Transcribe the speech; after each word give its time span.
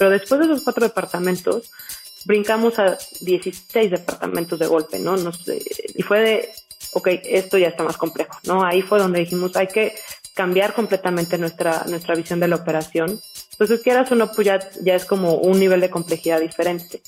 Pero 0.00 0.12
después 0.12 0.40
de 0.40 0.46
esos 0.46 0.62
cuatro 0.62 0.82
departamentos, 0.82 1.70
brincamos 2.24 2.78
a 2.78 2.96
16 3.20 3.90
departamentos 3.90 4.58
de 4.58 4.66
golpe, 4.66 4.98
¿no? 4.98 5.18
Nos, 5.18 5.46
y 5.46 6.00
fue 6.00 6.20
de, 6.20 6.48
ok, 6.94 7.08
esto 7.24 7.58
ya 7.58 7.68
está 7.68 7.84
más 7.84 7.98
complejo, 7.98 8.38
¿no? 8.44 8.64
Ahí 8.64 8.80
fue 8.80 8.98
donde 8.98 9.20
dijimos, 9.20 9.54
hay 9.56 9.66
que 9.66 9.94
cambiar 10.32 10.72
completamente 10.72 11.36
nuestra, 11.36 11.84
nuestra 11.86 12.14
visión 12.14 12.40
de 12.40 12.48
la 12.48 12.56
operación. 12.56 13.20
Entonces, 13.52 13.82
quieras 13.82 14.10
o 14.10 14.14
no, 14.14 14.32
pues 14.32 14.48
ya 14.80 14.94
es 14.94 15.04
como 15.04 15.34
un 15.34 15.60
nivel 15.60 15.82
de 15.82 15.90
complejidad 15.90 16.40
diferente. 16.40 17.02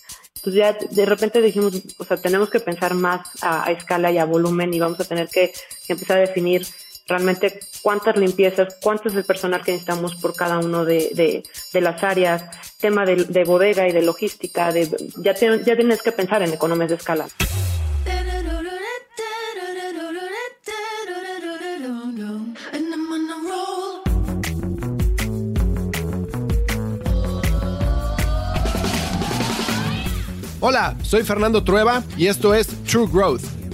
Entonces 0.45 0.59
ya 0.59 0.77
de 0.91 1.07
repente 1.07 1.41
dijimos, 1.41 1.81
o 1.99 2.05
sea, 2.05 2.17
tenemos 2.17 2.51
que 2.51 2.59
pensar 2.59 2.95
más 2.95 3.27
a, 3.43 3.71
escala 3.71 4.11
y 4.11 4.19
a 4.19 4.25
volumen 4.25 4.75
y 4.75 4.81
vamos 4.81 4.99
a 4.99 5.05
tener 5.05 5.29
que, 5.29 5.53
empezar 5.87 6.19
a 6.19 6.23
definir 6.23 6.67
realmente 7.13 7.61
cuántas 7.83 8.17
limpiezas, 8.17 8.77
cuánto 8.81 9.11
es 9.11 9.15
el 9.15 9.25
personal 9.25 9.63
que 9.63 9.73
necesitamos 9.73 10.15
por 10.15 10.35
cada 10.35 10.59
uno 10.59 10.87
de, 10.87 11.43
de, 11.73 11.81
las 11.81 12.03
áreas, 12.03 12.45
tema 12.81 13.05
de, 13.05 13.25
de, 13.25 13.45
bodega 13.45 13.87
y 13.87 13.93
de 13.93 14.01
logística, 14.01 14.73
ya, 14.73 15.35
ya 15.35 15.77
tienes 15.77 16.03
que 16.03 16.13
pensar 16.13 16.43
en 16.43 16.55
economías 16.55 16.89
de 16.89 16.97
escala. 16.97 17.27
Hola, 30.65 30.97
soy 31.03 31.25
Fernando 31.25 31.63
Trueba 31.63 32.05
y 32.17 32.29
esto 32.29 32.55
es 32.55 32.69
True 32.85 33.09
Growth, 33.13 33.43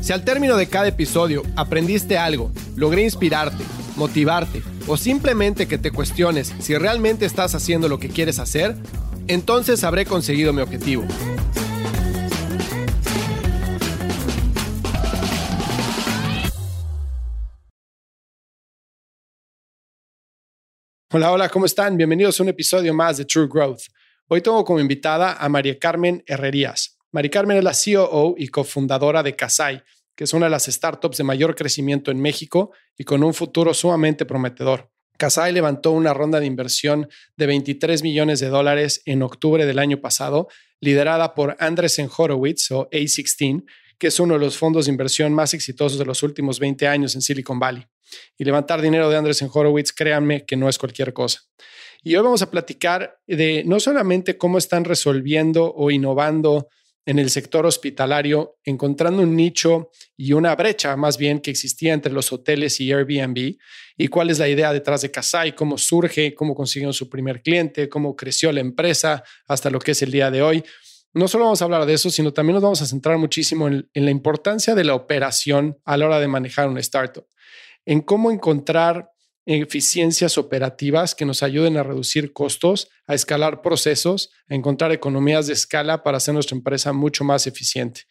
Si 0.00 0.14
al 0.14 0.24
término 0.24 0.56
de 0.56 0.66
cada 0.66 0.88
episodio 0.88 1.42
aprendiste 1.56 2.16
algo, 2.16 2.50
logré 2.74 3.02
inspirarte, 3.02 3.62
motivarte 3.96 4.62
o 4.86 4.96
simplemente 4.96 5.68
que 5.68 5.76
te 5.76 5.90
cuestiones 5.90 6.54
si 6.58 6.74
realmente 6.76 7.26
estás 7.26 7.54
haciendo 7.54 7.86
lo 7.86 7.98
que 7.98 8.08
quieres 8.08 8.38
hacer, 8.38 8.74
entonces 9.28 9.84
habré 9.84 10.06
conseguido 10.06 10.54
mi 10.54 10.62
objetivo. 10.62 11.04
Hola, 21.12 21.32
hola, 21.32 21.48
¿cómo 21.50 21.66
están? 21.66 21.96
Bienvenidos 21.96 22.40
a 22.40 22.42
un 22.44 22.48
episodio 22.48 22.94
más 22.94 23.18
de 23.18 23.26
True 23.26 23.48
Growth. 23.52 23.82
Hoy 24.28 24.40
tengo 24.40 24.64
como 24.64 24.80
invitada 24.80 25.34
a 25.34 25.48
María 25.48 25.78
Carmen 25.78 26.22
Herrerías. 26.26 26.99
María 27.12 27.30
Carmen 27.30 27.56
es 27.56 27.64
la 27.64 27.72
COO 27.72 28.36
y 28.38 28.48
cofundadora 28.48 29.24
de 29.24 29.34
Casai, 29.34 29.82
que 30.14 30.24
es 30.24 30.32
una 30.32 30.46
de 30.46 30.50
las 30.50 30.66
startups 30.66 31.16
de 31.16 31.24
mayor 31.24 31.56
crecimiento 31.56 32.12
en 32.12 32.20
México 32.20 32.70
y 32.96 33.02
con 33.02 33.24
un 33.24 33.34
futuro 33.34 33.74
sumamente 33.74 34.24
prometedor. 34.24 34.90
Casai 35.16 35.52
levantó 35.52 35.90
una 35.90 36.14
ronda 36.14 36.38
de 36.38 36.46
inversión 36.46 37.08
de 37.36 37.46
23 37.46 38.04
millones 38.04 38.38
de 38.38 38.48
dólares 38.48 39.02
en 39.06 39.22
octubre 39.22 39.66
del 39.66 39.80
año 39.80 40.00
pasado, 40.00 40.48
liderada 40.80 41.34
por 41.34 41.56
Andresen 41.58 42.08
Horowitz 42.16 42.70
o 42.70 42.88
A16, 42.90 43.64
que 43.98 44.06
es 44.06 44.20
uno 44.20 44.34
de 44.34 44.40
los 44.40 44.56
fondos 44.56 44.86
de 44.86 44.92
inversión 44.92 45.34
más 45.34 45.52
exitosos 45.52 45.98
de 45.98 46.06
los 46.06 46.22
últimos 46.22 46.60
20 46.60 46.86
años 46.86 47.16
en 47.16 47.22
Silicon 47.22 47.58
Valley. 47.58 47.84
Y 48.38 48.44
levantar 48.44 48.80
dinero 48.80 49.10
de 49.10 49.16
Andrés 49.16 49.42
en 49.42 49.50
Horowitz, 49.52 49.92
créanme 49.92 50.46
que 50.46 50.56
no 50.56 50.68
es 50.68 50.78
cualquier 50.78 51.12
cosa. 51.12 51.40
Y 52.02 52.14
hoy 52.14 52.22
vamos 52.22 52.40
a 52.40 52.50
platicar 52.50 53.18
de 53.26 53.62
no 53.66 53.78
solamente 53.80 54.38
cómo 54.38 54.58
están 54.58 54.84
resolviendo 54.84 55.74
o 55.74 55.90
innovando 55.90 56.68
en 57.06 57.18
el 57.18 57.30
sector 57.30 57.66
hospitalario, 57.66 58.58
encontrando 58.64 59.22
un 59.22 59.34
nicho 59.34 59.90
y 60.16 60.32
una 60.32 60.54
brecha 60.54 60.96
más 60.96 61.16
bien 61.16 61.40
que 61.40 61.50
existía 61.50 61.94
entre 61.94 62.12
los 62.12 62.32
hoteles 62.32 62.80
y 62.80 62.92
Airbnb, 62.92 63.56
y 63.96 64.08
cuál 64.08 64.30
es 64.30 64.38
la 64.38 64.48
idea 64.48 64.72
detrás 64.72 65.02
de 65.02 65.10
Kasai, 65.10 65.54
cómo 65.54 65.78
surge, 65.78 66.34
cómo 66.34 66.54
consiguieron 66.54 66.92
su 66.92 67.08
primer 67.08 67.42
cliente, 67.42 67.88
cómo 67.88 68.14
creció 68.14 68.52
la 68.52 68.60
empresa 68.60 69.24
hasta 69.46 69.70
lo 69.70 69.78
que 69.78 69.92
es 69.92 70.02
el 70.02 70.10
día 70.10 70.30
de 70.30 70.42
hoy. 70.42 70.64
No 71.12 71.26
solo 71.26 71.44
vamos 71.44 71.60
a 71.60 71.64
hablar 71.64 71.86
de 71.86 71.94
eso, 71.94 72.10
sino 72.10 72.32
también 72.32 72.54
nos 72.54 72.62
vamos 72.62 72.82
a 72.82 72.86
centrar 72.86 73.18
muchísimo 73.18 73.66
en, 73.66 73.88
en 73.94 74.04
la 74.04 74.10
importancia 74.10 74.74
de 74.74 74.84
la 74.84 74.94
operación 74.94 75.78
a 75.84 75.96
la 75.96 76.06
hora 76.06 76.20
de 76.20 76.28
manejar 76.28 76.68
una 76.68 76.80
startup 76.80 77.26
en 77.84 78.02
cómo 78.02 78.30
encontrar 78.30 79.09
eficiencias 79.46 80.38
operativas 80.38 81.14
que 81.14 81.24
nos 81.24 81.42
ayuden 81.42 81.76
a 81.76 81.82
reducir 81.82 82.32
costos, 82.32 82.88
a 83.06 83.14
escalar 83.14 83.62
procesos, 83.62 84.30
a 84.48 84.54
encontrar 84.54 84.92
economías 84.92 85.46
de 85.46 85.54
escala 85.54 86.02
para 86.02 86.18
hacer 86.18 86.34
nuestra 86.34 86.56
empresa 86.56 86.92
mucho 86.92 87.24
más 87.24 87.46
eficiente. 87.46 88.02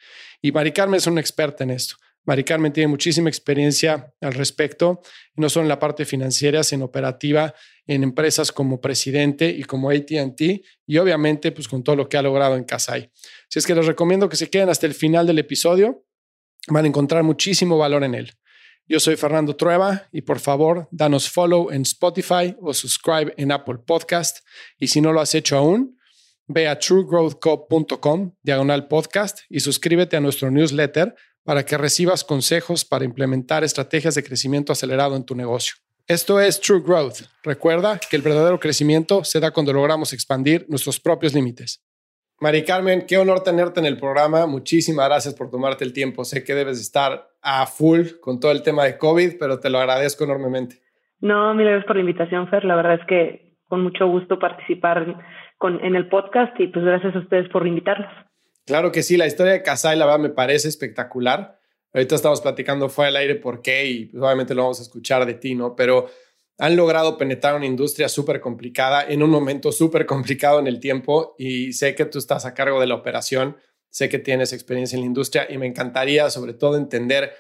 Y 0.42 0.52
Mari 0.52 0.72
Carmen 0.72 0.98
es 0.98 1.08
una 1.08 1.22
experta 1.22 1.64
en 1.64 1.72
esto. 1.72 1.96
Mari 2.26 2.44
Carmen 2.44 2.74
tiene 2.74 2.88
muchísima 2.88 3.30
experiencia 3.30 4.14
al 4.22 4.34
respecto, 4.34 5.02
no 5.36 5.50
solo 5.50 5.64
en 5.64 5.70
la 5.70 5.80
parte 5.80 6.06
financiera, 6.06 6.64
sino 6.64 6.86
operativa 6.86 7.56
en 7.88 8.04
empresas 8.04 8.52
como 8.52 8.82
Presidente 8.82 9.50
y 9.50 9.64
como 9.64 9.90
ATT 9.90 10.42
y 10.86 10.98
obviamente 10.98 11.52
pues 11.52 11.68
con 11.68 11.84
todo 11.84 11.96
lo 11.96 12.08
que 12.08 12.18
ha 12.18 12.22
logrado 12.22 12.56
en 12.56 12.66
Casai. 12.66 13.12
Si 13.48 13.58
es 13.58 13.66
que 13.66 13.74
les 13.74 13.86
recomiendo 13.86 14.30
que 14.30 14.36
se 14.36 14.50
queden 14.50 14.70
hasta 14.70 14.86
el 14.86 14.94
final 14.94 15.26
del 15.26 15.40
episodio, 15.40 16.06
van 16.68 16.86
a 16.86 16.88
encontrar 16.88 17.24
muchísimo 17.24 17.78
valor 17.78 18.04
en 18.04 18.16
él. 18.16 18.34
Yo 18.92 19.00
soy 19.00 19.18
Fernando 19.18 19.56
Trueba 19.56 20.08
y 20.12 20.24
por 20.24 20.40
favor, 20.40 20.88
danos 20.90 21.30
follow 21.30 21.70
en 21.70 21.84
Spotify 21.84 22.56
o 22.60 22.74
subscribe 22.74 23.32
en 23.38 23.52
Apple 23.52 23.78
Podcast. 23.86 24.40
Y 24.80 24.88
si 24.88 25.00
no 25.00 25.14
lo 25.14 25.22
has 25.22 25.36
hecho 25.36 25.58
aún, 25.58 25.96
ve 26.48 26.68
a 26.68 26.80
truegrowthco.com, 26.80 28.34
diagonal 28.42 28.88
podcast, 28.88 29.42
y 29.48 29.60
suscríbete 29.60 30.18
a 30.18 30.22
nuestro 30.22 30.50
newsletter 30.50 31.14
para 31.44 31.64
que 31.64 31.78
recibas 31.78 32.24
consejos 32.24 32.84
para 32.84 33.06
implementar 33.06 33.64
estrategias 33.64 34.16
de 34.16 34.24
crecimiento 34.24 34.74
acelerado 34.74 35.16
en 35.16 35.24
tu 35.24 35.36
negocio. 35.36 35.76
Esto 36.08 36.40
es 36.40 36.60
True 36.60 36.82
Growth. 36.82 37.20
Recuerda 37.44 38.00
que 38.00 38.16
el 38.16 38.24
verdadero 38.24 38.60
crecimiento 38.60 39.24
se 39.24 39.40
da 39.40 39.52
cuando 39.52 39.72
logramos 39.72 40.14
expandir 40.14 40.66
nuestros 40.68 41.00
propios 41.00 41.36
límites. 41.36 41.84
Mari 42.40 42.66
Carmen, 42.66 43.06
qué 43.06 43.20
honor 43.20 43.44
tenerte 43.44 43.82
en 43.82 43.86
el 43.86 44.00
programa. 44.00 44.48
Muchísimas 44.48 45.06
gracias 45.06 45.36
por 45.36 45.52
tomarte 45.52 45.84
el 45.84 45.94
tiempo. 45.94 46.26
Sé 46.26 46.44
que 46.44 46.56
debes 46.56 46.80
estar 46.80 47.29
a 47.42 47.66
full 47.66 48.20
con 48.22 48.40
todo 48.40 48.52
el 48.52 48.64
tema 48.64 48.86
de 48.86 48.98
COVID, 48.98 49.38
pero 49.40 49.60
te 49.60 49.70
lo 49.70 49.80
agradezco 49.80 50.24
enormemente. 50.24 50.82
No, 51.22 51.54
mil 51.54 51.66
gracias 51.66 51.86
por 51.86 51.96
la 51.96 52.02
invitación, 52.02 52.48
Fer. 52.50 52.66
La 52.66 52.76
verdad 52.76 52.96
es 52.96 53.06
que 53.08 53.58
con 53.68 53.82
mucho 53.84 54.08
gusto 54.08 54.40
participar 54.40 55.24
con, 55.58 55.84
en 55.84 55.96
el 55.96 56.08
podcast 56.10 56.60
y 56.60 56.68
pues 56.68 56.84
gracias 56.84 57.16
a 57.16 57.20
ustedes 57.20 57.50
por 57.50 57.68
invitarnos. 57.68 58.12
Claro 58.66 58.92
que 58.92 59.04
sí, 59.04 59.18
la 59.18 59.28
historia 59.28 59.54
de 59.54 59.64
Casai, 59.64 59.98
la 59.98 60.06
verdad, 60.06 60.20
me 60.20 60.30
parece 60.30 60.68
espectacular. 60.68 61.60
Ahorita 61.94 62.16
estamos 62.16 62.42
platicando 62.42 62.88
fuera 62.88 63.08
del 63.08 63.18
aire 63.18 63.36
por 63.36 63.62
qué 63.62 63.86
y 63.88 64.06
pues, 64.06 64.24
obviamente 64.24 64.54
lo 64.54 64.62
vamos 64.62 64.80
a 64.80 64.84
escuchar 64.84 65.26
de 65.26 65.34
ti, 65.34 65.56
¿no? 65.56 65.76
Pero 65.76 66.08
han 66.60 66.76
logrado 66.76 67.18
penetrar 67.18 67.56
una 67.56 67.66
industria 67.66 68.10
súper 68.10 68.42
complicada 68.42 69.04
en 69.08 69.24
un 69.24 69.30
momento 69.30 69.72
súper 69.72 70.06
complicado 70.06 70.60
en 70.60 70.68
el 70.68 70.80
tiempo 70.80 71.36
y 71.38 71.74
sé 71.74 71.96
que 71.96 72.06
tú 72.06 72.20
estás 72.20 72.46
a 72.46 72.54
cargo 72.54 72.80
de 72.80 72.88
la 72.88 72.96
operación, 72.96 73.58
sé 73.90 74.10
que 74.10 74.20
tienes 74.20 74.54
experiencia 74.54 74.96
en 74.96 75.02
la 75.02 75.08
industria 75.08 75.48
y 75.50 75.58
me 75.58 75.68
encantaría 75.68 76.30
sobre 76.30 76.54
todo 76.54 76.78
entender 76.78 77.32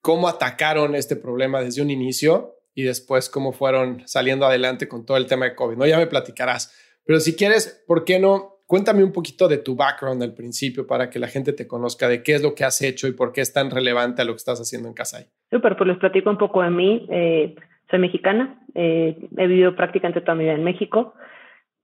cómo 0.00 0.28
atacaron 0.28 0.94
este 0.94 1.16
problema 1.16 1.60
desde 1.60 1.82
un 1.82 1.90
inicio 1.90 2.56
y 2.74 2.84
después 2.84 3.28
cómo 3.28 3.52
fueron 3.52 4.02
saliendo 4.06 4.46
adelante 4.46 4.88
con 4.88 5.04
todo 5.04 5.16
el 5.16 5.26
tema 5.26 5.46
de 5.46 5.54
COVID. 5.54 5.76
No, 5.76 5.86
ya 5.86 5.98
me 5.98 6.06
platicarás, 6.06 6.74
pero 7.04 7.20
si 7.20 7.34
quieres, 7.36 7.84
¿por 7.86 8.04
qué 8.04 8.18
no? 8.18 8.58
Cuéntame 8.66 9.02
un 9.02 9.12
poquito 9.12 9.48
de 9.48 9.58
tu 9.58 9.74
background 9.74 10.22
al 10.22 10.32
principio 10.32 10.86
para 10.86 11.10
que 11.10 11.18
la 11.18 11.26
gente 11.26 11.52
te 11.52 11.66
conozca 11.66 12.08
de 12.08 12.22
qué 12.22 12.36
es 12.36 12.42
lo 12.42 12.54
que 12.54 12.62
has 12.62 12.80
hecho 12.82 13.08
y 13.08 13.12
por 13.12 13.32
qué 13.32 13.40
es 13.40 13.52
tan 13.52 13.68
relevante 13.68 14.22
a 14.22 14.24
lo 14.24 14.32
que 14.32 14.36
estás 14.36 14.60
haciendo 14.60 14.86
en 14.86 14.94
Casai. 14.94 15.26
Súper, 15.50 15.76
pues 15.76 15.88
les 15.88 15.98
platico 15.98 16.30
un 16.30 16.38
poco 16.38 16.62
de 16.62 16.70
mí. 16.70 17.06
Eh, 17.10 17.56
soy 17.90 17.98
mexicana, 17.98 18.62
eh, 18.76 19.28
he 19.36 19.46
vivido 19.48 19.74
prácticamente 19.74 20.20
toda 20.20 20.36
mi 20.36 20.44
vida 20.44 20.52
en 20.52 20.62
México. 20.62 21.14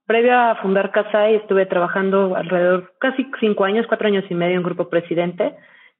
Previo 0.06 0.38
a 0.38 0.54
fundar 0.62 0.92
Casai 0.92 1.34
estuve 1.34 1.66
trabajando 1.66 2.36
alrededor 2.36 2.92
casi 3.00 3.26
cinco 3.40 3.64
años, 3.64 3.86
cuatro 3.88 4.06
años 4.06 4.24
y 4.30 4.34
medio 4.34 4.56
en 4.56 4.62
Grupo 4.62 4.88
Presidente, 4.88 5.56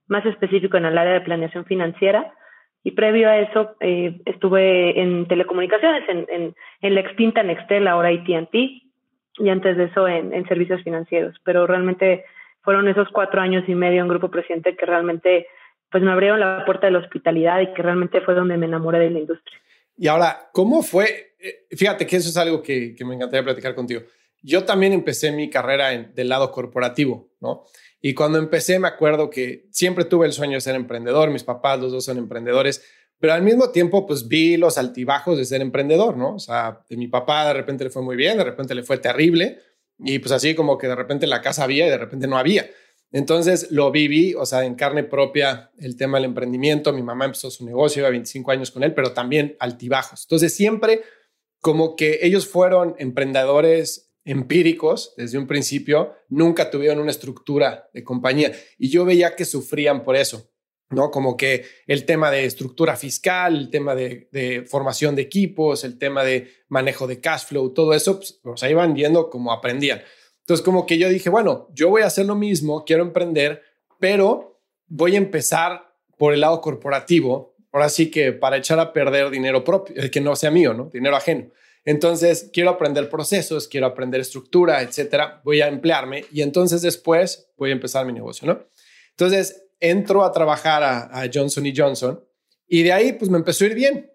más 0.07 0.25
específico 0.25 0.77
en 0.77 0.85
el 0.87 0.97
área 0.97 1.15
de 1.15 1.23
planeación 1.23 1.65
financiera. 1.65 2.33
Y 2.85 2.93
previo 2.93 3.29
a 3.29 3.39
eso 3.39 3.75
eh, 3.81 4.21
estuve 4.25 5.01
en 5.01 5.27
telecomunicaciones, 5.27 6.09
en, 6.09 6.27
en, 6.29 6.55
en, 6.83 6.95
la 6.95 7.01
extinta 7.01 7.43
Nextel, 7.43 7.89
ahora 7.89 8.11
AT&T, 8.11 8.83
y 9.39 9.49
antes 9.49 9.77
de 9.77 9.85
eso 9.85 10.07
en, 10.07 10.33
en 10.33 10.47
servicios 10.47 10.85
financieros. 10.85 11.35
Pero 11.43 11.67
realmente 11.67 12.25
fueron 12.63 12.87
esos 12.87 13.09
cuatro 13.09 13.41
años 13.41 13.65
y 13.67 13.75
medio 13.75 14.03
en 14.03 14.09
Grupo 14.09 14.31
Presidente 14.31 14.77
que 14.77 14.87
realmente 14.87 15.49
pues 15.91 16.05
me 16.05 16.13
abrieron 16.13 16.39
la 16.39 16.65
puerta 16.65 16.87
de 16.87 16.93
la 16.93 17.01
hospitalidad 17.01 17.61
y 17.61 17.73
que 17.75 17.83
realmente 17.83 18.21
fue 18.21 18.35
donde 18.35 18.57
me 18.57 18.67
enamoré 18.67 19.01
de 19.01 19.11
la 19.11 19.19
industria. 19.19 19.59
Y 19.97 20.09
ahora, 20.09 20.49
¿cómo 20.53 20.83
fue? 20.83 21.26
Eh, 21.47 21.77
fíjate 21.77 22.07
que 22.07 22.17
eso 22.17 22.29
es 22.29 22.37
algo 22.37 22.63
que, 22.63 22.97
me 23.01 23.15
encantaría 23.15 23.45
platicar 23.45 23.75
contigo. 23.75 24.03
yo 24.43 24.65
también 24.65 24.93
empecé 24.93 25.33
mi 25.33 25.49
carrera 25.51 25.93
en, 25.93 26.15
del 26.15 26.29
lado 26.29 26.51
corporativo, 26.51 27.31
¿no? 27.41 27.65
Y 28.01 28.15
cuando 28.15 28.39
empecé 28.39 28.79
me 28.79 28.89
acuerdo 28.89 29.31
que 29.31 29.67
siempre 29.71 30.05
tuve 30.05 30.27
el 30.27 30.33
sueño 30.33 30.55
de 30.55 30.61
ser 30.61 30.77
emprendedor, 30.77 31.31
mis 31.31 31.43
papás 31.45 31.81
los 31.81 31.93
dos 31.93 32.05
son 32.05 32.19
emprendedores, 32.19 32.83
pero 33.19 33.33
al 33.33 33.43
mismo 33.43 33.71
tiempo 33.71 34.07
pues 34.07 34.29
vi 34.29 34.57
los 34.57 34.79
altibajos 34.79 35.39
de 35.39 35.45
ser 35.45 35.61
emprendedor, 35.63 36.17
¿no? 36.17 36.35
O 36.35 36.39
sea, 36.39 36.85
de 36.89 36.97
mi 36.97 37.09
papá 37.09 37.47
de 37.47 37.55
repente 37.55 37.85
le 37.85 37.91
fue 37.91 38.03
muy 38.03 38.17
bien, 38.17 38.39
de 38.39 38.45
repente 38.45 38.75
le 38.75 38.83
fue 38.83 38.99
terrible 38.99 39.59
y 39.99 40.19
pues 40.19 40.33
así 40.33 40.55
como 40.55 40.77
que 40.79 40.87
de 40.87 40.95
repente 40.95 41.27
la 41.27 41.41
casa 41.41 41.65
había 41.65 41.87
y 41.87 41.91
de 41.91 41.99
repente 41.99 42.27
no 42.27 42.37
había. 42.37 42.69
Entonces 43.13 43.71
lo 43.71 43.91
viví, 43.91 44.35
o 44.35 44.45
sea, 44.45 44.65
en 44.65 44.75
carne 44.75 45.05
propia 45.05 45.71
el 45.79 45.97
tema 45.97 46.19
del 46.19 46.27
emprendimiento. 46.27 46.93
Mi 46.93 47.03
mamá 47.03 47.25
empezó 47.25 47.51
su 47.51 47.65
negocio, 47.65 48.03
iba 48.03 48.11
25 48.11 48.51
años 48.51 48.71
con 48.71 48.83
él, 48.83 48.95
pero 48.95 49.13
también 49.13 49.57
altibajos. 49.59 50.25
Entonces 50.25 50.55
siempre 50.55 51.03
como 51.67 51.97
que 51.97 52.21
ellos 52.23 52.47
fueron 52.47 52.95
emprendedores 52.97 54.13
empíricos 54.25 55.15
desde 55.17 55.37
un 55.37 55.49
principio, 55.49 56.13
nunca 56.29 56.71
tuvieron 56.71 57.01
una 57.01 57.11
estructura 57.11 57.91
de 57.93 58.05
compañía 58.05 58.53
y 58.79 58.89
yo 58.89 59.05
veía 59.05 59.35
que 59.35 59.45
sufrían 59.45 60.05
por 60.05 60.15
eso. 60.15 60.49
¿no? 60.91 61.11
Como 61.11 61.37
que 61.37 61.65
el 61.89 62.07
tema 62.07 62.31
de 62.31 62.45
estructura 62.45 62.95
fiscal, 62.95 63.57
el 63.57 63.71
tema 63.71 63.97
de, 63.97 64.65
formación 64.71 65.17
de 65.17 65.23
equipos, 65.23 65.83
el 65.83 65.99
tema 65.99 66.23
de 66.23 66.53
manejo 66.69 67.09
de 67.09 67.21
cash 67.21 67.47
flow, 67.47 67.75
todo 67.75 67.95
eso, 67.95 68.21
pues, 68.45 68.73
van 68.73 68.95
viendo 68.95 69.29
cómo 69.29 69.51
aprendían. 69.51 70.03
Entonces, 70.43 70.65
como 70.65 70.87
que 70.87 70.99
yo 70.99 71.09
dije, 71.09 71.31
bueno, 71.31 71.67
yo 71.75 71.89
voy 71.89 72.03
a 72.03 72.07
hacer 72.07 72.27
lo 72.27 72.37
mismo, 72.37 72.85
quiero 72.85 73.03
emprender, 73.03 73.61
pero 73.99 74.61
voy 74.87 75.17
a 75.17 75.19
empezar 75.19 75.97
por 76.17 76.33
el 76.33 76.43
lado 76.43 76.61
corporativo, 76.61 77.56
ahora 77.77 77.91
sí 77.91 78.11
que 78.11 78.33
para 78.33 78.57
echar 78.57 78.81
a 78.81 78.91
perder 78.91 79.29
dinero 79.29 79.63
propio, 79.63 80.03
eh, 80.03 80.11
que 80.11 80.19
no 80.19 80.35
sea 80.35 80.51
mío, 80.51 80.73
¿no? 80.73 80.89
Dinero 80.91 81.15
ajeno. 81.15 81.51
Entonces, 81.85 82.49
quiero 82.51 82.71
aprender 82.71 83.11
procesos, 83.11 83.69
quiero 83.69 83.87
aprender 83.87 84.19
estructura, 84.19 84.81
etcétera. 84.81 85.43
Voy 85.45 85.61
a 85.61 85.69
emplearme 85.69 86.25
y 86.33 86.41
entonces 86.41 86.81
después 86.81 87.51
voy 87.59 87.69
a 87.69 87.75
empezar 87.75 88.07
mi 88.07 88.15
negocio, 88.15 88.49
¿no? 88.49 88.67
Entonces, 89.11 89.69
entro 89.79 90.25
a 90.25 90.33
trabajar 90.33 90.83
a, 90.83 91.29
Johnson 91.33 91.65
Johnson 91.77 92.25
y 92.67 92.83
de 92.83 92.93
ahí, 92.95 93.13
pues 93.13 93.31
me 93.31 93.37
empezó 93.37 93.65
a 93.65 93.67
ir 93.67 93.75
bien. 93.75 94.11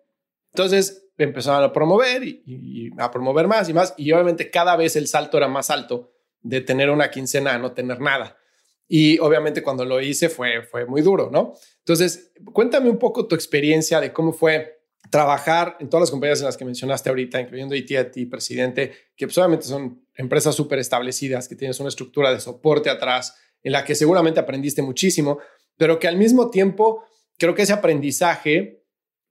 Entonces, 0.53 1.09
me 1.15 1.25
empezaron 1.25 1.63
a 1.63 1.71
promover 1.71 2.23
y, 2.23 2.41
y, 2.47 2.89
a 2.97 3.11
promover 3.11 3.47
más 3.47 3.69
y 3.69 3.73
más. 3.73 3.93
Y 3.95 4.11
obviamente, 4.11 4.49
cada 4.49 4.75
vez 4.75 4.95
el 4.95 5.07
salto 5.07 5.37
era 5.37 5.47
más 5.47 5.69
alto 5.69 6.13
de 6.41 6.61
tener 6.61 6.89
una 6.89 7.11
quincena 7.11 7.53
a 7.53 7.59
no 7.59 7.73
tener 7.73 8.01
nada. 8.01 8.40
Y 8.87 9.19
obviamente 9.19 9.63
cuando 9.63 9.85
lo 9.85 10.01
hice 10.01 10.29
fue, 10.29 10.63
fue 10.63 10.85
muy 10.85 11.01
duro, 11.01 11.29
¿no? 11.31 11.53
Entonces, 11.79 12.33
cuéntame 12.51 12.89
un 12.89 12.97
poco 12.97 13.27
tu 13.27 13.35
experiencia 13.35 13.99
de 13.99 14.11
cómo 14.11 14.33
fue 14.33 14.81
trabajar 15.09 15.77
en 15.79 15.89
todas 15.89 16.01
las 16.01 16.11
compañías 16.11 16.39
en 16.39 16.45
las 16.45 16.57
que 16.57 16.65
mencionaste 16.65 17.09
ahorita, 17.09 17.39
incluyendo 17.41 17.75
IT, 17.75 18.29
Presidente, 18.29 18.93
que 19.15 19.27
pues, 19.27 19.37
obviamente 19.37 19.65
son 19.65 20.05
empresas 20.15 20.55
súper 20.55 20.79
establecidas, 20.79 21.47
que 21.47 21.55
tienes 21.55 21.79
una 21.79 21.89
estructura 21.89 22.31
de 22.31 22.39
soporte 22.39 22.89
atrás, 22.89 23.35
en 23.63 23.71
la 23.71 23.83
que 23.83 23.95
seguramente 23.95 24.39
aprendiste 24.39 24.81
muchísimo, 24.81 25.39
pero 25.77 25.99
que 25.99 26.07
al 26.07 26.17
mismo 26.17 26.49
tiempo 26.49 27.03
creo 27.37 27.55
que 27.55 27.63
ese 27.63 27.73
aprendizaje 27.73 28.85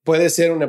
puede 0.05 0.31
ser 0.31 0.52
un 0.52 0.62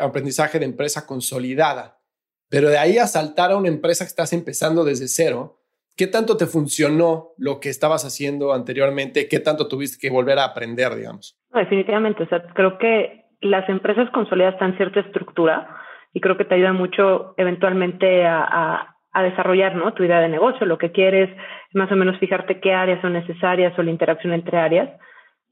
aprendizaje 0.00 0.58
de 0.58 0.64
empresa 0.64 1.06
consolidada, 1.06 2.00
pero 2.48 2.68
de 2.68 2.78
ahí 2.78 2.98
a 2.98 3.06
saltar 3.06 3.52
a 3.52 3.56
una 3.56 3.68
empresa 3.68 4.04
que 4.04 4.08
estás 4.08 4.32
empezando 4.32 4.84
desde 4.84 5.08
cero, 5.08 5.59
¿Qué 6.00 6.06
tanto 6.06 6.38
te 6.38 6.46
funcionó 6.46 7.34
lo 7.36 7.60
que 7.60 7.68
estabas 7.68 8.06
haciendo 8.06 8.54
anteriormente? 8.54 9.28
¿Qué 9.28 9.38
tanto 9.38 9.68
tuviste 9.68 9.98
que 10.00 10.10
volver 10.10 10.38
a 10.38 10.44
aprender, 10.44 10.94
digamos? 10.94 11.38
definitivamente, 11.52 12.22
o 12.22 12.26
sea, 12.26 12.42
creo 12.54 12.78
que 12.78 13.26
las 13.42 13.68
empresas 13.68 14.08
consolidadas 14.08 14.54
están 14.54 14.78
cierta 14.78 15.00
estructura 15.00 15.68
y 16.14 16.22
creo 16.22 16.38
que 16.38 16.46
te 16.46 16.54
ayuda 16.54 16.72
mucho 16.72 17.34
eventualmente 17.36 18.24
a, 18.24 18.96
a, 19.12 19.22
desarrollar 19.22 19.76
¿no? 19.76 19.92
tu 19.92 20.02
idea 20.02 20.20
de 20.20 20.30
negocio, 20.30 20.64
lo 20.64 20.78
que 20.78 20.90
quieres, 20.90 21.28
más 21.74 21.92
o 21.92 21.96
menos 21.96 22.18
fijarte 22.18 22.60
qué 22.60 22.72
áreas 22.72 23.02
son 23.02 23.12
necesarias 23.12 23.78
o 23.78 23.82
la 23.82 23.90
interacción 23.90 24.32
entre 24.32 24.56
áreas 24.56 24.88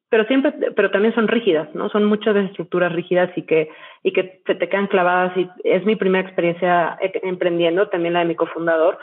pero 0.09 0.25
siempre, 0.25 0.55
pero 0.75 0.91
también 0.91 1.15
son 1.15 1.29
rígidas, 1.29 1.69
¿no? 1.75 1.91
Son 1.91 2.06
muchas 2.06 2.35
estructuras 2.35 2.91
rígidas 2.91 3.31
y 3.37 3.43
que, 3.43 3.69
y 4.03 4.15
que 4.15 4.41
se 4.47 4.55
te 4.55 4.67
quedan 4.71 4.87
clavadas 4.87 5.37
y 5.37 5.47
es 5.65 5.85
mi 5.85 5.97
primera 5.97 6.27
experiencia 6.27 6.97
e, 7.03 7.12
emprendiendo, 7.25 7.91
también 7.91 8.15
la 8.15 8.21
de 8.21 8.25
mi 8.25 8.35
cofundador. 8.35 8.99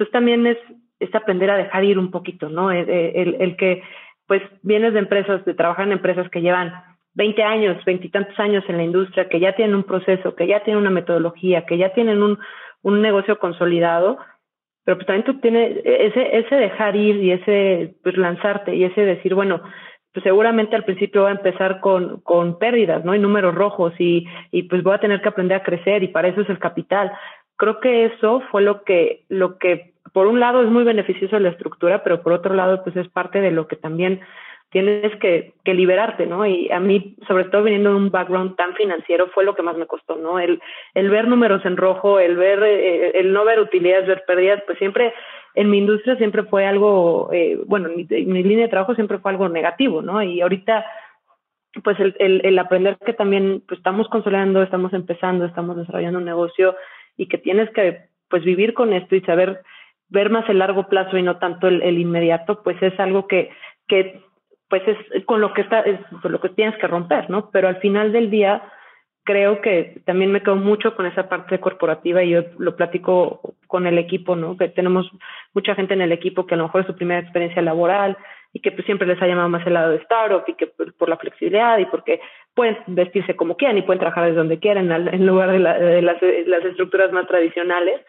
Entonces 0.00 0.12
también 0.12 0.46
es, 0.46 0.56
es 1.00 1.14
aprender 1.14 1.50
a 1.50 1.56
dejar 1.56 1.84
ir 1.84 1.98
un 1.98 2.10
poquito, 2.10 2.48
¿no? 2.48 2.70
El, 2.70 2.88
el, 2.88 3.56
que, 3.56 3.82
pues, 4.26 4.42
vienes 4.62 4.92
de 4.92 5.00
empresas, 5.00 5.44
de 5.44 5.54
trabajar 5.54 5.86
en 5.86 5.92
empresas 5.92 6.28
que 6.30 6.42
llevan 6.42 6.72
20 7.14 7.42
años, 7.42 7.84
veintitantos 7.84 8.38
años 8.38 8.62
en 8.68 8.76
la 8.76 8.84
industria, 8.84 9.28
que 9.28 9.40
ya 9.40 9.56
tienen 9.56 9.74
un 9.74 9.84
proceso, 9.84 10.36
que 10.36 10.46
ya 10.46 10.62
tienen 10.62 10.80
una 10.80 10.90
metodología, 10.90 11.66
que 11.66 11.78
ya 11.78 11.92
tienen 11.92 12.22
un, 12.22 12.38
un 12.82 13.02
negocio 13.02 13.38
consolidado, 13.38 14.18
pero 14.84 14.96
pues 14.96 15.06
también 15.06 15.24
tú 15.24 15.40
tienes 15.40 15.78
ese, 15.84 16.38
ese 16.38 16.54
dejar 16.54 16.96
ir 16.96 17.16
y 17.16 17.32
ese 17.32 17.94
pues 18.02 18.16
lanzarte 18.16 18.74
y 18.74 18.84
ese 18.84 19.02
decir, 19.02 19.34
bueno, 19.34 19.60
pues 20.12 20.24
seguramente 20.24 20.74
al 20.74 20.84
principio 20.84 21.22
va 21.22 21.28
a 21.28 21.32
empezar 21.32 21.80
con, 21.80 22.20
con 22.20 22.58
pérdidas, 22.58 23.04
¿no? 23.04 23.14
Y 23.14 23.18
números 23.18 23.54
rojos 23.54 23.92
y, 23.98 24.26
y 24.50 24.64
pues 24.64 24.82
voy 24.82 24.94
a 24.94 25.00
tener 25.00 25.20
que 25.20 25.28
aprender 25.28 25.58
a 25.58 25.62
crecer 25.62 26.02
y 26.02 26.08
para 26.08 26.28
eso 26.28 26.40
es 26.40 26.48
el 26.48 26.58
capital. 26.58 27.12
Creo 27.56 27.78
que 27.80 28.06
eso 28.06 28.42
fue 28.50 28.62
lo 28.62 28.82
que, 28.82 29.24
lo 29.28 29.58
que 29.58 29.89
por 30.12 30.26
un 30.26 30.40
lado 30.40 30.62
es 30.62 30.68
muy 30.68 30.84
beneficioso 30.84 31.38
la 31.38 31.50
estructura, 31.50 32.02
pero 32.02 32.22
por 32.22 32.32
otro 32.32 32.54
lado, 32.54 32.82
pues 32.82 32.96
es 32.96 33.08
parte 33.08 33.40
de 33.40 33.50
lo 33.50 33.66
que 33.68 33.76
también 33.76 34.20
tienes 34.70 35.14
que, 35.16 35.54
que, 35.64 35.74
liberarte, 35.74 36.26
¿no? 36.26 36.46
Y 36.46 36.70
a 36.70 36.78
mí, 36.78 37.16
sobre 37.26 37.44
todo 37.44 37.64
viniendo 37.64 37.90
de 37.90 37.96
un 37.96 38.10
background 38.10 38.54
tan 38.56 38.74
financiero, 38.74 39.28
fue 39.28 39.44
lo 39.44 39.56
que 39.56 39.62
más 39.62 39.76
me 39.76 39.86
costó, 39.86 40.14
¿no? 40.16 40.38
El, 40.38 40.60
el 40.94 41.10
ver 41.10 41.26
números 41.26 41.64
en 41.64 41.76
rojo, 41.76 42.20
el 42.20 42.36
ver, 42.36 42.62
eh, 42.62 43.18
el 43.18 43.32
no 43.32 43.44
ver 43.44 43.58
utilidades, 43.58 44.06
ver 44.06 44.22
pérdidas, 44.26 44.62
pues 44.66 44.78
siempre, 44.78 45.12
en 45.54 45.70
mi 45.70 45.78
industria 45.78 46.16
siempre 46.16 46.44
fue 46.44 46.66
algo, 46.66 47.30
eh, 47.32 47.58
bueno, 47.66 47.88
mi, 47.88 48.04
mi, 48.04 48.42
línea 48.44 48.66
de 48.66 48.70
trabajo 48.70 48.94
siempre 48.94 49.18
fue 49.18 49.32
algo 49.32 49.48
negativo, 49.48 50.02
¿no? 50.02 50.22
Y 50.22 50.40
ahorita, 50.40 50.86
pues 51.82 51.98
el, 51.98 52.14
el, 52.20 52.40
el 52.44 52.58
aprender 52.58 52.96
que 53.04 53.12
también 53.12 53.64
pues, 53.66 53.78
estamos 53.78 54.08
consolidando, 54.08 54.62
estamos 54.62 54.92
empezando, 54.92 55.46
estamos 55.46 55.76
desarrollando 55.76 56.20
un 56.20 56.24
negocio 56.24 56.76
y 57.16 57.26
que 57.26 57.38
tienes 57.38 57.70
que, 57.70 58.02
pues, 58.28 58.44
vivir 58.44 58.72
con 58.74 58.92
esto 58.92 59.16
y 59.16 59.20
saber 59.22 59.62
ver 60.10 60.30
más 60.30 60.48
el 60.48 60.58
largo 60.58 60.88
plazo 60.88 61.16
y 61.16 61.22
no 61.22 61.38
tanto 61.38 61.68
el, 61.68 61.82
el 61.82 61.98
inmediato, 61.98 62.62
pues 62.62 62.80
es 62.82 62.98
algo 63.00 63.26
que, 63.26 63.50
que 63.88 64.22
pues 64.70 64.82
es 64.86 65.24
con 65.24 65.40
lo 65.40 65.52
que 65.52 65.62
está, 65.62 65.80
es 65.80 65.98
con 66.22 66.30
lo 66.30 66.40
que 66.40 66.48
tienes 66.50 66.78
que 66.78 66.86
romper, 66.86 67.28
¿no? 67.28 67.50
Pero 67.50 67.68
al 67.68 67.76
final 67.76 68.12
del 68.12 68.30
día, 68.30 68.62
creo 69.24 69.60
que 69.60 70.00
también 70.06 70.30
me 70.30 70.42
quedo 70.42 70.56
mucho 70.56 70.94
con 70.94 71.06
esa 71.06 71.28
parte 71.28 71.58
corporativa 71.58 72.22
y 72.22 72.30
yo 72.30 72.42
lo 72.58 72.76
platico 72.76 73.56
con 73.66 73.86
el 73.86 73.98
equipo, 73.98 74.36
¿no? 74.36 74.56
Que 74.56 74.68
tenemos 74.68 75.10
mucha 75.54 75.74
gente 75.74 75.94
en 75.94 76.02
el 76.02 76.12
equipo 76.12 76.46
que 76.46 76.54
a 76.54 76.56
lo 76.56 76.64
mejor 76.64 76.82
es 76.82 76.86
su 76.86 76.96
primera 76.96 77.20
experiencia 77.20 77.62
laboral 77.62 78.16
y 78.52 78.60
que 78.60 78.70
pues 78.70 78.86
siempre 78.86 79.08
les 79.08 79.20
ha 79.20 79.26
llamado 79.26 79.48
más 79.48 79.66
el 79.66 79.74
lado 79.74 79.90
de 79.90 79.98
startup 79.98 80.44
y 80.46 80.54
que 80.54 80.68
por, 80.68 81.08
la 81.08 81.16
flexibilidad 81.16 81.78
y 81.78 81.86
porque 81.86 82.20
pueden 82.54 82.78
vestirse 82.86 83.34
como 83.36 83.56
quieran 83.56 83.78
y 83.78 83.82
pueden 83.82 84.00
trabajar 84.00 84.24
desde 84.24 84.38
donde 84.38 84.58
quieran 84.60 84.90
en 84.90 85.26
lugar 85.26 85.50
de, 85.50 85.58
de 85.58 86.02
las, 86.02 86.16
las 86.46 86.64
estructuras 86.64 87.12
más 87.12 87.26
tradicionales 87.26 88.00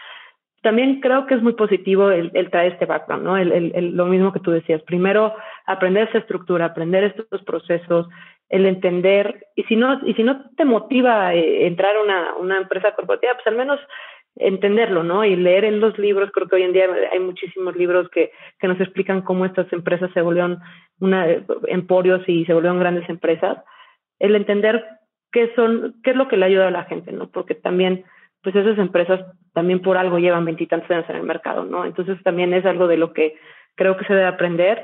también 0.62 1.02
creo 1.02 1.26
que 1.26 1.34
es 1.34 1.42
muy 1.42 1.54
positivo 1.54 2.12
el, 2.12 2.32
traer 2.52 2.74
este 2.74 2.86
background, 2.86 3.24
¿no? 3.24 3.38
El, 3.38 3.96
lo 3.96 4.06
mismo 4.06 4.32
que 4.32 4.40
tú 4.40 4.52
decías. 4.52 4.82
Primero, 4.84 5.34
aprender 5.66 6.08
esa 6.08 6.20
estructura, 6.20 6.66
aprender 6.66 7.04
estos 7.04 7.42
procesos, 7.44 8.08
el 8.50 8.66
entender, 8.66 9.48
y 9.56 9.64
si 9.64 9.76
no, 9.76 10.00
y 10.06 10.14
si 10.14 10.24
no 10.24 10.50
te 10.56 10.66
motiva 10.66 11.34
eh, 11.34 11.66
entrar 11.66 11.96
a 11.96 12.02
una, 12.02 12.36
una 12.36 12.58
empresa 12.58 12.94
corporativa, 12.94 13.34
pues 13.34 13.48
al 13.48 13.56
menos 13.56 13.80
entenderlo, 14.36 15.04
¿no? 15.04 15.26
Y 15.26 15.36
leer 15.36 15.66
en 15.66 15.80
los 15.80 15.98
libros, 15.98 16.32
creo 16.32 16.48
que 16.48 16.56
hoy 16.56 16.64
en 16.64 16.74
día 16.74 16.88
hay 17.12 17.20
muchísimos 17.20 17.76
libros 17.76 18.10
que, 18.10 18.32
que 18.60 18.68
nos 18.68 18.80
explican 18.80 19.22
cómo 19.22 19.46
estas 19.46 19.72
empresas 19.74 20.12
se 20.14 20.22
volvieron 20.22 20.60
emporios 21.68 22.22
y 22.28 22.46
se 22.46 22.54
volvieron 22.54 22.80
grandes 22.80 23.10
empresas. 23.10 23.58
El 24.20 24.36
entender 24.36 24.86
qué 25.32 25.52
son, 25.56 25.96
qué 26.04 26.12
es 26.12 26.16
lo 26.16 26.28
que 26.28 26.38
le 26.38 26.46
ayuda 26.46 26.68
a 26.68 26.72
la 26.72 26.84
gente, 26.84 27.12
¿no? 27.12 27.30
Porque 27.30 27.56
también 27.56 28.06
pues 28.44 28.56
esas 28.56 28.78
empresas 28.78 29.22
también 29.54 29.82
por 29.82 29.98
algo 29.98 30.18
llevan 30.18 30.46
veintitantos 30.46 30.90
años 30.90 31.10
en 31.10 31.18
el 31.18 31.24
mercado, 31.24 31.66
¿no? 31.66 31.86
Entonces 31.86 32.22
también 32.24 32.54
es 32.54 32.66
algo 32.66 32.88
de 32.88 32.98
lo 32.98 33.14
que 33.14 33.36
creo 33.76 33.98
que 33.98 34.06
se 34.06 34.14
debe 34.14 34.28
aprender, 34.28 34.84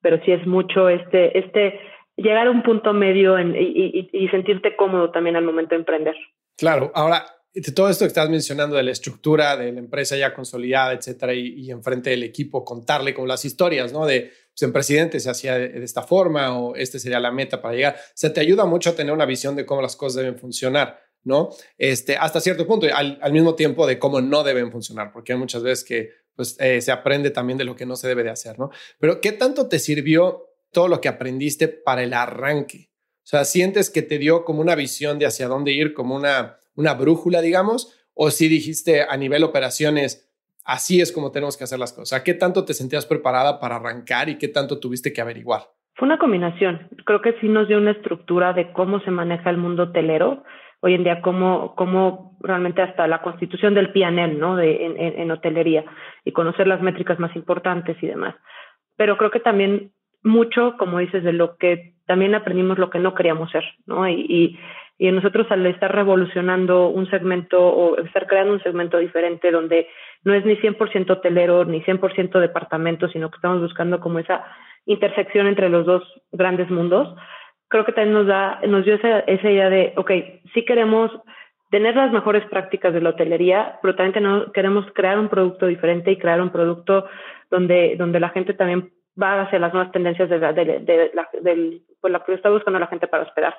pero 0.00 0.20
sí 0.24 0.32
es 0.32 0.46
mucho 0.46 0.88
este, 0.88 1.38
este 1.38 1.80
llegar 2.16 2.46
a 2.46 2.50
un 2.50 2.62
punto 2.62 2.92
medio 2.92 3.38
y, 3.38 4.28
sentirte 4.30 4.76
cómodo 4.76 5.10
también 5.10 5.36
al 5.36 5.44
momento 5.44 5.74
de 5.74 5.80
emprender. 5.80 6.14
Claro, 6.56 6.92
ahora, 6.94 7.24
todo 7.74 7.88
esto 7.88 8.04
que 8.04 8.08
estás 8.08 8.28
mencionando 8.28 8.76
de 8.76 8.82
la 8.82 8.90
estructura 8.90 9.56
de 9.56 9.72
la 9.72 9.78
empresa 9.78 10.16
ya 10.16 10.34
consolidada, 10.34 10.92
etcétera, 10.92 11.34
y, 11.34 11.70
enfrente 11.70 12.10
del 12.10 12.22
equipo, 12.22 12.64
contarle 12.64 13.14
con 13.14 13.26
las 13.26 13.44
historias, 13.44 13.92
¿no? 13.92 14.06
De, 14.06 14.30
pues 14.50 14.62
en 14.62 14.72
presidente 14.72 15.20
se 15.20 15.30
hacía 15.30 15.58
de, 15.58 15.68
de, 15.68 15.84
esta 15.84 16.02
forma 16.02 16.58
o 16.58 16.76
este 16.76 16.98
sería 16.98 17.18
la 17.18 17.32
meta 17.32 17.60
para 17.60 17.74
llegar. 17.74 17.94
O 17.94 18.12
sea, 18.14 18.32
te 18.32 18.40
ayuda 18.40 18.64
mucho 18.64 18.90
a 18.90 18.96
tener 18.96 19.12
una 19.12 19.26
visión 19.26 19.56
de 19.56 19.66
cómo 19.66 19.82
las 19.82 19.96
cosas 19.96 20.22
deben 20.22 20.38
funcionar. 20.38 20.98
¿No? 21.24 21.50
Este, 21.78 22.16
hasta 22.16 22.40
cierto 22.40 22.66
punto, 22.66 22.86
al, 22.94 23.18
al, 23.20 23.32
mismo 23.32 23.54
tiempo 23.54 23.86
de 23.86 23.98
cómo 23.98 24.20
no 24.20 24.44
deben 24.44 24.70
funcionar, 24.70 25.12
porque 25.12 25.32
hay 25.32 25.38
muchas 25.38 25.62
veces 25.62 25.84
que 25.84 26.10
pues, 26.36 26.56
eh, 26.60 26.80
se 26.80 26.92
aprende 26.92 27.30
también 27.30 27.58
de 27.58 27.64
lo 27.64 27.76
que 27.76 27.86
no 27.86 27.96
se 27.96 28.08
debe 28.08 28.22
de 28.22 28.30
hacer, 28.30 28.58
¿no? 28.58 28.70
Pero 28.98 29.20
¿qué 29.20 29.32
tanto 29.32 29.68
te 29.68 29.78
sirvió 29.78 30.50
todo 30.72 30.88
lo 30.88 31.00
que 31.00 31.08
aprendiste 31.08 31.68
para 31.68 32.02
el 32.02 32.12
arranque? 32.14 32.90
O 33.24 33.26
sea, 33.26 33.44
¿sientes 33.44 33.90
que 33.90 34.02
te 34.02 34.18
dio 34.18 34.44
como 34.44 34.60
una 34.60 34.74
visión 34.74 35.18
de 35.18 35.26
hacia 35.26 35.48
dónde 35.48 35.72
ir, 35.72 35.94
como 35.94 36.14
una, 36.14 36.58
una 36.74 36.94
brújula, 36.94 37.40
digamos? 37.40 37.94
¿O 38.12 38.30
si 38.30 38.48
dijiste 38.48 39.02
a 39.02 39.16
nivel 39.16 39.44
operaciones, 39.44 40.30
así 40.64 41.00
es 41.00 41.12
como 41.12 41.30
tenemos 41.30 41.56
que 41.56 41.64
hacer 41.64 41.78
las 41.78 41.92
cosas. 41.92 42.22
¿Qué 42.22 42.34
tanto 42.34 42.64
te 42.64 42.74
sentías 42.74 43.06
preparada 43.06 43.60
para 43.60 43.76
arrancar 43.76 44.28
y 44.28 44.38
qué 44.38 44.48
tanto 44.48 44.80
tuviste 44.80 45.12
que 45.12 45.20
averiguar? 45.20 45.62
Fue 45.94 46.06
una 46.06 46.18
combinación. 46.18 46.88
Creo 47.04 47.20
que 47.20 47.34
sí 47.40 47.48
nos 47.48 47.68
dio 47.68 47.78
una 47.78 47.92
estructura 47.92 48.52
de 48.52 48.72
cómo 48.72 49.00
se 49.00 49.10
maneja 49.10 49.50
el 49.50 49.58
mundo 49.58 49.84
hotelero. 49.84 50.42
Hoy 50.86 50.92
en 50.92 51.02
día, 51.02 51.22
cómo, 51.22 51.74
cómo 51.76 52.36
realmente 52.40 52.82
hasta 52.82 53.06
la 53.06 53.22
constitución 53.22 53.72
del 53.72 53.90
PNL, 53.90 54.38
¿no? 54.38 54.54
De, 54.54 54.84
en, 55.16 55.30
hotelería 55.30 55.82
y 56.26 56.32
conocer 56.32 56.66
las 56.66 56.82
métricas 56.82 57.18
más 57.18 57.34
importantes 57.34 57.96
y 58.02 58.06
demás. 58.06 58.34
Pero 58.94 59.16
creo 59.16 59.30
que 59.30 59.40
también 59.40 59.92
mucho, 60.22 60.76
como 60.76 60.98
dices, 60.98 61.24
de 61.24 61.32
lo 61.32 61.56
que 61.56 61.94
también 62.06 62.34
aprendimos 62.34 62.76
lo 62.76 62.90
que 62.90 62.98
no 62.98 63.14
queríamos 63.14 63.50
ser, 63.50 63.64
¿no? 63.86 64.06
Y, 64.06 64.26
y, 64.28 64.58
y 64.98 65.10
nosotros 65.10 65.46
al 65.48 65.64
estar 65.64 65.90
revolucionando 65.90 66.88
un 66.88 67.08
segmento 67.08 67.66
o 67.66 67.96
estar 68.04 68.26
creando 68.26 68.52
un 68.52 68.62
segmento 68.62 68.98
diferente 68.98 69.50
donde 69.50 69.88
no 70.22 70.34
es 70.34 70.44
ni 70.44 70.56
100% 70.56 71.10
hotelero 71.10 71.64
ni 71.64 71.80
100% 71.80 72.40
departamento, 72.40 73.08
sino 73.08 73.30
que 73.30 73.36
estamos 73.36 73.62
buscando 73.62 74.00
como 74.00 74.18
esa 74.18 74.44
intersección 74.84 75.46
entre 75.46 75.70
los 75.70 75.86
dos 75.86 76.02
grandes 76.30 76.68
mundos, 76.68 77.16
creo 77.74 77.84
que 77.84 77.92
también 77.92 78.14
nos 78.14 78.28
da, 78.28 78.60
nos 78.68 78.84
dio 78.84 78.94
esa, 78.94 79.18
esa 79.26 79.50
idea 79.50 79.68
de, 79.68 79.94
ok, 79.96 80.08
sí 80.54 80.64
queremos 80.64 81.10
tener 81.72 81.96
las 81.96 82.12
mejores 82.12 82.44
prácticas 82.46 82.94
de 82.94 83.00
la 83.00 83.10
hotelería, 83.10 83.80
pero 83.82 83.96
también 83.96 84.44
queremos 84.52 84.86
crear 84.94 85.18
un 85.18 85.28
producto 85.28 85.66
diferente 85.66 86.12
y 86.12 86.16
crear 86.16 86.40
un 86.40 86.50
producto 86.50 87.08
donde, 87.50 87.96
donde 87.98 88.20
la 88.20 88.28
gente 88.28 88.54
también 88.54 88.92
va 89.20 89.42
hacia 89.42 89.58
las 89.58 89.74
nuevas 89.74 89.90
tendencias 89.90 90.30
de 90.30 90.38
la, 90.38 90.52
de, 90.52 90.64
de 90.64 91.10
la, 91.14 91.28
por 92.00 92.12
la 92.12 92.20
que 92.20 92.34
está 92.34 92.48
buscando 92.48 92.78
la 92.78 92.86
gente 92.86 93.08
para 93.08 93.24
hospedarse. 93.24 93.58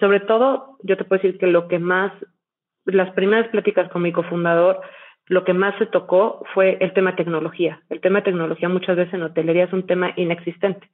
Sobre 0.00 0.20
todo, 0.20 0.78
yo 0.82 0.96
te 0.96 1.04
puedo 1.04 1.20
decir 1.20 1.38
que 1.38 1.48
lo 1.48 1.68
que 1.68 1.78
más, 1.78 2.10
las 2.86 3.10
primeras 3.10 3.48
pláticas 3.48 3.90
con 3.90 4.00
mi 4.00 4.10
cofundador, 4.10 4.80
lo 5.26 5.44
que 5.44 5.52
más 5.52 5.76
se 5.76 5.84
tocó 5.84 6.42
fue 6.54 6.78
el 6.80 6.94
tema 6.94 7.14
tecnología. 7.14 7.82
El 7.90 8.00
tema 8.00 8.22
tecnología 8.22 8.70
muchas 8.70 8.96
veces 8.96 9.12
en 9.12 9.24
hotelería 9.24 9.64
es 9.64 9.72
un 9.74 9.86
tema 9.86 10.14
inexistente. 10.16 10.88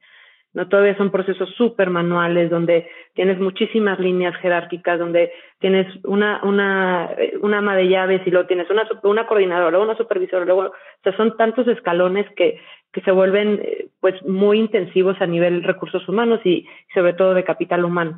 No 0.55 0.69
todavía 0.69 0.95
son 0.95 1.11
procesos 1.11 1.49
súper 1.57 1.89
manuales 1.89 2.49
donde 2.49 2.89
tienes 3.13 3.37
muchísimas 3.39 3.99
líneas 3.99 4.33
jerárquicas, 4.37 4.97
donde 4.97 5.33
tienes 5.59 5.85
una, 6.05 6.39
una, 6.43 7.09
una 7.41 7.57
ama 7.57 7.75
de 7.75 7.89
llaves 7.89 8.21
y 8.25 8.31
luego 8.31 8.47
tienes 8.47 8.69
una, 8.69 8.87
una 9.03 9.27
coordinadora, 9.27 9.69
luego 9.71 9.83
una 9.83 9.97
supervisora, 9.97 10.45
luego, 10.45 10.61
o 10.61 10.73
sea, 11.03 11.15
son 11.17 11.35
tantos 11.35 11.67
escalones 11.67 12.25
que, 12.37 12.57
que 12.93 13.01
se 13.01 13.11
vuelven 13.11 13.59
eh, 13.61 13.89
pues 13.99 14.15
muy 14.25 14.57
intensivos 14.57 15.17
a 15.19 15.27
nivel 15.27 15.61
recursos 15.61 16.07
humanos 16.07 16.39
y 16.45 16.65
sobre 16.93 17.11
todo 17.11 17.33
de 17.33 17.43
capital 17.43 17.83
humano. 17.83 18.17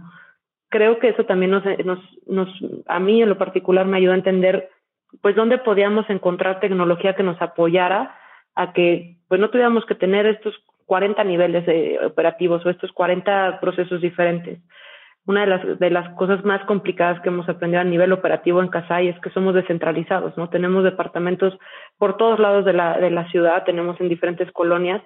Creo 0.70 1.00
que 1.00 1.10
eso 1.10 1.26
también 1.26 1.50
nos, 1.50 1.64
nos, 1.84 2.00
nos, 2.28 2.50
a 2.86 3.00
mí 3.00 3.20
en 3.20 3.30
lo 3.30 3.40
particular 3.40 3.88
me 3.88 3.98
ayuda 3.98 4.14
a 4.14 4.18
entender 4.18 4.70
pues 5.22 5.36
dónde 5.36 5.58
podíamos 5.58 6.08
encontrar 6.12 6.60
tecnología 6.60 7.16
que 7.16 7.24
nos 7.24 7.42
apoyara 7.42 8.16
a 8.54 8.74
que 8.74 9.18
pues 9.28 9.42
no 9.42 9.50
tuviéramos 9.50 9.88
que 9.88 9.96
tener 9.96 10.28
estos 10.28 10.54
40 10.88 11.24
niveles 11.24 11.66
de 11.68 12.00
operativos 12.04 12.66
o 12.66 12.70
estos 12.70 12.92
40 12.92 13.60
procesos 13.62 14.02
diferentes. 14.02 14.60
Una 15.28 15.42
de 15.42 15.48
las, 15.48 15.80
de 15.80 15.90
las 15.90 16.10
cosas 16.16 16.44
más 16.46 16.64
complicadas 16.66 17.22
que 17.22 17.30
hemos 17.30 17.48
aprendido 17.48 17.82
a 17.82 17.84
nivel 17.84 18.14
operativo 18.14 18.62
en 18.62 18.70
Casay 18.70 19.10
es 19.10 19.20
que 19.20 19.30
somos 19.30 19.54
descentralizados, 19.54 20.36
¿no? 20.38 20.50
Tenemos 20.50 20.84
departamentos 20.84 21.58
por 21.98 22.18
todos 22.18 22.40
lados 22.40 22.66
de 22.66 22.74
la, 22.74 22.98
de 22.98 23.12
la 23.12 23.30
ciudad, 23.30 23.66
tenemos 23.66 24.00
en 24.02 24.10
diferentes 24.10 24.52
colonias, 24.54 25.04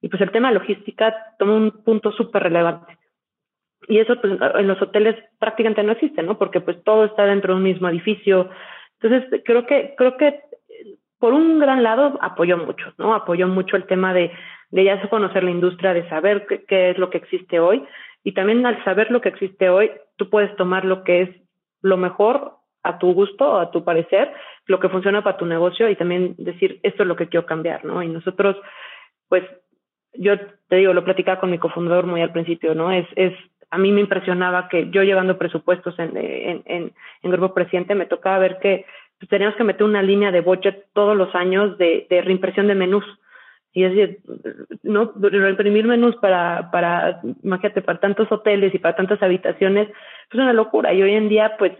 y 0.00 0.08
pues 0.08 0.22
el 0.22 0.32
tema 0.32 0.48
de 0.48 0.54
logística 0.54 1.14
toma 1.38 1.54
un 1.54 1.84
punto 1.84 2.10
súper 2.10 2.42
relevante. 2.42 2.96
Y 3.86 3.98
eso 3.98 4.18
pues, 4.20 4.38
en 4.54 4.66
los 4.66 4.80
hoteles 4.80 5.16
prácticamente 5.38 5.82
no 5.82 5.92
existe, 5.92 6.22
¿no? 6.22 6.38
Porque 6.38 6.60
pues 6.60 6.82
todo 6.82 7.04
está 7.04 7.26
dentro 7.26 7.52
de 7.52 7.58
un 7.58 7.64
mismo 7.64 7.88
edificio, 7.88 8.48
entonces, 9.00 9.42
creo 9.44 9.66
que, 9.66 9.94
creo 9.96 10.16
que 10.16 10.40
por 11.18 11.32
un 11.32 11.58
gran 11.58 11.82
lado 11.82 12.18
apoyó 12.20 12.58
mucho, 12.58 12.92
¿no? 12.98 13.14
Apoyó 13.14 13.48
mucho 13.48 13.76
el 13.76 13.86
tema 13.86 14.12
de, 14.12 14.30
de 14.70 14.84
ya 14.84 15.08
conocer 15.08 15.44
la 15.44 15.50
industria, 15.50 15.94
de 15.94 16.08
saber 16.08 16.46
qué, 16.68 16.90
es 16.90 16.98
lo 16.98 17.10
que 17.10 17.18
existe 17.18 17.60
hoy. 17.60 17.84
Y 18.22 18.32
también 18.32 18.64
al 18.66 18.82
saber 18.84 19.10
lo 19.10 19.20
que 19.20 19.30
existe 19.30 19.68
hoy, 19.68 19.90
tú 20.16 20.30
puedes 20.30 20.54
tomar 20.56 20.84
lo 20.84 21.04
que 21.04 21.22
es 21.22 21.30
lo 21.82 21.96
mejor 21.96 22.54
a 22.82 22.98
tu 22.98 23.12
gusto, 23.12 23.58
a 23.58 23.70
tu 23.70 23.84
parecer, 23.84 24.32
lo 24.66 24.78
que 24.78 24.88
funciona 24.88 25.22
para 25.22 25.36
tu 25.36 25.46
negocio 25.46 25.88
y 25.88 25.96
también 25.96 26.34
decir, 26.38 26.80
esto 26.82 27.02
es 27.02 27.08
lo 27.08 27.16
que 27.16 27.28
quiero 27.28 27.46
cambiar, 27.46 27.84
¿no? 27.84 28.02
Y 28.02 28.08
nosotros, 28.08 28.56
pues, 29.28 29.44
yo 30.14 30.38
te 30.68 30.76
digo, 30.76 30.92
lo 30.92 31.04
platicaba 31.04 31.40
con 31.40 31.50
mi 31.50 31.58
cofundador 31.58 32.06
muy 32.06 32.22
al 32.22 32.32
principio, 32.32 32.74
¿no? 32.74 32.90
Es, 32.90 33.06
es 33.16 33.34
a 33.70 33.78
mí 33.78 33.92
me 33.92 34.00
impresionaba 34.00 34.68
que 34.68 34.90
yo 34.90 35.02
llevando 35.02 35.38
presupuestos 35.38 35.98
en, 35.98 36.16
en, 36.16 36.62
en, 36.66 36.92
en 37.22 37.30
Grupo 37.30 37.54
Presidente, 37.54 37.94
me 37.94 38.06
tocaba 38.06 38.38
ver 38.38 38.58
que 38.58 38.84
pues, 39.18 39.28
teníamos 39.28 39.56
que 39.56 39.64
meter 39.64 39.84
una 39.84 40.02
línea 40.02 40.32
de 40.32 40.40
budget 40.40 40.86
todos 40.92 41.16
los 41.16 41.34
años 41.34 41.78
de, 41.78 42.06
de 42.10 42.22
reimpresión 42.22 42.66
de 42.66 42.74
menús. 42.74 43.04
Y 43.72 43.84
es 43.84 43.94
decir, 43.94 44.18
no, 44.82 45.12
reimprimir 45.16 45.86
menús 45.86 46.16
para, 46.16 46.70
para, 46.72 47.20
imagínate, 47.42 47.82
para 47.82 48.00
tantos 48.00 48.30
hoteles 48.32 48.74
y 48.74 48.78
para 48.78 48.96
tantas 48.96 49.22
habitaciones, 49.22 49.88
pues 49.88 50.34
es 50.34 50.40
una 50.40 50.52
locura. 50.52 50.92
Y 50.92 51.02
hoy 51.02 51.14
en 51.14 51.28
día, 51.28 51.54
pues, 51.58 51.72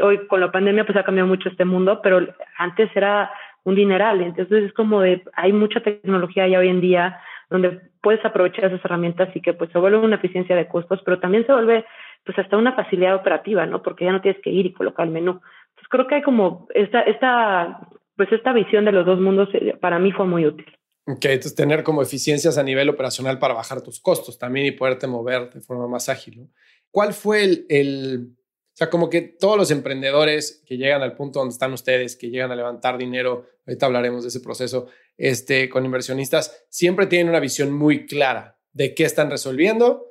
hoy 0.00 0.26
con 0.26 0.40
la 0.40 0.50
pandemia, 0.50 0.84
pues 0.84 0.96
ha 0.96 1.04
cambiado 1.04 1.28
mucho 1.28 1.48
este 1.48 1.64
mundo, 1.64 2.00
pero 2.02 2.26
antes 2.58 2.90
era 2.94 3.30
un 3.64 3.74
dineral. 3.74 4.22
Entonces 4.22 4.64
es 4.64 4.72
como 4.72 5.00
de, 5.00 5.22
hay 5.34 5.52
mucha 5.52 5.80
tecnología 5.80 6.48
ya 6.48 6.58
hoy 6.58 6.68
en 6.68 6.80
día, 6.80 7.20
donde 7.50 7.80
puedes 8.02 8.24
aprovechar 8.24 8.66
esas 8.66 8.84
herramientas 8.84 9.28
y 9.34 9.40
que 9.40 9.52
pues 9.52 9.70
se 9.70 9.78
vuelve 9.78 9.98
una 9.98 10.16
eficiencia 10.16 10.56
de 10.56 10.68
costos, 10.68 11.00
pero 11.04 11.20
también 11.20 11.46
se 11.46 11.52
vuelve 11.52 11.84
pues 12.24 12.38
hasta 12.38 12.56
una 12.56 12.72
facilidad 12.72 13.14
operativa, 13.14 13.66
¿no? 13.66 13.82
Porque 13.82 14.04
ya 14.04 14.12
no 14.12 14.20
tienes 14.20 14.40
que 14.42 14.50
ir 14.50 14.66
y 14.66 14.72
colocar 14.72 15.06
el 15.06 15.12
menú. 15.12 15.40
Entonces 15.70 15.88
creo 15.88 16.06
que 16.06 16.14
hay 16.16 16.22
como 16.22 16.66
esta, 16.74 17.00
esta, 17.02 17.80
pues 18.16 18.32
esta 18.32 18.52
visión 18.52 18.84
de 18.84 18.92
los 18.92 19.04
dos 19.04 19.20
mundos 19.20 19.48
eh, 19.52 19.76
para 19.80 19.98
mí 19.98 20.12
fue 20.12 20.26
muy 20.26 20.46
útil. 20.46 20.66
Ok, 21.06 21.26
entonces 21.26 21.54
tener 21.54 21.82
como 21.82 22.02
eficiencias 22.02 22.56
a 22.56 22.62
nivel 22.62 22.88
operacional 22.88 23.38
para 23.38 23.54
bajar 23.54 23.82
tus 23.82 24.00
costos 24.00 24.38
también 24.38 24.66
y 24.66 24.70
poderte 24.70 25.06
mover 25.06 25.50
de 25.50 25.60
forma 25.60 25.86
más 25.86 26.08
ágil. 26.08 26.50
¿Cuál 26.90 27.12
fue 27.12 27.44
el, 27.44 27.66
el, 27.68 28.36
o 28.74 28.76
sea, 28.76 28.90
como 28.90 29.10
que 29.10 29.20
todos 29.20 29.56
los 29.56 29.70
emprendedores 29.70 30.62
que 30.66 30.76
llegan 30.76 31.02
al 31.02 31.14
punto 31.14 31.38
donde 31.38 31.52
están 31.52 31.72
ustedes, 31.72 32.16
que 32.16 32.30
llegan 32.30 32.50
a 32.50 32.56
levantar 32.56 32.98
dinero, 32.98 33.46
ahorita 33.66 33.86
hablaremos 33.86 34.22
de 34.22 34.30
ese 34.30 34.40
proceso, 34.40 34.88
este, 35.16 35.68
con 35.68 35.84
inversionistas, 35.84 36.64
siempre 36.70 37.06
tienen 37.06 37.28
una 37.28 37.38
visión 37.38 37.70
muy 37.72 38.06
clara 38.06 38.58
de 38.72 38.92
qué 38.94 39.04
están 39.04 39.30
resolviendo, 39.30 40.06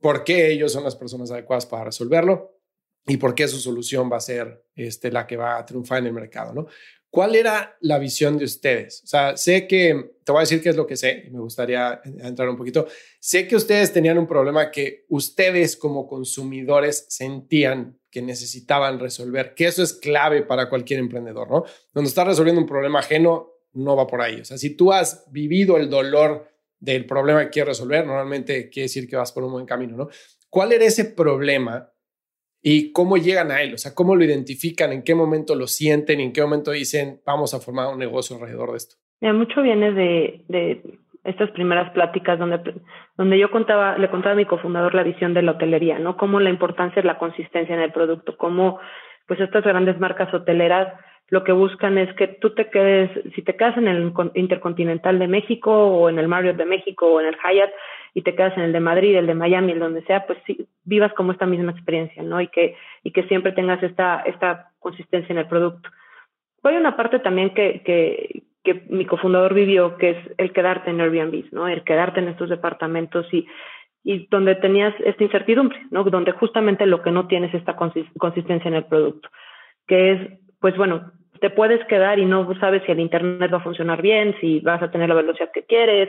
por 0.00 0.22
qué 0.22 0.52
ellos 0.52 0.72
son 0.72 0.84
las 0.84 0.94
personas 0.94 1.30
adecuadas 1.30 1.66
para 1.66 1.84
resolverlo 1.84 2.60
y 3.06 3.16
por 3.16 3.34
qué 3.34 3.48
su 3.48 3.58
solución 3.58 4.10
va 4.12 4.18
a 4.18 4.20
ser 4.20 4.64
este, 4.76 5.10
la 5.10 5.26
que 5.26 5.36
va 5.36 5.58
a 5.58 5.66
triunfar 5.66 5.98
en 5.98 6.06
el 6.06 6.12
mercado, 6.12 6.52
¿no? 6.52 6.66
¿Cuál 7.14 7.36
era 7.36 7.76
la 7.80 8.00
visión 8.00 8.38
de 8.38 8.44
ustedes? 8.44 9.02
O 9.04 9.06
sea, 9.06 9.36
sé 9.36 9.68
que, 9.68 10.16
te 10.24 10.32
voy 10.32 10.40
a 10.40 10.46
decir 10.48 10.60
qué 10.60 10.70
es 10.70 10.76
lo 10.76 10.84
que 10.84 10.96
sé, 10.96 11.22
y 11.24 11.30
me 11.30 11.38
gustaría 11.38 12.00
entrar 12.04 12.48
un 12.48 12.56
poquito. 12.56 12.88
Sé 13.20 13.46
que 13.46 13.54
ustedes 13.54 13.92
tenían 13.92 14.18
un 14.18 14.26
problema 14.26 14.72
que 14.72 15.04
ustedes 15.10 15.76
como 15.76 16.08
consumidores 16.08 17.06
sentían 17.08 18.00
que 18.10 18.20
necesitaban 18.20 18.98
resolver, 18.98 19.54
que 19.54 19.66
eso 19.66 19.84
es 19.84 19.92
clave 19.92 20.42
para 20.42 20.68
cualquier 20.68 20.98
emprendedor, 20.98 21.48
¿no? 21.48 21.64
Cuando 21.92 22.08
estás 22.08 22.26
resolviendo 22.26 22.60
un 22.60 22.66
problema 22.66 22.98
ajeno, 22.98 23.48
no 23.74 23.94
va 23.94 24.08
por 24.08 24.20
ahí. 24.20 24.40
O 24.40 24.44
sea, 24.44 24.58
si 24.58 24.70
tú 24.70 24.92
has 24.92 25.30
vivido 25.30 25.76
el 25.76 25.88
dolor 25.88 26.48
del 26.80 27.06
problema 27.06 27.44
que 27.44 27.50
quieres 27.50 27.78
resolver, 27.78 28.04
normalmente 28.04 28.68
quiere 28.70 28.86
decir 28.86 29.06
que 29.06 29.14
vas 29.14 29.30
por 29.30 29.44
un 29.44 29.52
buen 29.52 29.66
camino, 29.66 29.96
¿no? 29.96 30.08
¿Cuál 30.50 30.72
era 30.72 30.84
ese 30.84 31.04
problema 31.04 31.93
y 32.66 32.92
cómo 32.92 33.18
llegan 33.18 33.50
a 33.50 33.60
él? 33.60 33.74
O 33.74 33.78
sea, 33.78 33.94
¿cómo 33.94 34.16
lo 34.16 34.24
identifican? 34.24 34.90
¿En 34.90 35.04
qué 35.04 35.14
momento 35.14 35.54
lo 35.54 35.66
sienten? 35.66 36.18
¿En 36.18 36.32
qué 36.32 36.40
momento 36.40 36.70
dicen, 36.70 37.20
vamos 37.26 37.52
a 37.52 37.60
formar 37.60 37.92
un 37.92 37.98
negocio 37.98 38.36
alrededor 38.36 38.70
de 38.70 38.78
esto? 38.78 38.96
mucho 39.20 39.62
viene 39.62 39.92
de, 39.92 40.44
de 40.48 40.82
estas 41.24 41.50
primeras 41.50 41.92
pláticas 41.92 42.38
donde, 42.38 42.60
donde 43.16 43.38
yo 43.38 43.50
contaba, 43.50 43.98
le 43.98 44.10
contaba 44.10 44.32
a 44.32 44.36
mi 44.36 44.46
cofundador 44.46 44.94
la 44.94 45.02
visión 45.02 45.34
de 45.34 45.42
la 45.42 45.52
hotelería, 45.52 45.98
¿no? 45.98 46.16
Cómo 46.16 46.40
la 46.40 46.50
importancia 46.50 47.00
es 47.00 47.06
la 47.06 47.18
consistencia 47.18 47.74
en 47.74 47.82
el 47.82 47.92
producto, 47.92 48.36
cómo 48.36 48.80
pues 49.26 49.40
estas 49.40 49.64
grandes 49.64 49.98
marcas 50.00 50.32
hoteleras 50.32 50.88
lo 51.28 51.42
que 51.42 51.52
buscan 51.52 51.96
es 51.98 52.14
que 52.16 52.28
tú 52.28 52.54
te 52.54 52.68
quedes, 52.68 53.10
si 53.34 53.42
te 53.42 53.56
quedas 53.56 53.76
en 53.78 53.88
el 53.88 54.12
Intercontinental 54.34 55.18
de 55.18 55.26
México 55.26 55.72
o 55.72 56.08
en 56.08 56.18
el 56.18 56.28
Marriott 56.28 56.56
de 56.56 56.66
México 56.66 57.06
o 57.06 57.20
en 57.20 57.26
el 57.26 57.36
Hyatt 57.36 57.70
y 58.14 58.22
te 58.22 58.34
quedas 58.34 58.56
en 58.56 58.62
el 58.62 58.72
de 58.72 58.80
Madrid, 58.80 59.16
el 59.16 59.26
de 59.26 59.34
Miami, 59.34 59.72
el 59.72 59.80
donde 59.80 60.02
sea, 60.04 60.26
pues 60.26 60.38
sí, 60.46 60.66
vivas 60.84 61.12
como 61.14 61.32
esta 61.32 61.46
misma 61.46 61.72
experiencia, 61.72 62.22
¿no? 62.22 62.40
Y 62.40 62.48
que, 62.48 62.76
y 63.02 63.10
que 63.10 63.24
siempre 63.24 63.52
tengas 63.52 63.82
esta, 63.82 64.20
esta 64.20 64.70
consistencia 64.78 65.32
en 65.32 65.38
el 65.38 65.48
producto. 65.48 65.90
hay 66.62 66.76
una 66.76 66.96
parte 66.96 67.18
también 67.18 67.52
que, 67.52 67.82
que, 67.84 68.44
que 68.62 68.86
mi 68.88 69.04
cofundador 69.04 69.52
vivió, 69.52 69.98
que 69.98 70.10
es 70.10 70.18
el 70.38 70.52
quedarte 70.52 70.90
en 70.90 71.00
Airbnb, 71.00 71.52
¿no? 71.52 71.68
El 71.68 71.82
quedarte 71.82 72.20
en 72.20 72.28
estos 72.28 72.48
departamentos 72.48 73.26
y, 73.32 73.46
y 74.04 74.28
donde 74.28 74.54
tenías 74.54 74.94
esta 75.04 75.24
incertidumbre, 75.24 75.78
¿no? 75.90 76.04
Donde 76.04 76.32
justamente 76.32 76.86
lo 76.86 77.02
que 77.02 77.10
no 77.10 77.26
tienes 77.26 77.52
es 77.52 77.60
esta 77.60 77.76
consistencia 77.76 78.68
en 78.68 78.74
el 78.74 78.84
producto, 78.84 79.28
que 79.86 80.12
es 80.12 80.20
pues 80.64 80.78
bueno, 80.78 81.12
te 81.42 81.50
puedes 81.50 81.84
quedar 81.88 82.18
y 82.18 82.24
no 82.24 82.48
sabes 82.58 82.82
si 82.86 82.92
el 82.92 83.00
Internet 83.00 83.52
va 83.52 83.58
a 83.58 83.62
funcionar 83.62 84.00
bien, 84.00 84.34
si 84.40 84.60
vas 84.60 84.82
a 84.82 84.90
tener 84.90 85.10
la 85.10 85.14
velocidad 85.14 85.50
que 85.52 85.64
quieres, 85.64 86.08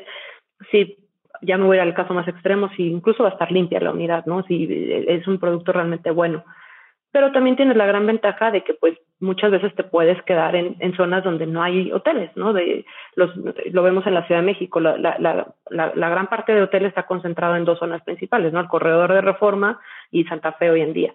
si 0.71 0.95
ya 1.41 1.57
me 1.57 1.65
voy 1.65 1.79
al 1.79 1.93
caso 1.93 2.13
más 2.13 2.27
extremo, 2.27 2.69
si 2.75 2.87
incluso 2.87 3.23
va 3.23 3.29
a 3.29 3.33
estar 3.33 3.51
limpia 3.51 3.79
la 3.79 3.91
unidad, 3.91 4.25
¿no? 4.25 4.43
Si 4.43 4.67
es 5.07 5.27
un 5.27 5.39
producto 5.39 5.71
realmente 5.71 6.11
bueno. 6.11 6.43
pero 7.11 7.31
también 7.31 7.55
tienes 7.55 7.77
la 7.77 7.85
gran 7.85 8.05
ventaja 8.05 8.51
de 8.51 8.63
que 8.65 8.73
pues 8.73 8.97
muchas 9.21 9.49
veces 9.49 9.73
te 9.75 9.85
puedes 9.85 10.21
quedar 10.23 10.53
en, 10.55 10.75
en 10.79 10.93
zonas 10.97 11.23
donde 11.23 11.47
no 11.47 11.63
hay 11.63 11.91
hoteles, 11.91 12.29
¿no? 12.35 12.51
De, 12.51 12.85
los, 13.15 13.31
lo 13.71 13.83
vemos 13.83 14.05
en 14.05 14.13
la 14.13 14.25
Ciudad 14.27 14.41
de 14.41 14.47
México, 14.47 14.81
la, 14.81 14.97
la, 14.97 15.17
la, 15.19 15.91
la, 15.95 16.09
gran 16.09 16.27
parte 16.27 16.53
de 16.53 16.61
hoteles 16.61 16.89
está 16.89 17.03
concentrado 17.03 17.55
en 17.55 17.63
dos 17.63 17.79
zonas 17.79 18.03
principales, 18.03 18.51
¿no? 18.51 18.59
El 18.59 18.67
corredor 18.67 19.13
de 19.13 19.21
Reforma 19.21 19.79
y 20.11 20.25
Santa 20.25 20.51
Fe 20.53 20.69
hoy 20.69 20.81
en 20.81 20.91
día. 20.91 21.13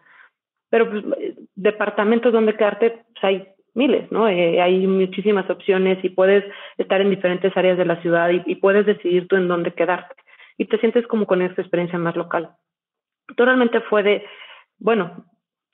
Pero 0.70 0.88
pues, 0.88 1.04
departamentos 1.54 2.32
donde 2.32 2.56
quedarte, 2.56 3.04
pues 3.12 3.24
hay 3.24 3.48
miles, 3.74 4.10
¿no? 4.10 4.28
Eh, 4.28 4.60
hay 4.60 4.86
muchísimas 4.86 5.48
opciones 5.50 5.98
y 6.04 6.10
puedes 6.10 6.44
estar 6.78 7.00
en 7.00 7.10
diferentes 7.10 7.56
áreas 7.56 7.78
de 7.78 7.84
la 7.84 8.00
ciudad 8.02 8.30
y, 8.30 8.54
puedes 8.56 8.86
decidir 8.86 9.28
tú 9.28 9.36
en 9.36 9.48
dónde 9.48 9.72
quedarte 9.72 10.14
y 10.58 10.66
te 10.66 10.78
sientes 10.78 11.06
como 11.06 11.26
con 11.26 11.42
esta 11.42 11.62
experiencia 11.62 11.98
más 11.98 12.16
local. 12.16 12.50
Totalmente 13.36 13.80
fue 13.82 14.02
de, 14.02 14.24
bueno, 14.78 15.24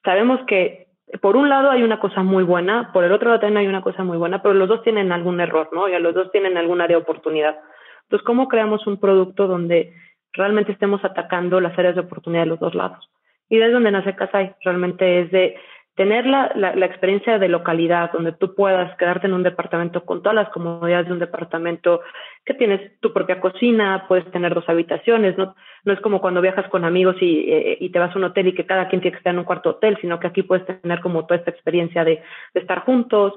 sabemos 0.05 0.41
que 0.47 0.87
por 1.21 1.37
un 1.37 1.49
lado 1.49 1.71
hay 1.71 1.83
una 1.83 2.01
cosa 2.01 2.23
muy 2.23 2.45
buena, 2.45 2.93
por 2.93 3.05
el 3.05 3.13
otro 3.13 3.29
lado 3.29 3.41
también 3.41 3.59
hay 3.59 3.67
una 3.67 3.83
cosa 3.83 4.05
muy 4.05 4.17
buena, 4.17 4.43
pero 4.43 4.55
los 4.55 4.69
dos 4.69 4.83
tienen 4.83 5.13
algún 5.13 5.41
error, 5.41 5.69
¿no? 5.73 5.89
Y 5.89 5.99
los 6.01 6.15
dos 6.15 6.31
tienen 6.33 6.57
algún 6.57 6.81
área 6.81 6.97
de 6.97 7.03
oportunidad. 7.03 7.57
Entonces, 8.03 8.25
¿cómo 8.25 8.49
creamos 8.49 8.87
un 8.87 8.99
producto 8.99 9.47
donde 9.47 9.93
realmente 10.33 10.73
estemos 10.73 11.05
atacando 11.05 11.61
las 11.61 11.77
áreas 11.79 11.95
de 11.95 12.03
oportunidad 12.03 12.43
de 12.43 12.51
los 12.51 12.61
dos 12.61 12.75
lados? 12.75 13.11
Y 13.49 13.59
desde 13.59 13.73
donde 13.73 13.93
nace 13.93 14.17
Casai, 14.17 14.55
realmente 14.65 15.21
es 15.21 15.31
de 15.31 15.57
tener 15.97 16.27
la, 16.27 16.53
la, 16.55 16.77
la, 16.77 16.87
experiencia 16.87 17.39
de 17.39 17.49
localidad, 17.49 18.13
donde 18.13 18.33
tú 18.33 18.55
puedas 18.55 18.95
quedarte 18.99 19.27
en 19.27 19.33
un 19.33 19.43
departamento 19.43 20.05
con 20.05 20.23
todas 20.23 20.37
las 20.37 20.51
comodidades 20.51 21.07
de 21.07 21.15
un 21.15 21.19
departamento, 21.19 22.03
que 22.45 22.53
tienes 22.53 23.01
tu 23.01 23.15
propia 23.15 23.41
cocina, 23.41 24.05
puedes 24.07 24.31
tener 24.31 24.55
dos 24.55 24.69
habitaciones, 24.69 25.39
no, 25.39 25.55
no 25.85 25.93
es 25.93 26.01
como 26.01 26.21
cuando 26.21 26.43
viajas 26.43 26.69
con 26.69 26.85
amigos 26.85 27.17
y, 27.21 27.51
eh, 27.51 27.79
y 27.81 27.89
te 27.89 27.99
vas 27.99 28.15
a 28.15 28.19
un 28.19 28.25
hotel 28.25 28.49
y 28.49 28.55
que 28.55 28.67
cada 28.67 28.89
quien 28.89 29.01
tiene 29.01 29.13
que 29.13 29.19
estar 29.19 29.33
en 29.33 29.39
un 29.39 29.47
cuarto 29.47 29.71
hotel, 29.71 29.97
sino 30.03 30.21
que 30.21 30.27
aquí 30.27 30.43
puedes 30.43 30.67
tener 30.67 31.01
como 31.01 31.25
toda 31.25 31.39
esta 31.39 31.51
experiencia 31.51 32.05
de, 32.05 32.23
de 32.53 32.61
estar 32.61 32.81
juntos, 32.81 33.33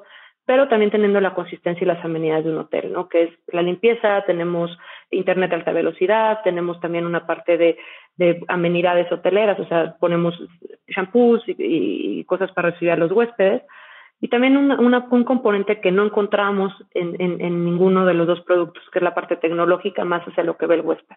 pero 0.49 0.67
también 0.67 0.89
teniendo 0.89 1.21
la 1.21 1.35
consistencia 1.35 1.85
y 1.85 1.87
las 1.87 2.03
amenidades 2.03 2.43
de 2.45 2.49
un 2.49 2.57
hotel, 2.57 2.91
¿no? 2.91 3.07
Que 3.07 3.21
es 3.21 3.29
la 3.53 3.61
limpieza, 3.61 4.23
tenemos 4.25 4.75
internet 5.11 5.51
de 5.51 5.57
alta 5.57 5.71
velocidad, 5.71 6.39
tenemos 6.43 6.79
también 6.79 7.05
una 7.05 7.27
parte 7.27 7.55
de, 7.55 7.77
de 8.17 8.41
amenidades 8.47 9.11
hoteleras, 9.11 9.59
o 9.59 9.67
sea, 9.67 9.95
ponemos 9.99 10.33
shampoos 10.87 11.47
y, 11.47 11.53
y, 11.59 12.23
cosas 12.23 12.51
para 12.53 12.71
recibir 12.71 12.93
a 12.93 12.95
los 12.95 13.11
huéspedes. 13.11 13.61
Y 14.21 14.29
también 14.29 14.57
una, 14.57 14.79
una, 14.79 15.07
un 15.11 15.23
componente 15.23 15.81
que 15.81 15.91
no 15.91 16.03
encontramos 16.03 16.73
en, 16.95 17.15
en, 17.21 17.39
en, 17.41 17.63
ninguno 17.63 18.07
de 18.07 18.15
los 18.15 18.25
dos 18.25 18.41
productos, 18.41 18.81
que 18.91 18.97
es 18.97 19.03
la 19.03 19.13
parte 19.13 19.35
tecnológica 19.35 20.03
más 20.03 20.27
hacia 20.27 20.43
lo 20.43 20.57
que 20.57 20.65
ve 20.65 20.73
el 20.73 20.81
huésped. 20.81 21.15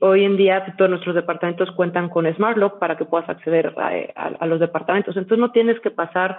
Hoy 0.00 0.26
en 0.26 0.36
día 0.36 0.62
todos 0.76 0.90
nuestros 0.90 1.14
departamentos 1.14 1.70
cuentan 1.70 2.10
con 2.10 2.30
Smart 2.34 2.58
Lock 2.58 2.78
para 2.78 2.98
que 2.98 3.06
puedas 3.06 3.30
acceder 3.30 3.72
a, 3.78 3.88
a, 4.14 4.26
a 4.40 4.46
los 4.46 4.60
departamentos. 4.60 5.16
Entonces 5.16 5.38
no 5.38 5.52
tienes 5.52 5.80
que 5.80 5.90
pasar 5.90 6.38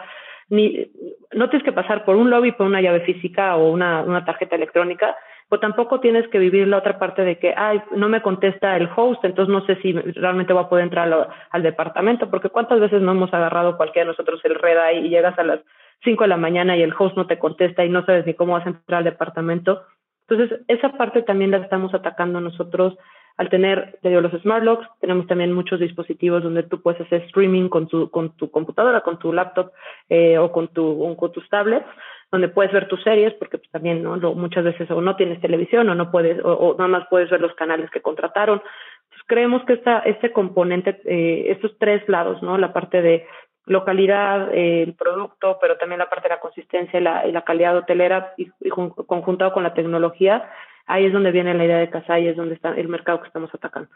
ni, 0.49 0.91
no 1.33 1.49
tienes 1.49 1.65
que 1.65 1.71
pasar 1.71 2.05
por 2.05 2.15
un 2.15 2.29
lobby 2.29 2.51
por 2.51 2.67
una 2.67 2.81
llave 2.81 3.01
física 3.01 3.55
o 3.55 3.69
una, 3.69 4.01
una 4.01 4.25
tarjeta 4.25 4.55
electrónica, 4.55 5.15
o 5.49 5.59
tampoco 5.59 5.99
tienes 5.99 6.27
que 6.29 6.39
vivir 6.39 6.67
la 6.67 6.77
otra 6.77 6.97
parte 6.97 7.23
de 7.23 7.37
que, 7.37 7.53
ay, 7.55 7.81
no 7.95 8.09
me 8.09 8.21
contesta 8.21 8.75
el 8.77 8.89
host, 8.95 9.23
entonces 9.23 9.51
no 9.51 9.65
sé 9.65 9.75
si 9.81 9.93
realmente 9.93 10.53
voy 10.53 10.63
a 10.63 10.69
poder 10.69 10.83
entrar 10.83 11.11
al, 11.11 11.27
al 11.51 11.63
departamento, 11.63 12.29
porque 12.29 12.49
cuántas 12.49 12.79
veces 12.79 13.01
no 13.01 13.11
hemos 13.11 13.33
agarrado 13.33 13.77
cualquiera 13.77 14.05
de 14.05 14.11
nosotros 14.11 14.41
el 14.43 14.55
red 14.55 14.77
ahí 14.77 15.05
y 15.05 15.09
llegas 15.09 15.37
a 15.37 15.43
las 15.43 15.59
5 16.03 16.23
de 16.23 16.27
la 16.27 16.37
mañana 16.37 16.75
y 16.75 16.81
el 16.81 16.93
host 16.97 17.15
no 17.15 17.27
te 17.27 17.39
contesta 17.39 17.85
y 17.85 17.89
no 17.89 18.05
sabes 18.05 18.25
ni 18.25 18.33
cómo 18.33 18.53
vas 18.53 18.65
a 18.65 18.69
entrar 18.69 18.99
al 18.99 19.03
departamento. 19.03 19.83
Entonces, 20.27 20.59
esa 20.67 20.89
parte 20.97 21.21
también 21.21 21.51
la 21.51 21.57
estamos 21.57 21.93
atacando 21.93 22.41
nosotros 22.41 22.97
al 23.37 23.49
tener 23.49 23.97
te 24.01 24.09
digo, 24.09 24.21
los 24.21 24.31
smart 24.41 24.63
locks, 24.63 24.87
tenemos 25.01 25.27
también 25.27 25.51
muchos 25.51 25.79
dispositivos 25.79 26.43
donde 26.43 26.63
tú 26.63 26.81
puedes 26.81 27.01
hacer 27.01 27.23
streaming 27.23 27.69
con 27.69 27.87
tu, 27.87 28.09
con 28.09 28.35
tu 28.37 28.49
computadora, 28.49 29.01
con 29.01 29.19
tu 29.19 29.33
laptop 29.33 29.71
eh, 30.09 30.37
o 30.37 30.51
con, 30.51 30.69
tu, 30.69 31.15
con 31.17 31.31
tus 31.31 31.47
tablets, 31.49 31.87
donde 32.31 32.47
puedes 32.47 32.71
ver 32.71 32.87
tus 32.87 33.03
series, 33.03 33.33
porque 33.33 33.57
pues, 33.57 33.69
también 33.71 34.03
¿no? 34.03 34.17
Muchas 34.35 34.63
veces 34.63 34.89
o 34.89 35.01
no 35.01 35.15
tienes 35.15 35.41
televisión 35.41 35.89
o 35.89 35.95
no 35.95 36.11
puedes, 36.11 36.43
o, 36.43 36.53
o, 36.53 36.77
nada 36.77 36.87
más 36.87 37.07
puedes 37.09 37.29
ver 37.29 37.41
los 37.41 37.53
canales 37.55 37.89
que 37.91 38.01
contrataron. 38.01 38.61
Entonces, 39.03 39.27
creemos 39.27 39.63
que 39.65 39.73
esta, 39.73 39.99
este 39.99 40.31
componente, 40.31 41.01
eh, 41.05 41.51
estos 41.51 41.77
tres 41.77 42.07
lados, 42.07 42.41
¿no? 42.41 42.57
La 42.57 42.73
parte 42.73 43.01
de 43.01 43.25
localidad, 43.65 44.53
eh, 44.53 44.83
el 44.83 44.93
producto, 44.93 45.57
pero 45.59 45.77
también 45.77 45.99
la 45.99 46.09
parte 46.09 46.29
de 46.29 46.35
la 46.35 46.39
consistencia 46.39 46.99
y 46.99 47.03
la, 47.03 47.27
y 47.27 47.31
la 47.31 47.43
calidad 47.43 47.77
hotelera 47.77 48.33
y, 48.37 48.49
y 48.61 48.69
conjuntado 48.69 49.53
con 49.53 49.63
la 49.63 49.73
tecnología, 49.73 50.49
ahí 50.85 51.05
es 51.05 51.13
donde 51.13 51.31
viene 51.31 51.53
la 51.53 51.65
idea 51.65 51.77
de 51.77 51.89
casa 51.89 52.19
y 52.19 52.27
es 52.27 52.35
donde 52.37 52.55
está 52.55 52.69
el 52.69 52.87
mercado 52.87 53.21
que 53.21 53.27
estamos 53.27 53.49
atacando. 53.53 53.89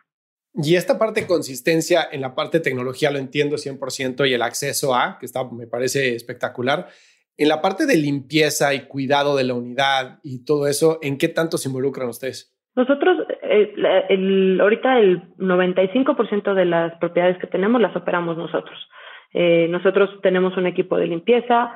Y 0.56 0.76
esta 0.76 0.98
parte 0.98 1.22
de 1.22 1.28
consistencia 1.28 2.08
en 2.12 2.22
la 2.22 2.34
parte 2.36 2.58
de 2.58 2.64
tecnología 2.64 3.12
lo 3.12 3.20
entiendo 3.20 3.56
100% 3.56 4.28
y 4.28 4.34
el 4.34 4.42
acceso 4.42 4.96
a, 4.96 5.18
que 5.20 5.26
está, 5.26 5.44
me 5.50 5.68
parece 5.68 6.16
espectacular. 6.16 6.88
En 7.38 7.48
la 7.48 7.62
parte 7.62 7.86
de 7.86 7.96
limpieza 7.96 8.74
y 8.74 8.88
cuidado 8.88 9.38
de 9.38 9.46
la 9.46 9.54
unidad 9.54 10.20
y 10.24 10.44
todo 10.44 10.68
eso, 10.68 11.00
¿en 11.02 11.18
qué 11.18 11.30
tanto 11.30 11.58
se 11.58 11.70
involucran 11.70 12.10
ustedes? 12.10 12.54
Nosotros, 12.76 13.26
eh, 13.44 13.74
el, 14.10 14.60
ahorita 14.60 15.00
el 15.00 15.36
95% 15.38 16.54
de 16.54 16.66
las 16.66 16.98
propiedades 16.98 17.38
que 17.38 17.48
tenemos 17.48 17.80
las 17.80 17.96
operamos 17.96 18.36
nosotros. 18.36 18.78
Eh, 19.34 19.68
nosotros 19.70 20.10
tenemos 20.22 20.58
un 20.58 20.66
equipo 20.68 20.98
de 20.98 21.08
limpieza, 21.08 21.72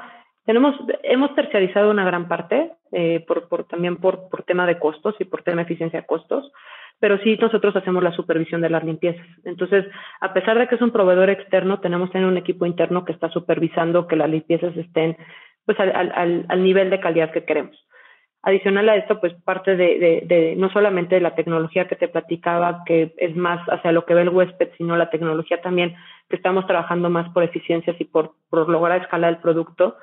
tenemos, 0.45 0.75
hemos 1.03 1.33
terciarizado 1.35 1.89
una 1.89 2.03
gran 2.03 2.27
parte, 2.27 2.71
eh, 2.91 3.23
por, 3.27 3.47
por, 3.47 3.65
también 3.65 3.97
por, 3.97 4.29
tema 4.45 4.67
de 4.67 4.77
costos 4.77 5.15
y 5.19 5.25
por 5.25 5.41
tema 5.43 5.57
de 5.57 5.63
eficiencia 5.63 6.01
de 6.01 6.05
costos, 6.05 6.51
pero 6.99 7.17
sí 7.19 7.37
nosotros 7.39 7.75
hacemos 7.75 8.03
la 8.03 8.11
supervisión 8.11 8.61
de 8.61 8.69
las 8.69 8.83
limpiezas. 8.83 9.25
Entonces, 9.45 9.85
a 10.19 10.33
pesar 10.33 10.59
de 10.59 10.67
que 10.67 10.75
es 10.75 10.81
un 10.81 10.91
proveedor 10.91 11.29
externo, 11.29 11.79
tenemos 11.79 12.11
también 12.11 12.31
un 12.31 12.37
equipo 12.37 12.65
interno 12.65 13.05
que 13.05 13.13
está 13.13 13.29
supervisando 13.29 14.07
que 14.07 14.15
las 14.15 14.29
limpiezas 14.29 14.75
estén 14.75 15.17
pues 15.65 15.79
al 15.79 16.63
nivel 16.63 16.89
de 16.89 16.99
calidad 16.99 17.31
que 17.31 17.45
queremos. 17.45 17.77
Adicional 18.43 18.89
a 18.89 18.97
esto, 18.97 19.21
pues 19.21 19.33
parte 19.45 19.77
de, 19.77 20.23
de, 20.25 20.55
no 20.57 20.69
solamente 20.69 21.15
de 21.15 21.21
la 21.21 21.33
tecnología 21.33 21.87
que 21.87 21.95
te 21.95 22.09
platicaba, 22.09 22.83
que 22.85 23.13
es 23.17 23.35
más 23.35 23.65
hacia 23.69 23.93
lo 23.93 24.05
que 24.05 24.13
ve 24.13 24.23
el 24.23 24.29
huésped, 24.29 24.69
sino 24.77 24.97
la 24.97 25.09
tecnología 25.09 25.61
también 25.61 25.95
que 26.29 26.35
estamos 26.35 26.67
trabajando 26.67 27.09
más 27.09 27.29
por 27.29 27.43
eficiencias 27.43 27.95
y 27.99 28.03
por, 28.03 28.33
por 28.49 28.67
lograr 28.67 29.01
escalar 29.01 29.31
el 29.31 29.37
producto 29.37 29.95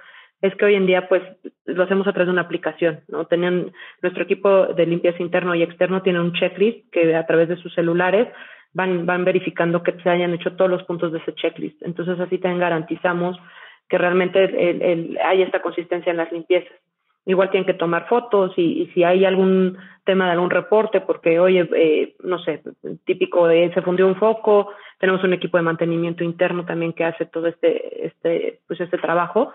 es 0.42 0.54
que 0.54 0.64
hoy 0.64 0.74
en 0.74 0.86
día 0.86 1.08
pues 1.08 1.22
lo 1.66 1.82
hacemos 1.82 2.06
a 2.06 2.12
través 2.12 2.28
de 2.28 2.32
una 2.32 2.42
aplicación, 2.42 3.00
¿no? 3.08 3.26
Tenían 3.26 3.72
nuestro 4.00 4.24
equipo 4.24 4.66
de 4.68 4.86
limpieza 4.86 5.22
interno 5.22 5.54
y 5.54 5.62
externo 5.62 6.02
tiene 6.02 6.20
un 6.20 6.32
checklist 6.32 6.90
que 6.90 7.14
a 7.14 7.26
través 7.26 7.48
de 7.48 7.56
sus 7.56 7.74
celulares 7.74 8.28
van 8.72 9.04
van 9.04 9.24
verificando 9.24 9.82
que 9.82 9.92
se 10.02 10.08
hayan 10.08 10.32
hecho 10.32 10.56
todos 10.56 10.70
los 10.70 10.84
puntos 10.84 11.12
de 11.12 11.18
ese 11.18 11.34
checklist. 11.34 11.82
Entonces 11.82 12.18
así 12.18 12.38
también 12.38 12.60
garantizamos 12.60 13.38
que 13.88 13.98
realmente 13.98 14.44
el, 14.44 15.18
hay 15.22 15.42
esta 15.42 15.60
consistencia 15.60 16.10
en 16.10 16.16
las 16.16 16.32
limpiezas. 16.32 16.72
Igual 17.26 17.50
tienen 17.50 17.66
que 17.66 17.74
tomar 17.74 18.08
fotos 18.08 18.52
y, 18.56 18.90
si 18.94 19.04
hay 19.04 19.24
algún 19.24 19.76
tema 20.04 20.26
de 20.26 20.32
algún 20.32 20.50
reporte, 20.50 21.00
porque 21.00 21.38
oye, 21.38 21.68
eh, 21.76 22.16
no 22.24 22.38
sé, 22.38 22.62
típico 23.04 23.46
de 23.46 23.72
se 23.74 23.82
fundió 23.82 24.06
un 24.06 24.16
foco, 24.16 24.72
tenemos 24.98 25.22
un 25.22 25.34
equipo 25.34 25.56
de 25.56 25.62
mantenimiento 25.62 26.24
interno 26.24 26.64
también 26.64 26.92
que 26.92 27.04
hace 27.04 27.26
todo 27.26 27.46
este, 27.46 28.06
este, 28.06 28.60
pues 28.66 28.80
este 28.80 28.98
trabajo 28.98 29.52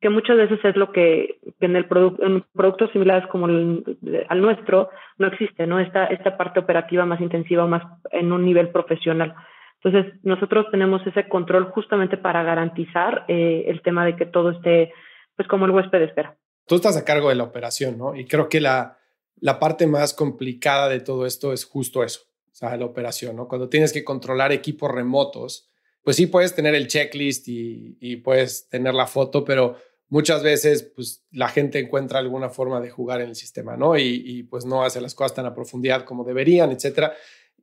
que 0.00 0.10
muchas 0.10 0.36
veces 0.36 0.60
es 0.64 0.76
lo 0.76 0.92
que, 0.92 1.38
que 1.58 1.66
en, 1.66 1.76
el 1.76 1.86
produ 1.86 2.16
en 2.22 2.44
productos 2.54 2.90
similares 2.92 3.26
como 3.28 3.46
el, 3.46 3.98
al 4.28 4.40
nuestro 4.40 4.90
no 5.18 5.26
existe, 5.26 5.66
¿no? 5.66 5.80
Esta, 5.80 6.04
esta 6.06 6.36
parte 6.36 6.60
operativa 6.60 7.04
más 7.04 7.20
intensiva, 7.20 7.66
más 7.66 7.82
en 8.12 8.32
un 8.32 8.44
nivel 8.44 8.68
profesional. 8.68 9.34
Entonces, 9.82 10.14
nosotros 10.24 10.66
tenemos 10.70 11.04
ese 11.06 11.28
control 11.28 11.70
justamente 11.70 12.16
para 12.16 12.42
garantizar 12.42 13.24
eh, 13.28 13.64
el 13.68 13.80
tema 13.82 14.04
de 14.04 14.16
que 14.16 14.26
todo 14.26 14.50
esté, 14.50 14.92
pues, 15.36 15.48
como 15.48 15.66
el 15.66 15.72
huésped 15.72 16.02
espera. 16.02 16.34
Tú 16.68 16.76
estás 16.76 16.96
a 16.96 17.04
cargo 17.04 17.30
de 17.30 17.34
la 17.34 17.44
operación, 17.44 17.96
¿no? 17.96 18.14
Y 18.14 18.26
creo 18.26 18.48
que 18.48 18.60
la, 18.60 18.98
la 19.40 19.58
parte 19.58 19.86
más 19.86 20.14
complicada 20.14 20.88
de 20.88 21.00
todo 21.00 21.26
esto 21.26 21.52
es 21.52 21.64
justo 21.64 22.04
eso, 22.04 22.20
o 22.52 22.54
sea, 22.54 22.76
la 22.76 22.84
operación, 22.84 23.36
¿no? 23.36 23.48
Cuando 23.48 23.68
tienes 23.68 23.92
que 23.92 24.04
controlar 24.04 24.52
equipos 24.52 24.90
remotos, 24.90 25.68
pues 26.02 26.16
sí 26.16 26.26
puedes 26.26 26.54
tener 26.54 26.74
el 26.74 26.86
checklist 26.86 27.48
y, 27.48 27.96
y 28.00 28.16
puedes 28.16 28.68
tener 28.68 28.94
la 28.94 29.06
foto, 29.06 29.44
pero 29.44 29.76
muchas 30.08 30.42
veces 30.42 30.82
pues 30.82 31.24
la 31.32 31.48
gente 31.48 31.78
encuentra 31.78 32.18
alguna 32.18 32.48
forma 32.50 32.80
de 32.80 32.90
jugar 32.90 33.20
en 33.20 33.30
el 33.30 33.36
sistema, 33.36 33.76
¿no? 33.76 33.96
Y, 33.96 34.22
y, 34.24 34.42
pues 34.42 34.64
no 34.64 34.84
hace 34.84 35.00
las 35.00 35.14
cosas 35.14 35.34
tan 35.34 35.46
a 35.46 35.54
profundidad 35.54 36.04
como 36.04 36.24
deberían, 36.24 36.70
etcétera. 36.70 37.14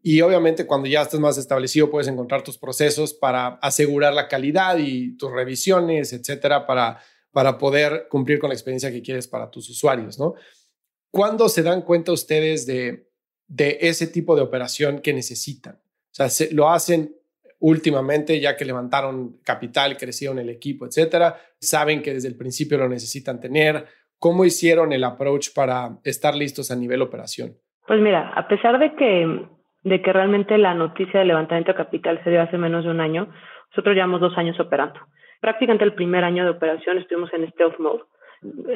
Y 0.01 0.21
obviamente 0.21 0.67
cuando 0.67 0.87
ya 0.87 1.01
estás 1.01 1.19
más 1.19 1.37
establecido 1.37 1.89
puedes 1.89 2.07
encontrar 2.07 2.43
tus 2.43 2.57
procesos 2.57 3.13
para 3.13 3.55
asegurar 3.55 4.13
la 4.13 4.27
calidad 4.27 4.77
y 4.77 5.17
tus 5.17 5.31
revisiones, 5.31 6.13
etcétera, 6.13 6.67
para, 6.67 6.99
para 7.35 7.57
poder 7.57 8.07
cumplir 8.09 8.39
con 8.39 8.47
la 8.47 8.53
experiencia 8.53 8.89
que 8.89 9.01
quieres 9.01 9.27
para 9.27 9.51
tus 9.51 9.69
usuarios, 9.69 10.17
¿no? 10.17 10.35
¿Cuándo 11.11 11.49
se 11.49 11.63
dan 11.63 11.81
cuenta 11.81 12.13
ustedes 12.13 12.65
de, 12.65 13.09
de 13.45 13.77
ese 13.81 14.07
tipo 14.07 14.37
de 14.37 14.41
operación 14.41 14.99
que 14.99 15.11
necesitan? 15.11 15.75
O 15.75 16.13
sea, 16.13 16.29
se, 16.29 16.53
¿lo 16.53 16.69
hacen 16.69 17.13
últimamente, 17.59 18.39
ya 18.39 18.55
que 18.55 18.63
levantaron 18.63 19.41
capital, 19.43 19.97
crecieron 19.97 20.39
el 20.39 20.49
equipo, 20.49 20.85
etcétera, 20.85 21.35
saben 21.59 22.01
que 22.01 22.13
desde 22.13 22.29
el 22.29 22.37
principio 22.37 22.77
lo 22.77 22.87
necesitan 22.87 23.41
tener. 23.41 23.83
¿Cómo 24.17 24.45
hicieron 24.45 24.93
el 24.93 25.03
approach 25.03 25.53
para 25.53 25.97
estar 26.05 26.35
listos 26.35 26.71
a 26.71 26.77
nivel 26.77 27.01
operación? 27.01 27.51
Pues 27.85 27.99
mira, 27.99 28.31
a 28.33 28.47
pesar 28.47 28.79
de 28.79 28.95
que, 28.95 29.45
de 29.83 30.01
que 30.01 30.13
realmente 30.13 30.57
la 30.57 30.73
noticia 30.73 31.19
del 31.19 31.27
levantamiento 31.27 31.73
de 31.73 31.77
capital 31.79 32.23
se 32.23 32.29
dio 32.29 32.41
hace 32.41 32.57
menos 32.57 32.85
de 32.85 32.91
un 32.91 33.01
año, 33.01 33.27
nosotros 33.71 33.93
llevamos 33.93 34.21
dos 34.21 34.37
años 34.37 34.57
operando. 34.57 35.01
Prácticamente 35.45 35.83
el 35.83 35.93
primer 35.93 36.23
año 36.23 36.43
de 36.43 36.49
operación 36.49 36.97
estuvimos 36.97 37.31
en 37.31 37.47
stealth 37.51 37.77
mode. 37.77 38.01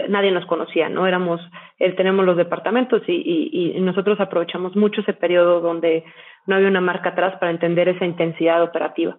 Nadie 0.08 0.30
nos 0.30 0.46
conocía, 0.46 0.88
¿no? 0.88 1.08
Éramos, 1.08 1.42
eh, 1.80 1.94
tenemos 1.94 2.24
los 2.24 2.38
departamentos 2.38 3.02
y, 3.08 3.50
y, 3.52 3.82
nosotros 3.82 4.20
aprovechamos 4.20 4.76
mucho 4.76 5.02
ese 5.02 5.14
periodo 5.14 5.62
donde 5.62 6.04
no 6.46 6.56
había 6.56 6.68
una 6.68 6.80
marca 6.80 7.10
atrás 7.10 7.36
para 7.40 7.50
entender 7.50 7.90
esa 7.90 8.06
intensidad 8.06 8.62
operativa. 8.62 9.18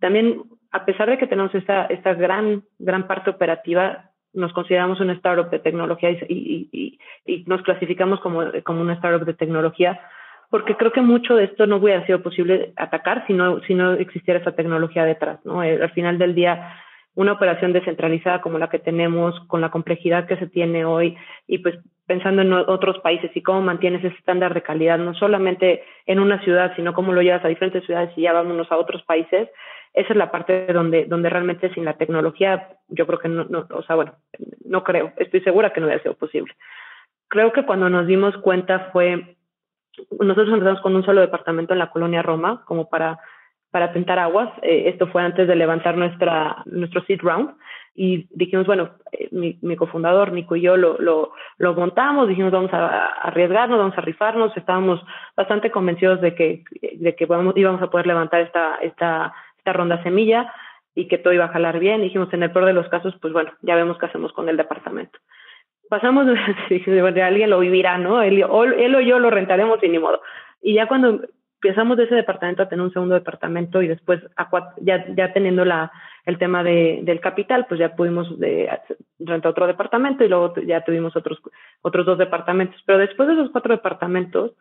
También, 0.00 0.44
a 0.72 0.86
pesar 0.86 1.10
de 1.10 1.18
que 1.18 1.26
tenemos 1.26 1.54
esta, 1.54 1.84
esta 1.86 2.14
gran, 2.14 2.62
gran 2.78 3.06
parte 3.06 3.28
operativa, 3.28 4.10
nos 4.32 4.54
consideramos 4.54 4.98
una 5.00 5.12
startup 5.12 5.50
de 5.50 5.58
tecnología 5.58 6.10
y, 6.10 6.68
y, 6.72 6.98
y, 7.26 7.44
nos 7.44 7.60
clasificamos 7.60 8.18
como, 8.20 8.44
como 8.64 8.80
una 8.80 8.94
startup 8.94 9.26
de 9.26 9.34
tecnología 9.34 10.00
porque 10.50 10.76
creo 10.76 10.92
que 10.92 11.00
mucho 11.00 11.36
de 11.36 11.44
esto 11.44 11.66
no 11.66 11.76
hubiera 11.76 12.04
sido 12.06 12.22
posible 12.22 12.72
atacar 12.76 13.26
si 13.26 13.34
no, 13.34 13.60
si 13.62 13.74
no 13.74 13.94
existiera 13.94 14.40
esa 14.40 14.52
tecnología 14.52 15.04
detrás. 15.04 15.44
¿no? 15.44 15.62
Eh, 15.62 15.78
al 15.82 15.90
final 15.90 16.18
del 16.18 16.34
día, 16.34 16.74
una 17.14 17.32
operación 17.32 17.72
descentralizada 17.72 18.40
como 18.40 18.58
la 18.58 18.70
que 18.70 18.78
tenemos, 18.78 19.38
con 19.48 19.60
la 19.60 19.70
complejidad 19.70 20.26
que 20.26 20.36
se 20.36 20.46
tiene 20.46 20.84
hoy 20.84 21.16
y 21.46 21.58
pues 21.58 21.78
pensando 22.06 22.40
en 22.40 22.52
otros 22.52 22.98
países 23.00 23.30
y 23.34 23.42
cómo 23.42 23.60
mantienes 23.60 24.02
ese 24.02 24.16
estándar 24.16 24.54
de 24.54 24.62
calidad, 24.62 24.98
no 24.98 25.12
solamente 25.14 25.82
en 26.06 26.20
una 26.20 26.42
ciudad, 26.42 26.74
sino 26.76 26.94
cómo 26.94 27.12
lo 27.12 27.20
llevas 27.20 27.44
a 27.44 27.48
diferentes 27.48 27.84
ciudades 27.84 28.10
y 28.16 28.22
ya 28.22 28.32
vámonos 28.32 28.70
a 28.72 28.78
otros 28.78 29.02
países, 29.02 29.50
esa 29.92 30.12
es 30.12 30.16
la 30.16 30.30
parte 30.30 30.66
donde, 30.72 31.04
donde 31.04 31.28
realmente 31.28 31.72
sin 31.74 31.84
la 31.84 31.98
tecnología, 31.98 32.68
yo 32.88 33.06
creo 33.06 33.18
que 33.18 33.28
no, 33.28 33.44
no, 33.44 33.66
o 33.70 33.82
sea, 33.82 33.96
bueno, 33.96 34.14
no 34.64 34.84
creo, 34.84 35.12
estoy 35.18 35.40
segura 35.40 35.72
que 35.72 35.80
no 35.80 35.86
hubiera 35.86 36.02
sido 36.02 36.14
posible. 36.14 36.54
Creo 37.28 37.52
que 37.52 37.66
cuando 37.66 37.90
nos 37.90 38.06
dimos 38.06 38.36
cuenta 38.38 38.90
fue 38.92 39.36
nosotros 40.20 40.48
empezamos 40.48 40.80
con 40.80 40.96
un 40.96 41.04
solo 41.04 41.20
departamento 41.20 41.72
en 41.72 41.78
la 41.78 41.90
colonia 41.90 42.22
Roma, 42.22 42.62
como 42.64 42.88
para, 42.88 43.18
para 43.70 43.92
tentar 43.92 44.18
aguas. 44.18 44.50
Eh, 44.62 44.84
esto 44.86 45.06
fue 45.08 45.22
antes 45.22 45.46
de 45.48 45.56
levantar 45.56 45.96
nuestra, 45.96 46.62
nuestro 46.66 47.02
seed 47.04 47.20
round. 47.22 47.54
Y 47.94 48.28
dijimos, 48.30 48.66
bueno, 48.66 48.90
eh, 49.12 49.28
mi, 49.32 49.58
mi, 49.62 49.76
cofundador 49.76 50.32
Nico 50.32 50.54
y 50.54 50.60
yo 50.60 50.76
lo, 50.76 50.98
lo, 50.98 51.32
lo, 51.56 51.74
montamos, 51.74 52.28
dijimos, 52.28 52.52
vamos 52.52 52.72
a, 52.72 53.06
arriesgarnos, 53.22 53.78
vamos 53.78 53.98
a 53.98 54.02
rifarnos. 54.02 54.56
Estábamos 54.56 55.00
bastante 55.36 55.70
convencidos 55.70 56.20
de 56.20 56.34
que, 56.34 56.64
de 56.94 57.14
que 57.16 57.24
íbamos 57.24 57.82
a 57.82 57.90
poder 57.90 58.06
levantar 58.06 58.42
esta, 58.42 58.76
esta, 58.76 59.34
esta 59.56 59.72
ronda 59.72 60.02
semilla 60.02 60.52
y 60.94 61.08
que 61.08 61.18
todo 61.18 61.32
iba 61.32 61.46
a 61.46 61.52
jalar 61.52 61.78
bien. 61.78 62.02
dijimos, 62.02 62.32
en 62.32 62.42
el 62.42 62.52
peor 62.52 62.66
de 62.66 62.72
los 62.72 62.88
casos, 62.88 63.14
pues 63.20 63.32
bueno, 63.32 63.52
ya 63.62 63.74
vemos 63.74 63.98
qué 63.98 64.06
hacemos 64.06 64.32
con 64.32 64.48
el 64.48 64.56
departamento 64.56 65.18
pasamos, 65.88 66.26
de 66.68 67.22
alguien 67.22 67.50
lo 67.50 67.60
vivirá, 67.60 67.98
¿no? 67.98 68.22
Él, 68.22 68.42
o, 68.44 68.64
él 68.64 68.94
o 68.94 69.00
yo 69.00 69.18
lo 69.18 69.30
rentaremos 69.30 69.82
y 69.82 69.88
ni 69.88 69.98
modo. 69.98 70.20
Y 70.62 70.74
ya 70.74 70.86
cuando 70.86 71.20
empezamos 71.60 71.96
de 71.96 72.04
ese 72.04 72.14
departamento 72.14 72.62
a 72.62 72.68
tener 72.68 72.84
un 72.84 72.92
segundo 72.92 73.14
departamento 73.14 73.82
y 73.82 73.88
después 73.88 74.20
ya, 74.80 75.04
ya 75.14 75.32
teniendo 75.32 75.64
la, 75.64 75.90
el 76.24 76.38
tema 76.38 76.62
de, 76.62 77.00
del 77.02 77.20
capital, 77.20 77.66
pues 77.68 77.80
ya 77.80 77.96
pudimos 77.96 78.38
de, 78.38 78.70
rentar 79.18 79.50
otro 79.50 79.66
departamento 79.66 80.24
y 80.24 80.28
luego 80.28 80.54
ya 80.66 80.84
tuvimos 80.84 81.16
otros, 81.16 81.40
otros 81.82 82.06
dos 82.06 82.18
departamentos. 82.18 82.80
Pero 82.86 82.98
después 82.98 83.28
de 83.28 83.34
esos 83.34 83.50
cuatro 83.50 83.74
departamentos, 83.74 84.52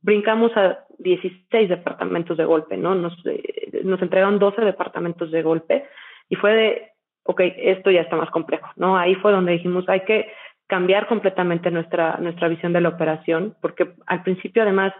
brincamos 0.00 0.56
a 0.56 0.84
16 0.98 1.68
departamentos 1.68 2.36
de 2.36 2.44
golpe, 2.44 2.76
¿no? 2.76 2.94
Nos, 2.94 3.14
eh, 3.26 3.82
nos 3.84 4.00
entregaron 4.00 4.38
12 4.38 4.62
departamentos 4.62 5.30
de 5.30 5.42
golpe 5.42 5.84
y 6.28 6.36
fue 6.36 6.54
de, 6.54 6.88
ok, 7.24 7.40
esto 7.56 7.90
ya 7.90 8.02
está 8.02 8.16
más 8.16 8.30
complejo, 8.30 8.68
¿no? 8.76 8.96
Ahí 8.96 9.14
fue 9.16 9.32
donde 9.32 9.52
dijimos, 9.52 9.88
hay 9.88 10.00
que 10.00 10.30
cambiar 10.68 11.08
completamente 11.08 11.70
nuestra, 11.70 12.18
nuestra 12.18 12.48
visión 12.48 12.72
de 12.72 12.80
la 12.80 12.90
operación, 12.90 13.56
porque 13.60 13.94
al 14.06 14.22
principio 14.22 14.62
además 14.62 14.92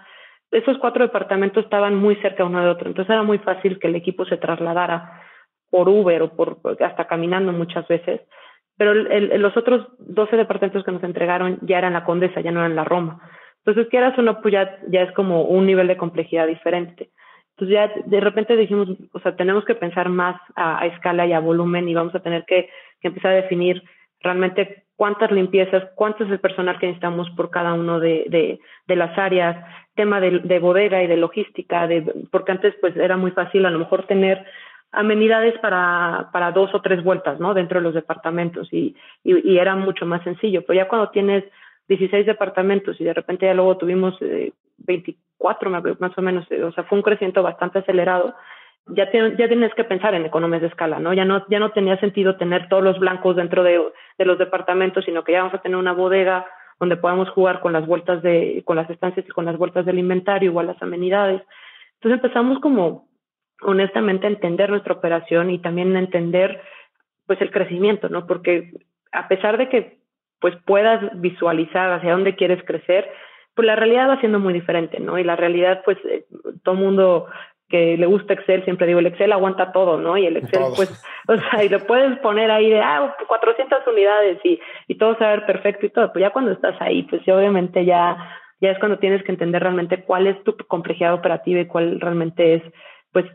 esos 0.51 0.79
cuatro 0.79 1.05
departamentos 1.05 1.65
estaban 1.65 1.95
muy 1.95 2.17
cerca 2.17 2.45
uno 2.45 2.63
de 2.63 2.71
otro, 2.71 2.89
entonces 2.89 3.11
era 3.11 3.23
muy 3.23 3.39
fácil 3.39 3.79
que 3.79 3.87
el 3.87 3.95
equipo 3.95 4.25
se 4.25 4.39
trasladara 4.39 5.23
por 5.71 5.89
Uber 5.89 6.23
o 6.23 6.35
por 6.35 6.59
hasta 6.81 7.07
caminando 7.07 7.53
muchas 7.53 7.87
veces, 7.87 8.23
pero 8.79 8.95
los 8.95 9.57
otros 9.57 9.89
12 9.99 10.37
departamentos 10.37 10.85
que 10.85 10.93
nos 10.93 11.03
entregaron 11.03 11.59
ya 11.63 11.79
eran 11.79 11.93
la 11.93 12.05
Condesa, 12.05 12.41
ya 12.41 12.53
no 12.53 12.61
eran 12.61 12.77
la 12.77 12.85
Roma. 12.85 13.21
Entonces, 13.65 13.91
quieras 13.91 14.17
o 14.17 14.23
no, 14.23 14.41
pues 14.41 14.53
ya, 14.53 14.79
ya 14.89 15.03
es 15.03 15.13
como 15.13 15.43
un 15.43 15.67
nivel 15.67 15.89
de 15.89 15.97
complejidad 15.97 16.47
diferente. 16.47 17.11
Entonces 17.59 17.75
ya 17.75 18.03
de 18.07 18.21
repente 18.21 18.57
dijimos, 18.57 18.89
o 19.13 19.19
sea, 19.19 19.35
tenemos 19.35 19.65
que 19.65 19.75
pensar 19.75 20.09
más 20.09 20.41
a, 20.55 20.87
escala 20.87 21.27
y 21.27 21.33
a 21.33 21.41
volumen 21.41 21.89
y 21.89 21.95
vamos 21.95 22.15
a 22.15 22.21
tener 22.21 22.45
que, 22.47 22.71
que 23.01 23.09
empezar 23.09 23.33
a 23.33 23.43
definir 23.43 23.83
realmente 24.21 24.85
cuántas 24.99 25.31
limpiezas, 25.31 25.85
cuánto 25.95 26.25
es 26.25 26.31
el 26.31 26.41
personal 26.41 26.77
que 26.77 26.87
necesitamos 26.87 27.31
por 27.37 27.51
cada 27.51 27.73
uno 27.73 28.01
de, 28.01 28.25
de, 28.29 28.59
de 28.89 28.97
las 28.97 29.17
áreas, 29.17 29.65
tema 29.95 30.21
de, 30.21 30.41
de, 30.41 30.59
bodega 30.59 31.01
y 31.05 31.07
de 31.07 31.17
logística, 31.17 31.87
de, 31.87 32.03
porque 32.33 32.51
antes 32.51 32.75
pues 32.81 32.97
era 32.97 33.17
muy 33.17 33.31
fácil 33.31 33.65
a 33.65 33.71
lo 33.71 33.79
mejor 33.79 34.09
tener 34.09 34.45
amenidades 34.91 35.57
para, 35.61 36.31
para 36.33 36.51
dos 36.51 36.75
o 36.75 36.83
tres 36.83 37.05
vueltas, 37.05 37.39
¿no? 37.39 37.55
Dentro 37.55 37.79
de 37.79 37.85
los 37.85 37.95
departamentos 37.95 38.69
y, 38.73 38.97
y, 39.23 39.53
y 39.53 39.59
era 39.59 39.77
mucho 39.77 40.05
más 40.05 40.25
sencillo. 40.25 40.65
Pero 40.67 40.79
ya 40.79 40.89
cuando 40.89 41.11
tienes 41.11 41.45
16 41.87 42.27
departamentos 42.27 43.01
y 43.01 43.05
de 43.05 43.15
repente 43.15 43.47
ya 43.47 43.55
luego 43.55 43.77
tuvimos 43.77 44.21
eh, 44.21 44.53
24 44.79 45.71
más 46.01 46.19
o 46.19 46.23
menos, 46.23 46.45
eh, 46.51 46.65
o 46.65 46.73
sea, 46.73 46.83
fue 46.83 46.99
un 46.99 47.03
crecimiento 47.03 47.45
bastante 47.45 47.79
acelerado, 47.79 48.35
ya, 48.87 49.11
ya 49.13 49.49
tienes 49.49 49.75
que 49.75 49.85
pensar 49.85 50.15
en 50.15 50.25
economías 50.25 50.63
de 50.63 50.69
escala, 50.69 50.99
¿no? 50.99 51.13
Ya 51.13 51.25
no, 51.25 51.45
ya 51.49 51.59
no 51.59 51.73
tenía 51.73 51.99
sentido 51.99 52.37
tener 52.37 52.69
todos 52.69 52.83
los 52.83 52.99
blancos 52.99 53.37
dentro 53.37 53.63
de, 53.63 53.83
de 54.17 54.25
los 54.25 54.39
departamentos, 54.39 55.05
sino 55.05 55.25
que 55.25 55.33
ya 55.33 55.41
vamos 55.41 55.55
a 55.55 55.63
tener 55.63 55.77
una 55.77 55.93
bodega 55.93 56.47
donde 56.81 56.97
podamos 56.97 57.29
jugar 57.31 57.61
con 57.61 57.73
las 57.73 57.87
vueltas 57.87 58.23
de, 58.23 58.63
con 58.65 58.77
las 58.77 58.89
estancias 58.89 59.27
y 59.27 59.31
con 59.31 59.45
las 59.45 59.57
vueltas 59.57 59.85
del 59.85 59.99
inventario, 59.99 60.51
igual 60.51 60.69
las 60.69 60.83
amenidades. 60.83 61.43
Entonces 61.95 62.23
empezamos 62.23 62.61
como 62.61 63.09
honestamente 63.63 64.27
a 64.27 64.31
entender 64.31 64.71
nuestra 64.71 64.95
operación 64.95 65.51
y 65.51 65.59
también 65.59 65.95
a 65.97 65.99
entender 65.99 66.63
pues 67.27 67.41
el 67.41 67.51
crecimiento, 67.51 68.09
¿no? 68.09 68.27
Porque 68.27 68.73
a 69.13 69.29
pesar 69.29 69.59
de 69.59 69.69
que 69.69 69.99
pues 70.41 70.55
puedas 70.65 71.03
visualizar 71.21 71.93
hacia 71.93 72.13
dónde 72.13 72.37
quieres 72.37 72.63
crecer, 72.65 73.11
pues 73.55 73.67
la 73.67 73.75
realidad 73.75 74.09
va 74.09 74.21
siendo 74.21 74.39
muy 74.39 74.53
diferente, 74.53 75.01
¿no? 75.01 75.19
Y 75.19 75.25
la 75.25 75.35
realidad, 75.35 75.83
pues, 75.85 75.99
eh, 76.05 76.27
todo 76.63 76.77
mundo 76.77 77.27
que 77.69 77.97
le 77.99 78.07
gusta 78.07 78.33
Excel, 78.33 78.65
siempre 78.65 78.87
digo, 78.87 78.99
el 78.99 79.07
Excel 79.07 79.33
aguanta 79.33 79.73
todo, 79.73 79.99
¿no? 79.99 80.17
Y 80.17 80.27
el 80.27 80.39
Excel, 80.39 80.63
pues, 80.75 81.05
o 81.29 81.37
sea, 81.37 81.65
y 81.65 81.69
lo 81.69 81.81
puedes 81.87 82.19
poner 82.21 82.51
ahí 82.51 82.71
de, 82.71 82.81
ah, 82.81 83.15
400 83.27 83.87
unidades 83.87 84.39
y, 84.45 84.59
y 84.87 84.97
todo 84.97 85.15
se 85.17 85.25
va 85.25 85.33
a 85.33 85.37
ver 85.37 85.47
perfecto 85.47 85.87
y 85.87 85.91
todo, 85.91 86.13
pues 86.13 86.23
ya 86.23 86.31
cuando 86.31 86.53
estás 86.53 86.81
ahí, 86.81 87.03
pues 87.03 87.23
sí, 87.25 87.31
obviamente 87.31 87.85
ya, 87.85 88.17
ya 88.61 88.71
es 88.71 88.79
cuando 88.79 88.99
tienes 88.99 89.23
que 89.23 89.33
entender 89.33 89.63
realmente 89.63 90.03
cuál 90.05 90.27
es 90.27 90.43
tu 90.45 90.57
complejidad 90.57 91.15
operativa 91.15 91.61
y 91.61 91.67
cuál 91.67 92.01
realmente 92.01 92.55
es, 92.55 92.63
pues, 93.13 93.27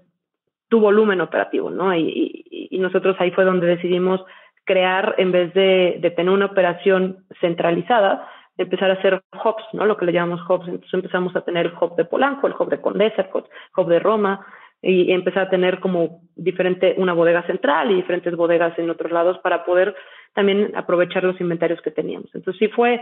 tu 0.69 0.79
volumen 0.79 1.21
operativo, 1.21 1.69
¿no? 1.69 1.93
Y, 1.95 2.45
y, 2.49 2.67
y 2.71 2.79
nosotros 2.79 3.15
ahí 3.19 3.29
fue 3.31 3.45
donde 3.45 3.67
decidimos 3.67 4.25
crear, 4.65 5.15
en 5.17 5.31
vez 5.31 5.53
de, 5.53 5.97
de 5.99 6.11
tener 6.11 6.33
una 6.33 6.45
operación 6.45 7.25
centralizada, 7.41 8.27
empezar 8.57 8.91
a 8.91 8.95
hacer 8.95 9.21
hubs, 9.33 9.63
¿no? 9.73 9.85
Lo 9.85 9.97
que 9.97 10.05
le 10.05 10.13
llamamos 10.13 10.41
hubs. 10.49 10.67
Entonces 10.67 10.93
empezamos 10.93 11.35
a 11.35 11.41
tener 11.41 11.67
el 11.67 11.73
hub 11.79 11.95
de 11.95 12.05
Polanco, 12.05 12.47
el 12.47 12.53
hub 12.57 12.69
de 12.69 12.81
Condesa, 12.81 13.23
el 13.23 13.43
hub 13.75 13.87
de 13.87 13.99
Roma, 13.99 14.45
y 14.81 15.11
empezar 15.11 15.47
a 15.47 15.49
tener 15.49 15.79
como 15.79 16.21
diferente, 16.35 16.95
una 16.97 17.13
bodega 17.13 17.43
central 17.43 17.89
y 17.91 17.95
diferentes 17.95 18.35
bodegas 18.35 18.77
en 18.77 18.89
otros 18.89 19.11
lados 19.11 19.39
para 19.39 19.63
poder 19.63 19.95
también 20.33 20.73
aprovechar 20.75 21.23
los 21.23 21.39
inventarios 21.39 21.81
que 21.81 21.91
teníamos. 21.91 22.29
Entonces 22.35 22.59
sí 22.59 22.67
fue 22.67 23.01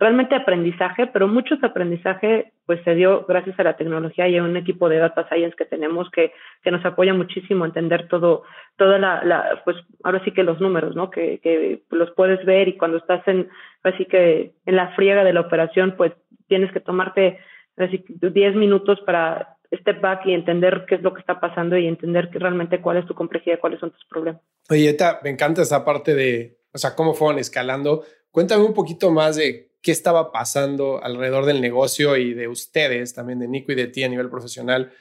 realmente 0.00 0.34
aprendizaje, 0.34 1.06
pero 1.08 1.28
mucho 1.28 1.54
aprendizaje 1.60 2.52
pues 2.64 2.82
se 2.84 2.94
dio 2.94 3.26
gracias 3.28 3.60
a 3.60 3.64
la 3.64 3.76
tecnología 3.76 4.26
y 4.28 4.38
a 4.38 4.42
un 4.42 4.56
equipo 4.56 4.88
de 4.88 4.96
data 4.96 5.28
science 5.28 5.54
que 5.56 5.66
tenemos 5.66 6.10
que, 6.10 6.32
que 6.62 6.70
nos 6.70 6.84
apoya 6.86 7.12
muchísimo 7.12 7.64
a 7.64 7.66
entender 7.66 8.08
todo, 8.08 8.42
toda 8.76 8.98
la, 8.98 9.60
pues 9.64 9.76
ahora 10.02 10.24
sí 10.24 10.32
que 10.32 10.42
los 10.42 10.58
números, 10.58 10.96
¿no? 10.96 11.10
Que, 11.10 11.38
que 11.42 11.82
los 11.90 12.10
puedes 12.12 12.44
ver 12.46 12.68
y 12.68 12.78
cuando 12.78 12.96
estás 12.96 13.26
en, 13.28 13.50
así 13.82 14.06
que 14.06 14.54
en 14.64 14.76
la 14.76 14.88
friega 14.96 15.22
de 15.22 15.34
la 15.34 15.42
operación, 15.42 15.94
pues 15.98 16.12
tienes 16.48 16.72
que 16.72 16.80
tomarte 16.80 17.38
así 17.76 18.02
10 18.08 18.56
minutos 18.56 19.00
para 19.04 19.58
step 19.70 20.00
back 20.00 20.24
y 20.24 20.32
entender 20.32 20.86
qué 20.88 20.94
es 20.94 21.02
lo 21.02 21.12
que 21.12 21.20
está 21.20 21.38
pasando 21.40 21.76
y 21.76 21.86
entender 21.86 22.30
que 22.30 22.38
realmente 22.38 22.80
cuál 22.80 22.96
es 22.96 23.06
tu 23.06 23.14
complejidad, 23.14 23.60
cuáles 23.60 23.80
son 23.80 23.90
tus 23.90 24.04
problemas. 24.06 24.40
Oye, 24.70 24.96
me 25.22 25.30
encanta 25.30 25.60
esa 25.60 25.84
parte 25.84 26.14
de, 26.14 26.56
o 26.72 26.78
sea, 26.78 26.96
cómo 26.96 27.12
fueron 27.12 27.38
escalando. 27.38 28.02
Cuéntame 28.30 28.64
un 28.64 28.74
poquito 28.74 29.10
más 29.10 29.36
de 29.36 29.69
qué 29.82 29.92
estaba 29.92 30.32
pasando 30.32 31.02
alrededor 31.02 31.46
del 31.46 31.60
negocio 31.60 32.16
y 32.16 32.34
de 32.34 32.48
ustedes, 32.48 33.14
también 33.14 33.38
de 33.38 33.48
Nico 33.48 33.72
y 33.72 33.76
de 33.76 33.86
ti 33.86 34.04
a 34.04 34.08
nivel 34.08 34.30
profesional, 34.30 34.92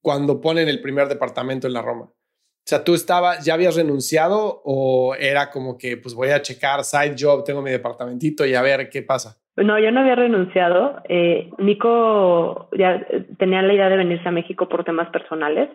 cuando 0.00 0.40
ponen 0.40 0.68
el 0.68 0.80
primer 0.80 1.08
departamento 1.08 1.66
en 1.66 1.72
la 1.72 1.82
Roma. 1.82 2.04
O 2.04 2.66
sea, 2.66 2.82
¿tú 2.82 2.94
estabas, 2.94 3.44
ya 3.44 3.54
habías 3.54 3.76
renunciado 3.76 4.62
o 4.64 5.14
era 5.18 5.50
como 5.50 5.76
que, 5.76 5.98
pues 5.98 6.14
voy 6.14 6.30
a 6.30 6.40
checar 6.40 6.82
side 6.82 7.14
job, 7.18 7.44
tengo 7.44 7.60
mi 7.60 7.70
departamentito 7.70 8.46
y 8.46 8.54
a 8.54 8.62
ver 8.62 8.88
qué 8.88 9.02
pasa? 9.02 9.36
No, 9.56 9.78
yo 9.78 9.90
no 9.92 10.00
había 10.00 10.14
renunciado. 10.14 11.02
Eh, 11.08 11.50
Nico 11.58 12.70
ya 12.72 13.06
tenía 13.38 13.60
la 13.60 13.74
idea 13.74 13.90
de 13.90 13.98
venirse 13.98 14.28
a 14.28 14.32
México 14.32 14.68
por 14.68 14.82
temas 14.82 15.10
personales. 15.10 15.68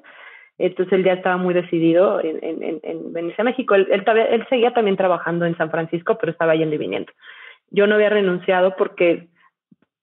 Entonces 0.58 0.92
él 0.94 1.06
ya 1.06 1.14
estaba 1.14 1.38
muy 1.38 1.54
decidido 1.54 2.20
en, 2.22 2.44
en, 2.44 2.80
en 2.82 3.14
venirse 3.14 3.42
a 3.42 3.46
México. 3.46 3.76
Él, 3.76 3.88
él, 3.92 4.04
él, 4.06 4.48
seguía 4.50 4.74
también 4.74 4.98
trabajando 4.98 5.46
en 5.46 5.56
San 5.58 5.72
Francisco, 5.72 6.18
pero 6.20 6.32
estaba 6.32 6.56
yendo 6.56 6.76
y 6.76 6.80
viniendo 6.80 7.12
yo 7.72 7.88
no 7.88 7.96
había 7.96 8.10
renunciado 8.10 8.76
porque, 8.76 9.28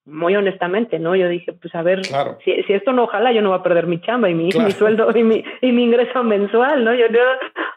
muy 0.05 0.37
honestamente, 0.37 0.99
¿no? 0.99 1.17
Yo 1.17 1.29
dije, 1.29 1.53
pues 1.53 1.75
a 1.75 1.83
ver, 1.83 2.05
si, 2.45 2.63
si, 2.63 2.73
esto 2.73 2.93
no 2.93 3.05
ojalá, 3.05 3.33
yo 3.33 3.43
no 3.43 3.51
voy 3.51 3.59
a 3.59 3.63
perder 3.63 3.87
mi 3.87 4.01
chamba 4.01 4.31
y 4.31 4.35
mi, 4.35 4.45
mi 4.45 4.71
sueldo 4.73 5.11
y 5.15 5.23
mi, 5.23 5.45
y 5.61 5.73
mi 5.73 5.85
ingreso 5.85 6.23
mensual, 6.23 6.85
¿no? 6.85 6.95
Yo, 6.95 7.07
yo, 7.09 7.21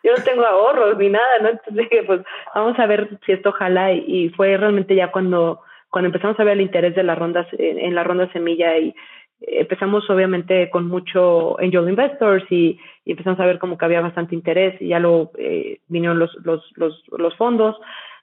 yo 0.04 0.12
no 0.16 0.24
tengo 0.24 0.46
ahorros 0.46 0.98
ni 0.98 1.10
nada, 1.10 1.40
¿no? 1.42 1.50
Entonces 1.50 1.76
dije, 1.76 2.04
pues 2.04 2.22
vamos 2.54 2.78
a 2.78 2.86
ver 2.86 3.10
si 3.26 3.32
esto 3.32 3.52
jala 3.52 3.94
y, 3.94 4.30
fue 4.30 4.56
realmente 4.58 4.96
ya 4.96 5.12
cuando, 5.12 5.62
cuando 5.90 6.08
empezamos 6.08 6.40
a 6.40 6.44
ver 6.44 6.54
el 6.54 6.62
interés 6.62 6.96
de 6.96 7.04
las 7.04 7.18
rondas, 7.18 7.48
en, 7.58 7.96
la 7.96 8.04
ronda 8.04 8.32
semilla 8.32 8.78
y 8.78 8.94
empezamos 9.42 10.08
obviamente 10.10 10.70
con 10.70 10.88
mucho 10.88 11.60
angel 11.60 11.90
investors 11.90 12.46
y, 12.52 12.80
empezamos 13.06 13.40
a 13.40 13.46
ver 13.48 13.58
como 13.58 13.76
que 13.76 13.86
había 13.86 14.02
bastante 14.02 14.36
interés 14.36 14.80
y 14.80 14.90
ya 14.90 15.00
luego 15.00 15.32
eh, 15.40 15.80
vinieron 15.88 16.20
los, 16.20 16.32
los, 16.44 16.64
los, 16.76 17.04
los 17.10 17.36
fondos 17.38 17.76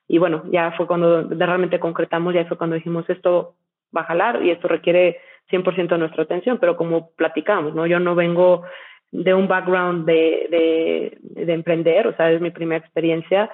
y 0.09 0.19
bueno, 0.19 0.45
ya 0.51 0.73
fue 0.73 0.87
cuando 0.87 1.29
realmente 1.29 1.81
concretamos, 1.81 2.35
ya 2.35 2.45
fue 2.47 2.57
cuando 2.57 2.77
dijimos 2.77 3.09
esto 3.09 3.55
va 3.97 4.03
a 4.03 4.05
jalar 4.05 4.43
y 4.43 4.51
esto 4.51 4.69
requiere 4.69 5.21
100% 5.51 5.99
nuestra 5.99 6.25
atención, 6.25 6.59
pero 6.59 6.77
como 6.77 7.11
platicamos, 7.13 7.75
¿no? 7.75 7.87
Yo 7.87 7.99
no 7.99 8.15
vengo 8.15 8.63
de 9.13 9.35
un 9.35 9.49
background 9.49 10.07
de, 10.07 11.19
de, 11.35 11.53
emprender, 11.53 12.07
o 12.07 12.17
sea, 12.17 12.31
es 12.31 12.41
mi 12.41 12.51
primera 12.51 12.85
experiencia 12.85 13.51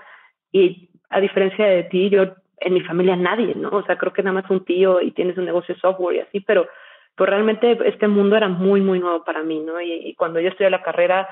y 0.50 0.90
a 1.10 1.20
diferencia 1.20 1.66
de 1.66 1.84
ti, 1.84 2.10
yo 2.10 2.34
en 2.58 2.74
mi 2.74 2.80
familia 2.80 3.16
nadie, 3.16 3.54
¿no? 3.54 3.70
O 3.70 3.84
sea, 3.84 3.96
creo 3.96 4.12
que 4.12 4.22
nada 4.22 4.40
más 4.40 4.50
un 4.50 4.64
tío 4.64 5.00
y 5.00 5.12
tienes 5.12 5.36
un 5.36 5.44
negocio 5.44 5.74
de 5.74 5.80
software 5.80 6.16
y 6.16 6.20
así, 6.20 6.40
pero, 6.40 6.66
pues 7.14 7.28
realmente 7.28 7.78
este 7.84 8.08
mundo 8.08 8.36
era 8.36 8.48
muy, 8.48 8.80
muy 8.80 8.98
nuevo 8.98 9.22
para 9.22 9.42
mí, 9.42 9.60
¿no? 9.60 9.80
Y, 9.80 9.92
y 9.92 10.14
cuando 10.14 10.40
yo 10.40 10.48
estudié 10.48 10.70
la 10.70 10.82
carrera, 10.82 11.28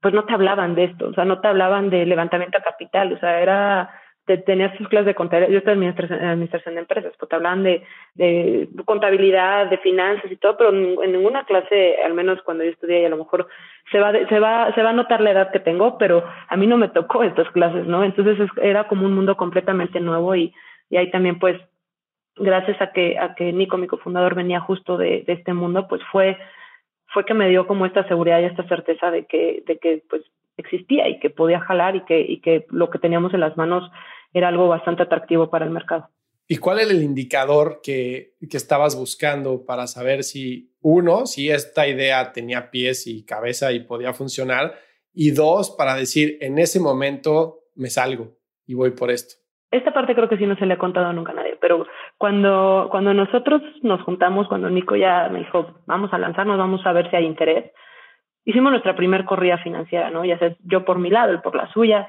pues 0.00 0.12
no 0.12 0.24
te 0.24 0.34
hablaban 0.34 0.74
de 0.74 0.84
esto, 0.84 1.08
o 1.08 1.14
sea, 1.14 1.24
no 1.24 1.40
te 1.40 1.48
hablaban 1.48 1.88
de 1.88 2.04
levantamiento 2.04 2.58
de 2.58 2.64
capital, 2.64 3.12
o 3.14 3.18
sea, 3.18 3.40
era 3.40 3.90
tenías 4.24 4.76
tus 4.76 4.88
clases 4.88 5.06
de 5.06 5.14
contabilidad, 5.14 5.52
yo 5.52 5.58
estoy 5.58 5.74
en 5.74 5.82
administración, 5.82 6.74
de 6.74 6.80
empresas, 6.80 7.12
pues 7.18 7.28
te 7.28 7.36
hablan 7.36 7.62
de, 7.62 7.82
de, 8.14 8.68
contabilidad, 8.84 9.68
de 9.68 9.78
finanzas 9.78 10.30
y 10.32 10.36
todo, 10.36 10.56
pero 10.56 10.70
en 10.70 11.12
ninguna 11.12 11.44
clase, 11.44 11.96
al 12.02 12.14
menos 12.14 12.40
cuando 12.42 12.64
yo 12.64 12.70
estudié, 12.70 13.02
y 13.02 13.04
a 13.04 13.10
lo 13.10 13.18
mejor 13.18 13.46
se 13.92 14.00
va, 14.00 14.12
se 14.12 14.40
va, 14.40 14.74
se 14.74 14.82
va 14.82 14.90
a 14.90 14.94
notar 14.94 15.20
la 15.20 15.32
edad 15.32 15.52
que 15.52 15.60
tengo, 15.60 15.98
pero 15.98 16.24
a 16.48 16.56
mí 16.56 16.66
no 16.66 16.78
me 16.78 16.88
tocó 16.88 17.22
estas 17.22 17.50
clases, 17.50 17.86
¿no? 17.86 18.02
Entonces 18.02 18.38
era 18.62 18.88
como 18.88 19.04
un 19.04 19.14
mundo 19.14 19.36
completamente 19.36 20.00
nuevo 20.00 20.34
y, 20.34 20.54
y 20.88 20.96
ahí 20.96 21.10
también 21.10 21.38
pues 21.38 21.60
gracias 22.36 22.80
a 22.80 22.92
que, 22.92 23.18
a 23.18 23.34
que 23.34 23.52
Nico, 23.52 23.76
mi 23.76 23.86
cofundador, 23.86 24.34
venía 24.34 24.60
justo 24.60 24.96
de, 24.96 25.22
de 25.26 25.34
este 25.34 25.52
mundo, 25.52 25.86
pues 25.86 26.02
fue, 26.10 26.38
fue 27.08 27.24
que 27.24 27.34
me 27.34 27.48
dio 27.48 27.66
como 27.66 27.86
esta 27.86 28.06
seguridad 28.08 28.40
y 28.40 28.44
esta 28.44 28.66
certeza 28.68 29.10
de 29.10 29.26
que, 29.26 29.62
de 29.66 29.78
que 29.78 30.02
pues 30.08 30.22
existía 30.56 31.08
y 31.08 31.18
que 31.18 31.30
podía 31.30 31.60
jalar 31.60 31.96
y 31.96 32.00
que, 32.02 32.20
y 32.20 32.40
que 32.40 32.66
lo 32.70 32.90
que 32.90 32.98
teníamos 32.98 33.34
en 33.34 33.40
las 33.40 33.56
manos 33.56 33.90
era 34.34 34.48
algo 34.48 34.68
bastante 34.68 35.04
atractivo 35.04 35.48
para 35.48 35.64
el 35.64 35.70
mercado. 35.70 36.10
¿Y 36.46 36.58
cuál 36.58 36.80
es 36.80 36.90
el 36.90 37.02
indicador 37.02 37.80
que, 37.82 38.34
que, 38.50 38.56
estabas 38.58 38.98
buscando 38.98 39.64
para 39.64 39.86
saber 39.86 40.24
si, 40.24 40.74
uno, 40.82 41.24
si 41.24 41.48
esta 41.48 41.88
idea 41.88 42.32
tenía 42.32 42.70
pies 42.70 43.06
y 43.06 43.24
cabeza 43.24 43.72
y 43.72 43.80
podía 43.80 44.12
funcionar? 44.12 44.74
Y 45.14 45.30
dos, 45.30 45.70
para 45.70 45.94
decir, 45.94 46.36
en 46.42 46.58
ese 46.58 46.80
momento 46.80 47.60
me 47.74 47.88
salgo 47.88 48.36
y 48.66 48.74
voy 48.74 48.90
por 48.90 49.10
esto. 49.10 49.36
Esta 49.70 49.94
parte 49.94 50.14
creo 50.14 50.28
que 50.28 50.36
sí 50.36 50.46
no 50.46 50.56
se 50.56 50.66
le 50.66 50.74
ha 50.74 50.78
contado 50.78 51.12
nunca 51.12 51.32
a 51.32 51.36
nadie, 51.36 51.56
pero 51.60 51.86
cuando, 52.18 52.88
cuando 52.90 53.14
nosotros 53.14 53.62
nos 53.82 54.02
juntamos, 54.02 54.46
cuando 54.46 54.68
Nico 54.68 54.96
ya 54.96 55.28
me 55.30 55.40
dijo, 55.40 55.80
vamos 55.86 56.12
a 56.12 56.18
lanzarnos, 56.18 56.58
vamos 56.58 56.84
a 56.84 56.92
ver 56.92 57.10
si 57.10 57.16
hay 57.16 57.24
interés, 57.24 57.72
hicimos 58.44 58.70
nuestra 58.70 58.94
primer 58.94 59.24
corrida 59.24 59.58
financiera, 59.58 60.10
¿no? 60.10 60.24
Ya 60.24 60.38
sea 60.38 60.54
yo 60.60 60.84
por 60.84 60.98
mi 60.98 61.10
lado, 61.10 61.32
él 61.32 61.40
por 61.40 61.56
la 61.56 61.72
suya. 61.72 62.06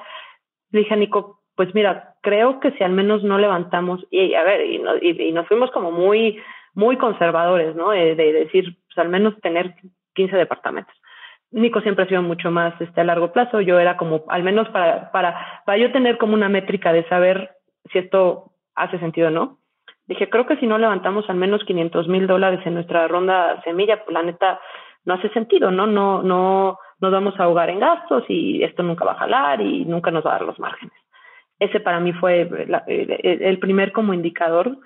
Le 0.71 0.81
dije 0.81 0.93
a 0.93 0.97
Nico, 0.97 1.41
pues 1.55 1.73
mira, 1.73 2.15
creo 2.21 2.59
que 2.59 2.71
si 2.71 2.83
al 2.83 2.91
menos 2.91 3.23
no 3.23 3.37
levantamos, 3.37 4.05
y 4.11 4.33
a 4.33 4.43
ver, 4.43 4.61
y, 4.65 4.81
y, 5.01 5.31
nos 5.31 5.47
fuimos 5.47 5.71
como 5.71 5.91
muy, 5.91 6.39
muy 6.73 6.97
conservadores, 6.97 7.75
¿no? 7.75 7.91
De, 7.91 8.15
decir, 8.15 8.77
pues 8.87 8.97
al 8.97 9.09
menos 9.09 9.39
tener 9.41 9.75
15 10.13 10.35
departamentos. 10.35 10.93
Nico 11.51 11.79
siempre 11.81 12.03
ha 12.03 12.07
sido 12.07 12.21
mucho 12.21 12.51
más 12.51 12.79
este, 12.81 13.01
a 13.01 13.05
largo 13.05 13.31
plazo, 13.31 13.61
yo 13.61 13.79
era 13.79 13.95
como, 13.95 14.25
al 14.27 14.43
menos 14.43 14.67
para, 14.69 15.11
para, 15.11 15.63
para 15.65 15.77
yo 15.77 15.91
tener 15.91 16.17
como 16.17 16.33
una 16.33 16.49
métrica 16.49 16.91
de 16.91 17.07
saber 17.07 17.51
si 17.91 17.99
esto 17.99 18.51
hace 18.75 18.99
sentido 18.99 19.29
o 19.29 19.31
no. 19.31 19.59
Dije, 20.07 20.29
creo 20.29 20.45
que 20.45 20.57
si 20.57 20.67
no 20.67 20.77
levantamos 20.77 21.29
al 21.29 21.37
menos 21.37 21.63
500 21.63 22.07
mil 22.09 22.27
dólares 22.27 22.59
en 22.65 22.75
nuestra 22.75 23.07
ronda 23.07 23.61
semilla, 23.63 24.03
pues 24.03 24.13
la 24.13 24.23
neta, 24.23 24.59
no 25.05 25.13
hace 25.13 25.29
sentido, 25.29 25.71
¿no? 25.71 25.87
No, 25.87 26.21
no 26.21 26.77
nos 26.99 27.11
vamos 27.11 27.39
a 27.39 27.43
ahogar 27.43 27.69
en 27.69 27.79
gastos 27.79 28.23
y 28.27 28.63
esto 28.63 28.83
nunca 28.83 29.05
va 29.05 29.13
a 29.13 29.19
jalar 29.19 29.61
y 29.61 29.85
nunca 29.85 30.11
nos 30.11 30.25
va 30.25 30.31
a 30.31 30.37
dar 30.39 30.47
los 30.47 30.59
márgenes. 30.59 31.04
Ese 31.59 31.79
para 31.79 31.99
mí 31.99 32.13
fue 32.13 32.49
el 32.87 33.59
primer 33.59 33.91
como 33.91 34.13
indicador. 34.13 34.77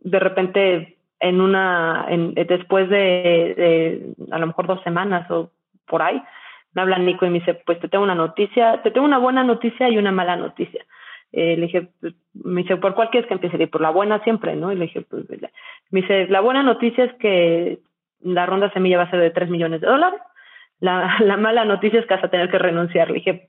De 0.00 0.18
repente, 0.18 0.98
en 1.20 1.40
una, 1.40 2.06
en, 2.08 2.34
después 2.34 2.88
de, 2.88 4.14
a 4.30 4.38
lo 4.38 4.46
mejor 4.46 4.66
dos 4.66 4.82
semanas 4.82 5.30
o 5.30 5.50
por 5.86 6.02
ahí, 6.02 6.22
me 6.74 6.82
habla 6.82 6.98
Nico 6.98 7.26
y 7.26 7.30
me 7.30 7.40
dice, 7.40 7.54
pues 7.54 7.78
te 7.80 7.88
tengo 7.88 8.04
una 8.04 8.14
noticia, 8.14 8.82
te 8.82 8.90
tengo 8.90 9.06
una 9.06 9.18
buena 9.18 9.44
noticia 9.44 9.88
y 9.88 9.98
una 9.98 10.12
mala 10.12 10.36
noticia. 10.36 10.84
Eh, 11.32 11.56
le 11.56 11.66
dije, 11.66 11.88
pues, 12.00 12.14
me 12.34 12.62
dice, 12.62 12.76
¿por 12.76 12.94
cuál 12.94 13.10
quieres 13.10 13.26
que 13.26 13.34
empiece? 13.34 13.66
por 13.68 13.80
la 13.80 13.90
buena 13.90 14.22
siempre, 14.22 14.54
¿no? 14.54 14.70
Y 14.72 14.76
le 14.76 14.86
dije, 14.86 15.02
pues, 15.02 15.24
me 15.90 16.00
dice, 16.00 16.26
la 16.28 16.40
buena 16.40 16.62
noticia 16.62 17.04
es 17.04 17.14
que 17.14 17.78
la 18.20 18.46
ronda 18.46 18.70
semilla 18.72 18.98
va 18.98 19.04
a 19.04 19.10
ser 19.10 19.20
de 19.20 19.30
3 19.30 19.50
millones 19.50 19.80
de 19.80 19.86
dólares. 19.86 20.20
La, 20.80 21.16
la 21.20 21.36
mala 21.36 21.64
noticia 21.64 22.00
es 22.00 22.06
que 22.06 22.14
vas 22.14 22.24
a 22.24 22.30
tener 22.30 22.50
que 22.50 22.58
renunciar. 22.58 23.08
Le 23.08 23.14
dije, 23.14 23.48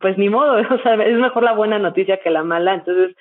pues 0.00 0.16
ni 0.18 0.28
modo, 0.28 0.56
o 0.74 0.78
sea, 0.82 0.94
es 0.94 1.18
mejor 1.18 1.42
la 1.42 1.54
buena 1.54 1.78
noticia 1.78 2.18
que 2.18 2.30
la 2.30 2.42
mala. 2.42 2.74
Entonces, 2.74 3.16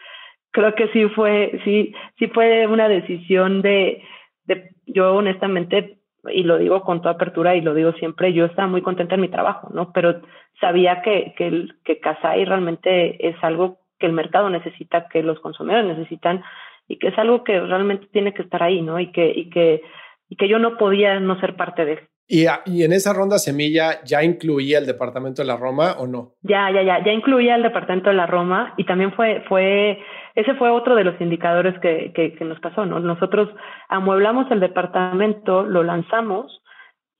creo 0.51 0.75
que 0.75 0.87
sí 0.89 1.07
fue, 1.09 1.59
sí, 1.63 1.93
sí 2.17 2.27
fue 2.27 2.67
una 2.67 2.87
decisión 2.87 3.61
de, 3.61 4.03
de 4.45 4.71
yo 4.85 5.15
honestamente, 5.15 5.97
y 6.29 6.43
lo 6.43 6.57
digo 6.57 6.81
con 6.81 7.01
toda 7.01 7.15
apertura 7.15 7.55
y 7.55 7.61
lo 7.61 7.73
digo 7.73 7.93
siempre, 7.93 8.33
yo 8.33 8.45
estaba 8.45 8.67
muy 8.67 8.81
contenta 8.81 9.15
en 9.15 9.21
mi 9.21 9.29
trabajo, 9.29 9.69
¿no? 9.73 9.91
Pero 9.93 10.21
sabía 10.59 11.01
que, 11.01 11.33
que, 11.37 11.67
que 11.83 11.99
Casai 11.99 12.43
realmente 12.45 13.27
es 13.27 13.35
algo 13.43 13.79
que 13.99 14.07
el 14.07 14.13
mercado 14.13 14.49
necesita, 14.49 15.07
que 15.07 15.23
los 15.23 15.39
consumidores 15.39 15.85
necesitan 15.85 16.43
y 16.87 16.97
que 16.97 17.09
es 17.09 17.17
algo 17.17 17.43
que 17.43 17.59
realmente 17.59 18.07
tiene 18.11 18.33
que 18.33 18.43
estar 18.43 18.61
ahí, 18.63 18.81
¿no? 18.81 18.99
Y 18.99 19.11
que, 19.11 19.31
y 19.35 19.49
que 19.49 19.81
y 20.29 20.35
que 20.35 20.47
yo 20.47 20.59
no 20.59 20.77
podía 20.77 21.19
no 21.19 21.39
ser 21.39 21.55
parte 21.55 21.85
de 21.85 21.93
él. 21.93 21.99
¿Y, 22.27 22.45
¿Y, 22.65 22.83
en 22.83 22.91
esa 22.91 23.13
ronda 23.13 23.37
semilla 23.37 24.03
ya 24.03 24.21
incluía 24.21 24.79
el 24.79 24.85
departamento 24.85 25.41
de 25.41 25.47
la 25.47 25.55
Roma 25.55 25.93
o 25.97 26.07
no? 26.07 26.33
Ya, 26.41 26.69
ya, 26.71 26.83
ya, 26.83 27.03
ya 27.03 27.13
incluía 27.13 27.55
el 27.55 27.63
departamento 27.63 28.09
de 28.09 28.17
la 28.17 28.25
Roma 28.25 28.73
y 28.75 28.85
también 28.85 29.13
fue, 29.13 29.45
fue, 29.47 29.97
ese 30.35 30.53
fue 30.55 30.69
otro 30.69 30.95
de 30.95 31.05
los 31.05 31.19
indicadores 31.21 31.79
que, 31.79 32.11
que, 32.13 32.33
que 32.33 32.43
nos 32.43 32.59
pasó, 32.59 32.85
¿no? 32.85 32.99
Nosotros 32.99 33.49
amueblamos 33.87 34.51
el 34.51 34.59
departamento, 34.59 35.63
lo 35.63 35.83
lanzamos 35.83 36.61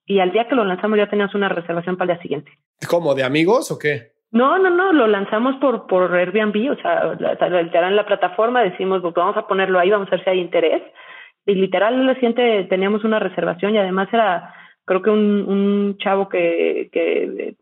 y 0.05 0.19
al 0.19 0.33
día 0.33 0.47
que 0.49 0.55
lo 0.55 0.65
lanzamos 0.65 0.97
ya 0.97 1.09
teníamos 1.09 1.35
una 1.35 1.47
reservación 1.47 1.95
para 1.95 2.11
el 2.11 2.17
día 2.17 2.23
siguiente. 2.23 2.51
¿Cómo? 2.89 3.15
¿De 3.15 3.23
amigos 3.23 3.71
o 3.71 3.79
qué? 3.79 4.11
No, 4.31 4.59
no, 4.59 4.69
no, 4.69 4.91
lo 4.91 5.07
lanzamos 5.07 5.55
por, 5.61 5.87
por 5.87 6.13
Airbnb, 6.13 6.71
o 6.71 6.75
sea, 6.81 7.13
en 7.17 7.95
la 7.95 8.05
plataforma 8.05 8.61
decimos, 8.61 9.01
pues 9.01 9.13
vamos 9.13 9.37
a 9.37 9.47
ponerlo 9.47 9.79
ahí, 9.79 9.89
vamos 9.89 10.09
a 10.09 10.11
ver 10.11 10.23
si 10.25 10.29
hay 10.29 10.39
interés 10.39 10.83
y 11.45 11.55
literal 11.55 12.05
le 12.05 12.19
siente 12.19 12.65
teníamos 12.65 13.05
una 13.05 13.19
reservación 13.19 13.73
y 13.73 13.77
además 13.77 14.09
era 14.11 14.53
creo 14.87 15.01
que 15.01 15.09
un, 15.11 15.45
un 15.47 15.97
chavo 15.99 16.29
que, 16.29 16.89
que 16.91 17.55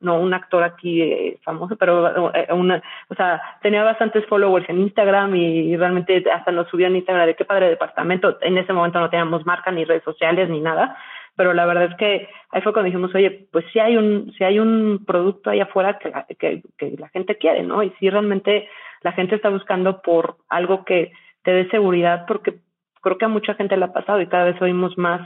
no 0.00 0.20
un 0.20 0.32
actor 0.32 0.62
aquí 0.62 1.02
eh, 1.02 1.38
famoso, 1.42 1.76
pero 1.76 2.32
eh, 2.32 2.46
una, 2.52 2.82
o 3.08 3.14
sea, 3.14 3.42
tenía 3.60 3.82
bastantes 3.82 4.24
followers 4.26 4.68
en 4.68 4.80
Instagram 4.80 5.34
y, 5.34 5.76
realmente 5.76 6.24
hasta 6.32 6.52
nos 6.52 6.68
subió 6.68 6.86
en 6.86 6.96
Instagram 6.96 7.26
de 7.26 7.34
qué 7.34 7.44
padre 7.44 7.68
departamento. 7.68 8.38
En 8.40 8.56
ese 8.56 8.72
momento 8.72 9.00
no 9.00 9.10
teníamos 9.10 9.44
marca 9.44 9.70
ni 9.70 9.84
redes 9.84 10.04
sociales 10.04 10.48
ni 10.48 10.60
nada, 10.60 10.96
pero 11.34 11.52
la 11.52 11.66
verdad 11.66 11.90
es 11.90 11.96
que 11.96 12.28
ahí 12.50 12.62
fue 12.62 12.72
cuando 12.72 12.86
dijimos, 12.86 13.14
oye, 13.14 13.48
pues 13.52 13.64
si 13.72 13.80
hay 13.80 13.96
un, 13.96 14.32
si 14.38 14.44
hay 14.44 14.60
un 14.60 15.04
producto 15.04 15.50
ahí 15.50 15.60
afuera 15.60 15.98
que, 15.98 16.12
que, 16.36 16.62
que 16.78 16.96
la 16.96 17.08
gente 17.08 17.36
quiere, 17.36 17.64
¿no? 17.64 17.82
Y 17.82 17.90
si 17.98 18.08
realmente 18.08 18.68
la 19.02 19.12
gente 19.12 19.34
está 19.34 19.48
buscando 19.48 20.00
por 20.00 20.36
algo 20.48 20.84
que 20.84 21.12
te 21.42 21.52
dé 21.52 21.68
seguridad, 21.70 22.24
porque 22.26 22.54
creo 23.02 23.18
que 23.18 23.24
a 23.24 23.28
mucha 23.28 23.54
gente 23.54 23.76
le 23.76 23.84
ha 23.84 23.92
pasado 23.92 24.20
y 24.20 24.26
cada 24.26 24.44
vez 24.44 24.60
oímos 24.62 24.96
más 24.96 25.20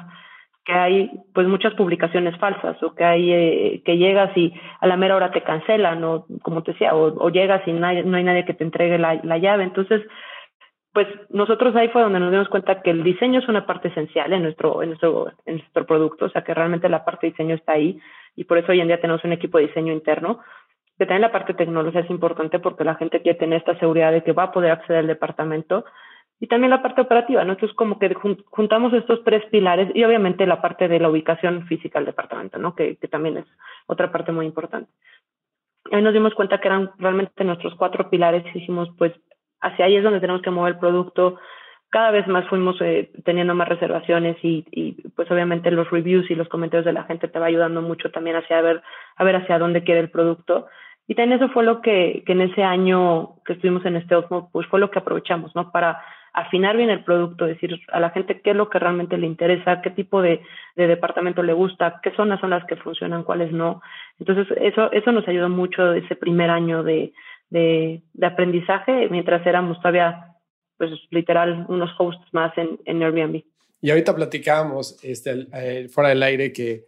que 0.64 0.72
hay 0.72 1.10
pues 1.34 1.46
muchas 1.46 1.74
publicaciones 1.74 2.36
falsas 2.38 2.82
o 2.82 2.94
que 2.94 3.04
hay 3.04 3.32
eh, 3.32 3.82
que 3.84 3.96
llegas 3.96 4.36
y 4.36 4.52
a 4.80 4.86
la 4.86 4.96
mera 4.96 5.16
hora 5.16 5.30
te 5.30 5.42
cancelan 5.42 6.02
o 6.04 6.26
como 6.42 6.62
te 6.62 6.72
decía 6.72 6.94
o, 6.94 7.30
llegas 7.30 7.66
y 7.66 7.72
no 7.72 7.86
hay, 7.86 8.02
nadie 8.02 8.44
que 8.44 8.54
te 8.54 8.64
entregue 8.64 8.98
la, 8.98 9.20
la, 9.22 9.38
llave. 9.38 9.64
Entonces 9.64 10.02
pues 10.92 11.06
nosotros 11.28 11.74
ahí 11.76 11.88
fue 11.88 12.02
donde 12.02 12.20
nos 12.20 12.30
dimos 12.30 12.48
cuenta 12.48 12.82
que 12.82 12.90
el 12.90 13.04
diseño 13.04 13.38
es 13.38 13.48
una 13.48 13.64
parte 13.64 13.88
esencial 13.88 14.32
en 14.32 14.42
nuestro 14.42 14.82
en 14.82 14.90
nuestro 14.90 15.32
en 15.46 15.58
nuestro 15.58 15.86
producto 15.86 16.26
o 16.26 16.30
sea 16.30 16.42
que 16.42 16.52
realmente 16.52 16.88
la 16.88 17.04
parte 17.04 17.26
de 17.26 17.30
diseño 17.30 17.54
está 17.54 17.72
ahí 17.72 18.00
y 18.34 18.44
por 18.44 18.58
eso 18.58 18.72
hoy 18.72 18.80
en 18.80 18.88
día 18.88 19.00
tenemos 19.00 19.22
un 19.24 19.32
equipo 19.32 19.58
de 19.58 19.68
diseño 19.68 19.92
interno 19.92 20.40
que 20.98 21.06
también 21.06 21.22
la 21.22 21.32
parte 21.32 21.54
tecnológica 21.54 22.00
es 22.00 22.10
importante 22.10 22.58
porque 22.58 22.84
la 22.84 22.96
gente 22.96 23.22
quiere 23.22 23.38
tener 23.38 23.58
esta 23.58 23.78
seguridad 23.78 24.10
de 24.12 24.24
que 24.24 24.32
va 24.32 24.44
a 24.44 24.52
poder 24.52 24.72
acceder 24.72 24.98
al 24.98 25.06
departamento 25.06 25.84
y 26.42 26.46
también 26.46 26.70
la 26.70 26.80
parte 26.80 27.02
operativa, 27.02 27.44
¿no? 27.44 27.52
Entonces, 27.52 27.76
como 27.76 27.98
que 27.98 28.14
juntamos 28.14 28.94
estos 28.94 29.22
tres 29.24 29.44
pilares 29.50 29.90
y 29.94 30.02
obviamente 30.04 30.46
la 30.46 30.62
parte 30.62 30.88
de 30.88 30.98
la 30.98 31.10
ubicación 31.10 31.66
física 31.66 31.98
del 31.98 32.06
departamento, 32.06 32.58
¿no? 32.58 32.74
Que, 32.74 32.96
también 33.10 33.36
es 33.36 33.46
otra 33.86 34.10
parte 34.10 34.32
muy 34.32 34.46
importante. 34.46 34.90
Ahí 35.92 36.00
nos 36.00 36.14
dimos 36.14 36.34
cuenta 36.34 36.58
que 36.58 36.68
eran 36.68 36.92
realmente 36.98 37.44
nuestros 37.44 37.74
cuatro 37.74 38.08
pilares 38.08 38.42
y 38.46 38.58
dijimos, 38.58 38.88
pues, 38.96 39.12
hacia 39.60 39.84
ahí 39.84 39.96
es 39.96 40.02
donde 40.02 40.20
tenemos 40.20 40.40
que 40.40 40.50
mover 40.50 40.74
el 40.74 40.78
producto. 40.78 41.38
Cada 41.90 42.10
vez 42.10 42.26
más 42.26 42.48
fuimos 42.48 42.80
eh, 42.80 43.10
teniendo 43.24 43.54
más 43.54 43.68
reservaciones 43.68 44.38
y, 44.42 44.64
y 44.70 44.92
pues 45.10 45.30
obviamente 45.30 45.70
los 45.70 45.90
reviews 45.90 46.30
y 46.30 46.36
los 46.36 46.48
comentarios 46.48 46.86
de 46.86 46.92
la 46.94 47.04
gente 47.04 47.28
te 47.28 47.38
va 47.38 47.46
ayudando 47.46 47.82
mucho 47.82 48.10
también 48.12 48.36
hacia 48.36 48.62
ver, 48.62 48.82
a 49.16 49.24
ver 49.24 49.36
hacia 49.36 49.58
dónde 49.58 49.84
quiere 49.84 50.00
el 50.00 50.10
producto. 50.10 50.68
Y 51.06 51.16
también 51.16 51.42
eso 51.42 51.52
fue 51.52 51.64
lo 51.64 51.82
que, 51.82 52.22
que 52.24 52.32
en 52.32 52.42
ese 52.42 52.62
año 52.62 53.34
que 53.44 53.54
estuvimos 53.54 53.84
en 53.84 53.96
este 53.96 54.14
Osmo, 54.14 54.48
pues 54.52 54.66
fue 54.68 54.80
lo 54.80 54.90
que 54.90 55.00
aprovechamos, 55.00 55.54
¿no? 55.54 55.70
Para 55.72 56.00
afinar 56.32 56.76
bien 56.76 56.90
el 56.90 57.04
producto, 57.04 57.46
decir 57.46 57.80
a 57.92 58.00
la 58.00 58.10
gente 58.10 58.40
qué 58.40 58.50
es 58.50 58.56
lo 58.56 58.70
que 58.70 58.78
realmente 58.78 59.18
le 59.18 59.26
interesa, 59.26 59.80
qué 59.82 59.90
tipo 59.90 60.22
de, 60.22 60.40
de, 60.76 60.86
departamento 60.86 61.42
le 61.42 61.52
gusta, 61.52 62.00
qué 62.02 62.10
zonas 62.12 62.40
son 62.40 62.50
las 62.50 62.64
que 62.66 62.76
funcionan, 62.76 63.24
cuáles 63.24 63.52
no. 63.52 63.82
Entonces, 64.18 64.46
eso, 64.60 64.90
eso 64.92 65.12
nos 65.12 65.26
ayudó 65.26 65.48
mucho 65.48 65.92
ese 65.92 66.16
primer 66.16 66.50
año 66.50 66.82
de, 66.82 67.12
de, 67.50 68.02
de 68.12 68.26
aprendizaje, 68.26 69.08
mientras 69.10 69.46
éramos 69.46 69.78
todavía, 69.78 70.36
pues 70.78 70.90
literal, 71.10 71.66
unos 71.68 71.90
hosts 71.98 72.26
más 72.32 72.56
en, 72.56 72.78
en 72.84 73.02
Airbnb. 73.02 73.42
Y 73.82 73.90
ahorita 73.90 74.14
platicábamos 74.14 75.02
este, 75.02 75.46
eh, 75.54 75.88
fuera 75.88 76.10
del 76.10 76.22
aire 76.22 76.52
que 76.52 76.84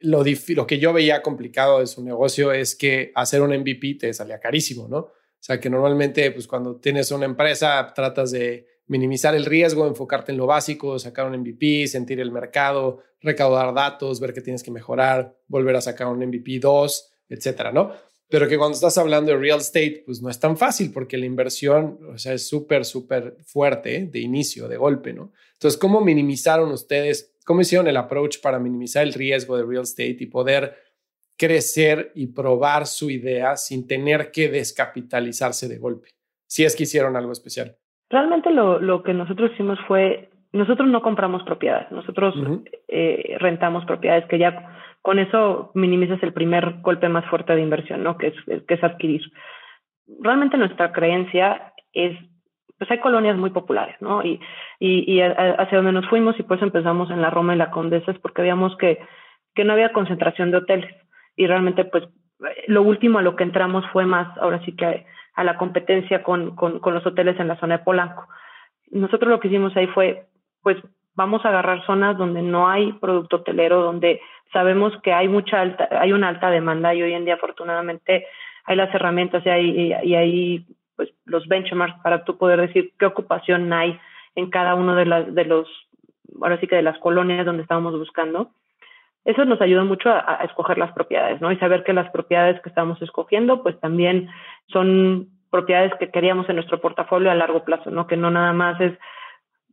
lo, 0.00 0.24
lo 0.24 0.66
que 0.66 0.78
yo 0.78 0.92
veía 0.92 1.22
complicado 1.22 1.80
de 1.80 1.86
su 1.86 2.02
negocio 2.02 2.52
es 2.52 2.74
que 2.74 3.12
hacer 3.14 3.42
un 3.42 3.56
MVP 3.56 3.96
te 4.00 4.14
salía 4.14 4.40
carísimo, 4.40 4.88
¿no? 4.88 4.98
O 5.42 5.44
sea, 5.44 5.58
que 5.58 5.68
normalmente, 5.68 6.30
pues 6.30 6.46
cuando 6.46 6.76
tienes 6.76 7.10
una 7.10 7.26
empresa, 7.26 7.92
tratas 7.94 8.30
de 8.30 8.66
minimizar 8.86 9.34
el 9.34 9.44
riesgo, 9.44 9.86
enfocarte 9.86 10.32
en 10.32 10.38
lo 10.38 10.46
básico, 10.46 10.98
sacar 10.98 11.26
un 11.26 11.38
MVP, 11.40 11.86
sentir 11.86 12.20
el 12.20 12.32
mercado, 12.32 13.02
recaudar 13.20 13.72
datos, 13.74 14.20
ver 14.20 14.32
qué 14.32 14.40
tienes 14.40 14.62
que 14.62 14.70
mejorar, 14.70 15.36
volver 15.46 15.76
a 15.76 15.80
sacar 15.80 16.08
un 16.08 16.18
MVP 16.18 16.58
2, 16.60 17.12
etcétera, 17.28 17.72
¿no? 17.72 17.92
Pero 18.28 18.48
que 18.48 18.56
cuando 18.56 18.74
estás 18.74 18.96
hablando 18.98 19.30
de 19.30 19.38
real 19.38 19.60
estate, 19.60 20.02
pues 20.06 20.22
no 20.22 20.30
es 20.30 20.40
tan 20.40 20.56
fácil 20.56 20.90
porque 20.90 21.18
la 21.18 21.26
inversión, 21.26 21.98
o 22.14 22.18
sea, 22.18 22.32
es 22.32 22.46
súper, 22.46 22.84
súper 22.84 23.36
fuerte 23.44 24.06
de 24.10 24.18
inicio, 24.20 24.68
de 24.68 24.78
golpe, 24.78 25.12
¿no? 25.12 25.32
Entonces, 25.52 25.78
¿cómo 25.78 26.00
minimizaron 26.00 26.72
ustedes 26.72 27.32
¿Cómo 27.44 27.60
hicieron 27.60 27.88
el 27.88 27.96
approach 27.96 28.40
para 28.40 28.58
minimizar 28.58 29.02
el 29.02 29.14
riesgo 29.14 29.56
de 29.56 29.64
real 29.64 29.82
estate 29.82 30.18
y 30.20 30.26
poder 30.26 30.76
crecer 31.36 32.12
y 32.14 32.28
probar 32.28 32.86
su 32.86 33.10
idea 33.10 33.56
sin 33.56 33.86
tener 33.86 34.30
que 34.30 34.48
descapitalizarse 34.48 35.68
de 35.68 35.78
golpe? 35.78 36.10
Si 36.46 36.64
es 36.64 36.76
que 36.76 36.84
hicieron 36.84 37.16
algo 37.16 37.32
especial. 37.32 37.78
Realmente 38.12 38.50
lo, 38.50 38.78
lo 38.78 39.02
que 39.02 39.14
nosotros 39.14 39.50
hicimos 39.54 39.78
fue, 39.88 40.28
nosotros 40.52 40.86
no 40.86 41.00
compramos 41.00 41.42
propiedades, 41.44 41.90
nosotros 41.90 42.34
eh, 42.86 43.36
rentamos 43.40 43.86
propiedades 43.86 44.26
que 44.26 44.38
ya 44.38 44.76
con 45.00 45.18
eso 45.18 45.72
minimizas 45.74 46.22
el 46.22 46.34
primer 46.34 46.82
golpe 46.82 47.08
más 47.08 47.24
fuerte 47.24 47.54
de 47.54 47.62
inversión, 47.62 48.02
¿no? 48.04 48.18
Que 48.18 48.28
es, 48.28 48.64
que 48.68 48.74
es 48.74 48.84
adquirir. 48.84 49.22
Realmente 50.20 50.58
nuestra 50.58 50.92
creencia 50.92 51.72
es 51.94 52.18
pues 52.76 52.90
hay 52.90 52.98
colonias 52.98 53.36
muy 53.38 53.50
populares, 53.50 53.96
¿no? 54.00 54.22
Y, 54.24 54.40
y, 54.80 55.20
hacia 55.20 55.78
donde 55.78 55.92
nos 55.92 56.08
fuimos 56.08 56.38
y 56.38 56.42
pues 56.42 56.60
empezamos 56.60 57.10
en 57.10 57.22
la 57.22 57.30
Roma 57.30 57.54
y 57.54 57.58
la 57.58 57.70
Condesa 57.70 58.10
es 58.10 58.18
porque 58.18 58.42
veíamos 58.42 58.76
que, 58.76 58.98
que 59.54 59.64
no 59.64 59.72
había 59.72 59.92
concentración 59.92 60.50
de 60.50 60.58
hoteles 60.58 60.94
y 61.36 61.46
realmente 61.46 61.84
pues 61.84 62.04
lo 62.66 62.82
último 62.82 63.20
a 63.20 63.22
lo 63.22 63.36
que 63.36 63.44
entramos 63.44 63.84
fue 63.92 64.04
más, 64.04 64.36
ahora 64.36 64.60
sí 64.64 64.74
que 64.74 65.06
a 65.34 65.44
la 65.44 65.56
competencia 65.56 66.22
con, 66.22 66.54
con, 66.56 66.80
los 66.84 67.06
hoteles 67.06 67.38
en 67.40 67.48
la 67.48 67.58
zona 67.58 67.78
de 67.78 67.84
Polanco. 67.84 68.28
Nosotros 68.90 69.30
lo 69.30 69.40
que 69.40 69.48
hicimos 69.48 69.76
ahí 69.76 69.86
fue, 69.88 70.26
pues 70.62 70.76
vamos 71.14 71.44
a 71.44 71.48
agarrar 71.48 71.84
zonas 71.86 72.18
donde 72.18 72.42
no 72.42 72.68
hay 72.68 72.92
producto 72.94 73.36
hotelero, 73.36 73.82
donde 73.82 74.20
sabemos 74.52 74.92
que 75.02 75.12
hay 75.12 75.28
mucha 75.28 75.60
alta, 75.60 75.88
hay 75.90 76.12
una 76.12 76.28
alta 76.28 76.50
demanda 76.50 76.94
y 76.94 77.02
hoy 77.02 77.14
en 77.14 77.24
día 77.24 77.34
afortunadamente 77.34 78.26
hay 78.64 78.76
las 78.76 78.94
herramientas 78.94 79.44
y 79.46 79.48
hay, 79.48 79.94
y 80.02 80.14
hay 80.14 80.66
pues 80.96 81.10
los 81.24 81.46
benchmarks 81.48 82.00
para 82.02 82.24
tú 82.24 82.36
poder 82.36 82.60
decir 82.60 82.92
qué 82.98 83.06
ocupación 83.06 83.72
hay 83.72 83.98
en 84.34 84.50
cada 84.50 84.74
uno 84.74 84.94
de 84.94 85.06
las 85.06 85.34
de 85.34 85.44
los 85.44 85.68
ahora 86.40 86.58
sí 86.60 86.66
que 86.66 86.76
de 86.76 86.82
las 86.82 86.98
colonias 86.98 87.44
donde 87.44 87.62
estábamos 87.62 87.98
buscando 87.98 88.50
eso 89.24 89.44
nos 89.44 89.60
ayudó 89.60 89.84
mucho 89.84 90.10
a, 90.10 90.40
escoger 90.44 90.78
las 90.78 90.92
propiedades 90.92 91.40
no 91.40 91.52
y 91.52 91.56
saber 91.58 91.84
que 91.84 91.92
las 91.92 92.10
propiedades 92.10 92.60
que 92.62 92.68
estamos 92.68 93.00
escogiendo 93.02 93.62
pues 93.62 93.78
también 93.80 94.28
son 94.68 95.28
propiedades 95.50 95.92
que 95.98 96.10
queríamos 96.10 96.48
en 96.48 96.56
nuestro 96.56 96.80
portafolio 96.80 97.30
a 97.30 97.34
largo 97.34 97.64
plazo 97.64 97.90
no 97.90 98.06
que 98.06 98.16
no 98.16 98.30
nada 98.30 98.52
más 98.52 98.80
es 98.80 98.92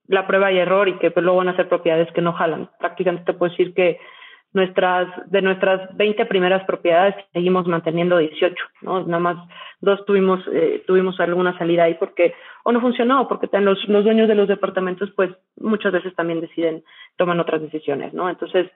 la 0.08 0.26
prueba 0.26 0.52
y 0.52 0.58
error 0.58 0.88
y 0.88 0.98
que 0.98 1.12
pues, 1.12 1.24
luego 1.24 1.40
van 1.40 1.50
a 1.50 1.56
ser 1.56 1.70
propiedades 1.70 2.12
que 2.14 2.22
no 2.22 2.34
jalan 2.34 2.70
prácticamente 2.80 3.32
te 3.32 3.38
puedo 3.38 3.52
decir 3.52 3.74
que 3.74 4.00
nuestras, 4.54 5.08
de 5.30 5.42
nuestras 5.42 5.96
20 5.96 6.26
primeras 6.26 6.64
propiedades 6.66 7.16
seguimos 7.34 7.68
manteniendo 7.68 8.18
18, 8.18 8.56
¿no? 8.82 9.06
Nada 9.06 9.20
más 9.20 9.38
dos 9.80 10.04
tuvimos, 10.06 10.40
eh, 10.52 10.84
tuvimos 10.88 11.20
alguna 11.20 11.58
salida 11.58 11.84
ahí 11.84 11.94
porque 11.96 12.34
o 12.64 12.72
no 12.72 12.82
funcionó 12.82 13.28
porque 13.28 13.48
los, 13.60 13.88
los 13.88 14.04
dueños 14.04 14.28
de 14.28 14.36
los 14.36 14.48
departamentos 14.48 15.12
pues 15.16 15.30
muchas 15.58 15.92
veces 15.92 16.16
también 16.16 16.42
deciden, 16.42 16.84
toman 17.18 17.40
otras 17.40 17.62
decisiones, 17.62 18.14
¿no? 18.14 18.30
Entonces, 18.30 18.72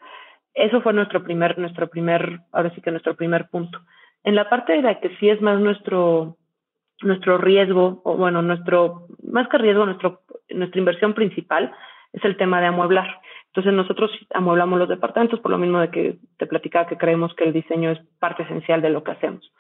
eso 0.54 0.82
fue 0.82 0.94
nuestro 0.94 1.24
primer, 1.24 1.58
nuestro 1.58 1.88
primer, 1.88 2.40
ahora 2.52 2.72
sí 2.76 2.82
que 2.82 2.92
nuestro 2.92 3.16
primer 3.16 3.50
punto. 3.50 3.80
En 4.24 4.36
la 4.36 4.50
parte 4.50 4.74
de 4.74 4.82
la 4.82 5.00
que 5.00 5.16
sí 5.18 5.30
es 5.30 5.42
más 5.42 5.60
nuestro, 5.60 6.38
nuestro 7.02 7.38
riesgo, 7.38 8.02
o 8.04 8.16
bueno, 8.16 8.42
nuestro, 8.42 9.08
más 9.24 9.48
que 9.50 9.58
riesgo, 9.58 9.86
nuestro, 9.86 10.22
nuestra 10.50 10.80
inversión 10.80 11.14
principal 11.14 11.74
es 12.14 12.24
el 12.24 12.38
tema 12.38 12.62
de 12.62 12.68
amueblar. 12.68 13.20
Entonces 13.48 13.74
nosotros 13.74 14.12
amueblamos 14.34 14.80
los 14.80 14.90
departamentos 14.90 15.40
por 15.40 15.52
lo 15.52 15.58
mismo 15.58 15.80
de 15.80 15.90
que 15.90 16.18
te 16.38 16.48
platicaba 16.48 16.88
que 16.88 16.98
creemos 16.98 17.34
que 17.36 17.44
el 17.44 17.54
diseño 17.54 17.92
es 17.92 18.00
parte 18.20 18.44
esencial 18.44 18.82
de 18.82 18.90
lo 18.90 19.04
que 19.04 19.12
hacemos. 19.12 19.52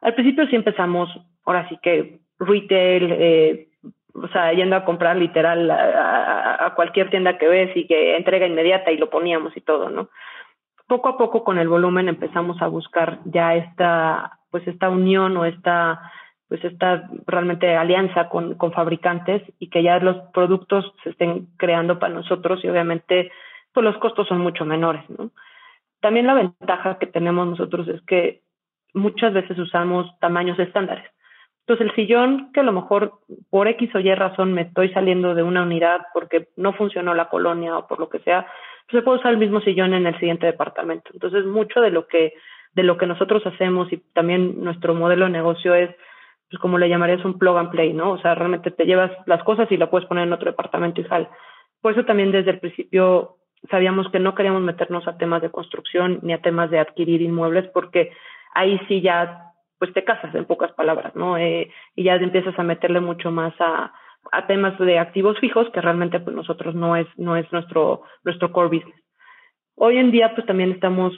Al 0.00 0.14
principio 0.14 0.46
sí 0.46 0.56
empezamos, 0.56 1.08
ahora 1.44 1.68
sí 1.68 1.78
que 1.82 2.20
retail, 2.38 3.08
eh, 3.10 3.68
o 4.14 4.28
sea, 4.28 4.52
yendo 4.52 4.76
a 4.76 4.84
comprar 4.84 5.16
literal 5.16 5.70
a, 5.70 6.72
cualquier 6.76 7.10
tienda 7.10 7.36
que 7.36 7.48
ves 7.48 7.76
y 7.76 7.86
que 7.86 8.16
entrega 8.16 8.46
inmediata 8.46 8.92
y 8.92 8.96
lo 8.96 9.10
poníamos 9.10 9.56
y 9.56 9.60
todo, 9.60 9.90
¿no? 9.90 10.08
Poco 10.86 11.08
a 11.08 11.18
poco 11.18 11.44
con 11.44 11.58
el 11.58 11.68
volumen 11.68 12.08
empezamos 12.08 12.60
a 12.62 12.66
buscar 12.66 13.18
ya 13.24 13.54
esta, 13.54 14.38
pues 14.50 14.66
esta 14.68 14.88
unión 14.88 15.36
o 15.36 15.44
esta 15.44 16.12
pues 16.46 16.62
esta 16.62 17.08
realmente 17.26 17.74
alianza 17.74 18.28
con, 18.28 18.54
con 18.54 18.72
fabricantes 18.72 19.42
y 19.58 19.70
que 19.70 19.82
ya 19.82 19.98
los 19.98 20.16
productos 20.32 20.92
se 21.02 21.10
estén 21.10 21.48
creando 21.56 21.98
para 21.98 22.14
nosotros 22.14 22.62
y 22.62 22.68
obviamente 22.68 23.32
pues 23.72 23.82
los 23.82 23.96
costos 23.96 24.28
son 24.28 24.38
mucho 24.38 24.64
menores, 24.64 25.02
¿no? 25.08 25.30
También 26.00 26.26
la 26.26 26.34
ventaja 26.34 26.98
que 26.98 27.06
tenemos 27.06 27.46
nosotros 27.46 27.88
es 27.88 28.02
que 28.02 28.42
muchas 28.92 29.32
veces 29.32 29.58
usamos 29.58 30.06
tamaños 30.20 30.58
estándares. 30.58 31.10
Entonces 31.66 31.86
el 31.86 31.94
sillón 31.94 32.52
que 32.52 32.60
a 32.60 32.62
lo 32.62 32.72
mejor 32.72 33.20
por 33.48 33.68
X 33.68 33.94
o 33.94 34.00
Y 34.00 34.14
razón 34.14 34.52
me 34.52 34.62
estoy 34.62 34.90
saliendo 34.90 35.34
de 35.34 35.42
una 35.42 35.62
unidad 35.62 36.02
porque 36.12 36.48
no 36.56 36.74
funcionó 36.74 37.14
la 37.14 37.30
colonia 37.30 37.78
o 37.78 37.86
por 37.86 38.00
lo 38.00 38.10
que 38.10 38.18
sea, 38.18 38.46
pues 38.90 39.00
se 39.00 39.02
puede 39.02 39.18
usar 39.18 39.32
el 39.32 39.38
mismo 39.38 39.60
sillón 39.62 39.94
en 39.94 40.06
el 40.06 40.18
siguiente 40.18 40.44
departamento. 40.44 41.10
Entonces 41.14 41.46
mucho 41.46 41.80
de 41.80 41.90
lo 41.90 42.06
que 42.06 42.34
de 42.74 42.82
lo 42.82 42.98
que 42.98 43.06
nosotros 43.06 43.46
hacemos 43.46 43.90
y 43.92 43.98
también 44.12 44.62
nuestro 44.62 44.94
modelo 44.94 45.24
de 45.24 45.30
negocio 45.30 45.74
es 45.74 45.90
pues 46.50 46.60
como 46.60 46.76
le 46.76 46.88
llamarías 46.88 47.24
un 47.24 47.38
plug 47.38 47.56
and 47.56 47.70
play, 47.70 47.94
¿no? 47.94 48.12
O 48.12 48.18
sea, 48.18 48.34
realmente 48.34 48.70
te 48.70 48.84
llevas 48.84 49.10
las 49.26 49.42
cosas 49.42 49.70
y 49.72 49.76
la 49.78 49.88
puedes 49.88 50.06
poner 50.06 50.26
en 50.26 50.32
otro 50.32 50.50
departamento 50.50 51.00
y 51.00 51.04
sal. 51.04 51.28
Por 51.80 51.92
eso 51.92 52.04
también 52.04 52.30
desde 52.30 52.50
el 52.50 52.60
principio 52.60 53.36
sabíamos 53.70 54.10
que 54.10 54.18
no 54.18 54.34
queríamos 54.34 54.60
meternos 54.60 55.08
a 55.08 55.16
temas 55.16 55.40
de 55.40 55.50
construcción 55.50 56.18
ni 56.22 56.34
a 56.34 56.42
temas 56.42 56.70
de 56.70 56.78
adquirir 56.78 57.22
inmuebles 57.22 57.68
porque 57.72 58.12
ahí 58.52 58.78
sí 58.88 59.00
ya 59.00 59.53
pues 59.84 59.92
te 59.92 60.04
casas 60.04 60.34
en 60.34 60.46
pocas 60.46 60.72
palabras, 60.72 61.14
¿no? 61.14 61.36
Eh, 61.36 61.70
y 61.94 62.04
ya 62.04 62.14
empiezas 62.14 62.58
a 62.58 62.62
meterle 62.62 63.00
mucho 63.00 63.30
más 63.30 63.52
a, 63.60 63.92
temas 64.48 64.78
de 64.78 64.98
activos 64.98 65.38
fijos 65.38 65.68
que 65.70 65.82
realmente 65.82 66.18
pues 66.18 66.34
nosotros 66.34 66.74
no 66.74 66.96
es 66.96 67.06
no 67.18 67.36
es 67.36 67.50
nuestro 67.52 68.02
nuestro 68.24 68.50
core 68.50 68.78
business. 68.78 68.98
Hoy 69.76 69.98
en 69.98 70.10
día 70.10 70.34
pues 70.34 70.46
también 70.46 70.70
estamos 70.70 71.12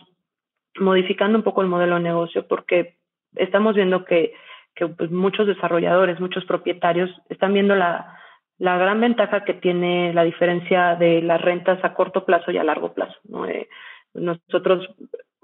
modificando 0.80 1.38
un 1.38 1.44
poco 1.44 1.62
el 1.62 1.68
modelo 1.68 1.94
de 1.94 2.00
negocio 2.00 2.48
porque 2.48 2.96
estamos 3.36 3.76
viendo 3.76 4.04
que 4.04 4.34
que 4.74 4.88
pues, 4.88 5.12
muchos 5.12 5.46
desarrolladores, 5.46 6.18
muchos 6.18 6.44
propietarios 6.46 7.08
están 7.28 7.52
viendo 7.52 7.76
la, 7.76 8.18
la 8.58 8.76
gran 8.76 9.00
ventaja 9.00 9.44
que 9.44 9.54
tiene 9.54 10.12
la 10.12 10.24
diferencia 10.24 10.96
de 10.96 11.22
las 11.22 11.40
rentas 11.40 11.78
a 11.84 11.94
corto 11.94 12.24
plazo 12.24 12.50
y 12.50 12.58
a 12.58 12.64
largo 12.64 12.92
plazo. 12.92 13.16
¿no? 13.28 13.46
Eh, 13.46 13.68
nosotros 14.14 14.88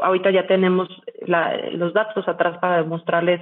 ahorita 0.02 0.30
ya 0.30 0.46
tenemos 0.46 0.88
la, 1.26 1.56
los 1.72 1.92
datos 1.92 2.26
atrás 2.28 2.58
para 2.58 2.78
demostrarles 2.78 3.40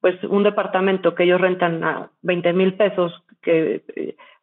pues 0.00 0.22
un 0.24 0.42
departamento 0.42 1.14
que 1.14 1.24
ellos 1.24 1.40
rentan 1.40 1.82
a 1.82 2.10
20 2.22 2.52
mil 2.52 2.74
pesos, 2.74 3.24
que, 3.42 3.82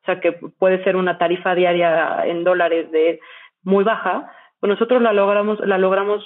o 0.01 0.05
sea, 0.05 0.19
que 0.19 0.31
puede 0.31 0.83
ser 0.83 0.95
una 0.95 1.17
tarifa 1.17 1.53
diaria 1.53 2.25
en 2.25 2.43
dólares 2.43 2.91
de 2.91 3.19
muy 3.63 3.83
baja, 3.83 4.31
pues 4.59 4.69
nosotros 4.71 5.01
la 5.01 5.13
logramos, 5.13 5.59
la 5.59 5.77
logramos 5.77 6.25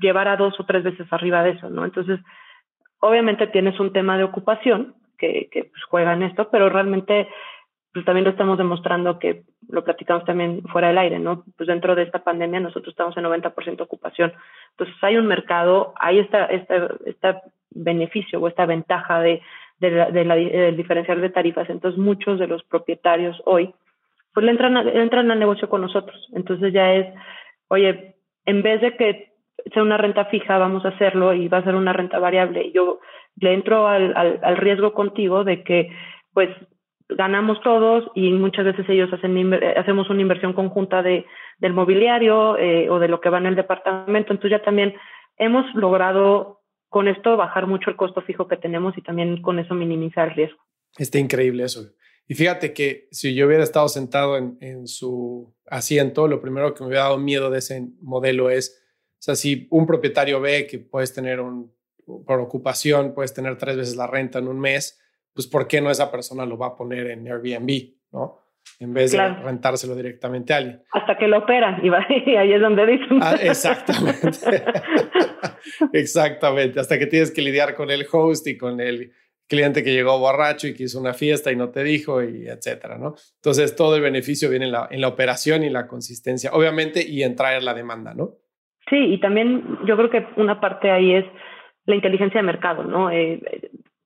llevar 0.00 0.28
a 0.28 0.36
dos 0.36 0.58
o 0.60 0.66
tres 0.66 0.84
veces 0.84 1.10
arriba 1.10 1.42
de 1.42 1.50
eso, 1.50 1.70
¿no? 1.70 1.84
Entonces, 1.84 2.20
Obviamente 3.00 3.46
tienes 3.46 3.80
un 3.80 3.92
tema 3.92 4.18
de 4.18 4.24
ocupación 4.24 4.94
que, 5.18 5.48
que 5.50 5.64
pues, 5.64 5.82
juega 5.84 6.12
en 6.12 6.22
esto, 6.22 6.50
pero 6.50 6.68
realmente 6.68 7.28
pues 7.92 8.04
también 8.04 8.24
lo 8.24 8.30
estamos 8.30 8.56
demostrando 8.58 9.18
que 9.18 9.42
lo 9.68 9.84
platicamos 9.84 10.24
también 10.24 10.62
fuera 10.62 10.88
del 10.88 10.98
aire, 10.98 11.18
¿no? 11.18 11.44
Pues 11.56 11.66
dentro 11.66 11.94
de 11.94 12.02
esta 12.02 12.22
pandemia 12.22 12.60
nosotros 12.60 12.92
estamos 12.92 13.16
en 13.16 13.24
90% 13.24 13.80
ocupación. 13.80 14.32
Entonces 14.72 14.96
hay 15.02 15.16
un 15.16 15.26
mercado, 15.26 15.92
hay 15.98 16.20
esta, 16.20 16.46
esta, 16.46 16.94
esta 17.06 17.42
beneficio 17.70 18.40
o 18.40 18.48
esta 18.48 18.66
ventaja 18.66 19.20
de, 19.20 19.42
la, 19.80 20.10
de 20.10 20.24
la, 20.24 20.34
del 20.36 20.76
diferencial 20.76 21.20
de 21.20 21.30
tarifas. 21.30 21.68
Entonces 21.68 21.98
muchos 21.98 22.38
de 22.38 22.46
los 22.46 22.62
propietarios 22.64 23.40
hoy 23.44 23.74
pues 24.32 24.44
le 24.44 24.52
entran, 24.52 24.76
entran 24.76 25.30
al 25.30 25.38
negocio 25.38 25.68
con 25.68 25.80
nosotros. 25.80 26.28
Entonces 26.32 26.72
ya 26.72 26.94
es, 26.94 27.12
oye, 27.68 28.14
en 28.44 28.62
vez 28.62 28.80
de 28.80 28.96
que 28.96 29.32
sea 29.72 29.82
una 29.82 29.96
renta 29.96 30.26
fija, 30.26 30.58
vamos 30.58 30.84
a 30.84 30.88
hacerlo 30.88 31.34
y 31.34 31.48
va 31.48 31.58
a 31.58 31.64
ser 31.64 31.74
una 31.74 31.92
renta 31.92 32.18
variable. 32.18 32.70
Yo 32.72 33.00
le 33.36 33.52
entro 33.52 33.86
al, 33.86 34.14
al, 34.16 34.56
riesgo 34.56 34.92
contigo 34.92 35.44
de 35.44 35.62
que, 35.62 35.90
pues, 36.32 36.48
ganamos 37.16 37.60
todos 37.62 38.10
y 38.14 38.30
muchas 38.32 38.64
veces 38.64 38.86
ellos 38.88 39.12
hacen 39.12 39.52
hacemos 39.76 40.10
una 40.10 40.22
inversión 40.22 40.52
conjunta 40.52 41.02
de, 41.02 41.26
del 41.58 41.72
mobiliario 41.72 42.56
eh, 42.56 42.88
o 42.90 42.98
de 42.98 43.08
lo 43.08 43.20
que 43.20 43.30
va 43.30 43.38
en 43.38 43.46
el 43.46 43.56
departamento. 43.56 44.32
Entonces 44.32 44.58
ya 44.58 44.62
también 44.62 44.94
hemos 45.36 45.64
logrado 45.74 46.60
con 46.88 47.08
esto 47.08 47.36
bajar 47.36 47.66
mucho 47.66 47.90
el 47.90 47.96
costo 47.96 48.20
fijo 48.22 48.48
que 48.48 48.56
tenemos 48.56 48.96
y 48.98 49.02
también 49.02 49.42
con 49.42 49.58
eso 49.58 49.74
minimizar 49.74 50.28
el 50.28 50.34
riesgo. 50.34 50.58
Está 50.98 51.18
increíble 51.18 51.64
eso. 51.64 51.92
Y 52.26 52.34
fíjate 52.34 52.72
que 52.72 53.08
si 53.10 53.34
yo 53.34 53.46
hubiera 53.46 53.62
estado 53.62 53.88
sentado 53.88 54.36
en, 54.36 54.56
en 54.60 54.86
su 54.86 55.54
asiento, 55.66 56.28
lo 56.28 56.40
primero 56.40 56.74
que 56.74 56.82
me 56.82 56.88
hubiera 56.88 57.04
dado 57.04 57.18
miedo 57.18 57.50
de 57.50 57.58
ese 57.58 57.88
modelo 58.00 58.50
es, 58.50 58.80
o 59.18 59.22
sea, 59.22 59.34
si 59.34 59.66
un 59.70 59.86
propietario 59.86 60.40
ve 60.40 60.66
que 60.66 60.78
puedes 60.78 61.12
tener 61.12 61.40
un, 61.40 61.72
por 62.26 62.40
ocupación, 62.40 63.14
puedes 63.14 63.34
tener 63.34 63.56
tres 63.58 63.76
veces 63.76 63.96
la 63.96 64.06
renta 64.06 64.38
en 64.38 64.48
un 64.48 64.58
mes, 64.58 65.00
pues 65.34 65.46
¿por 65.46 65.66
qué 65.66 65.80
no 65.80 65.90
esa 65.90 66.10
persona 66.10 66.44
lo 66.46 66.58
va 66.58 66.68
a 66.68 66.76
poner 66.76 67.08
en 67.10 67.26
Airbnb, 67.26 67.94
no? 68.12 68.38
En 68.78 68.94
vez 68.94 69.12
de 69.12 69.18
rentárselo 69.18 69.94
directamente 69.94 70.52
a 70.52 70.58
alguien. 70.58 70.82
Hasta 70.92 71.16
que 71.18 71.28
lo 71.28 71.38
operan 71.38 71.84
y, 71.84 71.88
y 72.30 72.36
ahí 72.36 72.52
es 72.52 72.60
donde 72.60 72.86
dicen. 72.86 73.18
Ah, 73.22 73.36
exactamente. 73.40 74.64
exactamente. 75.92 76.80
Hasta 76.80 76.98
que 76.98 77.06
tienes 77.06 77.30
que 77.30 77.42
lidiar 77.42 77.74
con 77.74 77.90
el 77.90 78.06
host 78.10 78.46
y 78.46 78.56
con 78.56 78.80
el 78.80 79.12
cliente 79.50 79.82
que 79.82 79.92
llegó 79.92 80.18
borracho 80.18 80.68
y 80.68 80.74
que 80.74 80.84
hizo 80.84 81.00
una 81.00 81.12
fiesta 81.12 81.50
y 81.50 81.56
no 81.56 81.70
te 81.70 81.82
dijo 81.82 82.22
y 82.22 82.46
etcétera, 82.46 82.96
¿no? 82.96 83.14
Entonces 83.36 83.74
todo 83.74 83.96
el 83.96 84.02
beneficio 84.02 84.48
viene 84.48 84.66
en 84.66 84.72
la, 84.72 84.88
en 84.90 85.00
la 85.00 85.08
operación 85.08 85.64
y 85.64 85.70
la 85.70 85.88
consistencia, 85.88 86.50
obviamente, 86.52 87.04
y 87.06 87.24
en 87.24 87.34
traer 87.34 87.64
la 87.64 87.74
demanda, 87.74 88.14
¿no? 88.14 88.36
Sí, 88.88 88.96
y 88.96 89.20
también 89.20 89.78
yo 89.86 89.96
creo 89.96 90.10
que 90.10 90.26
una 90.36 90.60
parte 90.60 90.90
ahí 90.90 91.14
es 91.14 91.24
la 91.84 91.96
inteligencia 91.96 92.40
de 92.40 92.46
mercado, 92.46 92.84
¿no? 92.84 93.10
Eh, 93.10 93.40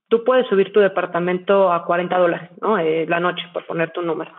tú 0.08 0.24
puedes 0.24 0.46
subir 0.48 0.72
tu 0.72 0.80
departamento 0.80 1.72
a 1.72 1.84
40 1.84 2.18
dólares, 2.18 2.50
¿no? 2.60 2.78
Eh, 2.78 3.06
la 3.08 3.20
noche, 3.20 3.42
por 3.52 3.66
poner 3.66 3.90
tu 3.90 4.02
número. 4.02 4.32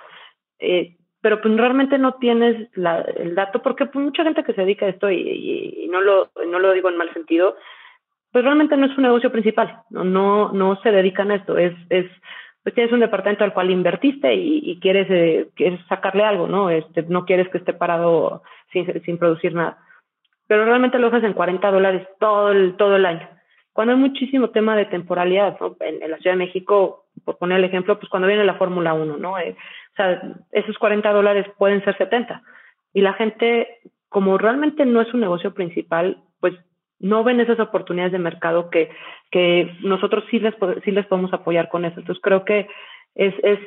Eh, 0.60 0.96
pero 1.22 1.42
pues 1.42 1.58
realmente 1.58 1.98
no 1.98 2.16
tienes 2.16 2.70
el 2.76 3.36
dato, 3.36 3.62
porque 3.62 3.86
pues, 3.88 4.06
mucha 4.06 4.24
gente 4.24 4.44
que 4.44 4.54
se 4.54 4.62
dedica 4.62 4.86
a 4.86 4.90
esto, 4.90 5.10
y, 5.10 5.18
y, 5.18 5.88
no, 5.88 6.02
lo, 6.02 6.30
no 6.48 6.60
lo 6.60 6.72
digo 6.72 6.90
en 6.90 6.98
mal 6.98 7.12
sentido, 7.14 7.56
pues 8.32 8.44
realmente 8.44 8.78
no 8.78 8.86
es 8.86 8.96
un 8.98 9.04
negocio 9.04 9.32
principal, 9.32 9.82
no, 9.90 10.04
no, 10.04 10.52
no 10.52 10.76
se 10.82 10.92
dedican 10.92 11.32
a 11.32 11.36
esto, 11.36 11.58
es, 11.58 11.74
es 11.90 12.06
pues 12.66 12.74
tienes 12.74 12.92
un 12.92 13.00
departamento 13.00 13.44
al 13.44 13.54
cual 13.54 13.70
invertiste 13.70 14.34
y, 14.34 14.80
quieres, 14.80 15.06
eh, 15.12 15.50
quieres 15.56 15.80
sacarle 15.88 16.24
algo, 16.24 16.48
¿no? 16.48 16.72
Este, 16.72 17.04
no 17.04 17.24
quieres 17.24 17.48
que 17.50 17.60
esté 17.60 17.74
parado 17.74 18.42
sin, 18.74 19.04
sin 19.04 19.20
producir 19.20 19.54
nada. 19.54 19.78
Pero 20.48 20.66
realmente 20.66 20.98
lo 20.98 21.08
haces 21.08 21.24
en 21.24 21.34
40 21.34 21.70
dólares 21.70 22.08
todo 22.20 22.52
el, 22.52 22.76
todo 22.76 22.96
el 22.96 23.06
año. 23.06 23.30
Cuando 23.76 23.94
hay 23.94 24.00
muchísimo 24.00 24.52
tema 24.52 24.74
de 24.78 24.86
temporalidad, 24.86 25.60
¿no? 25.60 25.76
en, 25.82 26.00
la 26.10 26.18
Ciudad 26.20 26.38
de 26.38 26.46
México, 26.46 27.08
por 27.26 27.38
poner 27.38 27.58
el 27.58 27.66
ejemplo, 27.66 28.00
pues 28.00 28.10
cuando 28.10 28.26
viene 28.26 28.46
la 28.46 28.54
Fórmula 28.54 28.94
1, 28.94 29.18
¿no? 29.18 29.38
Eh, 29.38 29.54
o 29.92 29.96
sea, 29.98 30.22
esos 30.54 30.78
40 30.78 31.12
dólares 31.12 31.46
pueden 31.58 31.84
ser 31.84 31.98
70. 31.98 32.42
Y 32.94 33.02
la 33.02 33.12
gente, 33.16 33.80
como 34.08 34.38
realmente 34.38 34.86
no 34.86 35.02
es 35.02 35.14
un 35.14 35.20
negocio 35.20 35.54
principal, 35.54 36.24
pues 36.40 36.54
no 37.00 37.26
ven 37.26 37.42
esas 37.42 37.60
oportunidades 37.60 38.14
de 38.14 38.20
mercado 38.20 38.70
que, 38.70 38.92
que 39.30 39.76
nosotros 39.82 40.24
sí 40.32 40.40
les, 40.40 40.56
sí 40.86 40.92
les 40.92 41.06
podemos 41.08 41.34
apoyar 41.34 41.68
con 41.68 41.84
eso. 41.84 42.00
Entonces 42.00 42.24
creo 42.24 42.46
que 42.46 42.70
es, 43.14 43.34
es 43.44 43.60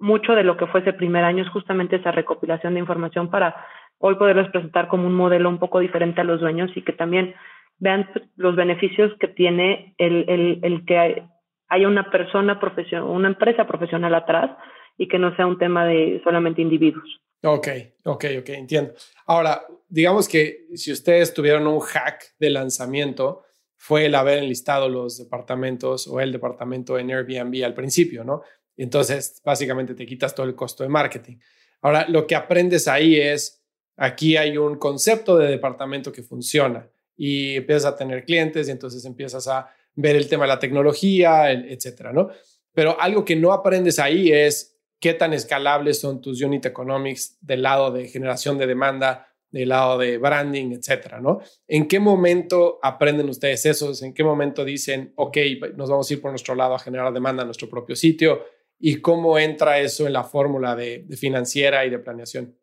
mucho 0.00 0.34
de 0.34 0.42
lo 0.42 0.56
que 0.56 0.66
fue 0.66 0.80
ese 0.80 0.92
primer 0.92 1.22
año, 1.22 1.44
es 1.44 1.50
justamente 1.50 1.94
esa 1.94 2.10
recopilación 2.10 2.74
de 2.74 2.80
información 2.80 3.30
para 3.30 3.64
hoy 3.98 4.16
poderles 4.16 4.50
presentar 4.50 4.88
como 4.88 5.06
un 5.06 5.14
modelo 5.14 5.48
un 5.48 5.58
poco 5.58 5.78
diferente 5.78 6.20
a 6.20 6.24
los 6.24 6.40
dueños 6.40 6.76
y 6.76 6.82
que 6.82 6.92
también 6.92 7.36
vean 7.82 8.08
los 8.36 8.54
beneficios 8.54 9.10
que 9.18 9.26
tiene 9.26 9.94
el, 9.98 10.24
el, 10.28 10.60
el 10.62 10.84
que 10.86 11.24
haya 11.68 11.88
una 11.88 12.08
persona 12.12 12.60
profesional, 12.60 13.08
una 13.10 13.26
empresa 13.26 13.66
profesional 13.66 14.14
atrás 14.14 14.56
y 14.96 15.08
que 15.08 15.18
no 15.18 15.34
sea 15.34 15.48
un 15.48 15.58
tema 15.58 15.84
de 15.84 16.20
solamente 16.22 16.62
individuos. 16.62 17.20
Ok, 17.42 17.68
ok, 18.04 18.24
ok, 18.38 18.48
entiendo. 18.50 18.92
Ahora, 19.26 19.62
digamos 19.88 20.28
que 20.28 20.66
si 20.74 20.92
ustedes 20.92 21.34
tuvieron 21.34 21.66
un 21.66 21.80
hack 21.80 22.36
de 22.38 22.50
lanzamiento, 22.50 23.42
fue 23.76 24.06
el 24.06 24.14
haber 24.14 24.38
enlistado 24.38 24.88
los 24.88 25.18
departamentos 25.18 26.06
o 26.06 26.20
el 26.20 26.30
departamento 26.30 26.96
en 27.00 27.10
Airbnb 27.10 27.64
al 27.64 27.74
principio, 27.74 28.22
¿no? 28.22 28.42
Entonces, 28.76 29.42
básicamente 29.44 29.96
te 29.96 30.06
quitas 30.06 30.36
todo 30.36 30.46
el 30.46 30.54
costo 30.54 30.84
de 30.84 30.88
marketing. 30.88 31.38
Ahora, 31.80 32.06
lo 32.08 32.28
que 32.28 32.36
aprendes 32.36 32.86
ahí 32.86 33.18
es, 33.18 33.66
aquí 33.96 34.36
hay 34.36 34.56
un 34.56 34.78
concepto 34.78 35.36
de 35.36 35.48
departamento 35.48 36.12
que 36.12 36.22
funciona 36.22 36.88
y 37.16 37.56
empiezas 37.56 37.86
a 37.86 37.96
tener 37.96 38.24
clientes 38.24 38.68
y 38.68 38.70
entonces 38.70 39.04
empiezas 39.04 39.46
a 39.48 39.68
ver 39.94 40.16
el 40.16 40.28
tema 40.28 40.44
de 40.44 40.48
la 40.48 40.58
tecnología, 40.58 41.52
etcétera, 41.52 42.12
¿no? 42.12 42.30
Pero 42.72 42.98
algo 43.00 43.24
que 43.24 43.36
no 43.36 43.52
aprendes 43.52 43.98
ahí 43.98 44.32
es 44.32 44.80
qué 44.98 45.14
tan 45.14 45.32
escalables 45.32 46.00
son 46.00 46.20
tus 46.20 46.40
unit 46.42 46.64
economics 46.64 47.38
del 47.40 47.62
lado 47.62 47.90
de 47.90 48.08
generación 48.08 48.56
de 48.56 48.66
demanda, 48.66 49.26
del 49.50 49.68
lado 49.68 49.98
de 49.98 50.16
branding, 50.16 50.72
etcétera, 50.72 51.20
¿no? 51.20 51.40
¿En 51.68 51.86
qué 51.86 52.00
momento 52.00 52.78
aprenden 52.82 53.28
ustedes 53.28 53.66
eso? 53.66 53.92
¿En 54.02 54.14
qué 54.14 54.24
momento 54.24 54.64
dicen, 54.64 55.12
ok, 55.16 55.36
nos 55.76 55.90
vamos 55.90 56.10
a 56.10 56.14
ir 56.14 56.22
por 56.22 56.30
nuestro 56.30 56.54
lado 56.54 56.74
a 56.74 56.78
generar 56.78 57.12
demanda 57.12 57.42
en 57.42 57.48
nuestro 57.48 57.68
propio 57.68 57.94
sitio? 57.94 58.44
¿Y 58.78 59.00
cómo 59.00 59.38
entra 59.38 59.78
eso 59.78 60.06
en 60.06 60.14
la 60.14 60.24
fórmula 60.24 60.74
de, 60.74 61.04
financiera 61.16 61.84
y 61.84 61.90
de 61.90 61.98
planeación? 61.98 62.56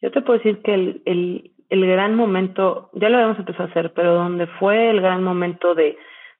Yo 0.00 0.10
te 0.10 0.22
puedo 0.22 0.38
decir 0.38 0.62
que 0.62 0.72
el, 0.72 1.02
el, 1.04 1.54
el 1.70 1.86
gran 1.86 2.14
momento, 2.14 2.90
ya 2.92 3.08
lo 3.08 3.16
habíamos 3.16 3.38
empezado 3.38 3.64
a 3.64 3.70
hacer, 3.70 3.92
pero 3.94 4.14
donde 4.14 4.46
fue 4.46 4.90
el 4.90 5.00
gran 5.00 5.22
momento 5.22 5.74
de 5.74 5.96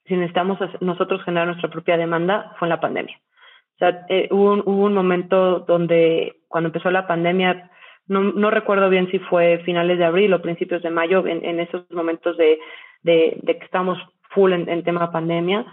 si 0.06 0.14
necesitamos 0.14 0.58
nosotros 0.80 1.22
generar 1.22 1.46
nuestra 1.46 1.70
propia 1.70 1.96
demanda 1.96 2.54
fue 2.58 2.66
en 2.66 2.70
la 2.70 2.80
pandemia. 2.80 3.16
O 3.16 3.78
sea, 3.78 4.04
eh, 4.08 4.28
hubo, 4.30 4.52
un, 4.52 4.92
momento 4.92 5.60
donde 5.60 6.42
cuando 6.48 6.68
empezó 6.68 6.90
la 6.90 7.06
pandemia, 7.06 7.70
no, 8.08 8.22
no 8.22 8.50
recuerdo 8.50 8.90
bien 8.90 9.10
si 9.10 9.20
fue 9.20 9.62
finales 9.64 9.98
de 9.98 10.04
abril 10.04 10.34
o 10.34 10.42
principios 10.42 10.82
de 10.82 10.90
mayo, 10.90 11.24
en, 11.26 11.60
esos 11.60 11.88
momentos 11.90 12.36
de, 12.36 12.58
de, 13.02 13.38
de, 13.40 13.58
que 13.58 13.64
estamos 13.64 13.98
full 14.30 14.52
en, 14.52 14.68
en 14.68 14.82
tema 14.82 15.12
pandemia, 15.12 15.64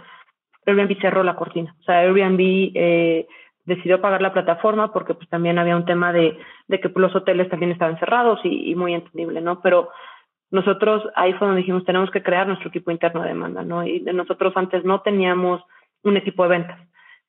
Airbnb 0.67 1.01
cerró 1.01 1.23
la 1.23 1.35
cortina. 1.35 1.75
O 1.79 1.83
sea, 1.83 1.99
Airbnb 1.99 2.39
eh, 2.75 3.27
decidió 3.67 4.01
pagar 4.01 4.21
la 4.21 4.33
plataforma 4.33 4.91
porque 4.91 5.13
pues 5.13 5.29
también 5.29 5.59
había 5.59 5.75
un 5.75 5.85
tema 5.85 6.13
de, 6.13 6.39
de 6.67 6.79
que 6.79 6.89
los 6.95 7.15
hoteles 7.15 7.49
también 7.49 7.71
estaban 7.71 7.99
cerrados 7.99 8.39
y, 8.43 8.71
y, 8.71 8.75
muy 8.75 8.93
entendible, 8.93 9.41
¿no? 9.41 9.61
Pero 9.61 9.89
nosotros 10.49 11.03
ahí 11.15 11.33
fue 11.33 11.47
donde 11.47 11.61
dijimos, 11.61 11.83
tenemos 11.83 12.09
que 12.09 12.23
crear 12.23 12.47
nuestro 12.47 12.69
equipo 12.69 12.91
interno 12.91 13.21
de 13.21 13.27
demanda, 13.27 13.63
¿no? 13.63 13.85
Y 13.85 13.99
nosotros 13.99 14.53
antes 14.55 14.85
no 14.85 15.01
teníamos 15.01 15.61
un 16.03 16.15
equipo 16.15 16.43
de 16.43 16.49
ventas. 16.49 16.79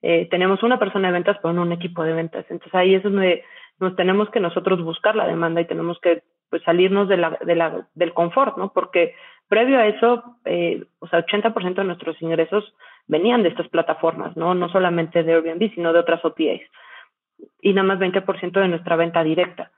Eh, 0.00 0.28
tenemos 0.30 0.62
una 0.62 0.78
persona 0.78 1.08
de 1.08 1.14
ventas, 1.14 1.36
pero 1.42 1.52
no 1.52 1.62
un 1.62 1.72
equipo 1.72 2.04
de 2.04 2.12
ventas. 2.12 2.46
Entonces 2.48 2.74
ahí 2.74 2.94
es 2.94 3.02
donde 3.02 3.44
nos 3.80 3.96
tenemos 3.96 4.30
que 4.30 4.38
nosotros 4.38 4.82
buscar 4.82 5.16
la 5.16 5.26
demanda 5.26 5.60
y 5.60 5.66
tenemos 5.66 5.98
que 6.00 6.22
pues, 6.50 6.62
salirnos 6.62 7.08
de 7.08 7.16
la, 7.16 7.36
de 7.44 7.56
la, 7.56 7.88
del 7.94 8.14
confort, 8.14 8.56
¿no? 8.56 8.72
Porque 8.72 9.16
previo 9.48 9.78
a 9.78 9.86
eso, 9.86 10.38
eh, 10.44 10.84
o 11.00 11.08
sea, 11.08 11.24
80% 11.24 11.74
de 11.74 11.84
nuestros 11.84 12.20
ingresos 12.22 12.74
venían 13.06 13.42
de 13.42 13.48
estas 13.48 13.68
plataformas, 13.68 14.36
¿no? 14.36 14.54
No 14.54 14.68
solamente 14.68 15.22
de 15.22 15.32
Airbnb, 15.32 15.74
sino 15.74 15.92
de 15.92 15.98
otras 15.98 16.24
OTAs. 16.24 16.60
Y 17.60 17.72
nada 17.72 17.88
más 17.88 17.98
20% 17.98 18.60
de 18.60 18.68
nuestra 18.68 18.96
venta 18.96 19.22
directa. 19.24 19.70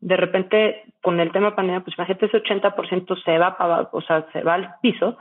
De 0.00 0.16
repente, 0.16 0.84
con 1.02 1.18
el 1.18 1.32
tema 1.32 1.56
pandemia, 1.56 1.80
pues 1.80 1.98
imagínate 1.98 2.26
ese 2.26 2.42
80% 2.42 3.24
se 3.24 3.38
va, 3.38 3.56
para, 3.58 3.88
o 3.92 4.00
sea, 4.02 4.26
se 4.32 4.42
va 4.42 4.54
al 4.54 4.74
piso 4.80 5.18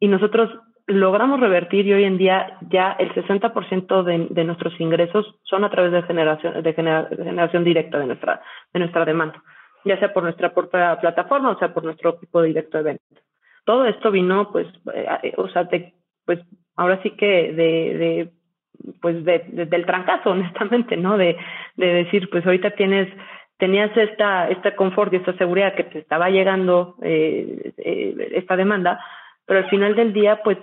y 0.00 0.08
nosotros 0.08 0.50
logramos 0.86 1.38
revertir 1.38 1.86
y 1.86 1.92
hoy 1.92 2.04
en 2.04 2.18
día 2.18 2.58
ya 2.68 2.92
el 2.98 3.14
60% 3.14 4.02
de, 4.02 4.26
de 4.30 4.44
nuestros 4.44 4.78
ingresos 4.80 5.36
son 5.44 5.64
a 5.64 5.70
través 5.70 5.92
de 5.92 6.02
generación, 6.02 6.62
de, 6.62 6.72
generación 6.72 7.62
directa 7.62 7.98
de 7.98 8.06
nuestra, 8.06 8.42
de 8.72 8.80
nuestra 8.80 9.04
demanda, 9.04 9.40
ya 9.84 9.98
sea 9.98 10.12
por 10.12 10.22
nuestra 10.22 10.52
propia 10.52 10.98
plataforma 11.00 11.50
o 11.50 11.58
sea 11.58 11.72
por 11.72 11.84
nuestro 11.84 12.10
equipo 12.10 12.42
directo 12.42 12.78
de 12.78 12.84
venta. 12.84 13.04
Todo 13.64 13.86
esto 13.86 14.10
vino, 14.10 14.50
pues, 14.50 14.66
eh, 14.94 15.34
o 15.36 15.48
sea, 15.48 15.64
de, 15.64 15.94
pues 16.24 16.40
ahora 16.76 17.00
sí 17.02 17.10
que 17.10 17.52
de, 17.52 17.98
de 17.98 18.30
pues 19.00 19.24
de, 19.24 19.66
del 19.66 19.86
trancazo, 19.86 20.30
honestamente, 20.30 20.96
¿no? 20.96 21.16
De, 21.16 21.36
de 21.76 21.86
decir, 21.86 22.28
pues 22.30 22.44
ahorita 22.44 22.70
tienes, 22.72 23.08
tenías 23.58 23.94
esta, 23.96 24.48
esta 24.48 24.74
confort 24.74 25.12
y 25.12 25.16
esta 25.16 25.36
seguridad 25.36 25.74
que 25.74 25.84
te 25.84 25.98
estaba 25.98 26.30
llegando 26.30 26.96
eh, 27.02 27.72
eh, 27.78 28.28
esta 28.32 28.56
demanda, 28.56 29.04
pero 29.46 29.60
al 29.60 29.70
final 29.70 29.94
del 29.94 30.12
día, 30.12 30.40
pues 30.42 30.58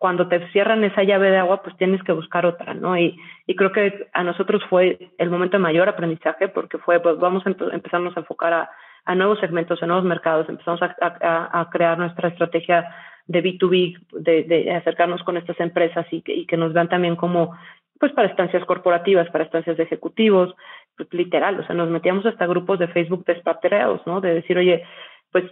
cuando 0.00 0.28
te 0.28 0.50
cierran 0.50 0.82
esa 0.82 1.02
llave 1.02 1.30
de 1.30 1.36
agua, 1.36 1.62
pues 1.62 1.76
tienes 1.76 2.02
que 2.02 2.12
buscar 2.12 2.46
otra, 2.46 2.72
¿no? 2.72 2.96
Y, 2.96 3.20
y 3.46 3.54
creo 3.54 3.70
que 3.70 4.08
a 4.14 4.24
nosotros 4.24 4.62
fue 4.70 5.10
el 5.18 5.28
momento 5.28 5.58
de 5.58 5.62
mayor 5.62 5.90
aprendizaje 5.90 6.48
porque 6.48 6.78
fue, 6.78 7.00
pues 7.00 7.18
vamos 7.18 7.46
a 7.46 7.50
empezarnos 7.50 8.16
a 8.16 8.20
enfocar 8.20 8.54
a, 8.54 8.70
a 9.04 9.14
nuevos 9.14 9.38
segmentos, 9.40 9.82
a 9.82 9.86
nuevos 9.86 10.06
mercados, 10.06 10.48
empezamos 10.48 10.80
a, 10.80 10.96
a, 11.02 11.60
a 11.60 11.68
crear 11.68 11.98
nuestra 11.98 12.30
estrategia 12.30 12.88
de 13.26 13.42
B2B, 13.42 13.98
de, 14.12 14.44
de, 14.44 14.72
acercarnos 14.72 15.22
con 15.22 15.36
estas 15.36 15.60
empresas 15.60 16.06
y 16.10 16.22
que, 16.22 16.32
y 16.32 16.46
que 16.46 16.56
nos 16.56 16.72
vean 16.72 16.88
también 16.88 17.14
como, 17.14 17.54
pues 17.98 18.12
para 18.12 18.28
estancias 18.28 18.64
corporativas, 18.64 19.28
para 19.28 19.44
estancias 19.44 19.76
de 19.76 19.82
ejecutivos, 19.82 20.54
pues, 20.96 21.12
literal, 21.12 21.60
o 21.60 21.66
sea, 21.66 21.76
nos 21.76 21.90
metíamos 21.90 22.24
hasta 22.24 22.46
grupos 22.46 22.78
de 22.78 22.88
Facebook 22.88 23.26
despatriados, 23.26 24.00
¿no? 24.06 24.22
De 24.22 24.32
decir, 24.32 24.56
oye, 24.56 24.82
pues 25.30 25.44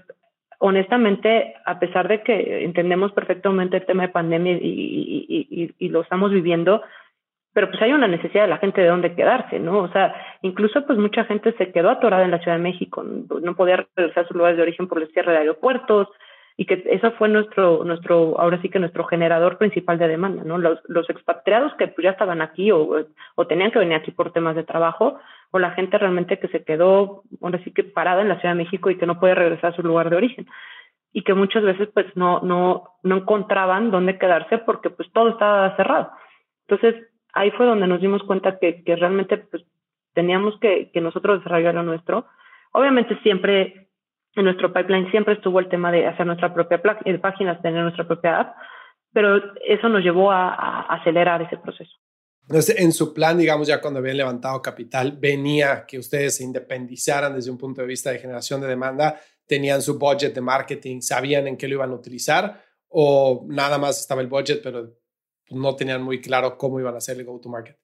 honestamente, 0.59 1.55
a 1.65 1.79
pesar 1.79 2.09
de 2.09 2.23
que 2.23 2.65
entendemos 2.65 3.13
perfectamente 3.13 3.77
el 3.77 3.87
tema 3.87 4.03
de 4.03 4.09
pandemia 4.13 4.53
y, 4.61 5.89
lo 5.89 6.03
estamos 6.03 6.33
viviendo, 6.33 6.83
pero 7.55 7.71
pues 7.71 7.81
hay 7.83 7.93
una 7.93 8.09
necesidad 8.09 8.43
de 8.43 8.51
la 8.51 8.59
gente 8.59 8.81
de 8.81 8.89
dónde 8.89 9.15
quedarse, 9.15 9.59
¿no? 9.59 9.79
O 9.79 9.89
sea, 9.89 10.15
incluso 10.43 10.85
pues 10.87 10.99
mucha 10.99 11.25
gente 11.25 11.53
se 11.57 11.73
quedó 11.73 11.91
atorada 11.91 12.25
en 12.25 12.31
la 12.31 12.39
Ciudad 12.39 12.57
de 12.57 12.63
México, 12.63 13.03
no 13.03 13.55
podía 13.55 13.87
regresar 13.97 14.25
a 14.25 14.29
sus 14.29 14.37
lugares 14.37 14.57
de 14.57 14.63
origen 14.63 14.89
por 14.89 15.01
el 15.01 15.09
cierre 15.09 15.33
de 15.33 15.39
aeropuertos, 15.39 16.09
y 16.61 16.67
que 16.67 16.83
eso 16.91 17.13
fue 17.13 17.29
nuestro, 17.29 17.85
nuestro, 17.85 18.35
ahora 18.41 18.61
sí 18.61 18.69
que 18.69 18.81
nuestro 18.81 19.05
generador 19.05 19.59
principal 19.59 19.97
de 19.97 20.09
demanda, 20.09 20.43
¿no? 20.45 20.59
Los, 20.59 20.81
los 20.89 21.09
expatriados 21.09 21.73
que 21.75 21.87
pues, 21.87 22.03
ya 22.03 22.11
estaban 22.11 22.43
aquí 22.43 22.73
o, 22.73 23.07
o 23.37 23.47
tenían 23.47 23.71
que 23.71 23.79
venir 23.79 23.95
aquí 23.95 24.11
por 24.11 24.33
temas 24.33 24.57
de 24.57 24.65
trabajo, 24.65 25.21
o 25.53 25.61
la 25.61 25.71
gente 25.71 25.97
realmente 25.99 26.41
que 26.41 26.49
se 26.49 26.65
quedó, 26.65 27.23
ahora 27.41 27.63
sí 27.63 27.71
que 27.71 27.85
parada 27.85 28.23
en 28.23 28.29
la 28.29 28.41
Ciudad 28.41 28.57
de 28.57 28.65
México 28.65 28.91
y 28.91 28.99
que 28.99 29.07
no 29.07 29.21
puede 29.21 29.37
regresar 29.37 29.73
a 29.73 29.77
su 29.77 29.85
lugar 29.85 30.11
de 30.11 30.17
origen. 30.17 30.49
Y 31.13 31.23
que 31.23 31.33
muchas 31.33 31.63
veces 31.63 31.91
pues 31.95 32.07
no, 32.17 32.41
no, 32.41 32.89
no 33.05 33.19
encontraban 33.19 33.93
dónde 33.93 34.19
quedarse 34.19 34.59
porque 34.59 34.91
pues 34.91 35.09
todo 35.13 35.29
estaba 35.29 35.77
cerrado. 35.77 36.11
Entonces, 36.67 37.07
ahí 37.35 37.53
fue 37.53 37.67
donde 37.67 37.87
nos 37.87 38.01
dimos 38.01 38.25
cuenta 38.25 38.59
que, 38.59 38.83
que 38.83 38.97
realmente 38.97 39.39
pues 39.39 39.65
teníamos 40.13 40.59
que, 40.59 40.91
que 40.91 41.01
nosotros 41.01 41.39
desarrollar 41.39 41.77
lo 41.77 41.85
nuestro. 41.85 42.27
Obviamente 42.73 43.17
siempre 43.23 43.88
en 44.39 44.45
nuestro 44.45 44.73
pipeline 44.73 45.11
siempre 45.11 45.35
estuvo 45.35 45.61
el 45.61 45.69
tema 45.69 45.93
de 45.93 46.07
hacer 46.07 46.27
nuestra 46.27 46.53
propia 46.55 46.81
eh, 47.05 47.19
página, 47.19 47.61
tener 47.61 47.83
nuestra 47.83 48.07
propia 48.07 48.41
app, 48.41 48.57
pero 49.13 49.41
eso 49.67 49.89
nos 49.89 50.03
llevó 50.03 50.31
a, 50.31 50.83
acelerar 50.95 51.43
ese 51.43 51.57
proceso. 51.57 51.93
Entonces, 52.43 52.81
en 52.81 52.93
su 52.93 53.13
plan, 53.13 53.37
digamos, 53.37 53.69
ya 53.69 53.81
cuando 53.81 54.01
habían 54.01 54.17
levantado 54.17 54.63
capital, 54.63 55.19
venía 55.21 55.85
que 55.87 55.99
ustedes 55.99 56.37
se 56.37 56.45
independizaran 56.45 57.35
desde 57.35 57.51
un 57.51 57.59
punto 57.59 57.83
de 57.83 57.87
vista 57.87 58.11
de 58.11 58.19
generación 58.19 58.61
de 58.61 58.69
demanda, 58.69 59.17
tenían 59.47 59.83
su 59.83 59.99
budget 59.99 60.35
de 60.35 60.41
marketing, 60.41 61.01
sabían 61.01 61.47
en 61.47 61.57
qué 61.59 61.69
lo 61.69 61.75
iban 61.75 61.91
a 61.91 61.95
utilizar 61.95 62.63
o 62.89 63.45
nada 63.49 63.79
más 63.79 64.01
estaba 64.01 64.21
el 64.21 64.29
budget, 64.29 64.61
pero 64.63 64.89
no 65.51 65.77
tenían 65.77 66.03
muy 66.03 66.21
claro 66.21 66.57
cómo 66.57 66.81
iban 66.81 66.95
a 66.95 66.99
hacer 66.99 67.19
el 67.19 67.25
go-to-market. 67.25 67.77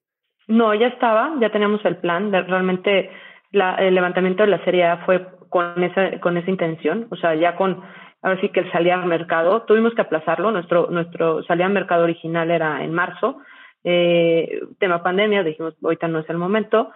No, 0.47 0.73
ya 0.73 0.87
estaba, 0.87 1.35
ya 1.39 1.51
teníamos 1.51 1.83
el 1.85 1.97
plan. 1.97 2.31
realmente 2.31 3.09
el 3.51 3.95
levantamiento 3.95 4.43
de 4.43 4.49
la 4.49 4.63
serie 4.63 4.85
A 4.85 5.05
fue 5.05 5.25
con 5.55 5.81
esa, 5.81 6.19
con 6.19 6.35
esa 6.35 6.49
intención, 6.49 7.07
o 7.11 7.15
sea, 7.15 7.33
ya 7.33 7.55
con, 7.55 7.81
ahora 8.21 8.41
sí 8.41 8.49
que 8.49 8.59
el 8.59 8.69
salir 8.73 8.91
al 8.91 9.05
mercado, 9.05 9.61
tuvimos 9.61 9.93
que 9.93 10.01
aplazarlo, 10.01 10.51
nuestro, 10.51 10.89
nuestro 10.89 11.43
salida 11.43 11.65
al 11.65 11.71
mercado 11.71 12.03
original 12.03 12.51
era 12.51 12.83
en 12.83 12.93
marzo, 12.93 13.37
eh, 13.85 14.59
tema 14.79 15.01
pandemia, 15.01 15.43
dijimos, 15.43 15.73
ahorita 15.81 16.09
no 16.09 16.19
es 16.19 16.29
el 16.29 16.35
momento, 16.35 16.91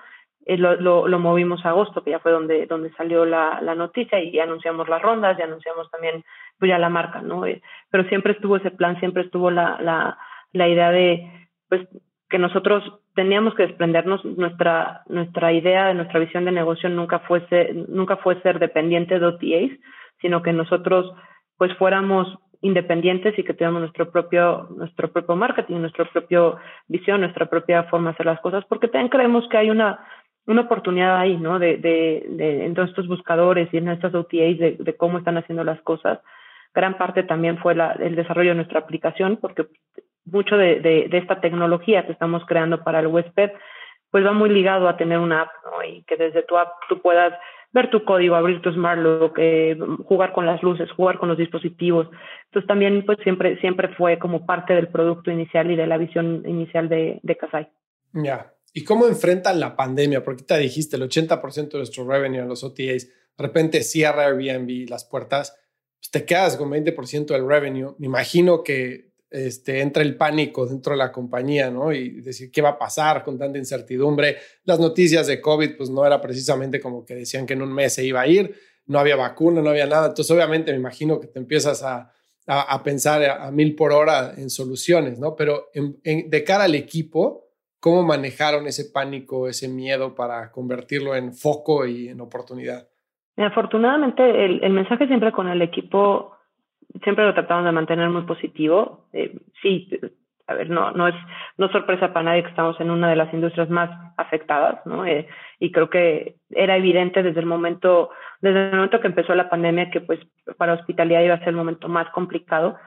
eh, 0.46 0.58
lo, 0.58 0.76
lo, 0.76 1.08
lo, 1.08 1.20
movimos 1.20 1.66
a 1.66 1.70
agosto, 1.70 2.04
que 2.04 2.12
ya 2.12 2.20
fue 2.20 2.34
donde, 2.34 2.66
donde 2.66 2.92
salió 2.98 3.24
la, 3.24 3.62
la 3.62 3.76
noticia 3.76 4.22
y 4.22 4.38
anunciamos 4.40 4.90
las 4.90 5.02
rondas 5.02 5.40
y 5.40 5.42
anunciamos 5.42 5.90
también 5.90 6.26
pues 6.58 6.68
ya 6.68 6.78
la 6.78 6.90
marca, 6.90 7.22
¿no? 7.22 7.46
Eh, 7.46 7.62
pero 7.90 8.04
siempre 8.10 8.34
estuvo 8.34 8.58
ese 8.58 8.72
plan, 8.72 9.00
siempre 9.00 9.24
estuvo 9.24 9.52
la, 9.52 9.78
la, 9.80 10.18
la 10.52 10.68
idea 10.68 10.92
de, 10.92 11.48
pues, 11.70 11.88
que 12.30 12.40
nosotros 12.40 12.84
teníamos 13.16 13.56
que 13.56 13.68
desprendernos 13.68 14.24
nuestra 14.24 15.02
nuestra 15.08 15.52
idea 15.52 15.88
de 15.88 15.96
nuestra 15.96 16.20
visión 16.20 16.46
de 16.46 16.52
negocio 16.52 16.90
nunca 16.90 17.20
fuese 17.20 17.74
nunca 17.88 18.18
fue 18.18 18.42
ser 18.42 18.60
dependiente 18.60 19.20
de 19.20 19.26
OTAs 19.26 19.72
sino 20.22 20.42
que 20.42 20.54
nosotros 20.54 21.12
pues 21.58 21.76
fuéramos 21.78 22.28
independientes 22.62 23.38
y 23.38 23.44
que 23.44 23.54
tuviéramos 23.54 23.82
nuestro 23.82 24.12
propio 24.12 24.68
nuestro 24.78 25.12
propio 25.12 25.36
marketing 25.36 25.78
nuestra 25.78 26.06
propia 26.06 26.40
visión 26.88 27.22
nuestra 27.22 27.48
propia 27.48 27.84
forma 27.84 28.10
de 28.10 28.14
hacer 28.14 28.26
las 28.26 28.42
cosas 28.42 28.64
porque 28.66 28.88
también 28.88 29.10
creemos 29.10 29.48
que 29.50 29.58
hay 29.58 29.70
una 29.70 30.00
una 30.50 30.62
oportunidad 30.62 31.18
ahí 31.18 31.38
no 31.38 31.60
de, 31.60 31.78
de, 31.78 32.26
de 32.30 32.66
en 32.66 32.74
todos 32.74 32.90
estos 32.90 33.08
buscadores 33.08 33.70
y 33.72 33.78
en 33.78 33.90
estas 33.90 34.14
OTAs 34.14 34.58
de, 34.58 34.78
de 34.80 34.98
cómo 34.98 35.20
están 35.20 35.38
haciendo 35.38 35.64
las 35.64 35.80
cosas. 35.82 36.20
Gran 36.74 36.98
parte 36.98 37.22
también 37.22 37.60
fue 37.60 37.76
la, 37.76 37.92
el 37.94 38.16
desarrollo 38.16 38.50
de 38.50 38.56
nuestra 38.56 38.80
aplicación 38.80 39.38
porque 39.38 39.68
mucho 40.32 40.58
de, 40.58 41.10
esta 41.12 41.42
tecnología 41.42 42.06
que 42.06 42.12
estamos 42.12 42.44
creando 42.46 42.84
para 42.84 43.00
el 43.00 43.08
huésped, 43.08 43.52
pues 44.12 44.26
va 44.26 44.32
muy 44.32 44.50
ligado 44.50 44.88
a 44.88 44.98
tener 44.98 45.20
una 45.20 45.44
app, 45.44 45.52
¿no? 45.66 45.84
Y 45.84 46.04
que 46.04 46.18
desde 46.18 46.44
tu 46.44 46.58
app 46.58 46.70
tú 46.88 47.02
puedas 47.02 47.34
ver 47.72 47.90
tu 47.92 48.04
código, 48.04 48.36
abrir 48.36 48.62
tu 48.62 48.72
smart 48.72 49.00
lock, 49.00 49.38
eh, 49.38 49.78
jugar 50.06 50.34
con 50.34 50.46
las 50.46 50.64
luces, 50.64 50.90
jugar 50.92 51.20
con 51.20 51.30
los 51.30 51.38
dispositivos. 51.38 52.08
Entonces 52.46 52.68
también 52.68 53.06
pues 53.06 53.20
siempre, 53.24 53.60
siempre 53.60 53.90
fue 53.90 54.18
como 54.18 54.46
parte 54.46 54.74
del 54.74 54.88
producto 54.88 55.30
inicial 55.30 55.70
y 55.70 55.76
de 55.76 55.86
la 55.86 55.98
visión 55.98 56.44
inicial 56.48 56.90
de, 56.90 57.20
de 57.22 57.38
Kasai. 57.38 57.70
Ya. 58.14 58.52
¿Y 58.74 58.84
cómo 58.84 59.08
enfrentan 59.08 59.60
la 59.60 59.76
pandemia? 59.76 60.24
Porque 60.24 60.44
te 60.44 60.58
dijiste, 60.58 60.96
el 60.96 61.04
80% 61.04 61.72
de 61.72 61.78
nuestro 61.78 62.08
revenue 62.08 62.40
en 62.40 62.48
los 62.48 62.64
OTAs, 62.64 63.08
de 63.08 63.44
repente 63.44 63.84
cierra 63.84 64.26
Airbnb 64.26 64.90
las 64.90 65.06
puertas, 65.06 65.60
pues 66.00 66.12
te 66.12 66.26
quedas 66.26 66.56
con 66.58 66.70
20% 66.70 67.28
del 67.28 67.48
revenue. 67.48 67.96
Me 67.98 68.08
imagino 68.08 68.64
que 68.64 69.09
este, 69.32 69.82
entra 69.82 70.02
el 70.02 70.16
pánico 70.16 70.66
dentro 70.66 70.94
de 70.94 70.98
la 70.98 71.12
compañía, 71.12 71.70
¿no? 71.70 71.94
Y 71.94 72.22
decir, 72.22 72.50
¿qué 72.52 72.62
va 72.62 72.70
a 72.70 72.78
pasar 72.80 73.24
con 73.24 73.38
tanta 73.38 73.60
incertidumbre? 73.60 74.38
Las 74.64 74.80
noticias 74.80 75.28
de 75.28 75.40
COVID, 75.40 75.78
pues 75.78 75.90
no 75.90 76.06
era 76.06 76.20
precisamente 76.20 76.80
como 76.80 77.06
que 77.06 77.16
decían 77.16 77.46
que 77.46 77.54
en 77.54 77.62
un 77.62 77.72
mes 77.72 77.94
se 77.94 78.04
iba 78.04 78.22
a 78.22 78.28
ir, 78.28 78.56
no 78.88 79.00
había 79.00 79.16
vacuna, 79.16 79.62
no 79.62 79.70
había 79.70 79.86
nada. 79.86 80.08
Entonces, 80.08 80.32
obviamente, 80.32 80.72
me 80.72 80.80
imagino 80.80 81.20
que 81.20 81.28
te 81.28 81.38
empiezas 81.38 81.84
a, 81.84 82.12
a, 82.48 82.82
pensar 82.84 83.24
a, 83.24 83.52
mil 83.52 83.76
por 83.76 83.92
hora 83.92 84.34
en 84.36 84.50
soluciones, 84.50 85.20
¿no? 85.20 85.36
Pero 85.36 85.68
de 85.74 86.44
cara 86.44 86.64
al 86.64 86.74
equipo, 86.74 87.50
¿cómo 87.80 88.02
manejaron 88.02 88.66
ese 88.66 88.90
pánico, 88.92 89.48
ese 89.48 89.68
miedo 89.68 90.16
para 90.16 90.52
convertirlo 90.52 91.16
en 91.16 91.34
foco 91.34 91.86
y 91.86 92.08
en 92.08 92.20
oportunidad? 92.20 92.90
Afortunadamente, 93.38 94.24
el 94.46 94.74
mensaje 94.74 95.06
siempre 95.06 95.32
con 95.32 95.48
el 95.48 95.62
equipo 95.62 96.39
siempre 97.04 97.26
lo 97.26 97.34
tratamos 97.34 97.66
de 97.66 97.72
mantener 97.72 98.10
muy 98.10 98.24
positivo. 98.24 99.06
Eh, 99.14 99.38
sí, 99.62 99.90
a 100.48 100.54
ver, 100.56 100.70
no, 100.70 100.92
no 100.92 101.08
es 101.08 101.16
no 101.58 101.70
sorpresa 101.70 102.12
para 102.12 102.24
nadie 102.24 102.44
que 102.44 102.50
estamos 102.50 102.80
en 102.82 102.90
una 102.90 103.10
de 103.10 103.16
las 103.16 103.32
industrias 103.34 103.70
más 103.70 103.90
afectadas, 104.18 104.84
¿no? 104.86 105.06
Eh, 105.06 105.28
y 105.60 105.72
creo 105.72 105.90
que 105.90 106.36
era 106.50 106.76
evidente 106.76 107.22
desde 107.22 107.40
el 107.40 107.46
momento, 107.46 108.10
desde 108.42 108.70
el 108.70 108.76
momento 108.76 109.00
que 109.00 109.08
empezó 109.08 109.36
la 109.36 109.50
pandemia 109.50 109.92
que 109.92 110.02
pues 110.02 110.20
para 110.58 110.74
hospitalidad 110.74 111.22
iba 111.22 111.36
a 111.36 111.40
ser 111.40 111.50
el 111.50 111.56
momento 111.56 111.88
más 111.88 112.10
complicado. 112.10 112.78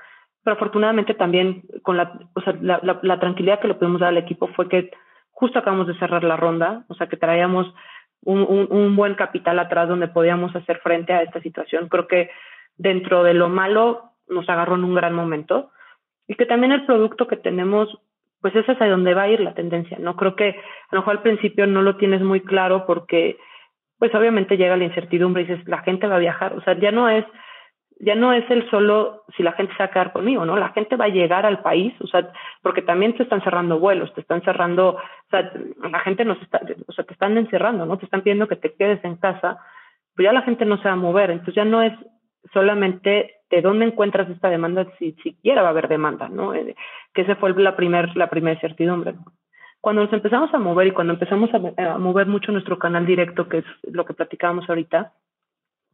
Pero 0.44 0.56
afortunadamente 0.56 1.14
también 1.14 1.62
con 1.82 1.96
la, 1.96 2.18
o 2.34 2.40
sea, 2.40 2.56
la, 2.60 2.80
la, 2.82 2.98
la 3.02 3.20
tranquilidad 3.20 3.60
que 3.60 3.68
le 3.68 3.74
pudimos 3.74 4.00
dar 4.00 4.08
al 4.08 4.16
equipo 4.16 4.48
fue 4.48 4.68
que 4.68 4.90
justo 5.30 5.60
acabamos 5.60 5.86
de 5.86 5.98
cerrar 5.98 6.24
la 6.24 6.36
ronda, 6.36 6.84
o 6.88 6.94
sea 6.94 7.06
que 7.06 7.16
traíamos 7.16 7.72
un, 8.24 8.40
un, 8.40 8.66
un 8.70 8.96
buen 8.96 9.14
capital 9.14 9.58
atrás 9.60 9.88
donde 9.88 10.08
podíamos 10.08 10.54
hacer 10.56 10.78
frente 10.78 11.12
a 11.12 11.22
esta 11.22 11.40
situación. 11.40 11.88
Creo 11.88 12.08
que 12.08 12.30
dentro 12.77 13.23
de 13.23 13.35
lo 13.35 13.49
malo 13.49 14.12
nos 14.29 14.49
agarró 14.49 14.77
en 14.77 14.85
un 14.85 14.95
gran 14.95 15.14
momento 15.14 15.70
y 16.27 16.35
que 16.35 16.47
también 16.47 16.73
el 16.73 16.87
producto 16.87 17.27
que 17.27 17.37
tenemos 17.37 17.89
pues 18.41 18.57
es 18.57 18.66
hacia 18.66 18.89
donde 18.89 19.14
va 19.14 19.23
a 19.23 19.29
ir 19.29 19.41
la 19.41 19.55
tendencia. 19.55 19.99
No 20.01 20.16
creo 20.16 20.35
que 20.35 20.49
a 20.49 20.95
lo 20.95 21.01
mejor 21.01 21.16
al 21.16 21.23
principio 21.23 21.66
no 21.66 21.81
lo 21.81 21.97
tienes 21.97 22.23
muy 22.23 22.41
claro 22.41 22.87
porque 22.87 23.39
pues 23.99 24.12
obviamente 24.16 24.57
llega 24.57 24.77
la 24.77 24.85
incertidumbre 24.85 25.43
y 25.43 25.47
dices 25.47 25.68
la 25.68 25.83
gente 25.83 26.09
va 26.09 26.16
a 26.16 26.20
viajar, 26.20 26.55
o 26.55 26.61
sea, 26.62 26.77
ya 26.79 26.91
no 26.91 27.09
es 27.09 27.25
ya 28.01 28.16
no 28.16 28.33
es 28.33 28.51
el 28.51 28.68
solo 28.68 29.23
si 29.37 29.45
la 29.45 29.53
gente 29.53 29.73
se 29.75 29.79
va 29.79 29.85
a 29.85 29.91
quedar 29.93 30.12
conmigo, 30.12 30.45
¿no? 30.45 30.57
La 30.57 30.70
gente 30.70 30.97
va 30.97 31.05
a 31.05 31.09
llegar 31.09 31.47
al 31.47 31.62
país, 31.62 31.95
o 32.01 32.09
sea, 32.09 32.33
porque 32.61 32.83
también 32.83 33.16
te 33.16 33.23
están 33.23 33.45
cerrando 33.45 33.79
vuelos, 33.79 34.12
te 34.14 34.23
están 34.23 34.43
cerrando, 34.43 34.97
o 34.97 35.31
sea, 35.31 35.53
la 35.89 36.01
gente 36.01 36.25
nos 36.25 36.43
está, 36.43 36.61
o 36.89 36.93
sea, 36.93 37.05
te 37.05 37.12
están 37.12 37.39
encerrando, 37.39 37.87
¿no? 37.87 37.99
Te 37.99 38.07
están 38.07 38.23
pidiendo 38.23 38.49
que 38.49 38.57
te 38.57 38.75
quedes 38.75 39.05
en 39.05 39.16
casa, 39.16 39.59
pues 40.16 40.25
ya 40.27 40.33
la 40.33 40.43
gente 40.43 40.64
no 40.64 40.79
se 40.79 40.89
va 40.89 40.95
a 40.95 40.97
mover, 40.97 41.31
entonces 41.31 41.55
ya 41.55 41.64
no 41.64 41.81
es 41.81 41.93
solamente 42.53 43.36
de 43.51 43.61
dónde 43.61 43.86
encuentras 43.86 44.28
esta 44.30 44.49
demanda 44.49 44.86
si 44.99 45.12
siquiera 45.22 45.62
va 45.62 45.68
a 45.68 45.70
haber 45.72 45.88
demanda, 45.88 46.28
¿no? 46.28 46.55
Eh, 46.55 46.74
que 47.12 47.22
esa 47.22 47.36
fue 47.36 47.53
la 47.55 47.76
primera 47.76 48.11
la 48.14 48.30
primer 48.30 48.61
certidumbre. 48.61 49.14
Cuando 49.80 50.03
nos 50.03 50.12
empezamos 50.12 50.53
a 50.55 50.59
mover 50.59 50.86
y 50.86 50.93
cuando 50.93 51.12
empezamos 51.12 51.51
a, 51.53 51.99
mover 51.99 52.26
mucho 52.26 52.53
nuestro 52.53 52.78
canal 52.78 53.05
directo, 53.05 53.49
que 53.49 53.59
es 53.59 53.64
lo 53.82 54.05
que 54.05 54.14
platicábamos 54.14 54.68
ahorita, 54.68 55.12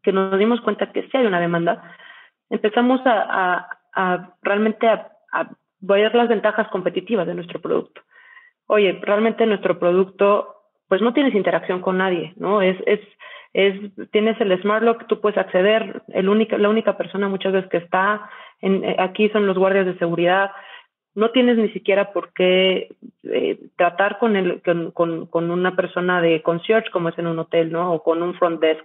que 0.03 0.13
nos 0.13 0.39
dimos 0.39 0.61
cuenta 0.61 0.93
que 0.93 1.03
sí 1.03 1.17
hay 1.17 1.27
una 1.27 1.41
demanda, 1.41 1.97
empezamos 2.51 3.01
a, 3.07 3.79
a 3.95 4.35
realmente 4.43 4.87
a, 4.89 5.11
ver 5.81 6.15
las 6.15 6.29
ventajas 6.29 6.69
competitivas 6.69 7.27
de 7.27 7.35
nuestro 7.35 7.61
producto. 7.61 8.03
Oye, 8.67 8.99
realmente 9.03 9.47
nuestro 9.47 9.79
producto, 9.79 10.57
pues 10.89 11.01
no 11.01 11.13
tienes 11.13 11.35
interacción 11.35 11.81
con 11.81 11.99
nadie, 11.99 12.35
¿no? 12.37 12.61
Es, 12.61 12.77
es 12.87 13.01
es 13.53 13.75
tienes 14.11 14.41
el 14.41 14.61
smart 14.61 14.83
lock, 14.83 15.07
tú 15.07 15.21
puedes 15.21 15.39
acceder, 15.39 16.03
el 16.09 16.29
única, 16.29 16.59
la 16.59 16.69
única 16.69 16.97
persona 16.97 17.29
muchas 17.29 17.53
veces 17.53 17.71
que 17.71 17.79
está 17.79 18.31
en, 18.61 18.85
eh, 18.85 18.97
aquí 18.99 19.29
son 19.31 19.47
los 19.47 19.57
guardias 19.57 19.87
de 19.87 19.99
seguridad, 19.99 20.51
no 21.15 21.31
tienes 21.31 21.57
ni 21.59 21.69
siquiera 21.71 22.13
por 22.13 22.33
qué 22.33 22.95
eh, 23.25 23.59
tratar 23.77 24.19
con, 24.19 24.37
el, 24.37 24.63
con, 24.93 25.27
con, 25.27 25.51
una 25.51 25.75
persona 25.75 26.21
de 26.21 26.43
concierge 26.43 26.91
como 26.91 27.09
es 27.09 27.19
en 27.19 27.27
un 27.27 27.39
hotel, 27.39 27.73
¿no? 27.73 27.93
O 27.93 28.03
con 28.03 28.23
un 28.23 28.35
front 28.35 28.61
desk. 28.61 28.85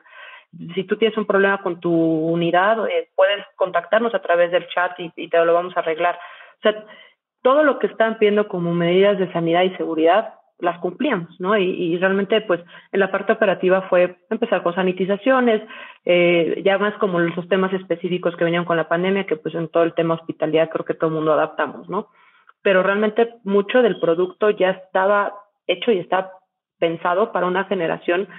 Si 0.74 0.84
tú 0.84 0.98
tienes 0.98 1.18
un 1.18 1.26
problema 1.26 1.62
con 1.62 1.80
tu 1.80 1.92
unidad, 1.92 2.88
eh, 2.88 3.10
puedes 3.16 3.46
contactarnos 3.56 4.16
a 4.16 4.22
través 4.22 4.52
del 4.52 4.68
chat 4.68 5.00
y, 5.00 5.12
y, 5.16 5.28
te 5.28 5.44
lo 5.46 5.54
vamos 5.54 5.76
a 5.76 5.82
arreglar. 5.82 6.18
O 6.58 6.62
sea, 6.62 6.86
todo 7.44 7.64
lo 7.64 7.78
que 7.78 7.88
están 7.88 8.18
pidiendo 8.18 8.48
como 8.48 8.74
medidas 8.74 9.20
de 9.20 9.32
sanidad 9.32 9.64
y 9.64 9.76
seguridad 9.76 10.34
las 10.64 10.80
cumplíamos, 10.80 11.40
¿no? 11.40 11.58
Y, 11.58 11.98
realmente, 11.98 12.40
pues, 12.42 12.62
en 12.92 13.00
la 13.00 13.12
parte 13.12 13.34
operativa 13.34 13.82
fue 13.90 14.18
empezar 14.30 14.64
con 14.64 14.74
sanitizaciones, 14.74 15.62
eh, 16.06 16.62
ya 16.64 16.78
más 16.78 16.94
como 16.96 17.20
los 17.20 17.48
temas 17.50 17.74
específicos 17.74 18.36
que 18.38 18.46
venían 18.46 18.66
con 18.66 18.78
la 18.78 18.88
pandemia, 18.88 19.26
que 19.26 19.36
pues 19.36 19.54
en 19.56 19.68
todo 19.68 19.84
el 19.84 19.94
tema 19.94 20.16
hospitalidad 20.16 20.70
creo 20.70 20.86
que 20.86 20.94
todo 20.94 21.10
el 21.10 21.16
mundo 21.16 21.34
adaptamos, 21.34 21.90
¿no? 21.90 22.08
Pero 22.62 22.82
realmente 22.82 23.36
mucho 23.44 23.82
del 23.82 24.00
producto 24.00 24.50
ya 24.52 24.70
estaba 24.72 25.34
hecho 25.68 25.92
y 25.92 26.00
está 26.00 26.32
pensado 26.80 27.34
para 27.34 27.46
una 27.46 27.66
generación 27.66 28.30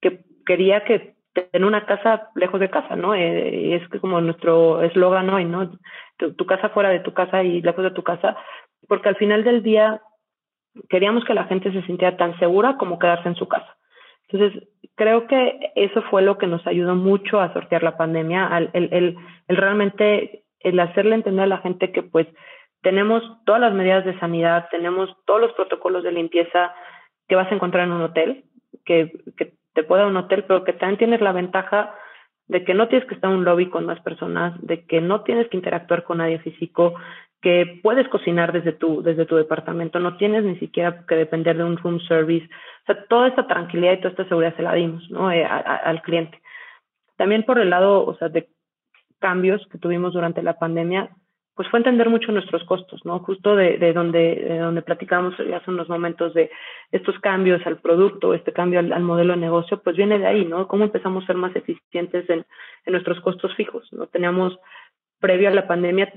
que 0.00 0.20
quería 0.46 0.84
que 0.84 1.14
tener 1.32 1.66
una 1.66 1.86
casa 1.86 2.30
lejos 2.36 2.60
de 2.60 2.70
casa, 2.70 2.94
¿no? 2.94 3.14
Eh, 3.16 3.74
es 3.74 4.00
como 4.00 4.20
nuestro 4.20 4.82
eslogan 4.82 5.28
hoy, 5.30 5.44
¿no? 5.44 5.72
tu 6.16 6.46
casa 6.46 6.68
fuera 6.68 6.90
de 6.90 7.00
tu 7.00 7.12
casa 7.12 7.42
y 7.42 7.60
lejos 7.60 7.82
de 7.82 7.90
tu 7.90 8.04
casa, 8.04 8.36
porque 8.86 9.08
al 9.08 9.16
final 9.16 9.42
del 9.42 9.64
día 9.64 10.00
queríamos 10.88 11.24
que 11.24 11.34
la 11.34 11.44
gente 11.44 11.72
se 11.72 11.82
sintiera 11.82 12.16
tan 12.16 12.38
segura 12.38 12.76
como 12.76 12.98
quedarse 12.98 13.28
en 13.28 13.36
su 13.36 13.48
casa. 13.48 13.76
Entonces, 14.28 14.68
creo 14.94 15.26
que 15.26 15.72
eso 15.74 16.02
fue 16.10 16.22
lo 16.22 16.38
que 16.38 16.46
nos 16.46 16.66
ayudó 16.66 16.94
mucho 16.94 17.40
a 17.40 17.52
sortear 17.52 17.82
la 17.82 17.96
pandemia, 17.96 18.50
el, 18.56 18.70
el, 18.72 19.16
el, 19.48 19.56
realmente 19.56 20.44
el 20.60 20.80
hacerle 20.80 21.14
entender 21.14 21.44
a 21.44 21.48
la 21.48 21.58
gente 21.58 21.92
que 21.92 22.02
pues 22.02 22.26
tenemos 22.82 23.22
todas 23.44 23.60
las 23.60 23.74
medidas 23.74 24.04
de 24.04 24.18
sanidad, 24.18 24.68
tenemos 24.70 25.14
todos 25.26 25.40
los 25.40 25.52
protocolos 25.52 26.02
de 26.04 26.12
limpieza 26.12 26.74
que 27.28 27.36
vas 27.36 27.50
a 27.50 27.54
encontrar 27.54 27.84
en 27.84 27.92
un 27.92 28.02
hotel, 28.02 28.44
que, 28.84 29.12
que 29.36 29.52
te 29.72 29.84
puede 29.84 30.02
dar 30.02 30.10
un 30.10 30.16
hotel, 30.16 30.44
pero 30.46 30.64
que 30.64 30.72
también 30.72 30.98
tienes 30.98 31.20
la 31.20 31.32
ventaja 31.32 31.94
de 32.46 32.64
que 32.64 32.74
no 32.74 32.88
tienes 32.88 33.08
que 33.08 33.14
estar 33.14 33.30
en 33.30 33.38
un 33.38 33.44
lobby 33.44 33.70
con 33.70 33.86
más 33.86 34.00
personas, 34.00 34.54
de 34.60 34.84
que 34.84 35.00
no 35.00 35.22
tienes 35.22 35.48
que 35.48 35.56
interactuar 35.56 36.04
con 36.04 36.18
nadie 36.18 36.38
físico, 36.38 36.94
que 37.44 37.78
puedes 37.82 38.08
cocinar 38.08 38.52
desde 38.52 38.72
tu, 38.72 39.02
desde 39.02 39.26
tu 39.26 39.36
departamento, 39.36 40.00
no 40.00 40.16
tienes 40.16 40.44
ni 40.44 40.56
siquiera 40.56 41.04
que 41.06 41.14
depender 41.14 41.58
de 41.58 41.64
un 41.64 41.76
room 41.76 42.00
service. 42.00 42.46
O 42.46 42.86
sea, 42.86 43.04
toda 43.04 43.28
esta 43.28 43.46
tranquilidad 43.46 43.92
y 43.92 43.96
toda 43.98 44.12
esta 44.12 44.24
seguridad 44.24 44.56
se 44.56 44.62
la 44.62 44.72
dimos 44.72 45.10
¿no? 45.10 45.30
Eh, 45.30 45.44
al 45.44 46.00
cliente. 46.00 46.40
También 47.18 47.42
por 47.42 47.58
el 47.58 47.68
lado, 47.68 48.06
o 48.06 48.16
sea, 48.16 48.30
de 48.30 48.48
cambios 49.20 49.60
que 49.70 49.76
tuvimos 49.76 50.14
durante 50.14 50.42
la 50.42 50.58
pandemia, 50.58 51.10
pues 51.54 51.68
fue 51.68 51.80
entender 51.80 52.08
mucho 52.08 52.32
nuestros 52.32 52.64
costos, 52.64 53.04
¿no? 53.04 53.18
Justo 53.18 53.56
de, 53.56 53.76
de 53.76 53.92
donde, 53.92 54.36
de 54.36 54.58
donde 54.58 54.80
platicamos 54.80 55.34
hace 55.38 55.70
unos 55.70 55.90
momentos 55.90 56.32
de 56.32 56.50
estos 56.92 57.18
cambios 57.18 57.60
al 57.66 57.76
producto, 57.76 58.32
este 58.32 58.54
cambio 58.54 58.80
al, 58.80 59.02
modelo 59.02 59.34
de 59.34 59.40
negocio, 59.40 59.82
pues 59.82 59.96
viene 59.96 60.18
de 60.18 60.26
ahí, 60.26 60.46
¿no? 60.46 60.66
Cómo 60.66 60.84
empezamos 60.84 61.24
a 61.24 61.26
ser 61.26 61.36
más 61.36 61.54
eficientes 61.54 62.28
en, 62.30 62.46
en 62.86 62.92
nuestros 62.92 63.20
costos 63.20 63.54
fijos, 63.54 63.86
¿no? 63.92 64.06
Teníamos, 64.06 64.58
previo 65.20 65.48
a 65.48 65.52
la 65.52 65.68
pandemia, 65.68 66.10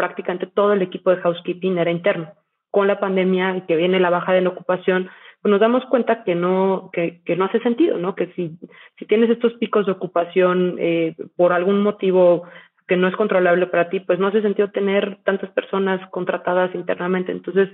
prácticamente 0.00 0.46
todo 0.46 0.72
el 0.72 0.80
equipo 0.80 1.10
de 1.10 1.20
housekeeping 1.20 1.76
era 1.76 1.90
interno. 1.90 2.32
Con 2.70 2.86
la 2.86 2.98
pandemia 2.98 3.54
y 3.58 3.60
que 3.66 3.76
viene 3.76 4.00
la 4.00 4.08
baja 4.08 4.32
de 4.32 4.40
la 4.40 4.48
ocupación, 4.48 5.10
pues 5.42 5.50
nos 5.50 5.60
damos 5.60 5.84
cuenta 5.90 6.24
que 6.24 6.34
no, 6.34 6.88
que, 6.90 7.20
no 7.36 7.44
hace 7.44 7.60
sentido, 7.60 7.98
¿no? 7.98 8.14
Que 8.14 8.28
si, 8.34 8.56
si 8.98 9.04
tienes 9.04 9.28
estos 9.28 9.52
picos 9.54 9.84
de 9.84 9.92
ocupación 9.92 10.76
eh, 10.78 11.14
por 11.36 11.52
algún 11.52 11.82
motivo 11.82 12.44
que 12.88 12.96
no 12.96 13.08
es 13.08 13.14
controlable 13.14 13.66
para 13.66 13.90
ti, 13.90 14.00
pues 14.00 14.18
no 14.18 14.28
hace 14.28 14.40
sentido 14.40 14.70
tener 14.70 15.18
tantas 15.24 15.50
personas 15.50 16.00
contratadas 16.10 16.74
internamente. 16.74 17.30
Entonces, 17.30 17.68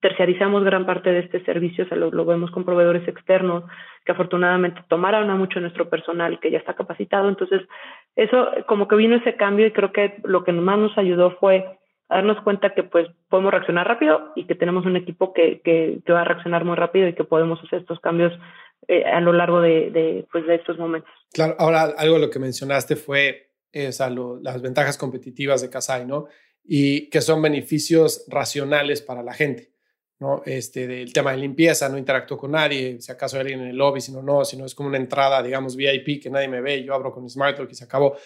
terciarizamos 0.00 0.64
gran 0.64 0.86
parte 0.86 1.10
de 1.10 1.20
este 1.20 1.44
servicio, 1.44 1.84
o 1.84 1.88
sea, 1.88 1.96
lo, 1.96 2.24
vemos 2.24 2.50
con 2.50 2.64
proveedores 2.64 3.06
externos 3.08 3.64
que 4.04 4.12
afortunadamente 4.12 4.82
tomaron 4.88 5.28
a 5.30 5.34
mucho 5.34 5.60
nuestro 5.60 5.88
personal 5.90 6.38
que 6.38 6.50
ya 6.50 6.58
está 6.58 6.74
capacitado. 6.74 7.28
Entonces, 7.28 7.62
eso 8.16 8.48
como 8.66 8.88
que 8.88 8.96
vino 8.96 9.16
ese 9.16 9.36
cambio 9.36 9.66
y 9.66 9.72
creo 9.72 9.92
que 9.92 10.20
lo 10.24 10.42
que 10.42 10.52
más 10.52 10.78
nos 10.78 10.96
ayudó 10.98 11.36
fue 11.38 11.78
darnos 12.08 12.42
cuenta 12.42 12.74
que 12.74 12.82
pues 12.82 13.08
podemos 13.28 13.52
reaccionar 13.52 13.86
rápido 13.86 14.32
y 14.34 14.46
que 14.46 14.54
tenemos 14.54 14.86
un 14.86 14.96
equipo 14.96 15.32
que, 15.32 15.60
que, 15.62 16.00
va 16.12 16.22
a 16.22 16.24
reaccionar 16.24 16.64
muy 16.64 16.76
rápido 16.76 17.08
y 17.08 17.14
que 17.14 17.24
podemos 17.24 17.62
hacer 17.62 17.80
estos 17.80 18.00
cambios 18.00 18.32
eh, 18.88 19.04
a 19.04 19.20
lo 19.20 19.32
largo 19.32 19.60
de, 19.60 19.90
de, 19.90 20.26
pues, 20.30 20.46
de 20.46 20.54
estos 20.54 20.78
momentos. 20.78 21.10
Claro, 21.32 21.56
ahora 21.58 21.94
algo 21.96 22.14
de 22.14 22.20
lo 22.20 22.30
que 22.30 22.38
mencionaste 22.38 22.96
fue 22.96 23.50
eh, 23.72 23.90
las 24.42 24.62
ventajas 24.62 24.96
competitivas 24.96 25.60
de 25.60 25.70
Casai, 25.70 26.06
¿no? 26.06 26.26
Y 26.64 27.10
que 27.10 27.20
son 27.20 27.42
beneficios 27.42 28.26
racionales 28.28 29.02
para 29.02 29.22
la 29.22 29.34
gente. 29.34 29.75
¿No? 30.18 30.42
Este, 30.46 30.86
del 30.86 31.12
tema 31.12 31.32
de 31.32 31.38
limpieza, 31.38 31.88
no 31.88 31.98
interactúo 31.98 32.38
con 32.38 32.52
nadie, 32.52 33.00
si 33.00 33.12
acaso 33.12 33.36
hay 33.36 33.42
alguien 33.42 33.60
en 33.60 33.68
el 33.68 33.76
lobby, 33.76 34.00
si 34.00 34.12
no, 34.12 34.22
no, 34.22 34.44
si 34.44 34.56
no 34.56 34.64
es 34.64 34.74
como 34.74 34.88
una 34.88 34.98
entrada, 34.98 35.42
digamos, 35.42 35.76
VIP 35.76 36.22
que 36.22 36.30
nadie 36.30 36.48
me 36.48 36.60
ve, 36.60 36.82
yo 36.82 36.94
abro 36.94 37.12
con 37.12 37.22
mi 37.22 37.30
SmartLock 37.30 37.70
y 37.70 37.74
se 37.74 37.84
acabó. 37.84 38.16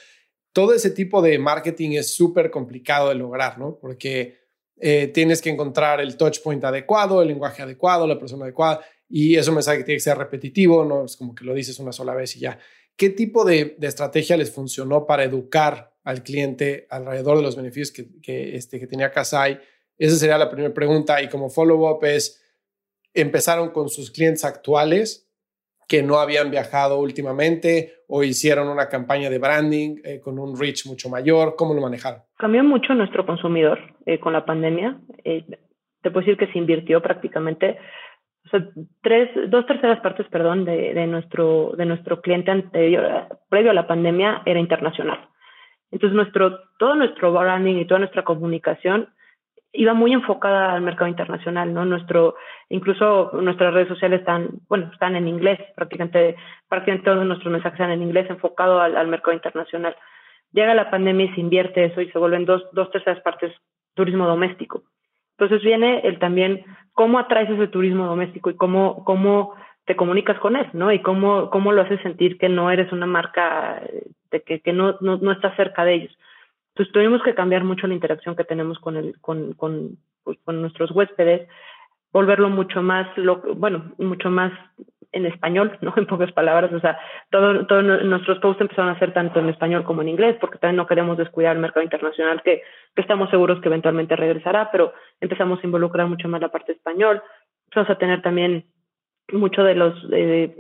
Todo 0.53 0.73
ese 0.73 0.91
tipo 0.91 1.23
de 1.23 1.39
marketing 1.39 1.93
es 1.93 2.15
súper 2.15 2.51
complicado 2.51 3.09
de 3.09 3.15
lograr, 3.17 3.59
¿no? 3.59 3.79
Porque 3.81 4.39
eh, 4.79 5.09
tienes 5.09 5.43
que 5.43 5.51
encontrar 5.51 6.01
el 6.01 6.17
touch 6.17 6.41
point 6.43 6.65
adecuado, 6.65 7.23
el 7.23 7.29
lenguaje 7.29 7.63
adecuado, 7.63 8.07
la 8.07 8.19
persona 8.19 8.45
adecuada, 8.45 8.81
y 9.09 9.37
eso 9.37 9.53
me 9.53 9.63
sabe 9.63 9.79
que 9.79 9.85
tiene 9.85 9.97
que 9.97 10.05
ser 10.05 10.17
repetitivo, 10.17 10.85
no 10.85 11.05
es 11.05 11.17
como 11.17 11.35
que 11.35 11.45
lo 11.45 11.55
dices 11.55 11.79
una 11.81 11.93
sola 11.93 12.15
vez 12.15 12.37
y 12.37 12.41
ya. 12.41 12.59
¿Qué 12.97 13.11
tipo 13.11 13.45
de, 13.45 13.77
estrategia 13.81 14.37
les 14.37 14.51
funcionó 14.51 15.07
para 15.07 15.25
educar 15.25 15.95
al 16.05 16.23
cliente 16.23 16.87
alrededor 16.91 17.39
de 17.39 17.43
los 17.43 17.57
beneficios 17.57 17.91
que, 17.91 18.21
que, 18.21 18.57
este, 18.57 18.79
que 18.79 18.87
tenía 18.87 19.11
Kasai? 19.11 19.61
Esa 20.01 20.17
sería 20.17 20.39
la 20.39 20.51
primera 20.51 20.73
pregunta. 20.73 21.23
Y 21.23 21.29
como 21.29 21.51
follow-up 21.51 22.03
es, 22.05 22.43
empezaron 23.13 23.71
con 23.71 23.91
sus 23.91 24.11
clientes 24.11 24.47
actuales 24.47 25.31
que 25.87 26.03
no 26.03 26.17
habían 26.17 26.51
viajado 26.51 26.99
últimamente 26.99 27.93
o 28.09 28.23
hicieron 28.23 28.69
una 28.69 28.89
campaña 28.89 29.29
de 29.29 29.39
branding 29.39 29.97
eh, 30.03 30.21
con 30.21 30.39
un 30.39 30.59
reach 30.59 30.87
mucho 30.87 31.11
mayor? 31.11 31.55
¿Cómo 31.55 31.75
lo 31.75 31.83
manejaron? 31.83 32.23
Cambió 32.39 32.65
mucho 32.65 32.95
nuestro 32.95 33.27
consumidor 33.27 33.79
eh, 34.07 34.19
con 34.19 34.33
la 34.33 34.47
pandemia. 34.47 34.99
Eh, 35.23 35.45
te 36.01 36.11
puedo 36.11 36.25
decir 36.25 36.39
que 36.39 36.51
se 36.51 36.59
invirtió 36.59 37.03
prácticamente 37.03 37.77
tres, 39.03 39.29
dos 39.51 39.67
terceras 39.67 40.01
partes, 40.01 40.27
perdón, 40.29 40.65
de, 40.65 40.95
de, 40.95 41.07
nuestro, 41.07 41.75
de 41.77 41.85
nuestro 41.85 42.23
cliente 42.23 42.51
anterior, 42.51 43.27
previo 43.51 43.71
a 43.71 43.75
la 43.75 43.87
pandemia, 43.87 44.43
era 44.47 44.59
internacional. 44.59 45.29
Entonces, 45.91 46.17
nuestro, 46.17 46.59
todo 46.79 46.95
nuestro 46.95 47.33
branding 47.33 47.77
y 47.77 47.87
toda 47.87 48.01
nuestra 48.01 48.25
comunicación 48.25 49.11
iba 49.73 49.95
muy 49.95 50.13
enfocada 50.13 50.75
al 50.75 50.83
mercado 50.83 51.09
internacional, 51.09 51.73
¿no? 51.73 51.85
Nuestro, 51.85 52.35
incluso 52.69 53.31
nuestras 53.35 53.73
redes 53.73 53.89
sociales 53.89 54.21
están, 54.21 54.49
bueno, 54.69 54.91
están 54.93 55.17
en 55.17 55.29
inglés, 55.29 55.61
prácticamente, 55.77 56.37
prácticamente 56.69 57.05
todos 57.05 57.25
nuestros 57.25 57.53
mensajes 57.53 57.79
están 57.79 57.93
en 57.93 58.03
inglés, 58.03 58.29
enfocado 58.29 58.81
al, 58.81 59.07
mercado 59.09 59.35
internacional. 59.35 59.97
Llega 60.53 60.75
la 60.75 60.91
pandemia 60.91 61.27
y 61.27 61.35
se 61.35 61.41
invierte 61.41 61.85
eso 61.85 62.01
y 62.01 62.11
se 62.11 62.19
vuelven 62.19 62.45
dos, 62.45 62.65
dos 62.73 62.91
terceras 62.91 63.21
partes 63.23 63.53
turismo 63.95 64.27
doméstico. 64.27 64.83
Entonces 65.39 65.63
viene 65.63 66.01
el 66.01 66.19
también 66.19 66.65
cómo 66.93 67.19
atraes 67.19 67.49
ese 67.51 67.69
turismo 67.69 68.07
doméstico 68.07 68.51
y 68.51 68.57
cómo, 68.57 69.05
cómo 69.05 69.55
te 69.87 69.97
comunicas 69.97 70.39
con 70.39 70.57
él, 70.57 70.69
¿no? 70.73 70.93
Y 70.93 71.01
cómo, 71.01 71.51
cómo 71.51 71.73
lo 71.73 71.83
haces 71.83 72.01
sentir 72.03 72.39
que 72.39 72.49
no 72.49 72.71
eres 72.71 72.93
una 72.93 73.07
marca, 73.07 73.81
de 74.31 74.43
que, 74.43 74.61
que 74.61 74.73
no, 74.73 74.97
no, 75.01 75.17
no 75.17 75.33
estás 75.33 75.57
cerca 75.57 75.85
de 75.85 75.95
ellos. 75.95 76.19
Entonces 76.71 76.93
tuvimos 76.93 77.23
que 77.23 77.35
cambiar 77.35 77.65
mucho 77.65 77.87
la 77.87 77.95
interacción 77.95 78.37
que 78.37 78.45
tenemos 78.45 78.79
con, 78.79 78.97
el, 78.97 79.21
con, 79.21 79.53
con, 79.55 79.99
pues, 80.25 80.39
con 80.45 80.61
nuestros 80.61 80.91
huéspedes, 80.93 81.49
volverlo 82.13 82.49
mucho 82.49 82.83
más, 82.83 83.07
lo, 83.17 83.43
bueno, 83.55 83.93
mucho 83.99 84.31
más 84.31 84.53
en 85.13 85.27
español, 85.27 85.77
¿no? 85.81 85.93
En 85.97 86.07
pocas 86.07 86.33
palabras, 86.33 86.73
o 86.73 86.81
sea, 86.81 86.99
todos 87.31 87.67
todo 87.67 87.83
nuestros 87.83 88.39
posts 88.39 88.61
empezaron 88.61 88.91
a 88.91 88.99
ser 88.99 89.13
tanto 89.13 89.41
en 89.41 89.49
español 89.49 89.85
como 89.85 90.03
en 90.03 90.09
inglés, 90.09 90.37
porque 90.41 90.59
también 90.59 90.77
no 90.77 90.87
queremos 90.87 91.19
descuidar 91.19 91.57
el 91.57 91.63
mercado 91.63 91.83
internacional, 91.83 92.43
que, 92.43 92.63
que 92.95 93.03
estamos 93.03 93.31
seguros 93.31 93.61
que 93.61 93.69
eventualmente 93.69 94.17
regresará, 94.17 94.71
pero 94.71 94.93
empezamos 95.21 95.59
a 95.63 95.67
involucrar 95.67 96.07
mucho 96.07 96.29
más 96.29 96.41
la 96.41 96.49
parte 96.49 96.73
español. 96.73 97.23
Vamos 97.75 97.91
a 97.91 97.99
tener 97.99 98.23
también 98.23 98.67
mucho 99.33 99.63
de 99.63 99.75
los 99.75 99.95
eh, 100.13 100.57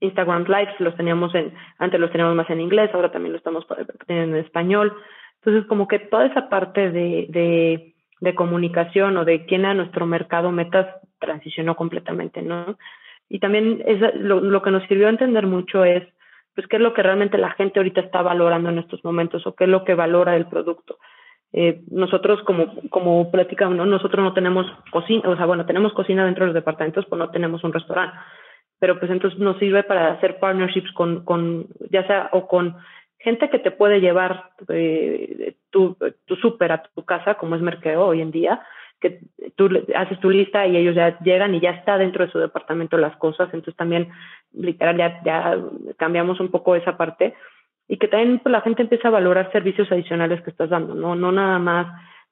Instagram 0.00 0.44
Lives, 0.44 0.78
los 0.78 0.96
teníamos 0.96 1.34
en, 1.34 1.54
antes 1.78 2.00
los 2.00 2.10
teníamos 2.10 2.34
más 2.34 2.50
en 2.50 2.60
inglés, 2.60 2.90
ahora 2.92 3.10
también 3.10 3.32
lo 3.32 3.38
estamos 3.38 3.66
teniendo 4.06 4.36
en 4.36 4.44
español. 4.44 4.96
Entonces, 5.44 5.66
como 5.66 5.88
que 5.88 5.98
toda 5.98 6.26
esa 6.26 6.48
parte 6.48 6.90
de, 6.92 7.26
de, 7.28 7.94
de 8.20 8.34
comunicación 8.34 9.16
o 9.16 9.24
de 9.24 9.44
quién 9.44 9.64
a 9.64 9.74
nuestro 9.74 10.06
mercado 10.06 10.52
metas 10.52 10.86
transicionó 11.18 11.74
completamente, 11.74 12.42
¿no? 12.42 12.78
Y 13.28 13.40
también 13.40 13.82
es 13.86 13.98
lo, 14.14 14.40
lo, 14.40 14.62
que 14.62 14.70
nos 14.70 14.86
sirvió 14.86 15.08
a 15.08 15.10
entender 15.10 15.46
mucho 15.46 15.84
es, 15.84 16.04
pues, 16.54 16.68
qué 16.68 16.76
es 16.76 16.82
lo 16.82 16.94
que 16.94 17.02
realmente 17.02 17.38
la 17.38 17.50
gente 17.52 17.80
ahorita 17.80 18.02
está 18.02 18.22
valorando 18.22 18.68
en 18.68 18.78
estos 18.78 19.02
momentos 19.04 19.44
o 19.46 19.54
qué 19.54 19.64
es 19.64 19.70
lo 19.70 19.84
que 19.84 19.94
valora 19.94 20.36
el 20.36 20.46
producto. 20.46 20.98
Eh, 21.52 21.82
nosotros, 21.90 22.40
como, 22.44 22.74
como 22.88 23.30
platicamos, 23.30 23.76
¿no? 23.76 23.84
nosotros 23.84 24.22
no 24.24 24.32
tenemos 24.32 24.66
cocina, 24.90 25.28
o 25.28 25.36
sea, 25.36 25.46
bueno, 25.46 25.66
tenemos 25.66 25.92
cocina 25.92 26.24
dentro 26.24 26.44
de 26.44 26.48
los 26.48 26.54
departamentos, 26.54 27.04
pero 27.06 27.16
no 27.16 27.30
tenemos 27.30 27.64
un 27.64 27.72
restaurante. 27.72 28.16
Pero 28.78 28.98
pues 28.98 29.10
entonces 29.10 29.38
nos 29.38 29.58
sirve 29.58 29.82
para 29.82 30.12
hacer 30.12 30.38
partnerships 30.38 30.92
con, 30.92 31.24
con 31.24 31.66
ya 31.90 32.06
sea 32.06 32.30
o 32.32 32.46
con 32.46 32.76
gente 33.22 33.50
que 33.50 33.58
te 33.58 33.70
puede 33.70 34.00
llevar 34.00 34.50
eh, 34.68 35.54
tu, 35.70 35.96
tu 36.26 36.36
súper 36.36 36.72
a 36.72 36.82
tu 36.82 37.04
casa, 37.04 37.34
como 37.34 37.56
es 37.56 37.62
Mercado 37.62 38.06
hoy 38.06 38.20
en 38.20 38.30
día, 38.30 38.62
que 39.00 39.20
tú 39.56 39.68
haces 39.94 40.18
tu 40.20 40.30
lista 40.30 40.66
y 40.66 40.76
ellos 40.76 40.94
ya 40.94 41.18
llegan 41.20 41.54
y 41.54 41.60
ya 41.60 41.70
está 41.70 41.98
dentro 41.98 42.24
de 42.24 42.30
su 42.30 42.38
departamento 42.38 42.96
las 42.96 43.16
cosas, 43.16 43.48
entonces 43.52 43.76
también 43.76 44.08
literal 44.52 44.96
ya, 44.96 45.20
ya 45.24 45.58
cambiamos 45.96 46.40
un 46.40 46.50
poco 46.50 46.76
esa 46.76 46.96
parte. 46.96 47.34
Y 47.88 47.98
que 47.98 48.08
también 48.08 48.38
pues, 48.38 48.52
la 48.52 48.60
gente 48.60 48.82
empieza 48.82 49.08
a 49.08 49.12
valorar 49.12 49.50
servicios 49.52 49.90
adicionales 49.90 50.40
que 50.42 50.50
estás 50.50 50.70
dando, 50.70 50.94
no, 50.94 51.16
no 51.16 51.32
nada 51.32 51.58
más 51.58 51.86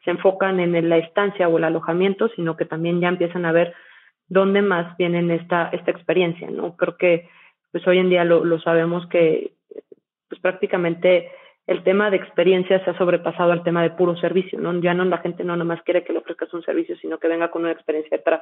se 0.05 0.13
enfocan 0.13 0.61
en 0.61 0.89
la 0.89 0.97
estancia 0.97 1.49
o 1.49 1.59
el 1.59 1.65
alojamiento, 1.65 2.29
sino 2.35 2.57
que 2.57 2.65
también 2.65 3.01
ya 3.01 3.09
empiezan 3.09 3.45
a 3.45 3.53
ver 3.53 3.75
dónde 4.29 4.63
más 4.63 4.97
vienen 4.97 5.31
esta, 5.31 5.69
esta 5.73 5.91
experiencia, 5.91 6.49
¿no? 6.51 6.77
Creo 6.77 6.97
que 6.97 7.29
pues 7.73 7.87
hoy 7.87 7.99
en 7.99 8.09
día 8.09 8.25
lo, 8.25 8.45
lo 8.45 8.59
sabemos 8.61 9.07
que 9.09 9.53
pues 10.31 10.41
prácticamente 10.41 11.31
el 11.67 11.85
tema 11.85 12.11
de 12.11 12.17
experiencia 12.17 12.83
se 12.83 12.91
ha 12.91 12.97
sobrepasado 12.97 13.53
al 13.53 13.63
tema 13.63 13.83
de 13.83 13.91
puro 13.91 14.17
servicio, 14.17 14.59
¿no? 14.59 14.81
Ya 14.81 14.95
no 14.95 15.05
la 15.05 15.19
gente 15.19 15.45
no 15.45 15.57
nomás 15.57 15.83
quiere 15.83 16.03
que 16.03 16.13
le 16.13 16.21
ofrezcas 16.21 16.53
un 16.55 16.63
servicio, 16.63 16.97
sino 16.97 17.19
que 17.19 17.29
venga 17.29 17.51
con 17.51 17.63
una 17.63 17.73
experiencia 17.73 18.17
detrás. 18.17 18.41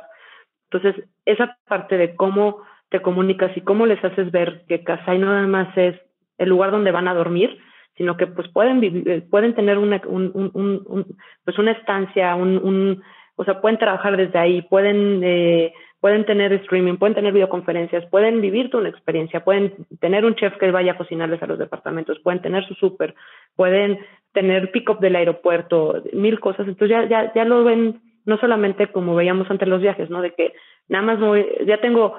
Entonces, 0.70 1.04
esa 1.24 1.56
parte 1.66 1.96
de 1.96 2.14
cómo 2.14 2.62
te 2.90 3.00
comunicas 3.02 3.54
y 3.56 3.62
cómo 3.62 3.86
les 3.86 4.02
haces 4.04 4.30
ver 4.30 4.64
que 4.68 4.84
Casay 4.84 5.18
no 5.18 5.26
nada 5.26 5.46
más 5.46 5.76
es 5.76 5.96
el 6.38 6.48
lugar 6.48 6.70
donde 6.70 6.92
van 6.92 7.08
a 7.08 7.14
dormir, 7.14 7.58
sino 7.96 8.16
que 8.16 8.26
pues 8.28 8.48
pueden 8.48 8.80
vivir, 8.80 9.08
eh, 9.08 9.20
pueden 9.28 9.54
tener 9.54 9.76
una, 9.76 10.00
un, 10.06 10.30
un, 10.32 10.50
un, 10.54 11.06
pues 11.44 11.58
una 11.58 11.72
estancia, 11.72 12.34
un, 12.36 13.02
o 13.34 13.44
sea, 13.44 13.60
pueden 13.60 13.78
trabajar 13.78 14.16
desde 14.16 14.38
ahí, 14.38 14.62
pueden, 14.62 15.20
eh, 15.22 15.74
pueden 16.00 16.24
tener 16.24 16.52
streaming, 16.52 16.96
pueden 16.96 17.14
tener 17.14 17.32
videoconferencias, 17.32 18.06
pueden 18.06 18.40
vivir 18.40 18.74
una 18.74 18.88
experiencia, 18.88 19.44
pueden 19.44 19.74
tener 20.00 20.24
un 20.24 20.34
chef 20.36 20.56
que 20.56 20.70
vaya 20.70 20.92
a 20.92 20.96
cocinarles 20.96 21.42
a 21.42 21.46
los 21.46 21.58
departamentos, 21.58 22.20
pueden 22.20 22.40
tener 22.40 22.64
su 22.66 22.74
súper, 22.74 23.14
pueden 23.56 23.98
tener 24.32 24.70
pick-up 24.70 25.00
del 25.00 25.16
aeropuerto, 25.16 26.02
mil 26.12 26.38
cosas. 26.38 26.68
Entonces 26.68 26.90
ya, 26.90 27.08
ya, 27.08 27.32
ya 27.34 27.44
lo 27.44 27.64
ven 27.64 28.00
no 28.24 28.36
solamente 28.38 28.88
como 28.88 29.14
veíamos 29.14 29.50
antes 29.50 29.66
los 29.66 29.80
viajes, 29.80 30.10
¿no? 30.10 30.20
De 30.20 30.34
que 30.34 30.52
nada 30.88 31.04
más 31.04 31.18
voy, 31.18 31.46
ya 31.66 31.80
tengo 31.80 32.14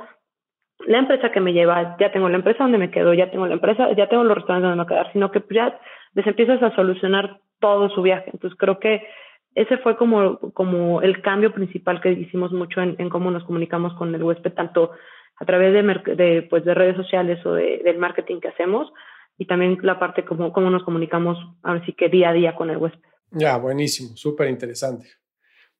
la 0.87 0.97
empresa 0.97 1.31
que 1.31 1.39
me 1.39 1.53
lleva, 1.53 1.95
ya 1.99 2.11
tengo 2.11 2.29
la 2.29 2.37
empresa 2.37 2.63
donde 2.63 2.79
me 2.79 2.89
quedo, 2.89 3.13
ya 3.13 3.29
tengo 3.29 3.45
la 3.45 3.53
empresa, 3.53 3.91
ya 3.93 4.07
tengo 4.07 4.23
los 4.23 4.35
restaurantes 4.35 4.69
donde 4.69 4.77
me 4.77 4.83
voy 4.83 4.85
a 4.85 5.01
quedar, 5.01 5.13
sino 5.13 5.31
que 5.31 5.43
ya 5.51 5.79
les 6.15 6.25
empiezas 6.25 6.63
a 6.63 6.75
solucionar 6.75 7.39
todo 7.59 7.89
su 7.89 8.01
viaje. 8.01 8.31
Entonces 8.33 8.57
creo 8.57 8.79
que 8.79 9.03
ese 9.55 9.77
fue 9.79 9.97
como, 9.97 10.39
como 10.53 11.01
el 11.01 11.21
cambio 11.21 11.53
principal 11.53 12.01
que 12.01 12.11
hicimos 12.11 12.51
mucho 12.51 12.81
en, 12.81 12.95
en 12.97 13.09
cómo 13.09 13.31
nos 13.31 13.43
comunicamos 13.43 13.93
con 13.95 14.13
el 14.13 14.23
huésped, 14.23 14.53
tanto 14.53 14.91
a 15.39 15.45
través 15.45 15.73
de, 15.73 16.15
de, 16.15 16.41
pues, 16.43 16.65
de 16.65 16.73
redes 16.73 16.95
sociales 16.95 17.43
o 17.45 17.53
de, 17.53 17.81
del 17.83 17.97
marketing 17.97 18.39
que 18.39 18.49
hacemos 18.49 18.91
y 19.37 19.45
también 19.45 19.77
la 19.81 19.97
parte 19.97 20.25
como 20.25 20.51
cómo 20.51 20.69
nos 20.69 20.83
comunicamos 20.83 21.37
ahora 21.63 21.83
sí 21.85 21.93
que 21.93 22.09
día 22.09 22.29
a 22.29 22.33
día 22.33 22.55
con 22.55 22.69
el 22.69 22.77
huésped. 22.77 23.09
Ya, 23.31 23.57
buenísimo, 23.57 24.15
súper 24.17 24.49
interesante. 24.49 25.07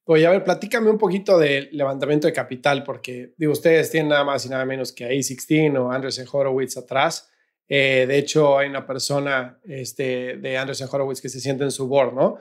Oye, 0.06 0.26
a 0.26 0.32
ver, 0.32 0.44
platícame 0.44 0.90
un 0.90 0.98
poquito 0.98 1.38
del 1.38 1.70
levantamiento 1.72 2.26
de 2.26 2.34
capital, 2.34 2.84
porque 2.84 3.34
digo, 3.38 3.52
ustedes 3.52 3.92
tienen 3.92 4.10
nada 4.10 4.24
más 4.24 4.46
y 4.46 4.50
nada 4.50 4.66
menos 4.66 4.92
que 4.92 5.06
a 5.06 5.10
A16 5.10 5.78
o 5.78 5.92
Anderson 5.92 6.26
Horowitz 6.32 6.78
atrás. 6.78 7.32
Eh, 7.68 8.06
de 8.08 8.18
hecho, 8.18 8.58
hay 8.58 8.70
una 8.70 8.88
persona 8.88 9.60
este, 9.66 10.38
de 10.38 10.58
Anderson 10.58 10.88
Horowitz 10.92 11.22
que 11.22 11.30
se 11.30 11.40
siente 11.40 11.64
en 11.64 11.72
su 11.72 11.88
board, 11.88 12.14
¿no? 12.14 12.38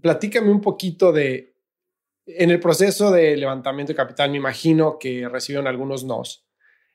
Platícame 0.00 0.50
un 0.50 0.60
poquito 0.60 1.12
de, 1.12 1.56
en 2.26 2.50
el 2.50 2.60
proceso 2.60 3.10
de 3.10 3.36
levantamiento 3.36 3.92
de 3.92 3.96
capital, 3.96 4.30
me 4.30 4.36
imagino 4.36 4.98
que 4.98 5.28
recibieron 5.28 5.66
algunos 5.66 6.04
nos. 6.04 6.46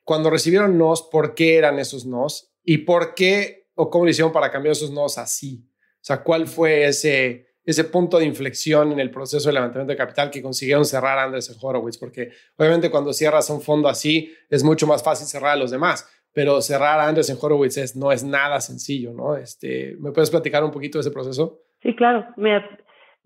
Cuando 0.04 0.30
recibieron 0.30 0.76
nos, 0.78 1.02
¿por 1.02 1.34
qué 1.34 1.56
eran 1.56 1.78
esos 1.78 2.06
nos? 2.06 2.52
¿Y 2.64 2.78
por 2.78 3.14
qué 3.14 3.68
o 3.74 3.88
cómo 3.90 4.04
le 4.04 4.10
hicieron 4.10 4.32
para 4.32 4.50
cambiar 4.50 4.72
esos 4.72 4.90
nos 4.90 5.18
así? 5.18 5.68
O 5.94 6.04
sea, 6.04 6.22
¿cuál 6.22 6.46
fue 6.46 6.86
ese 6.86 7.52
ese 7.64 7.84
punto 7.84 8.18
de 8.18 8.24
inflexión 8.24 8.92
en 8.92 9.00
el 9.00 9.10
proceso 9.10 9.48
de 9.48 9.54
levantamiento 9.54 9.92
de 9.92 9.96
capital 9.96 10.30
que 10.30 10.42
consiguieron 10.42 10.84
cerrar 10.84 11.18
Andrés 11.18 11.56
Horowitz, 11.60 11.96
porque 11.96 12.30
obviamente 12.56 12.90
cuando 12.90 13.12
cierras 13.12 13.48
un 13.50 13.60
fondo 13.60 13.88
así 13.88 14.34
es 14.50 14.64
mucho 14.64 14.86
más 14.86 15.02
fácil 15.02 15.26
cerrar 15.26 15.52
a 15.52 15.56
los 15.56 15.70
demás, 15.70 16.08
pero 16.32 16.60
cerrar 16.60 16.98
a 16.98 17.06
Andrés 17.06 17.30
Horowitz 17.40 17.76
es, 17.76 17.94
no 17.94 18.10
es 18.10 18.24
nada 18.24 18.60
sencillo, 18.60 19.12
¿no? 19.12 19.36
Este, 19.36 19.96
¿Me 20.00 20.12
puedes 20.12 20.30
platicar 20.30 20.64
un 20.64 20.70
poquito 20.70 20.98
de 20.98 21.02
ese 21.02 21.10
proceso? 21.10 21.60
Sí, 21.82 21.94
claro. 21.94 22.26
Mira, 22.36 22.68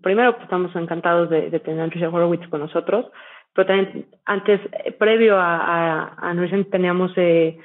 primero 0.01 0.33
pues, 0.33 0.43
estamos 0.43 0.75
encantados 0.75 1.29
de, 1.29 1.49
tener 1.59 1.81
a 1.81 1.83
Andrés 1.85 2.03
Horowitz 2.03 2.47
con 2.49 2.61
nosotros, 2.61 3.05
pero 3.53 3.67
también 3.67 4.07
antes, 4.25 4.61
eh, 4.85 4.91
previo 4.91 5.37
a, 5.37 6.13
a, 6.19 6.29
a 6.29 6.35
teníamos, 6.69 7.11
eh, 7.15 7.57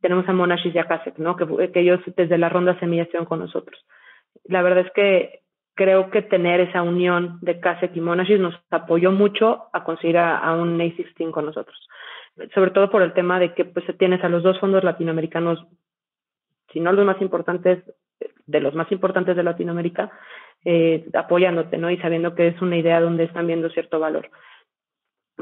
tenemos 0.00 0.28
a 0.28 0.32
Monashis 0.32 0.74
y 0.74 0.78
a 0.78 0.84
Kasek, 0.84 1.18
¿no? 1.18 1.36
Que, 1.36 1.72
que 1.72 1.80
ellos 1.80 2.00
desde 2.16 2.38
la 2.38 2.48
ronda 2.48 2.78
semilla 2.78 3.02
estuvieron 3.02 3.26
con 3.26 3.40
nosotros. 3.40 3.84
La 4.44 4.62
verdad 4.62 4.86
es 4.86 4.92
que 4.92 5.40
creo 5.74 6.10
que 6.10 6.22
tener 6.22 6.60
esa 6.60 6.82
unión 6.82 7.38
de 7.40 7.58
Kasek 7.58 7.96
y 7.96 8.00
Monashis 8.00 8.38
nos 8.38 8.54
apoyó 8.70 9.12
mucho 9.12 9.68
a 9.72 9.82
conseguir 9.82 10.18
a, 10.18 10.52
un 10.52 10.78
A16 10.78 11.30
con 11.30 11.46
nosotros. 11.46 11.76
Sobre 12.54 12.70
todo 12.70 12.90
por 12.90 13.02
el 13.02 13.12
tema 13.12 13.40
de 13.40 13.54
que 13.54 13.64
pues 13.64 13.84
tienes 13.98 14.22
a 14.22 14.28
los 14.28 14.42
dos 14.42 14.60
fondos 14.60 14.84
latinoamericanos, 14.84 15.66
si 16.72 16.80
no 16.80 16.92
los 16.92 17.06
más 17.06 17.20
importantes, 17.20 17.82
de 18.46 18.60
los 18.60 18.74
más 18.74 18.92
importantes 18.92 19.36
de 19.36 19.42
Latinoamérica, 19.42 20.10
eh, 20.64 21.06
apoyándote, 21.14 21.78
¿no? 21.78 21.90
Y 21.90 21.96
sabiendo 21.98 22.34
que 22.34 22.48
es 22.48 22.60
una 22.62 22.76
idea 22.76 23.00
donde 23.00 23.24
están 23.24 23.46
viendo 23.46 23.70
cierto 23.70 23.98
valor. 23.98 24.30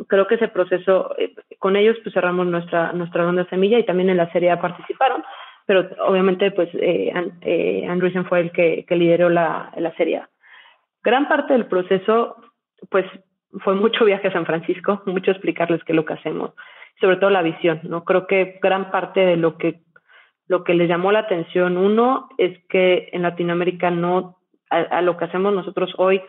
Creo 0.07 0.27
que 0.27 0.37
ese 0.37 0.49
proceso, 0.49 1.15
eh, 1.19 1.35
con 1.59 1.77
ellos 1.77 1.97
pues 2.03 2.15
cerramos 2.15 2.47
nuestra, 2.47 2.93
nuestra 2.93 3.25
ronda 3.25 3.45
semilla 3.51 3.79
y 3.79 3.87
también 3.87 4.11
en 4.11 4.17
la 4.17 4.31
serie 4.33 4.57
participaron 4.57 5.25
pero 5.69 5.87
obviamente 6.07 6.51
pues 6.51 6.71
eh, 6.73 7.13
eh, 7.43 7.87
Andreessen 7.87 8.25
fue 8.25 8.41
el 8.41 8.53
que, 8.53 8.87
que 8.89 8.97
lideró 8.97 9.29
la, 9.29 9.71
la 9.77 9.95
serie. 9.97 10.23
Gran 11.03 11.29
parte 11.29 11.53
del 11.53 11.67
proceso 11.67 12.37
pues 12.89 13.05
fue 13.63 13.75
mucho 13.75 14.07
viaje 14.07 14.29
a 14.29 14.33
San 14.33 14.47
Francisco, 14.47 15.03
mucho 15.07 15.31
explicarles 15.31 15.85
qué 15.85 15.93
es 15.93 15.97
lo 15.97 16.07
que 16.07 16.15
hacemos, 16.15 16.55
sobre 16.99 17.19
todo 17.19 17.29
la 17.29 17.43
visión, 17.43 17.81
¿no? 17.83 18.03
Creo 18.05 18.27
que 18.27 18.59
gran 18.63 18.91
parte 18.91 19.21
de 19.21 19.37
lo 19.37 19.59
que 19.59 19.83
lo 20.47 20.65
que 20.65 20.73
les 20.73 20.89
llamó 20.89 21.13
la 21.13 21.19
atención, 21.19 21.77
uno, 21.77 22.31
es 22.39 22.59
que 22.71 23.11
en 23.13 23.21
Latinoamérica 23.21 23.91
no, 23.91 24.38
a, 24.71 25.03
lo 25.03 25.17
que 25.17 25.25
hacemos 25.25 25.55
nosotros 25.55 25.93
hoy, 25.97 26.23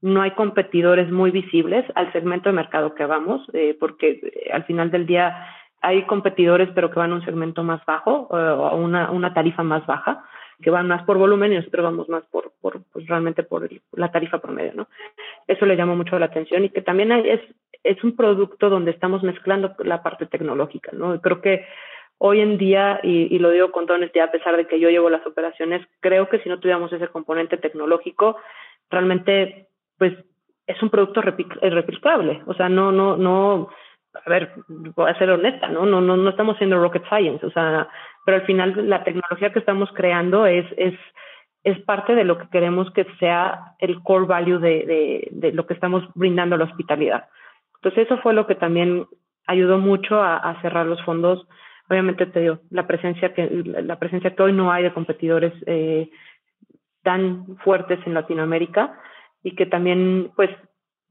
no 0.00 0.22
hay 0.22 0.32
competidores 0.32 1.10
muy 1.10 1.30
visibles 1.30 1.84
al 1.94 2.12
segmento 2.12 2.48
de 2.48 2.56
mercado 2.56 2.94
que 2.94 3.06
vamos, 3.06 3.42
eh, 3.52 3.76
porque 3.78 4.20
eh, 4.22 4.50
al 4.52 4.64
final 4.64 4.90
del 4.90 5.06
día 5.06 5.46
hay 5.80 6.04
competidores, 6.04 6.68
pero 6.74 6.90
que 6.90 6.98
van 6.98 7.12
a 7.12 7.16
un 7.16 7.24
segmento 7.24 7.62
más 7.62 7.84
bajo 7.84 8.28
o 8.30 8.36
a 8.36 8.74
una, 8.74 9.10
una 9.10 9.34
tarifa 9.34 9.62
más 9.62 9.86
baja, 9.86 10.24
que 10.62 10.70
van 10.70 10.88
más 10.88 11.02
por 11.04 11.18
volumen 11.18 11.52
y 11.52 11.56
nosotros 11.56 11.84
vamos 11.84 12.08
más 12.08 12.24
por, 12.26 12.52
por 12.60 12.82
pues 12.92 13.06
realmente 13.06 13.42
por 13.42 13.68
la 13.92 14.10
tarifa 14.10 14.38
promedio, 14.38 14.72
¿no? 14.74 14.88
Eso 15.46 15.66
le 15.66 15.76
llama 15.76 15.94
mucho 15.94 16.18
la 16.18 16.26
atención 16.26 16.64
y 16.64 16.70
que 16.70 16.80
también 16.80 17.12
es, 17.12 17.40
es 17.82 18.02
un 18.02 18.16
producto 18.16 18.70
donde 18.70 18.92
estamos 18.92 19.22
mezclando 19.22 19.74
la 19.78 20.02
parte 20.02 20.26
tecnológica, 20.26 20.92
¿no? 20.92 21.20
Creo 21.20 21.40
que 21.40 21.66
hoy 22.18 22.40
en 22.40 22.58
día, 22.58 23.00
y, 23.02 23.38
lo 23.38 23.50
digo 23.50 23.70
con 23.70 23.86
toda 23.86 23.98
honestidad, 23.98 24.28
a 24.28 24.32
pesar 24.32 24.56
de 24.56 24.66
que 24.66 24.80
yo 24.80 24.88
llevo 24.88 25.10
las 25.10 25.26
operaciones, 25.26 25.86
creo 26.00 26.28
que 26.28 26.38
si 26.40 26.48
no 26.48 26.58
tuviéramos 26.58 26.92
ese 26.92 27.08
componente 27.08 27.56
tecnológico, 27.56 28.36
realmente, 28.90 29.68
pues, 29.98 30.14
es 30.66 30.82
un 30.82 30.90
producto 30.90 31.20
replicable. 31.20 32.42
O 32.46 32.54
sea, 32.54 32.68
no, 32.68 32.90
no, 32.92 33.16
no, 33.16 33.68
a 34.24 34.30
ver, 34.30 34.52
voy 34.68 35.10
a 35.10 35.18
ser 35.18 35.30
honesta, 35.30 35.68
¿no? 35.68 35.84
No, 35.84 36.00
no, 36.00 36.16
no 36.16 36.30
estamos 36.30 36.54
haciendo 36.54 36.80
rocket 36.80 37.04
science, 37.08 37.44
o 37.44 37.50
sea, 37.50 37.88
pero 38.24 38.38
al 38.38 38.46
final 38.46 38.88
la 38.88 39.04
tecnología 39.04 39.52
que 39.52 39.58
estamos 39.58 39.90
creando 39.92 40.46
es, 40.46 40.64
es, 40.76 40.94
es 41.64 41.78
parte 41.80 42.14
de 42.14 42.24
lo 42.24 42.38
que 42.38 42.48
queremos 42.48 42.90
que 42.92 43.06
sea 43.18 43.74
el 43.78 44.02
core 44.02 44.26
value 44.26 44.58
de, 44.58 45.28
de, 45.30 45.52
lo 45.52 45.66
que 45.66 45.74
estamos 45.74 46.04
brindando 46.14 46.54
a 46.54 46.58
la 46.58 46.64
hospitalidad. 46.64 47.28
Entonces 47.76 48.06
eso 48.06 48.18
fue 48.22 48.32
lo 48.32 48.46
que 48.46 48.54
también 48.54 49.06
ayudó 49.46 49.78
mucho 49.78 50.22
a 50.22 50.56
cerrar 50.62 50.86
los 50.86 51.02
fondos. 51.04 51.46
Obviamente 51.94 52.26
te 52.26 52.40
digo, 52.40 52.58
la 52.70 52.88
presencia 52.88 53.32
que, 53.34 53.48
la 53.64 54.00
presencia 54.00 54.34
que 54.34 54.42
hoy 54.42 54.52
no 54.52 54.72
hay 54.72 54.82
de 54.82 54.92
competidores 54.92 55.52
eh, 55.66 56.10
tan 57.04 57.56
fuertes 57.58 58.00
en 58.04 58.14
Latinoamérica 58.14 58.98
y 59.44 59.54
que 59.54 59.66
también 59.66 60.32
pues 60.34 60.50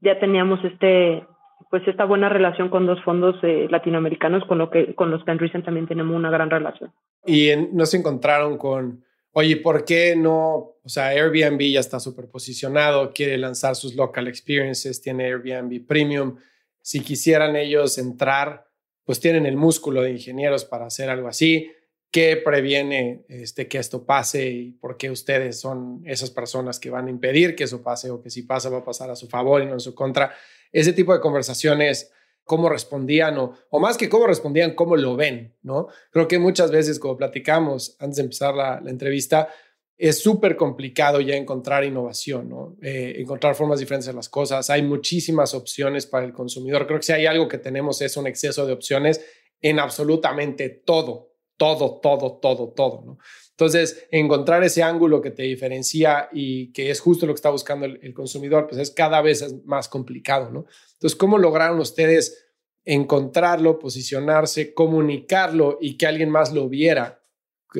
ya 0.00 0.20
teníamos 0.20 0.62
este 0.62 1.26
pues 1.70 1.88
esta 1.88 2.04
buena 2.04 2.28
relación 2.28 2.68
con 2.68 2.84
dos 2.84 3.02
fondos 3.02 3.36
eh, 3.42 3.66
latinoamericanos 3.70 4.44
con 4.44 4.58
lo 4.58 4.68
que 4.68 4.94
con 4.94 5.10
los 5.10 5.24
que 5.24 5.30
en 5.30 5.62
también 5.62 5.86
tenemos 5.86 6.14
una 6.14 6.30
gran 6.30 6.50
relación. 6.50 6.92
Y 7.24 7.48
no 7.72 7.86
se 7.86 7.96
encontraron 7.96 8.58
con, 8.58 9.02
oye, 9.32 9.56
¿por 9.56 9.86
qué 9.86 10.14
no? 10.16 10.74
O 10.84 10.88
sea, 10.88 11.08
Airbnb 11.08 11.60
ya 11.72 11.80
está 11.80 11.98
súper 11.98 12.28
posicionado, 12.28 13.12
quiere 13.14 13.38
lanzar 13.38 13.74
sus 13.74 13.94
local 13.94 14.28
experiences, 14.28 15.00
tiene 15.00 15.24
Airbnb 15.24 15.86
Premium. 15.86 16.36
Si 16.82 17.00
quisieran 17.00 17.56
ellos 17.56 17.96
entrar, 17.96 18.63
pues 19.04 19.20
tienen 19.20 19.46
el 19.46 19.56
músculo 19.56 20.02
de 20.02 20.12
ingenieros 20.12 20.64
para 20.64 20.86
hacer 20.86 21.10
algo 21.10 21.28
así. 21.28 21.70
¿Qué 22.10 22.36
previene 22.36 23.24
este, 23.28 23.66
que 23.66 23.78
esto 23.78 24.04
pase 24.04 24.48
y 24.48 24.70
por 24.72 24.96
qué 24.96 25.10
ustedes 25.10 25.58
son 25.58 26.02
esas 26.06 26.30
personas 26.30 26.78
que 26.78 26.90
van 26.90 27.08
a 27.08 27.10
impedir 27.10 27.56
que 27.56 27.64
eso 27.64 27.82
pase 27.82 28.10
o 28.10 28.20
que 28.20 28.30
si 28.30 28.42
pasa 28.42 28.70
va 28.70 28.78
a 28.78 28.84
pasar 28.84 29.10
a 29.10 29.16
su 29.16 29.28
favor 29.28 29.62
y 29.62 29.66
no 29.66 29.72
en 29.72 29.80
su 29.80 29.94
contra? 29.94 30.32
ese 30.74 30.92
tipo 30.92 31.14
de 31.14 31.20
conversaciones, 31.20 32.12
cómo 32.42 32.68
respondían 32.68 33.38
o, 33.38 33.54
o 33.70 33.80
más 33.80 33.96
que 33.96 34.08
cómo 34.10 34.26
respondían, 34.26 34.74
cómo 34.74 34.96
lo 34.96 35.16
ven, 35.16 35.54
¿no? 35.62 35.86
Creo 36.10 36.28
que 36.28 36.38
muchas 36.38 36.70
veces, 36.70 36.98
como 36.98 37.16
platicamos 37.16 37.96
antes 38.00 38.16
de 38.16 38.22
empezar 38.24 38.54
la, 38.54 38.82
entrevista, 38.84 39.48
es 39.96 40.20
súper 40.20 40.56
complicado 40.56 41.20
ya 41.20 41.36
encontrar 41.36 41.84
innovación, 41.84 42.48
¿no? 42.48 42.76
Eh, 42.82 43.14
encontrar 43.18 43.54
formas 43.54 43.78
diferentes 43.78 44.06
de 44.06 44.12
las 44.12 44.28
cosas. 44.28 44.68
Hay 44.70 44.82
muchísimas 44.82 45.54
opciones 45.54 46.06
para 46.06 46.26
el 46.26 46.32
consumidor. 46.32 46.86
Creo 46.86 46.98
que 46.98 47.06
si 47.06 47.12
hay 47.12 47.26
algo 47.26 47.48
que 47.48 47.58
tenemos 47.58 48.02
es 48.02 48.16
un 48.16 48.26
exceso 48.26 48.66
de 48.66 48.72
opciones 48.72 49.24
en 49.60 49.78
absolutamente 49.78 50.68
todo, 50.68 51.34
todo, 51.56 52.00
todo, 52.00 52.38
todo, 52.38 52.68
todo, 52.70 53.02
¿no? 53.06 53.18
Entonces, 53.50 54.06
encontrar 54.10 54.64
ese 54.64 54.82
ángulo 54.82 55.22
que 55.22 55.30
te 55.30 55.44
diferencia 55.44 56.28
y 56.32 56.72
que 56.72 56.90
es 56.90 56.98
justo 56.98 57.24
lo 57.24 57.32
que 57.32 57.38
está 57.38 57.50
buscando 57.50 57.86
el, 57.86 58.12
consumidor, 58.12 58.66
pues 58.66 58.80
es 58.80 58.90
cada 58.90 59.22
vez 59.22 59.64
más 59.64 59.88
complicado, 59.88 60.50
¿no? 60.50 60.66
Entonces, 60.94 61.16
¿cómo 61.16 61.38
lograron 61.38 61.78
ustedes 61.78 62.48
encontrarlo, 62.84 63.78
posicionarse, 63.78 64.74
comunicarlo 64.74 65.78
y 65.80 65.96
que 65.96 66.06
alguien 66.06 66.30
más 66.30 66.52
lo 66.52 66.68
viera, 66.68 67.23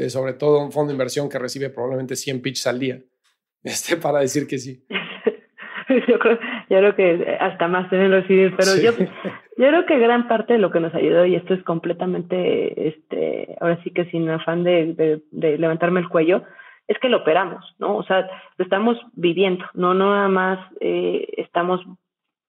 sobre 0.08 0.34
todo 0.34 0.64
un 0.64 0.72
fondo 0.72 0.88
de 0.88 0.94
inversión 0.94 1.28
que 1.28 1.38
recibe 1.38 1.70
probablemente 1.70 2.16
100 2.16 2.42
pitches 2.42 2.66
al 2.66 2.78
día, 2.78 2.98
este, 3.62 3.96
para 3.96 4.20
decir 4.20 4.46
que 4.46 4.58
sí. 4.58 4.84
yo, 6.08 6.18
creo, 6.18 6.38
yo 6.70 6.78
creo 6.78 6.94
que 6.96 7.36
hasta 7.40 7.68
más 7.68 7.90
deben 7.90 8.10
recibir, 8.10 8.54
pero 8.56 8.76
yo, 8.76 8.92
yo 9.56 9.68
creo 9.68 9.86
que 9.86 9.98
gran 9.98 10.28
parte 10.28 10.54
de 10.54 10.58
lo 10.58 10.70
que 10.70 10.80
nos 10.80 10.94
ayudó, 10.94 11.26
y 11.26 11.34
esto 11.36 11.54
es 11.54 11.62
completamente, 11.62 12.88
este, 12.88 13.56
ahora 13.60 13.80
sí 13.82 13.90
que 13.90 14.06
sin 14.06 14.28
afán 14.30 14.64
de, 14.64 15.20
de, 15.30 15.58
levantarme 15.58 16.00
el 16.00 16.08
cuello, 16.08 16.42
es 16.86 16.98
que 16.98 17.08
lo 17.08 17.18
operamos, 17.18 17.64
¿no? 17.78 17.96
O 17.96 18.04
sea, 18.04 18.28
lo 18.58 18.64
estamos 18.64 18.98
viviendo, 19.14 19.64
no, 19.74 19.94
no 19.94 20.14
nada 20.14 20.28
más 20.28 20.58
eh, 20.80 21.26
estamos 21.38 21.80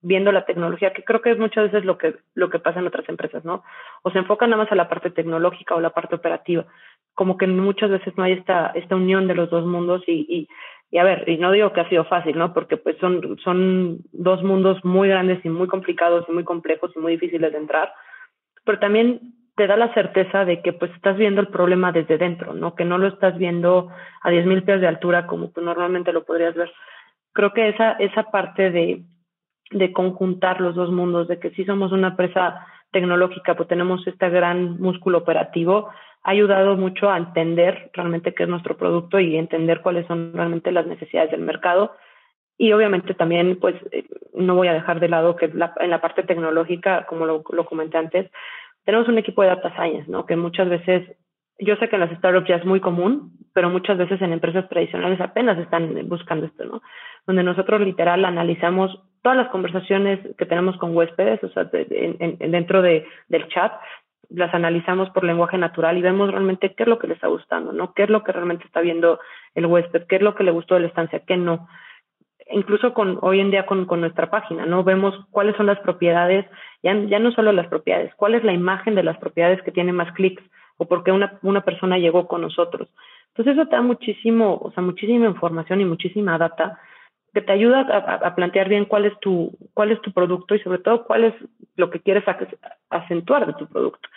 viendo 0.01 0.31
la 0.31 0.45
tecnología, 0.45 0.93
que 0.93 1.03
creo 1.03 1.21
que 1.21 1.31
es 1.31 1.39
muchas 1.39 1.71
veces 1.71 1.83
lo 1.83 1.97
que, 1.97 2.15
lo 2.35 2.51
que 2.51 2.59
pasa 2.59 2.79
en 2.79 2.85
otras 2.85 3.09
empresas, 3.09 3.43
¿no? 3.43 3.63
O 4.03 4.11
se 4.11 4.19
enfocan 4.19 4.51
nada 4.51 4.61
más 4.61 4.71
a 4.71 4.75
la 4.75 4.87
parte 4.87 5.09
tecnológica 5.09 5.73
o 5.73 5.79
la 5.79 5.91
parte 5.91 6.15
operativa, 6.15 6.65
como 7.15 7.37
que 7.37 7.47
muchas 7.47 7.89
veces 7.89 8.13
no 8.17 8.23
hay 8.23 8.33
esta, 8.33 8.67
esta 8.75 8.95
unión 8.95 9.27
de 9.27 9.35
los 9.35 9.49
dos 9.49 9.65
mundos 9.65 10.03
y, 10.05 10.47
y, 10.91 10.97
a 10.97 11.03
ver, 11.03 11.27
y 11.27 11.37
no 11.37 11.51
digo 11.51 11.73
que 11.73 11.81
ha 11.81 11.89
sido 11.89 12.05
fácil, 12.05 12.37
¿no? 12.37 12.53
Porque 12.53 12.77
pues 12.77 12.97
son, 12.99 13.37
son 13.43 13.99
dos 14.11 14.43
mundos 14.43 14.83
muy 14.83 15.09
grandes 15.09 15.43
y 15.43 15.49
muy 15.49 15.67
complicados 15.67 16.25
y 16.27 16.31
muy 16.31 16.43
complejos 16.43 16.91
y 16.95 16.99
muy 16.99 17.13
difíciles 17.13 17.51
de 17.51 17.57
entrar, 17.57 17.91
pero 18.63 18.79
también 18.79 19.33
te 19.55 19.67
da 19.67 19.77
la 19.77 19.93
certeza 19.93 20.43
de 20.43 20.61
que 20.61 20.73
pues 20.73 20.91
estás 20.91 21.17
viendo 21.17 21.39
el 21.39 21.47
problema 21.47 21.93
desde 21.93 22.17
dentro, 22.17 22.53
¿no? 22.53 22.75
Que 22.75 22.83
no 22.83 22.97
lo 22.97 23.07
estás 23.07 23.37
viendo 23.37 23.89
a 24.21 24.29
10.000 24.29 24.65
pies 24.65 24.81
de 24.81 24.87
altura 24.87 25.27
como 25.27 25.49
tú 25.49 25.61
normalmente 25.61 26.11
lo 26.11 26.25
podrías 26.25 26.55
ver. 26.55 26.71
Creo 27.31 27.53
que 27.53 27.69
esa, 27.69 27.93
esa 27.93 28.23
parte 28.31 28.71
de, 28.71 29.03
de 29.71 29.93
conjuntar 29.93 30.59
los 30.59 30.75
dos 30.75 30.91
mundos, 30.91 31.29
de 31.29 31.39
que 31.39 31.51
si 31.51 31.63
somos 31.63 31.93
una 31.93 32.09
empresa 32.09 32.65
tecnológica, 32.91 33.55
pues 33.55 33.69
tenemos 33.69 34.05
este 34.07 34.29
gran 34.29 34.79
músculo 34.79 35.19
operativo, 35.19 35.89
ha 36.25 36.31
ayudado 36.31 36.75
mucho 36.75 37.11
a 37.11 37.17
entender 37.17 37.91
realmente 37.93 38.33
qué 38.33 38.43
es 38.43 38.49
nuestro 38.49 38.75
producto 38.75 39.19
y 39.19 39.37
entender 39.37 39.81
cuáles 39.81 40.07
son 40.07 40.33
realmente 40.33 40.71
las 40.71 40.87
necesidades 40.87 41.29
del 41.29 41.41
mercado. 41.41 41.95
Y 42.57 42.73
obviamente 42.73 43.13
también, 43.13 43.59
pues, 43.59 43.75
eh, 43.91 44.05
no 44.33 44.55
voy 44.55 44.67
a 44.67 44.73
dejar 44.73 44.99
de 44.99 45.07
lado 45.07 45.35
que 45.35 45.45
en 45.45 45.89
la 45.91 46.01
parte 46.01 46.23
tecnológica, 46.23 47.05
como 47.05 47.27
lo, 47.27 47.43
comenté 47.43 47.99
antes, 47.99 48.31
tenemos 48.85 49.07
un 49.07 49.19
equipo 49.19 49.43
de 49.43 49.49
data 49.49 49.71
science, 49.75 50.09
¿no? 50.09 50.25
Que 50.25 50.35
muchas 50.35 50.67
veces 50.67 51.07
yo 51.59 51.75
sé 51.75 51.89
que 51.89 51.95
en 51.95 52.01
las 52.01 52.17
startups 52.17 52.47
ya 52.47 52.55
es 52.55 52.65
muy 52.65 52.79
común, 52.79 53.33
pero 53.53 53.69
muchas 53.69 53.97
veces 53.99 54.19
en 54.21 54.33
empresas 54.33 54.67
tradicionales 54.67 55.21
apenas 55.21 55.59
están 55.59 56.09
buscando 56.09 56.47
esto, 56.47 56.65
¿no? 56.65 56.81
Donde 57.27 57.43
nosotros 57.43 57.81
literal 57.81 58.25
analizamos 58.25 58.99
todas 59.21 59.37
las 59.37 59.49
conversaciones 59.49 60.19
que 60.37 60.45
tenemos 60.47 60.75
con 60.77 60.97
huéspedes, 60.97 61.43
o 61.43 61.49
sea, 61.49 61.65
dentro 61.65 62.81
de, 62.81 63.05
del 63.27 63.47
chat, 63.49 63.73
las 64.29 64.53
analizamos 64.53 65.09
por 65.11 65.23
lenguaje 65.23 65.57
natural 65.57 65.97
y 65.97 66.01
vemos 66.01 66.31
realmente 66.31 66.73
qué 66.73 66.83
es 66.83 66.89
lo 66.89 66.99
que 66.99 67.07
le 67.07 67.13
está 67.13 67.27
gustando, 67.27 67.71
¿no? 67.71 67.93
¿Qué 67.93 68.03
es 68.03 68.09
lo 68.09 68.23
que 68.23 68.31
realmente 68.31 68.65
está 68.65 68.81
viendo 68.81 69.19
el 69.53 69.65
huésped? 69.65 70.07
¿Qué 70.07 70.17
es 70.17 70.21
lo 70.21 70.35
que 70.35 70.43
le 70.43 70.51
gustó 70.51 70.75
de 70.75 70.81
la 70.81 70.87
estancia? 70.87 71.23
¿Qué 71.25 71.37
no? 71.37 71.67
Incluso 72.51 72.93
con 72.93 73.17
hoy 73.21 73.39
en 73.39 73.51
día 73.51 73.65
con, 73.65 73.87
nuestra 73.99 74.29
página, 74.29 74.65
¿no? 74.65 74.83
Vemos 74.83 75.15
cuáles 75.31 75.55
son 75.55 75.65
las 75.65 75.79
propiedades, 75.79 76.45
ya, 76.83 76.93
no 76.93 77.31
solo 77.31 77.51
las 77.51 77.67
propiedades, 77.67 78.13
cuál 78.15 78.35
es 78.35 78.43
la 78.43 78.53
imagen 78.53 78.95
de 78.95 79.03
las 79.03 79.17
propiedades 79.17 79.61
que 79.63 79.71
tienen 79.71 79.95
más 79.95 80.13
clics 80.13 80.43
o 80.77 80.85
por 80.85 81.03
qué 81.03 81.11
una, 81.11 81.39
una 81.41 81.61
persona 81.61 81.97
llegó 81.97 82.27
con 82.27 82.41
nosotros. 82.41 82.89
Entonces 83.29 83.53
eso 83.57 83.67
te 83.67 83.75
da 83.75 83.81
muchísimo, 83.81 84.59
o 84.61 84.71
sea, 84.71 84.83
muchísima 84.83 85.25
información 85.25 85.81
y 85.81 85.85
muchísima 85.85 86.37
data 86.37 86.79
que 87.35 87.41
te 87.41 87.51
ayuda 87.51 87.81
a, 87.81 88.33
plantear 88.33 88.69
bien 88.69 88.85
cuál 88.85 89.03
es 89.03 89.19
tu 89.19 89.51
cuál 89.73 89.91
es 89.91 90.01
tu 90.01 90.13
producto 90.13 90.55
y 90.55 90.59
sobre 90.59 90.79
todo 90.79 91.03
cuál 91.03 91.25
es 91.25 91.33
lo 91.75 91.89
que 91.89 91.99
quieres 91.99 92.23
acentuar 92.89 93.45
de 93.45 93.53
tu 93.53 93.67
producto. 93.67 94.07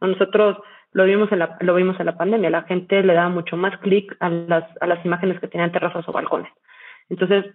Nosotros 0.00 0.58
lo 0.92 1.04
vimos 1.04 1.30
en 1.32 1.40
la 1.40 1.58
lo 1.60 1.74
vimos 1.74 1.98
en 1.98 2.06
la 2.06 2.16
pandemia, 2.16 2.50
la 2.50 2.62
gente 2.62 3.02
le 3.02 3.14
da 3.14 3.28
mucho 3.28 3.56
más 3.56 3.76
clic 3.78 4.16
a 4.20 4.30
las 4.30 4.64
a 4.80 4.86
las 4.86 5.04
imágenes 5.04 5.40
que 5.40 5.48
tenían 5.48 5.72
terrazas 5.72 6.08
o 6.08 6.12
balcones. 6.12 6.52
Entonces, 7.08 7.46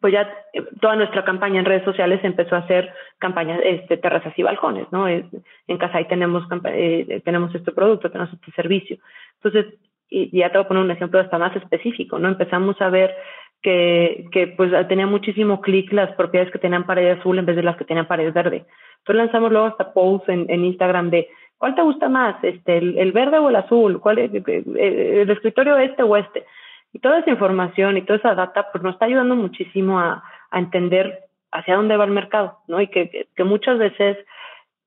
pues 0.00 0.14
ya 0.14 0.22
eh, 0.54 0.64
toda 0.80 0.96
nuestra 0.96 1.26
campaña 1.26 1.60
en 1.60 1.66
redes 1.66 1.84
sociales 1.84 2.20
empezó 2.22 2.56
a 2.56 2.60
hacer 2.60 2.90
campañas 3.18 3.60
este, 3.62 3.98
terrazas 3.98 4.32
y 4.38 4.42
balcones, 4.42 4.90
¿no? 4.92 5.08
en 5.08 5.78
casa 5.78 5.98
ahí 5.98 6.08
tenemos, 6.08 6.44
eh, 6.64 7.20
tenemos 7.22 7.54
este 7.54 7.72
producto, 7.72 8.10
tenemos 8.10 8.32
este 8.32 8.50
servicio. 8.52 8.96
Entonces, 9.42 9.74
y 10.08 10.38
ya 10.38 10.50
te 10.50 10.58
voy 10.58 10.64
a 10.64 10.68
poner 10.68 10.82
un 10.84 10.90
ejemplo 10.90 11.20
hasta 11.20 11.38
más 11.38 11.56
específico, 11.56 12.18
¿no? 12.18 12.28
Empezamos 12.28 12.78
a 12.82 12.90
ver 12.90 13.14
que, 13.62 14.26
que 14.32 14.48
pues 14.48 14.70
tenía 14.88 15.06
muchísimo 15.06 15.60
clic 15.60 15.92
las 15.92 16.12
propiedades 16.16 16.52
que 16.52 16.58
tenían 16.58 16.84
pared 16.84 17.18
azul 17.18 17.38
en 17.38 17.46
vez 17.46 17.56
de 17.56 17.62
las 17.62 17.76
que 17.76 17.84
tenían 17.84 18.06
pared 18.06 18.32
verde. 18.32 18.64
Entonces 18.98 19.16
lanzamos 19.16 19.52
luego 19.52 19.66
hasta 19.66 19.92
posts 19.92 20.28
en, 20.28 20.64
Instagram 20.64 21.10
de 21.10 21.28
¿cuál 21.58 21.74
te 21.74 21.82
gusta 21.82 22.08
más? 22.08 22.42
Este, 22.42 22.78
el, 22.78 23.12
verde 23.12 23.38
o 23.38 23.48
el 23.48 23.56
azul, 23.56 24.00
¿cuál 24.00 24.18
es, 24.18 24.30
el 24.34 25.30
escritorio 25.30 25.76
este 25.78 26.02
o 26.02 26.16
este? 26.16 26.44
Y 26.92 26.98
toda 26.98 27.20
esa 27.20 27.30
información 27.30 27.96
y 27.96 28.02
toda 28.02 28.18
esa 28.18 28.34
data 28.34 28.66
pues 28.72 28.82
nos 28.82 28.94
está 28.94 29.06
ayudando 29.06 29.36
muchísimo 29.36 29.98
a, 29.98 30.22
a 30.50 30.58
entender 30.58 31.20
hacia 31.52 31.76
dónde 31.76 31.96
va 31.96 32.04
el 32.04 32.10
mercado, 32.10 32.58
¿no? 32.66 32.80
Y 32.80 32.88
que, 32.88 33.28
que 33.34 33.44
muchas 33.44 33.78
veces, 33.78 34.18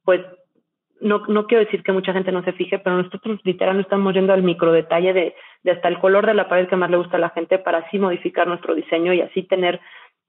pues, 0.04 0.22
no, 1.02 1.26
no 1.28 1.46
quiero 1.46 1.64
decir 1.64 1.84
que 1.84 1.92
mucha 1.92 2.14
gente 2.14 2.32
no 2.32 2.44
se 2.44 2.54
fije, 2.54 2.80
pero 2.80 2.98
nosotros 2.98 3.40
literal 3.44 3.80
estamos 3.80 4.14
yendo 4.14 4.34
al 4.34 4.44
micro 4.44 4.72
detalle 4.72 5.14
de, 5.14 5.36
de 5.64 5.72
hasta 5.72 5.88
el 5.88 6.00
color 6.00 6.26
de 6.26 6.34
la 6.34 6.48
pared 6.48 6.68
que 6.68 6.76
más 6.76 6.90
le 6.90 6.98
gusta 6.98 7.18
a 7.18 7.20
la 7.20 7.30
gente 7.32 7.60
para 7.60 7.80
así 7.80 8.00
modificar 8.00 8.48
nuestro 8.48 8.76
diseño 8.76 9.14
y 9.14 9.22
así 9.22 9.44
tener 9.44 9.80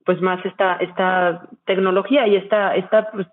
pues 0.04 0.20
más 0.20 0.44
esta, 0.46 0.76
esta 0.76 1.48
tecnología 1.66 2.28
y 2.28 2.36
esta, 2.36 2.76
esta 2.76 3.10
pues, 3.10 3.26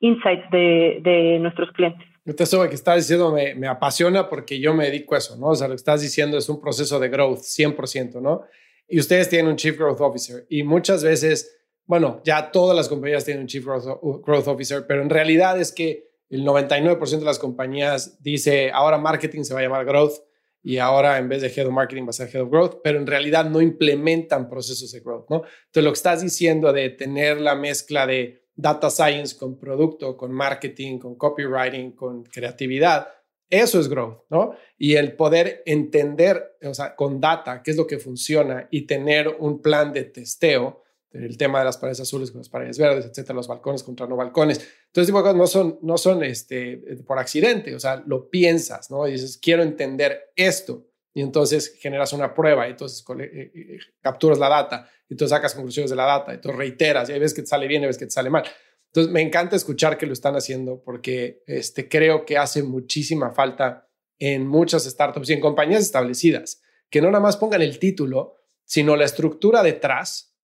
insight 0.00 0.50
de, 0.50 0.98
de 1.02 1.38
nuestros 1.38 1.70
clientes. 1.72 2.06
Eso 2.24 2.68
que 2.68 2.74
estás 2.74 2.96
diciendo 2.96 3.32
me, 3.32 3.54
me, 3.54 3.68
apasiona 3.68 4.28
porque 4.28 4.60
yo 4.60 4.74
me 4.74 4.86
dedico 4.86 5.14
a 5.14 5.18
eso, 5.18 5.36
¿no? 5.36 5.48
O 5.48 5.54
sea, 5.54 5.68
lo 5.68 5.72
que 5.72 5.76
estás 5.76 6.02
diciendo 6.02 6.36
es 6.36 6.48
un 6.48 6.60
proceso 6.60 6.98
de 6.98 7.08
growth, 7.08 7.38
100%, 7.38 8.20
¿no? 8.20 8.42
Y 8.88 8.98
ustedes 8.98 9.28
tienen 9.28 9.50
un 9.50 9.56
Chief 9.56 9.78
Growth 9.78 10.00
Officer 10.00 10.44
y 10.50 10.62
muchas 10.64 11.04
veces, 11.04 11.62
bueno, 11.86 12.20
ya 12.24 12.50
todas 12.50 12.76
las 12.76 12.88
compañías 12.88 13.24
tienen 13.24 13.42
un 13.42 13.46
Chief 13.46 13.64
Growth, 13.64 13.84
growth 14.26 14.48
Officer, 14.48 14.84
pero 14.86 15.02
en 15.02 15.10
realidad 15.10 15.58
es 15.58 15.72
que 15.72 16.07
el 16.30 16.44
99% 16.44 17.18
de 17.18 17.24
las 17.24 17.38
compañías 17.38 18.22
dice, 18.22 18.70
ahora 18.70 18.98
marketing 18.98 19.42
se 19.42 19.54
va 19.54 19.60
a 19.60 19.62
llamar 19.62 19.84
growth 19.84 20.20
y 20.62 20.78
ahora 20.78 21.18
en 21.18 21.28
vez 21.28 21.40
de 21.40 21.48
Head 21.48 21.66
of 21.66 21.72
Marketing 21.72 22.04
va 22.04 22.10
a 22.10 22.12
ser 22.12 22.28
Head 22.28 22.42
of 22.42 22.50
Growth, 22.50 22.80
pero 22.82 22.98
en 22.98 23.06
realidad 23.06 23.48
no 23.48 23.60
implementan 23.60 24.50
procesos 24.50 24.92
de 24.92 25.00
growth, 25.00 25.30
¿no? 25.30 25.36
Entonces, 25.36 25.84
lo 25.84 25.90
que 25.90 25.96
estás 25.96 26.20
diciendo 26.20 26.72
de 26.72 26.90
tener 26.90 27.40
la 27.40 27.54
mezcla 27.54 28.06
de 28.06 28.42
data 28.54 28.90
science 28.90 29.36
con 29.36 29.58
producto, 29.58 30.16
con 30.16 30.32
marketing, 30.32 30.98
con 30.98 31.14
copywriting, 31.14 31.92
con 31.92 32.24
creatividad. 32.24 33.08
Eso 33.48 33.78
es 33.78 33.88
growth, 33.88 34.24
¿no? 34.30 34.56
Y 34.76 34.96
el 34.96 35.14
poder 35.14 35.62
entender, 35.64 36.58
o 36.62 36.74
sea, 36.74 36.96
con 36.96 37.20
data, 37.20 37.62
qué 37.62 37.70
es 37.70 37.76
lo 37.76 37.86
que 37.86 37.98
funciona 37.98 38.66
y 38.70 38.82
tener 38.82 39.36
un 39.38 39.62
plan 39.62 39.92
de 39.92 40.04
testeo, 40.04 40.82
el 41.12 41.36
tema 41.38 41.60
de 41.60 41.64
las 41.64 41.78
paredes 41.78 42.00
azules 42.00 42.30
con 42.30 42.40
las 42.40 42.48
paredes 42.48 42.78
verdes, 42.78 43.06
etcétera, 43.06 43.34
los 43.34 43.48
balcones 43.48 43.82
contra 43.82 44.06
no 44.06 44.16
balcones. 44.16 44.58
Entonces, 44.86 45.06
tipo 45.06 45.32
no 45.32 45.46
son, 45.46 45.78
no 45.82 45.96
son 45.96 46.22
este, 46.22 46.76
por 47.06 47.18
accidente, 47.18 47.74
o 47.74 47.80
sea, 47.80 48.02
lo 48.06 48.28
piensas, 48.28 48.90
¿no? 48.90 49.06
Y 49.08 49.12
dices, 49.12 49.38
quiero 49.38 49.62
entender 49.62 50.32
esto. 50.36 50.86
Y 51.14 51.22
entonces 51.22 51.76
generas 51.80 52.12
una 52.12 52.34
prueba, 52.34 52.68
y 52.68 52.72
entonces 52.72 53.04
eh, 53.18 53.50
eh, 53.54 53.78
capturas 54.00 54.38
la 54.38 54.48
data, 54.48 54.88
y 55.08 55.16
tú 55.16 55.26
sacas 55.26 55.54
conclusiones 55.54 55.90
de 55.90 55.96
la 55.96 56.04
data, 56.04 56.34
y 56.34 56.40
tú 56.40 56.52
reiteras, 56.52 57.08
y 57.08 57.18
ves 57.18 57.34
que 57.34 57.42
te 57.42 57.48
sale 57.48 57.66
bien 57.66 57.82
y 57.82 57.86
ves 57.86 57.98
que 57.98 58.04
te 58.04 58.10
sale 58.10 58.30
mal. 58.30 58.44
Entonces, 58.88 59.12
me 59.12 59.20
encanta 59.20 59.56
escuchar 59.56 59.98
que 59.98 60.06
lo 60.06 60.12
están 60.12 60.36
haciendo 60.36 60.82
porque 60.82 61.42
este, 61.46 61.88
creo 61.88 62.24
que 62.24 62.38
hace 62.38 62.62
muchísima 62.62 63.32
falta 63.32 63.88
en 64.18 64.46
muchas 64.46 64.84
startups 64.84 65.30
y 65.30 65.34
en 65.34 65.40
compañías 65.40 65.82
establecidas, 65.82 66.62
que 66.90 67.00
no 67.00 67.08
nada 67.10 67.20
más 67.20 67.36
pongan 67.36 67.62
el 67.62 67.78
título, 67.78 68.36
sino 68.64 68.96
la 68.96 69.04
estructura 69.04 69.62
detrás, 69.62 70.36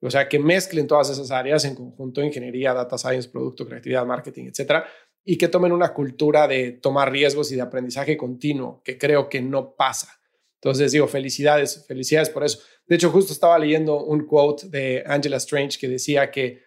o 0.00 0.10
sea, 0.10 0.28
que 0.28 0.38
mezclen 0.38 0.86
todas 0.86 1.10
esas 1.10 1.30
áreas 1.30 1.64
en 1.64 1.74
conjunto, 1.74 2.22
ingeniería, 2.22 2.72
data 2.72 2.96
science, 2.96 3.28
producto, 3.28 3.66
creatividad, 3.66 4.06
marketing, 4.06 4.46
etcétera, 4.46 4.86
y 5.24 5.36
que 5.36 5.48
tomen 5.48 5.72
una 5.72 5.92
cultura 5.92 6.48
de 6.48 6.72
tomar 6.72 7.12
riesgos 7.12 7.52
y 7.52 7.56
de 7.56 7.62
aprendizaje 7.62 8.16
continuo, 8.16 8.82
que 8.82 8.96
creo 8.96 9.28
que 9.28 9.42
no 9.42 9.74
pasa. 9.74 10.20
Entonces 10.54 10.92
digo, 10.92 11.06
felicidades, 11.08 11.84
felicidades 11.86 12.30
por 12.30 12.44
eso. 12.44 12.60
De 12.86 12.96
hecho, 12.96 13.10
justo 13.10 13.32
estaba 13.32 13.58
leyendo 13.58 14.02
un 14.04 14.26
quote 14.26 14.68
de 14.68 15.02
Angela 15.06 15.36
Strange 15.36 15.78
que 15.78 15.88
decía 15.88 16.30
que 16.30 16.62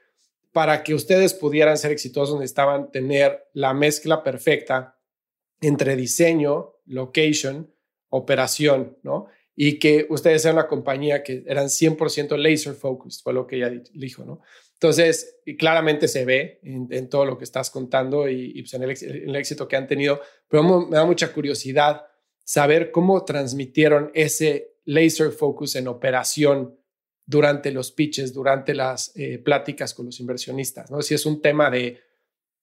para 0.51 0.83
que 0.83 0.93
ustedes 0.93 1.33
pudieran 1.33 1.77
ser 1.77 1.91
exitosos 1.91 2.39
necesitaban 2.39 2.91
tener 2.91 3.49
la 3.53 3.73
mezcla 3.73 4.23
perfecta 4.23 4.99
entre 5.61 5.95
diseño, 5.95 6.75
location, 6.85 7.73
operación, 8.09 8.97
¿no? 9.01 9.27
Y 9.55 9.77
que 9.77 10.07
ustedes 10.09 10.41
sean 10.41 10.55
una 10.55 10.67
compañía 10.67 11.23
que 11.23 11.43
eran 11.45 11.67
100% 11.67 12.37
laser 12.37 12.73
focused, 12.73 13.21
fue 13.21 13.33
lo 13.33 13.45
que 13.45 13.57
ella 13.57 13.71
dijo, 13.93 14.25
¿no? 14.25 14.41
Entonces, 14.73 15.37
y 15.45 15.55
claramente 15.55 16.07
se 16.07 16.25
ve 16.25 16.59
en, 16.63 17.07
todo 17.07 17.25
lo 17.25 17.37
que 17.37 17.45
estás 17.45 17.69
contando 17.69 18.27
y, 18.27 18.61
pues, 18.61 18.73
en, 18.73 18.83
el, 18.83 18.89
en, 18.89 19.29
el, 19.29 19.35
éxito 19.37 19.67
que 19.67 19.77
han 19.77 19.87
tenido, 19.87 20.19
pero 20.49 20.63
me 20.87 20.97
da 20.97 21.05
mucha 21.05 21.31
curiosidad 21.31 22.05
saber 22.43 22.91
cómo 22.91 23.23
transmitieron 23.23 24.11
ese 24.13 24.73
laser 24.83 25.31
focus 25.31 25.77
en 25.77 25.87
operación 25.87 26.77
durante 27.25 27.71
los 27.71 27.91
pitches, 27.91 28.33
durante 28.33 28.73
las 28.73 29.15
eh, 29.15 29.37
pláticas 29.37 29.93
con 29.93 30.07
los 30.07 30.19
inversionistas, 30.19 30.91
¿no? 30.91 31.01
Si 31.01 31.13
es 31.13 31.25
un 31.25 31.41
tema 31.41 31.69
de 31.69 32.01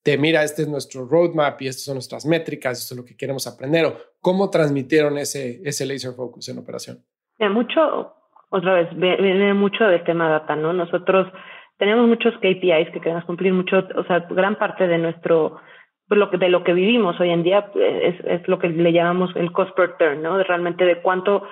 de 0.04 0.18
mira, 0.18 0.42
este 0.42 0.62
es 0.62 0.68
nuestro 0.68 1.06
roadmap 1.06 1.60
y 1.62 1.68
estas 1.68 1.84
son 1.84 1.94
nuestras 1.94 2.24
métricas, 2.24 2.78
esto 2.78 2.94
es 2.94 3.00
lo 3.00 3.04
que 3.04 3.16
queremos 3.16 3.46
aprender? 3.46 3.84
¿O 3.86 3.96
¿Cómo 4.20 4.50
transmitieron 4.50 5.18
ese, 5.18 5.60
ese 5.64 5.86
laser 5.86 6.12
focus 6.12 6.48
en 6.48 6.58
operación? 6.58 6.98
mucho, 7.38 8.14
otra 8.50 8.74
vez, 8.74 8.88
viene 8.94 9.54
mucho 9.54 9.84
del 9.84 10.04
tema 10.04 10.28
data, 10.28 10.56
¿no? 10.56 10.72
Nosotros 10.72 11.32
tenemos 11.78 12.06
muchos 12.06 12.34
KPIs 12.34 12.90
que 12.92 13.00
queremos 13.00 13.24
cumplir, 13.24 13.54
mucho, 13.54 13.78
o 13.96 14.04
sea, 14.04 14.26
gran 14.30 14.56
parte 14.56 14.86
de 14.86 14.98
nuestro, 14.98 15.60
de 16.08 16.48
lo 16.48 16.64
que 16.64 16.74
vivimos 16.74 17.18
hoy 17.18 17.30
en 17.30 17.42
día 17.42 17.70
es, 17.74 18.16
es 18.24 18.46
lo 18.48 18.58
que 18.58 18.68
le 18.68 18.92
llamamos 18.92 19.30
el 19.36 19.52
cost 19.52 19.74
per 19.74 19.96
turn, 19.96 20.22
¿no? 20.22 20.36
De 20.36 20.44
realmente 20.44 20.84
de 20.84 21.00
cuánto, 21.00 21.44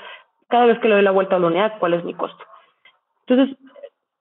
cada 0.49 0.67
vez 0.67 0.79
que 0.81 0.89
le 0.89 0.97
doy 0.97 1.05
la 1.05 1.13
vuelta 1.13 1.37
a 1.37 1.39
la 1.39 1.47
unidad, 1.47 1.79
cuál 1.79 1.95
es 1.95 2.05
mi 2.05 2.13
costo. 2.13 2.45
Entonces, 3.27 3.57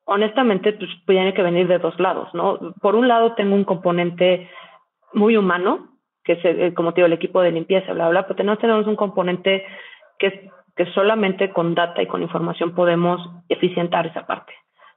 honestamente, 0.08 0.74
pues 0.74 0.90
tiene 1.06 1.34
que 1.34 1.44
venir 1.44 1.68
de 1.68 1.80
dos 1.80 2.00
lados, 2.00 2.34
¿no? 2.34 2.74
Por 2.82 2.96
un 2.96 3.08
lado, 3.08 3.34
tengo 3.34 3.56
un 3.56 3.66
componente 3.66 4.50
muy 5.14 5.36
humano, 5.36 5.90
que 6.24 6.40
es, 6.42 6.74
como 6.74 6.94
te 6.94 7.02
digo, 7.02 7.08
el 7.08 7.14
equipo 7.14 7.42
de 7.42 7.52
limpieza, 7.52 7.94
bla, 7.94 8.10
bla, 8.10 8.24
pero 8.24 8.36
tenemos, 8.36 8.60
tenemos 8.60 8.88
un 8.88 8.96
componente 8.96 9.66
que, 10.18 10.50
que 10.76 10.86
solamente 10.94 11.52
con 11.52 11.76
data 11.76 12.02
y 12.02 12.08
con 12.08 12.22
información 12.22 12.74
podemos 12.74 13.20
eficientar 13.50 14.08
esa 14.08 14.26
parte. 14.26 14.54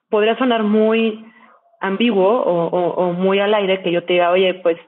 Podría 0.09 0.39
sonar 0.39 0.63
muy 0.63 1.25
ambiguo 1.81 2.29
o, 2.29 2.67
o, 2.69 3.13
muy 3.13 3.41
al 3.41 3.55
aire 3.55 3.83
que 3.83 3.91
yo 3.91 4.05
te 4.05 4.13
diga, 4.13 4.31
oye, 4.31 4.55
pues 4.55 4.79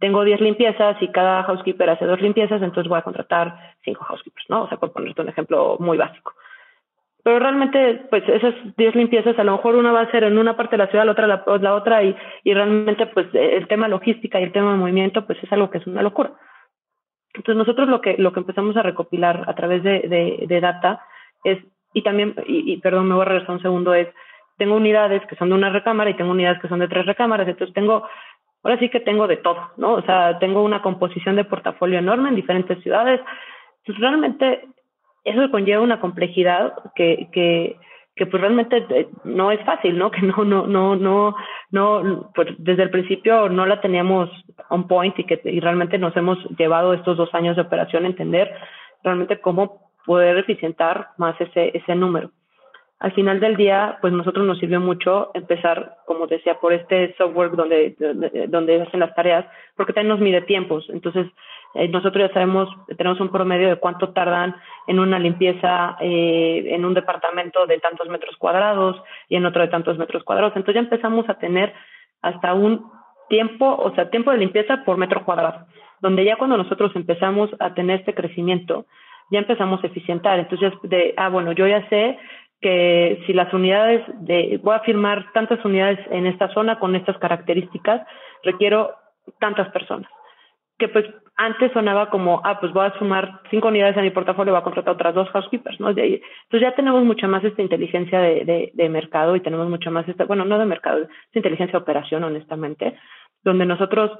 tengo 0.00 0.24
10 0.24 0.40
limpiezas 0.40 1.00
y 1.00 1.08
cada 1.08 1.44
housekeeper 1.44 1.90
hace 1.90 2.04
dos 2.04 2.20
limpiezas, 2.20 2.62
entonces 2.62 2.88
voy 2.88 2.98
a 2.98 3.02
contratar 3.02 3.74
cinco 3.84 4.04
housekeepers, 4.04 4.46
¿no? 4.48 4.62
O 4.62 4.68
sea, 4.68 4.78
por 4.78 4.92
ponerte 4.92 5.22
un 5.22 5.28
ejemplo 5.28 5.76
muy 5.78 5.98
básico. 5.98 6.32
Pero 7.24 7.38
realmente, 7.38 8.06
pues 8.10 8.26
esas 8.28 8.54
10 8.76 8.94
limpiezas, 8.94 9.38
a 9.38 9.44
lo 9.44 9.52
mejor 9.52 9.76
una 9.76 9.92
va 9.92 10.02
a 10.02 10.10
ser 10.10 10.24
en 10.24 10.38
una 10.38 10.56
parte 10.56 10.76
de 10.76 10.84
la 10.84 10.86
ciudad, 10.86 11.04
la 11.04 11.12
otra 11.12 11.26
la, 11.26 11.44
la 11.60 11.74
otra, 11.74 12.02
y, 12.02 12.16
y 12.44 12.54
realmente, 12.54 13.06
pues 13.06 13.26
el 13.34 13.66
tema 13.66 13.88
logística 13.88 14.40
y 14.40 14.44
el 14.44 14.52
tema 14.52 14.72
de 14.72 14.78
movimiento, 14.78 15.26
pues 15.26 15.42
es 15.42 15.52
algo 15.52 15.70
que 15.70 15.78
es 15.78 15.86
una 15.86 16.02
locura. 16.02 16.32
Entonces 17.34 17.56
nosotros 17.56 17.88
lo 17.88 18.00
que, 18.00 18.16
lo 18.18 18.32
que 18.32 18.40
empezamos 18.40 18.76
a 18.76 18.82
recopilar 18.82 19.44
a 19.46 19.54
través 19.54 19.82
de, 19.82 20.00
de, 20.08 20.46
de 20.46 20.60
data 20.60 21.02
es, 21.44 21.58
y 21.92 22.02
también, 22.02 22.34
y, 22.46 22.72
y, 22.72 22.76
perdón, 22.78 23.08
me 23.08 23.14
voy 23.14 23.22
a 23.22 23.26
regresar 23.26 23.54
un 23.54 23.62
segundo, 23.62 23.94
es, 23.94 24.08
tengo 24.56 24.74
unidades 24.74 25.22
que 25.26 25.36
son 25.36 25.50
de 25.50 25.54
una 25.54 25.70
recámara 25.70 26.10
y 26.10 26.14
tengo 26.14 26.32
unidades 26.32 26.60
que 26.60 26.68
son 26.68 26.80
de 26.80 26.88
tres 26.88 27.06
recámaras, 27.06 27.46
entonces 27.46 27.74
tengo, 27.74 28.06
ahora 28.62 28.78
sí 28.78 28.88
que 28.88 29.00
tengo 29.00 29.26
de 29.26 29.36
todo, 29.36 29.70
¿no? 29.76 29.94
O 29.94 30.02
sea, 30.02 30.38
tengo 30.38 30.62
una 30.62 30.82
composición 30.82 31.36
de 31.36 31.44
portafolio 31.44 31.98
enorme 31.98 32.28
en 32.28 32.34
diferentes 32.34 32.82
ciudades. 32.82 33.20
Entonces 33.78 34.00
realmente 34.00 34.68
eso 35.24 35.50
conlleva 35.50 35.82
una 35.82 36.00
complejidad 36.00 36.72
que, 36.94 37.28
que, 37.32 37.76
que 38.16 38.26
pues 38.26 38.40
realmente 38.40 38.84
eh, 38.90 39.08
no 39.24 39.50
es 39.50 39.60
fácil, 39.64 39.98
¿no? 39.98 40.10
Que 40.12 40.22
no, 40.22 40.44
no, 40.44 40.66
no, 40.66 40.96
no, 40.96 41.34
no, 41.70 42.30
pues 42.34 42.48
desde 42.58 42.82
el 42.82 42.90
principio 42.90 43.48
no 43.48 43.66
la 43.66 43.80
teníamos 43.80 44.30
on 44.70 44.86
point 44.86 45.18
y 45.18 45.24
que 45.24 45.40
y 45.44 45.60
realmente 45.60 45.98
nos 45.98 46.16
hemos 46.16 46.38
llevado 46.58 46.94
estos 46.94 47.16
dos 47.16 47.32
años 47.34 47.56
de 47.56 47.62
operación 47.62 48.04
a 48.04 48.08
entender 48.08 48.52
realmente 49.02 49.40
cómo 49.40 49.92
poder 50.04 50.38
eficientar 50.38 51.08
más 51.18 51.40
ese, 51.40 51.76
ese 51.76 51.94
número. 51.94 52.30
Al 53.00 53.12
final 53.12 53.38
del 53.38 53.56
día, 53.56 53.98
pues 54.00 54.12
nosotros 54.12 54.44
nos 54.44 54.58
sirvió 54.58 54.80
mucho 54.80 55.30
empezar, 55.34 55.98
como 56.04 56.26
decía, 56.26 56.58
por 56.58 56.72
este 56.72 57.14
software 57.16 57.52
donde, 57.52 57.94
donde, 57.96 58.46
donde 58.48 58.82
hacen 58.82 58.98
las 58.98 59.14
tareas, 59.14 59.46
porque 59.76 59.92
también 59.92 60.08
nos 60.08 60.20
mide 60.20 60.42
tiempos. 60.42 60.84
Entonces, 60.88 61.28
eh, 61.74 61.88
nosotros 61.88 62.28
ya 62.28 62.32
sabemos, 62.32 62.68
tenemos 62.96 63.20
un 63.20 63.30
promedio 63.30 63.68
de 63.68 63.76
cuánto 63.76 64.10
tardan 64.10 64.56
en 64.86 64.98
una 64.98 65.18
limpieza 65.18 65.96
eh, 66.00 66.64
en 66.68 66.84
un 66.84 66.94
departamento 66.94 67.66
de 67.66 67.78
tantos 67.78 68.08
metros 68.08 68.36
cuadrados 68.36 69.00
y 69.28 69.36
en 69.36 69.44
otro 69.44 69.62
de 69.62 69.68
tantos 69.68 69.98
metros 69.98 70.24
cuadrados. 70.24 70.56
Entonces 70.56 70.74
ya 70.74 70.80
empezamos 70.80 71.28
a 71.28 71.38
tener 71.38 71.74
hasta 72.22 72.54
un 72.54 72.90
tiempo, 73.28 73.66
o 73.66 73.94
sea, 73.94 74.10
tiempo 74.10 74.30
de 74.30 74.38
limpieza 74.38 74.82
por 74.84 74.96
metro 74.96 75.24
cuadrado, 75.24 75.66
donde 76.00 76.24
ya 76.24 76.36
cuando 76.36 76.56
nosotros 76.56 76.90
empezamos 76.96 77.50
a 77.60 77.74
tener 77.74 78.00
este 78.00 78.14
crecimiento, 78.14 78.86
ya 79.30 79.40
empezamos 79.40 79.84
a 79.84 79.88
eficientar. 79.88 80.38
Entonces, 80.38 80.72
de, 80.84 81.12
ah, 81.18 81.28
bueno, 81.28 81.52
yo 81.52 81.66
ya 81.66 81.86
sé 81.90 82.18
que 82.62 83.22
si 83.26 83.34
las 83.34 83.52
unidades 83.52 84.02
de, 84.20 84.58
voy 84.62 84.74
a 84.74 84.80
firmar 84.80 85.30
tantas 85.32 85.62
unidades 85.64 86.00
en 86.10 86.26
esta 86.26 86.48
zona 86.54 86.78
con 86.78 86.96
estas 86.96 87.18
características, 87.18 88.04
requiero 88.42 88.94
tantas 89.38 89.68
personas 89.68 90.10
que 90.78 90.88
pues 90.88 91.06
antes 91.36 91.72
sonaba 91.72 92.10
como, 92.10 92.40
ah, 92.44 92.58
pues 92.60 92.72
voy 92.72 92.86
a 92.86 92.98
sumar 92.98 93.40
cinco 93.50 93.68
unidades 93.68 93.96
a 93.96 94.02
mi 94.02 94.10
portafolio, 94.10 94.52
voy 94.52 94.60
a 94.60 94.64
contratar 94.64 94.94
otras 94.94 95.14
dos 95.14 95.28
housekeepers, 95.30 95.78
¿no? 95.78 95.90
Entonces 95.90 96.60
ya 96.60 96.74
tenemos 96.74 97.04
mucha 97.04 97.28
más 97.28 97.44
esta 97.44 97.62
inteligencia 97.62 98.20
de, 98.20 98.44
de, 98.44 98.70
de, 98.74 98.88
mercado 98.88 99.36
y 99.36 99.40
tenemos 99.40 99.68
mucha 99.68 99.90
más 99.90 100.08
esta, 100.08 100.24
bueno, 100.24 100.44
no 100.44 100.58
de 100.58 100.66
mercado, 100.66 101.02
es 101.02 101.08
inteligencia 101.36 101.78
de 101.78 101.82
operación, 101.82 102.24
honestamente, 102.24 102.98
donde 103.44 103.66
nosotros 103.66 104.10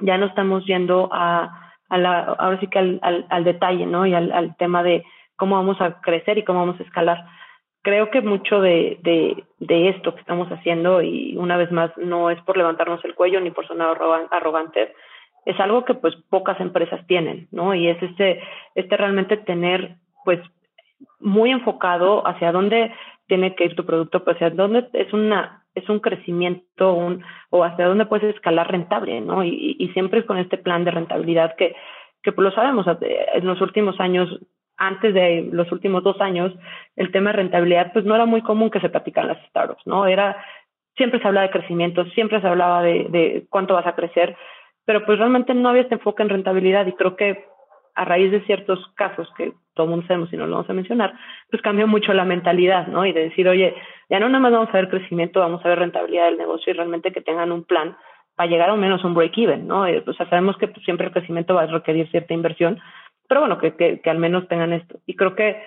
ya 0.00 0.18
no 0.18 0.26
estamos 0.26 0.64
yendo 0.66 1.08
a, 1.12 1.72
a 1.88 1.98
la, 1.98 2.20
ahora 2.20 2.60
sí 2.60 2.68
que 2.68 2.78
al, 2.78 3.00
al, 3.02 3.26
al 3.28 3.44
detalle, 3.44 3.86
¿no? 3.86 4.06
Y 4.06 4.14
al, 4.14 4.30
al, 4.32 4.56
tema 4.56 4.82
de 4.82 5.04
cómo 5.36 5.56
vamos 5.56 5.80
a 5.80 6.00
crecer 6.00 6.38
y 6.38 6.44
cómo 6.44 6.60
vamos 6.60 6.78
a 6.80 6.84
escalar. 6.84 7.24
Creo 7.82 8.10
que 8.10 8.20
mucho 8.20 8.60
de, 8.60 8.98
de, 9.02 9.44
de 9.58 9.88
esto 9.88 10.14
que 10.14 10.20
estamos 10.20 10.48
haciendo, 10.48 11.02
y 11.02 11.36
una 11.36 11.56
vez 11.56 11.70
más, 11.72 11.90
no 11.96 12.30
es 12.30 12.40
por 12.42 12.56
levantarnos 12.56 13.04
el 13.04 13.14
cuello 13.14 13.40
ni 13.40 13.50
por 13.50 13.66
sonar 13.66 13.96
arrogantes, 14.30 14.90
es 15.46 15.58
algo 15.60 15.84
que 15.84 15.94
pues 15.94 16.14
pocas 16.28 16.60
empresas 16.60 17.06
tienen, 17.06 17.48
¿no? 17.52 17.74
Y 17.74 17.88
es 17.88 18.02
este, 18.02 18.42
este 18.74 18.96
realmente 18.96 19.38
tener 19.38 19.96
pues 20.24 20.40
muy 21.20 21.50
enfocado 21.50 22.26
hacia 22.26 22.52
dónde 22.52 22.92
tiene 23.28 23.54
que 23.54 23.64
ir 23.64 23.76
tu 23.76 23.86
producto, 23.86 24.24
pues 24.24 24.36
hacia 24.36 24.50
dónde 24.50 24.88
es 24.92 25.12
una 25.12 25.62
es 25.74 25.88
un 25.90 26.00
crecimiento 26.00 26.94
un, 26.94 27.22
o 27.50 27.62
hacia 27.62 27.86
dónde 27.86 28.06
puedes 28.06 28.34
escalar 28.34 28.70
rentable, 28.70 29.20
¿no? 29.20 29.44
Y, 29.44 29.76
y 29.78 29.88
siempre 29.90 30.24
con 30.24 30.38
este 30.38 30.56
plan 30.56 30.84
de 30.84 30.90
rentabilidad 30.90 31.54
que, 31.54 31.76
que 32.22 32.32
pues 32.32 32.44
lo 32.44 32.50
sabemos, 32.50 32.86
en 33.02 33.46
los 33.46 33.60
últimos 33.60 34.00
años, 34.00 34.40
antes 34.78 35.12
de 35.12 35.48
los 35.52 35.70
últimos 35.70 36.02
dos 36.02 36.20
años, 36.20 36.52
el 36.96 37.12
tema 37.12 37.30
de 37.30 37.36
rentabilidad 37.36 37.92
pues 37.92 38.06
no 38.06 38.14
era 38.14 38.24
muy 38.24 38.40
común 38.40 38.70
que 38.70 38.80
se 38.80 38.88
platicaran 38.88 39.28
las 39.28 39.46
startups, 39.48 39.86
¿no? 39.86 40.06
Era, 40.06 40.42
siempre 40.96 41.20
se 41.20 41.28
hablaba 41.28 41.46
de 41.46 41.52
crecimiento, 41.52 42.06
siempre 42.06 42.40
se 42.40 42.48
hablaba 42.48 42.82
de, 42.82 43.06
de 43.10 43.46
cuánto 43.50 43.74
vas 43.74 43.86
a 43.86 43.94
crecer, 43.94 44.34
pero 44.86 45.04
pues 45.04 45.18
realmente 45.18 45.52
no 45.52 45.68
había 45.68 45.82
este 45.82 45.96
enfoque 45.96 46.22
en 46.22 46.30
rentabilidad 46.30 46.86
y 46.86 46.92
creo 46.92 47.16
que 47.16 47.44
a 47.94 48.04
raíz 48.04 48.30
de 48.30 48.40
ciertos 48.42 48.78
casos 48.94 49.28
que 49.36 49.52
todo 49.74 49.84
el 49.84 49.90
mundo 49.90 50.06
sabemos 50.06 50.32
y 50.32 50.36
no 50.36 50.46
lo 50.46 50.56
vamos 50.56 50.70
a 50.70 50.74
mencionar, 50.74 51.14
pues 51.50 51.60
cambió 51.62 51.86
mucho 51.86 52.12
la 52.14 52.24
mentalidad, 52.24 52.86
¿no? 52.86 53.04
Y 53.04 53.12
de 53.12 53.24
decir, 53.24 53.48
oye, 53.48 53.74
ya 54.08 54.20
no 54.20 54.28
nada 54.28 54.40
más 54.40 54.52
vamos 54.52 54.68
a 54.70 54.78
ver 54.78 54.88
crecimiento, 54.88 55.40
vamos 55.40 55.64
a 55.64 55.68
ver 55.68 55.78
rentabilidad 55.78 56.26
del 56.26 56.38
negocio 56.38 56.72
y 56.72 56.76
realmente 56.76 57.12
que 57.12 57.20
tengan 57.20 57.52
un 57.52 57.64
plan 57.64 57.96
para 58.36 58.50
llegar 58.50 58.70
al 58.70 58.78
menos 58.78 59.02
a 59.02 59.06
un 59.06 59.14
break-even, 59.14 59.66
¿no? 59.66 59.86
Eh, 59.86 60.04
o 60.06 60.12
sea, 60.12 60.28
sabemos 60.28 60.56
que 60.58 60.68
pues, 60.68 60.84
siempre 60.84 61.06
el 61.06 61.12
crecimiento 61.12 61.54
va 61.54 61.62
a 61.62 61.66
requerir 61.66 62.08
cierta 62.10 62.34
inversión, 62.34 62.78
pero 63.28 63.40
bueno, 63.40 63.58
que, 63.58 63.74
que, 63.76 64.00
que 64.00 64.10
al 64.10 64.18
menos 64.18 64.46
tengan 64.46 64.72
esto. 64.72 64.98
Y 65.06 65.16
creo 65.16 65.34
que 65.34 65.62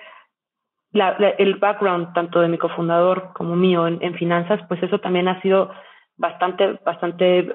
la, 0.92 1.10
el 1.38 1.56
background 1.56 2.14
tanto 2.14 2.40
de 2.40 2.48
mi 2.48 2.58
cofundador 2.58 3.32
como 3.34 3.56
mío 3.56 3.86
en, 3.86 3.98
en 4.02 4.14
finanzas, 4.14 4.60
pues 4.68 4.82
eso 4.82 5.00
también 5.00 5.28
ha 5.28 5.40
sido 5.42 5.70
bastante, 6.16 6.78
bastante, 6.84 7.52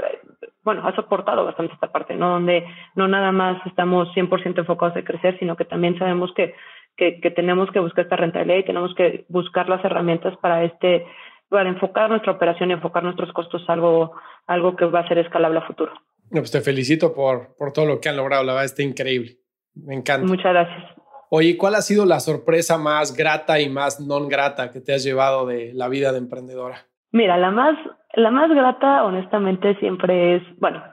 bueno, 0.66 0.86
ha 0.86 0.96
soportado 0.96 1.46
bastante 1.46 1.74
esta 1.74 1.92
parte, 1.92 2.16
¿no? 2.16 2.32
Donde 2.32 2.66
no 2.96 3.08
nada 3.08 3.32
más 3.32 3.66
estamos 3.68 4.10
100% 4.16 4.58
enfocados 4.58 4.98
en 4.98 5.06
crecer, 5.06 5.38
sino 5.40 5.56
que 5.56 5.64
también 5.64 5.98
sabemos 5.98 6.34
que, 6.36 6.56
que, 6.98 7.22
que, 7.22 7.32
tenemos 7.32 7.70
que 7.72 7.80
buscar 7.80 8.06
esta 8.06 8.18
rentabilidad 8.18 8.58
y 8.58 8.66
tenemos 8.66 8.94
que 8.96 9.26
buscar 9.30 9.70
las 9.70 9.86
herramientas 9.86 10.36
para 10.38 10.64
este, 10.64 11.06
para 11.50 11.70
enfocar 11.70 12.10
nuestra 12.10 12.34
operación 12.34 12.72
y 12.72 12.74
enfocar 12.74 13.04
nuestros 13.04 13.32
costos 13.32 13.64
algo, 13.68 14.14
algo 14.48 14.76
que 14.76 14.86
va 14.86 15.02
a 15.02 15.08
ser 15.08 15.20
escalable 15.20 15.60
a 15.60 15.68
futuro. 15.68 15.94
No, 16.32 16.42
pues 16.42 16.52
te 16.52 16.62
felicito 16.62 17.14
por, 17.14 17.56
por 17.56 17.72
todo 17.72 17.86
lo 17.86 18.02
que 18.02 18.10
han 18.10 18.18
logrado, 18.18 18.44
la 18.44 18.54
verdad 18.54 18.66
está 18.66 18.82
increíble. 18.82 19.38
Me 19.76 19.94
encanta. 19.94 20.26
Muchas 20.26 20.52
gracias. 20.52 20.96
Oye, 21.30 21.58
¿cuál 21.58 21.76
ha 21.76 21.82
sido 21.82 22.06
la 22.06 22.20
sorpresa 22.20 22.78
más 22.78 23.16
grata 23.16 23.60
y 23.60 23.70
más 23.70 24.00
non 24.00 24.30
grata 24.30 24.72
que 24.72 24.82
te 24.82 24.94
has 24.94 25.04
llevado 25.04 25.46
de 25.46 25.74
la 25.74 25.90
vida 25.90 26.12
de 26.12 26.20
emprendedora? 26.20 26.88
Mira, 27.16 27.38
la 27.38 27.50
más, 27.50 27.78
la 28.16 28.30
más 28.30 28.50
grata, 28.50 29.06
honestamente, 29.06 29.76
siempre 29.76 30.36
es, 30.36 30.44
bueno, 30.60 30.84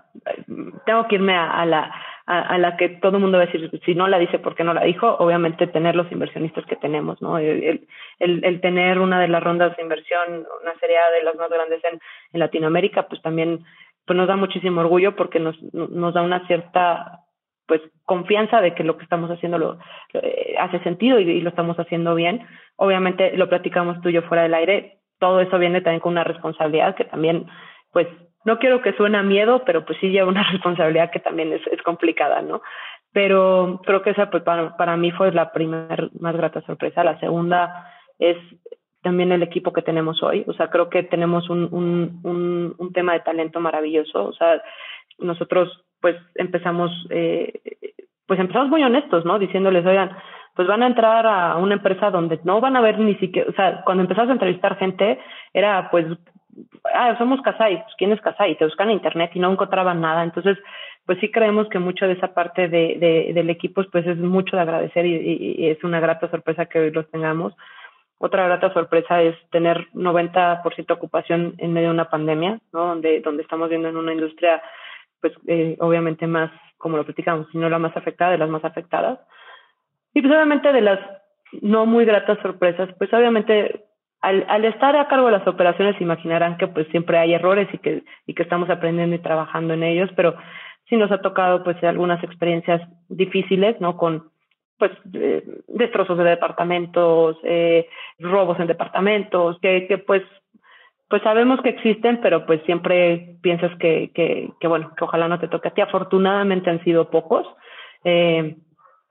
tengo 0.87 1.09
que 1.09 1.17
irme 1.17 1.35
a, 1.35 1.67
la, 1.67 1.93
a, 2.27 2.59
la 2.59 2.77
que 2.77 2.91
todo 2.91 3.17
el 3.17 3.23
mundo 3.23 3.39
va 3.39 3.43
a 3.43 3.47
decir, 3.47 3.69
si 3.85 3.97
no 3.97 4.07
la 4.07 4.21
dice, 4.21 4.39
¿por 4.39 4.55
qué 4.55 4.63
no 4.63 4.73
la 4.73 4.85
dijo? 4.85 5.17
Obviamente 5.19 5.67
tener 5.67 5.97
los 5.97 6.13
inversionistas 6.13 6.65
que 6.67 6.77
tenemos, 6.77 7.21
¿no? 7.21 7.39
El, 7.39 7.89
el, 8.21 8.45
el 8.45 8.61
tener 8.61 9.01
una 9.01 9.19
de 9.19 9.27
las 9.27 9.43
rondas 9.43 9.77
de 9.77 9.83
inversión, 9.83 10.47
una 10.63 10.79
serie 10.79 10.97
de 11.19 11.25
las 11.25 11.35
más 11.35 11.51
grandes 11.51 11.83
en, 11.83 11.99
Latinoamérica, 12.39 13.09
pues 13.09 13.21
también 13.21 13.65
pues 14.07 14.17
nos 14.17 14.29
da 14.29 14.37
muchísimo 14.37 14.81
orgullo 14.81 15.17
porque 15.17 15.41
nos, 15.41 15.61
nos 15.73 16.15
da 16.15 16.23
una 16.23 16.47
cierta 16.47 17.25
pues 17.67 17.81
confianza 18.05 18.61
de 18.61 18.77
que 18.77 18.85
lo 18.85 18.97
que 18.97 19.03
estamos 19.03 19.29
haciendo 19.29 19.59
lo, 19.59 19.79
eh, 20.15 20.55
hace 20.57 20.79
sentido 20.85 21.19
y, 21.19 21.29
y, 21.29 21.41
lo 21.41 21.49
estamos 21.49 21.77
haciendo 21.81 22.15
bien. 22.15 22.47
Obviamente 22.77 23.37
lo 23.37 23.49
platicamos 23.49 24.01
tú 24.03 24.11
y 24.11 24.13
yo 24.13 24.23
fuera 24.23 24.45
del 24.45 24.55
aire, 24.55 25.02
todo 25.23 25.39
eso 25.39 25.57
viene 25.57 25.81
también 25.81 26.01
con 26.01 26.15
una 26.15 26.25
responsabilidad 26.25 26.97
que 26.97 27.05
también, 27.05 27.47
pues, 27.93 28.09
no 28.45 28.59
quiero 28.59 28.83
que 28.83 28.93
suene 28.95 29.19
a 29.19 29.23
miedo, 29.23 29.63
pero 29.65 29.85
pues 29.85 29.97
sí 30.01 30.09
lleva 30.11 30.27
una 30.27 30.43
responsabilidad 30.51 31.13
que 31.13 31.21
también 31.21 31.53
es, 31.53 31.83
complicada, 31.85 32.43
¿no? 32.43 32.61
Pero 33.13 33.81
creo 33.87 34.03
que 34.03 34.11
esa 34.11 34.31
pues, 34.31 34.43
para, 34.43 34.77
para 34.77 34.97
mí 34.97 35.13
fue 35.13 35.31
la 35.31 35.53
primera 35.53 36.09
más 36.19 36.37
grata 36.37 36.61
sorpresa. 36.63 37.05
La 37.05 37.21
segunda 37.21 37.87
es 38.19 38.37
también 39.01 39.31
el 39.31 39.45
equipo 39.45 39.73
que 39.73 39.83
tenemos 39.83 40.21
hoy. 40.25 40.45
O 40.49 40.55
sea, 40.55 40.71
creo 40.71 40.91
que 40.91 41.05
tenemos 41.05 41.49
un, 41.49 41.69
un, 41.71 42.21
un, 42.25 42.75
un 42.77 42.93
tema 42.93 43.13
de 43.13 43.21
talento 43.21 43.61
maravilloso. 43.61 44.25
O 44.25 44.33
sea, 44.33 44.61
nosotros 45.19 45.85
pues 46.01 46.17
empezamos, 46.35 46.91
eh, 47.11 47.61
pues 48.27 48.41
empezamos 48.41 48.71
muy 48.71 48.83
honestos, 48.83 49.25
¿no? 49.25 49.39
Diciéndoles, 49.39 49.87
oigan, 49.87 50.11
pues 50.55 50.69
van 50.69 50.83
a 50.83 50.87
entrar 50.87 51.27
a 51.27 51.57
una 51.57 51.75
empresa 51.75 52.11
donde 52.11 52.41
no 52.45 52.61
van 52.61 52.77
a 52.77 52.81
ver 52.81 52.99
ni 52.99 53.15
siquiera, 53.17 53.51
o 53.51 53.55
sea, 53.55 53.83
cuando 53.85 54.03
empezamos 54.03 54.31
a 54.31 54.35
entrevistar 54.35 54.77
gente, 54.77 55.19
era 55.53 55.91
pues, 55.91 56.07
ah, 56.95 57.17
somos 57.19 57.41
Casai, 57.43 57.83
pues 57.83 57.95
¿quién 57.97 58.13
es 58.13 58.21
Casai? 58.21 58.57
Te 58.57 58.65
buscan 58.65 58.91
en 58.91 58.97
internet 58.97 59.31
y 59.35 59.41
no 59.41 59.51
encontraban 59.51 60.01
nada. 60.01 60.23
Entonces, 60.23 60.59
pues 61.07 61.19
sí 61.21 61.31
creemos 61.31 61.69
que 61.69 61.79
mucho 61.79 62.07
de 62.07 62.13
esa 62.13 62.35
parte 62.35 62.69
de, 62.69 62.97
de 62.99 63.33
del 63.35 63.51
equipo, 63.51 63.83
pues 63.91 64.07
es 64.07 64.19
mucho 64.19 64.57
de 64.57 64.63
agradecer 64.63 65.07
y, 65.07 65.57
y, 65.59 65.69
es 65.69 65.83
una 65.85 66.01
grata 66.01 66.31
sorpresa 66.31 66.67
que 66.67 66.79
hoy 66.79 66.91
los 66.91 67.11
tengamos. 67.11 67.55
Otra 68.19 68.47
grata 68.47 68.73
sorpresa 68.73 69.21
es 69.21 69.35
tener 69.51 69.89
90% 69.95 70.93
ocupación 70.93 71.55
en 71.59 71.73
medio 71.73 71.89
de 71.89 71.95
una 71.95 72.09
pandemia, 72.09 72.61
¿no? 72.73 72.87
Donde, 72.87 73.21
donde 73.21 73.43
estamos 73.43 73.69
viendo 73.69 73.89
en 73.89 73.97
una 73.97 74.13
industria, 74.13 74.63
pues 75.21 75.33
eh, 75.49 75.77
obviamente 75.81 76.29
más, 76.29 76.53
como 76.79 76.97
lo 76.97 77.05
platicamos, 77.05 77.49
sino 77.51 77.69
la 77.69 77.81
más 77.81 77.97
afectada 77.97 78.31
de 78.31 78.39
las 78.39 78.49
más 78.49 78.65
afectadas. 78.65 79.19
Y 80.15 80.21
pues 80.21 80.33
obviamente 80.33 80.73
de 80.73 80.81
las 80.81 81.01
no 81.61 81.87
muy 81.87 82.05
gratas 82.05 82.39
sorpresas, 82.43 82.89
pues 82.99 83.13
obviamente 83.13 83.85
al, 84.21 84.47
al, 84.49 84.65
estar 84.65 84.97
a 84.97 85.09
cargo 85.09 85.27
de 85.27 85.33
las 85.33 85.47
operaciones 85.47 86.01
imaginarán 86.01 86.57
que 86.57 86.69
pues 86.69 86.87
siempre 86.89 87.19
hay 87.19 87.35
errores 87.35 87.69
y 87.73 87.79
que, 87.79 88.05
y 88.27 88.35
que 88.35 88.43
estamos 88.43 88.71
aprendiendo 88.71 89.17
y 89.17 89.19
trabajando 89.19 89.75
en 89.75 89.83
ellos, 89.83 90.11
pero 90.17 90.35
sí 90.89 90.97
nos 90.97 91.11
ha 91.11 91.21
tocado 91.21 91.63
pues 91.65 91.83
algunas 91.85 92.23
experiencias 92.25 92.81
difíciles, 93.09 93.81
¿no? 93.81 93.97
Con 93.97 94.31
pues 94.79 94.93
eh, 95.15 95.45
destrozos 95.69 96.19
de 96.19 96.25
departamentos, 96.25 97.37
eh, 97.45 97.89
robos 98.19 98.59
en 98.61 98.67
departamentos, 98.67 99.59
que, 99.61 99.87
que 99.87 99.99
pues 99.99 100.23
pues 101.09 101.23
sabemos 101.23 101.61
que 101.61 101.69
existen, 101.69 102.23
pero 102.23 102.47
pues 102.47 102.63
siempre 102.65 103.37
piensas 103.43 103.71
que, 103.79 104.13
que, 104.15 104.49
que 104.59 104.67
bueno, 104.67 104.95
que 104.97 105.05
ojalá 105.05 105.29
no 105.29 105.39
te 105.39 105.47
toque 105.47 105.69
a 105.69 105.71
ti. 105.73 105.83
Afortunadamente 105.83 106.71
han 106.71 106.83
sido 106.85 107.11
pocos. 107.11 107.47
Eh, 108.03 108.57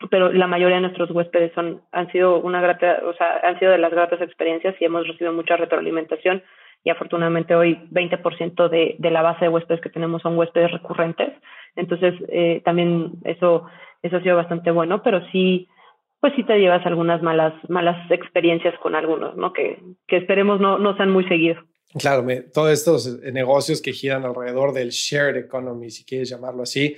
pero 0.10 0.32
la 0.32 0.48
mayoría 0.48 0.76
de 0.76 0.82
nuestros 0.82 1.12
huéspedes 1.12 1.52
son, 1.54 1.82
han 1.92 2.12
sido 2.12 2.40
una 2.40 2.62
grata, 2.62 3.02
o 3.06 3.14
sea, 3.14 3.40
han 3.44 3.60
sido 3.60 3.72
de 3.72 3.78
las 3.78 3.92
gratas 3.92 4.22
experiencias 4.22 4.76
y 4.80 4.86
hemos 4.86 5.08
recibido 5.08 5.34
mucha 5.34 5.58
retroalimentación 5.58 6.44
y 6.84 6.90
afortunadamente 6.90 7.56
hoy 7.56 7.76
20% 7.92 8.70
de, 8.70 8.96
de 8.98 9.12
la 9.12 9.22
base 9.22 9.46
de 9.46 9.50
huéspedes 9.50 9.82
que 9.82 9.90
tenemos 9.90 10.22
son 10.22 10.38
huéspedes 10.38 10.72
recurrentes. 10.72 11.34
Entonces, 11.76 12.16
eh, 12.30 12.62
también 12.66 13.12
eso, 13.24 13.66
eso 14.02 14.18
ha 14.18 14.22
sido 14.22 14.36
bastante 14.36 14.72
bueno, 14.72 15.04
pero 15.04 15.22
sí, 15.32 15.68
pues 16.20 16.34
sí 16.36 16.44
te 16.44 16.58
llevas 16.60 16.86
algunas 16.86 17.22
malas, 17.22 17.54
malas 17.70 18.10
experiencias 18.10 18.78
con 18.80 18.96
algunos, 18.96 19.36
¿no? 19.38 19.54
Que, 19.54 19.80
que 20.08 20.18
esperemos 20.18 20.60
no, 20.60 20.80
no 20.80 20.96
sean 20.98 21.12
muy 21.12 21.28
seguidos. 21.28 21.64
Claro, 21.98 22.24
me, 22.24 22.42
todos 22.42 22.72
estos 22.72 23.22
negocios 23.34 23.82
que 23.82 23.92
giran 23.92 24.24
alrededor 24.24 24.74
del 24.74 24.90
shared 24.90 25.36
economy, 25.36 25.90
si 25.90 26.06
quieres 26.06 26.30
llamarlo 26.30 26.64
así, 26.64 26.96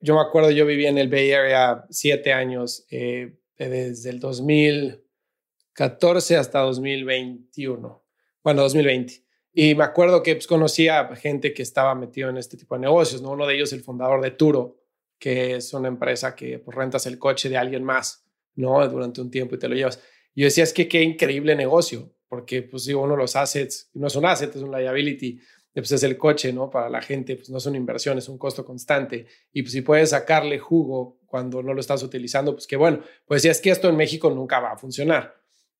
yo 0.00 0.14
me 0.14 0.20
acuerdo, 0.20 0.50
yo 0.50 0.66
viví 0.66 0.86
en 0.86 0.98
el 0.98 1.08
Bay 1.08 1.32
Area 1.32 1.86
siete 1.90 2.32
años, 2.32 2.86
eh, 2.90 3.36
desde 3.58 4.10
el 4.10 4.20
2014 4.20 6.36
hasta 6.36 6.60
2021, 6.60 8.04
bueno, 8.42 8.62
2020. 8.62 9.24
Y 9.52 9.74
me 9.74 9.84
acuerdo 9.84 10.22
que 10.22 10.34
pues, 10.34 10.46
conocía 10.46 11.08
gente 11.16 11.54
que 11.54 11.62
estaba 11.62 11.94
metido 11.94 12.28
en 12.28 12.36
este 12.36 12.58
tipo 12.58 12.74
de 12.74 12.82
negocios, 12.82 13.22
¿no? 13.22 13.30
Uno 13.30 13.46
de 13.46 13.54
ellos, 13.54 13.72
el 13.72 13.82
fundador 13.82 14.20
de 14.20 14.32
Turo, 14.32 14.82
que 15.18 15.56
es 15.56 15.72
una 15.72 15.88
empresa 15.88 16.36
que 16.36 16.58
pues, 16.58 16.76
rentas 16.76 17.06
el 17.06 17.18
coche 17.18 17.48
de 17.48 17.56
alguien 17.56 17.82
más, 17.82 18.26
¿no? 18.54 18.86
Durante 18.86 19.22
un 19.22 19.30
tiempo 19.30 19.54
y 19.54 19.58
te 19.58 19.68
lo 19.68 19.74
llevas. 19.74 19.98
Y 20.34 20.42
yo 20.42 20.46
decía, 20.46 20.64
es 20.64 20.74
que 20.74 20.88
qué 20.88 21.02
increíble 21.02 21.56
negocio, 21.56 22.12
porque 22.28 22.62
pues 22.62 22.84
digo, 22.84 23.02
uno 23.02 23.14
de 23.14 23.20
los 23.20 23.34
assets, 23.34 23.88
no 23.94 24.08
es 24.08 24.16
un 24.16 24.26
asset, 24.26 24.54
es 24.54 24.60
un 24.60 24.70
liability, 24.70 25.40
pues 25.80 25.92
es 25.92 26.02
el 26.02 26.16
coche, 26.16 26.52
¿no? 26.52 26.70
Para 26.70 26.88
la 26.88 27.02
gente, 27.02 27.36
pues 27.36 27.50
no 27.50 27.58
es 27.58 27.66
una 27.66 27.76
inversión, 27.76 28.16
es 28.16 28.28
un 28.28 28.38
costo 28.38 28.64
constante. 28.64 29.26
Y 29.52 29.62
pues 29.62 29.72
si 29.72 29.82
puedes 29.82 30.10
sacarle 30.10 30.58
jugo 30.58 31.18
cuando 31.26 31.62
no 31.62 31.74
lo 31.74 31.80
estás 31.80 32.02
utilizando, 32.02 32.54
pues 32.54 32.66
qué 32.66 32.76
bueno. 32.76 33.00
Pues 33.26 33.42
si 33.42 33.48
es 33.48 33.60
que 33.60 33.70
esto 33.70 33.88
en 33.88 33.96
México 33.96 34.30
nunca 34.30 34.58
va 34.58 34.72
a 34.72 34.78
funcionar, 34.78 35.36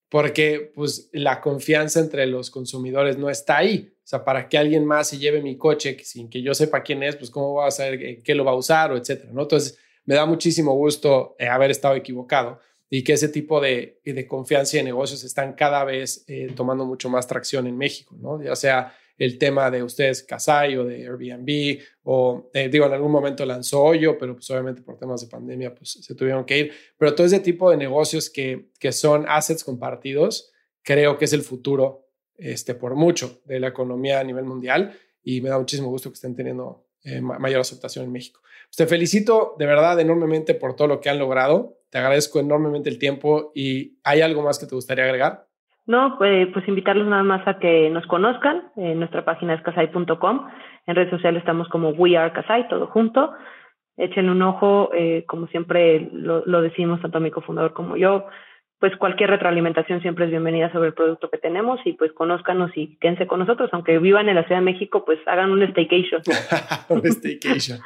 porque 0.09 0.71
pues 0.75 1.09
la 1.13 1.41
confianza 1.41 2.01
entre 2.01 2.27
los 2.27 2.51
consumidores 2.51 3.17
no 3.17 3.31
está 3.31 3.57
ahí. 3.59 3.95
O 3.97 4.07
sea, 4.07 4.25
para 4.25 4.49
que 4.49 4.59
alguien 4.59 4.85
más 4.85 5.09
se 5.09 5.19
lleve 5.19 5.41
mi 5.41 5.57
coche 5.57 5.97
sin 6.05 6.29
que 6.29 6.43
yo 6.43 6.55
sepa 6.55 6.83
quién 6.83 7.03
es, 7.03 7.17
pues 7.17 7.31
cómo 7.31 7.55
va 7.55 7.69
a 7.69 7.71
saber 7.71 8.23
qué 8.23 8.35
lo 8.35 8.45
va 8.45 8.53
a 8.53 8.57
usar 8.57 8.93
o 8.93 8.97
etcétera, 8.97 9.33
¿no? 9.33 9.43
Entonces, 9.43 9.79
me 10.05 10.15
da 10.15 10.27
muchísimo 10.27 10.75
gusto 10.75 11.37
eh, 11.39 11.49
haber 11.49 11.71
estado 11.71 11.97
equivocado 11.97 12.61
y 12.89 13.03
que 13.03 13.15
ese 13.15 13.29
tipo 13.29 13.61
de, 13.61 14.01
de 14.05 14.27
confianza 14.29 14.77
y 14.77 14.81
de 14.81 14.85
negocios 14.85 15.25
están 15.25 15.55
cada 15.55 15.85
vez 15.85 16.25
eh, 16.29 16.53
tomando 16.55 16.85
mucho 16.85 17.09
más 17.09 17.27
tracción 17.27 17.67
en 17.67 17.77
México, 17.77 18.15
¿no? 18.21 18.41
Ya 18.43 18.55
sea 18.55 18.95
el 19.19 19.39
tema 19.39 19.71
de 19.71 19.83
ustedes, 19.83 20.23
Casai 20.23 20.77
o 20.77 20.85
de 20.85 21.07
Airbnb, 21.07 21.81
o 22.05 22.51
eh, 22.53 22.69
digo, 22.69 22.87
en 22.87 22.93
algún 22.93 23.13
momento 23.13 23.45
lanzó 23.47 23.83
Hoyo, 23.83 24.19
pero 24.19 24.35
pues 24.35 24.51
obviamente 24.51 24.83
por 24.83 24.99
temas 24.99 25.21
de 25.23 25.29
pandemia 25.29 25.75
pues 25.75 25.99
se 26.03 26.15
tuvieron 26.15 26.45
que 26.45 26.59
ir. 26.59 26.73
Pero 26.99 27.15
todo 27.15 27.27
ese 27.27 27.41
tipo 27.41 27.71
de 27.71 27.77
negocios 27.77 28.31
que, 28.31 28.71
que 28.79 28.93
son 28.93 29.25
assets 29.29 29.65
compartidos, 29.65 30.53
creo 30.83 31.19
que 31.19 31.25
es 31.25 31.33
el 31.33 31.43
futuro 31.43 32.07
este, 32.37 32.75
por 32.75 32.95
mucho 32.95 33.41
de 33.45 33.61
la 33.61 33.69
economía 33.69 34.21
a 34.21 34.25
nivel 34.25 34.45
mundial 34.45 34.99
y 35.23 35.41
me 35.41 35.49
da 35.49 35.59
muchísimo 35.59 35.89
gusto 35.89 36.11
que 36.11 36.15
estén 36.15 36.37
teniendo 36.37 36.87
eh, 37.03 37.21
mayor 37.21 37.61
aceptación 37.61 38.05
en 38.05 38.13
México. 38.13 38.41
Pues 38.69 38.77
te 38.77 38.87
felicito 38.87 39.55
de 39.59 39.67
verdad 39.67 39.99
enormemente 40.01 40.55
por 40.55 40.77
todo 40.77 40.89
lo 40.89 41.01
que 41.01 41.09
han 41.09 41.19
logrado. 41.19 41.81
Te 41.91 41.99
agradezco 41.99 42.41
enormemente 42.41 42.91
el 42.91 42.99
tiempo 42.99 43.53
y 43.55 43.99
¿hay 44.03 44.21
algo 44.21 44.43
más 44.43 44.59
que 44.59 44.67
te 44.67 44.75
gustaría 44.75 45.05
agregar? 45.05 45.46
No, 45.87 46.17
pues, 46.19 46.49
pues 46.53 46.67
invitarlos 46.67 47.07
nada 47.07 47.23
más 47.23 47.47
a 47.47 47.59
que 47.59 47.89
nos 47.91 48.07
conozcan. 48.07 48.71
En 48.77 48.99
nuestra 48.99 49.25
página 49.25 49.55
es 49.55 49.63
casai.com. 49.63 50.49
En 50.87 50.95
redes 50.97 51.11
sociales 51.11 51.41
estamos 51.41 51.69
como 51.69 51.91
We 51.91 52.17
Are 52.17 52.33
Casai, 52.33 52.69
todo 52.69 52.89
junto. 52.89 53.33
Echen 53.97 54.29
un 54.29 54.43
ojo, 54.43 54.91
eh, 54.93 55.25
como 55.27 55.47
siempre 55.47 56.09
lo, 56.13 56.45
lo, 56.45 56.61
decimos 56.61 57.01
tanto 57.01 57.21
mi 57.21 57.31
cofundador 57.31 57.73
como 57.73 57.97
yo, 57.97 58.27
pues 58.79 58.95
cualquier 58.99 59.31
retroalimentación 59.31 60.03
siempre 60.03 60.27
es 60.27 60.31
bienvenida 60.31 60.71
sobre 60.71 60.89
el 60.89 60.95
producto 60.95 61.31
que 61.31 61.39
tenemos 61.39 61.81
y 61.87 61.95
pues 61.95 62.13
conózcanos 62.13 62.73
y 62.75 62.99
quédense 62.99 63.27
con 63.27 63.39
nosotros. 63.39 63.71
Aunque 63.73 63.99
vivan 63.99 64.29
en 64.29 64.35
la 64.35 64.45
Ciudad 64.45 64.61
de 64.61 64.67
México, 64.67 65.05
pues 65.05 65.19
hagan 65.27 65.51
un 65.51 65.63
staycation. 65.63 66.23
un 66.89 67.07
staycation. 67.07 67.79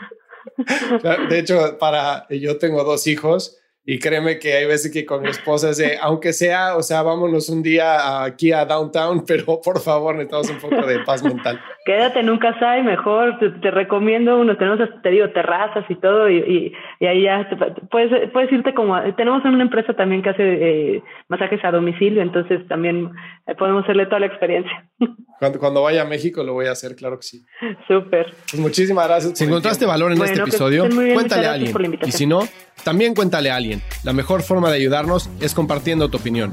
de 1.28 1.38
hecho, 1.38 1.78
para 1.78 2.26
yo 2.30 2.58
tengo 2.58 2.82
dos 2.82 3.06
hijos 3.06 3.59
y 3.90 3.98
créeme 3.98 4.38
que 4.38 4.54
hay 4.54 4.66
veces 4.66 4.92
que 4.92 5.04
con 5.04 5.20
mi 5.20 5.30
esposa 5.30 5.70
es 5.70 5.82
aunque 6.00 6.32
sea, 6.32 6.76
o 6.76 6.82
sea, 6.84 7.02
vámonos 7.02 7.48
un 7.48 7.60
día 7.60 8.22
aquí 8.22 8.52
a 8.52 8.64
downtown, 8.64 9.24
pero 9.26 9.60
por 9.60 9.80
favor 9.80 10.14
necesitamos 10.14 10.48
un 10.48 10.60
poco 10.60 10.86
de 10.86 11.00
paz 11.00 11.24
mental. 11.24 11.60
Quédate 11.90 12.20
en 12.20 12.30
un 12.30 12.38
y 12.38 12.82
mejor, 12.84 13.36
te, 13.60 13.70
recomiendo 13.72 14.38
uno, 14.38 14.56
tenemos, 14.56 14.78
te 15.02 15.10
digo, 15.10 15.28
terrazas 15.30 15.84
y 15.88 15.96
todo, 15.96 16.30
y, 16.30 16.72
y, 17.00 17.04
ahí 17.04 17.24
ya 17.24 17.50
puedes, 17.90 18.30
puedes 18.30 18.52
irte 18.52 18.72
como, 18.74 18.96
tenemos 19.14 19.44
una 19.44 19.60
empresa 19.60 19.92
también 19.94 20.22
que 20.22 20.30
hace 20.30 20.42
eh, 20.44 21.02
masajes 21.26 21.58
a 21.64 21.72
domicilio, 21.72 22.22
entonces 22.22 22.64
también 22.68 23.10
eh, 23.48 23.56
podemos 23.56 23.82
hacerle 23.82 24.06
toda 24.06 24.20
la 24.20 24.26
experiencia. 24.26 24.88
Cuando, 25.40 25.58
cuando 25.58 25.82
vaya 25.82 26.02
a 26.02 26.04
México 26.04 26.44
lo 26.44 26.52
voy 26.52 26.66
a 26.66 26.72
hacer, 26.72 26.94
claro 26.94 27.16
que 27.16 27.22
sí. 27.22 27.42
Súper. 27.88 28.26
Pues 28.50 28.58
muchísimas 28.58 29.08
gracias. 29.08 29.38
Si 29.38 29.44
encontraste 29.44 29.86
valor 29.86 30.12
en 30.12 30.22
este 30.22 30.38
episodio, 30.38 30.86
cuéntale 31.14 31.46
a 31.46 31.54
alguien. 31.54 31.98
Y 32.04 32.12
si 32.12 32.26
no, 32.26 32.40
también 32.84 33.14
cuéntale 33.14 33.50
a 33.50 33.56
alguien. 33.56 33.80
La 34.04 34.12
mejor 34.12 34.42
forma 34.42 34.68
de 34.68 34.76
ayudarnos 34.76 35.30
es 35.40 35.54
compartiendo 35.54 36.10
tu 36.10 36.18
opinión. 36.18 36.52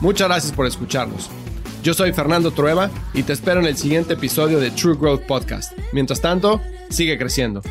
Muchas 0.00 0.28
gracias 0.28 0.52
por 0.52 0.66
escucharnos. 0.66 1.30
Yo 1.82 1.94
soy 1.94 2.12
Fernando 2.12 2.50
Trueba 2.50 2.90
y 3.14 3.22
te 3.22 3.32
espero 3.32 3.60
en 3.60 3.66
el 3.66 3.76
siguiente 3.76 4.14
episodio 4.14 4.60
de 4.60 4.70
True 4.70 4.96
Growth 4.96 5.22
Podcast. 5.26 5.72
Mientras 5.92 6.20
tanto, 6.20 6.60
sigue 6.90 7.18
creciendo. 7.18 7.62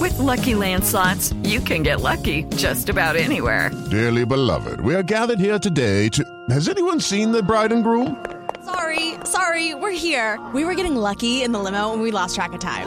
With 0.00 0.18
lucky 0.18 0.52
landslots, 0.54 1.34
you 1.44 1.60
can 1.60 1.82
get 1.82 2.00
lucky 2.00 2.44
just 2.56 2.90
about 2.90 3.16
anywhere. 3.16 3.70
Dearly 3.90 4.26
beloved, 4.26 4.80
we 4.80 4.94
are 4.94 5.02
gathered 5.02 5.38
here 5.38 5.58
today 5.58 6.08
to. 6.10 6.22
Has 6.50 6.68
anyone 6.68 7.00
seen 7.00 7.32
the 7.32 7.42
bride 7.42 7.72
and 7.72 7.82
groom? 7.82 8.16
Sorry, 8.64 9.14
sorry, 9.24 9.74
we're 9.74 9.92
here. 9.92 10.38
We 10.52 10.64
were 10.64 10.74
getting 10.74 10.96
lucky 10.96 11.42
in 11.42 11.52
the 11.52 11.58
limo 11.58 11.92
and 11.92 12.02
we 12.02 12.10
lost 12.10 12.34
track 12.34 12.52
of 12.52 12.60
time. 12.60 12.86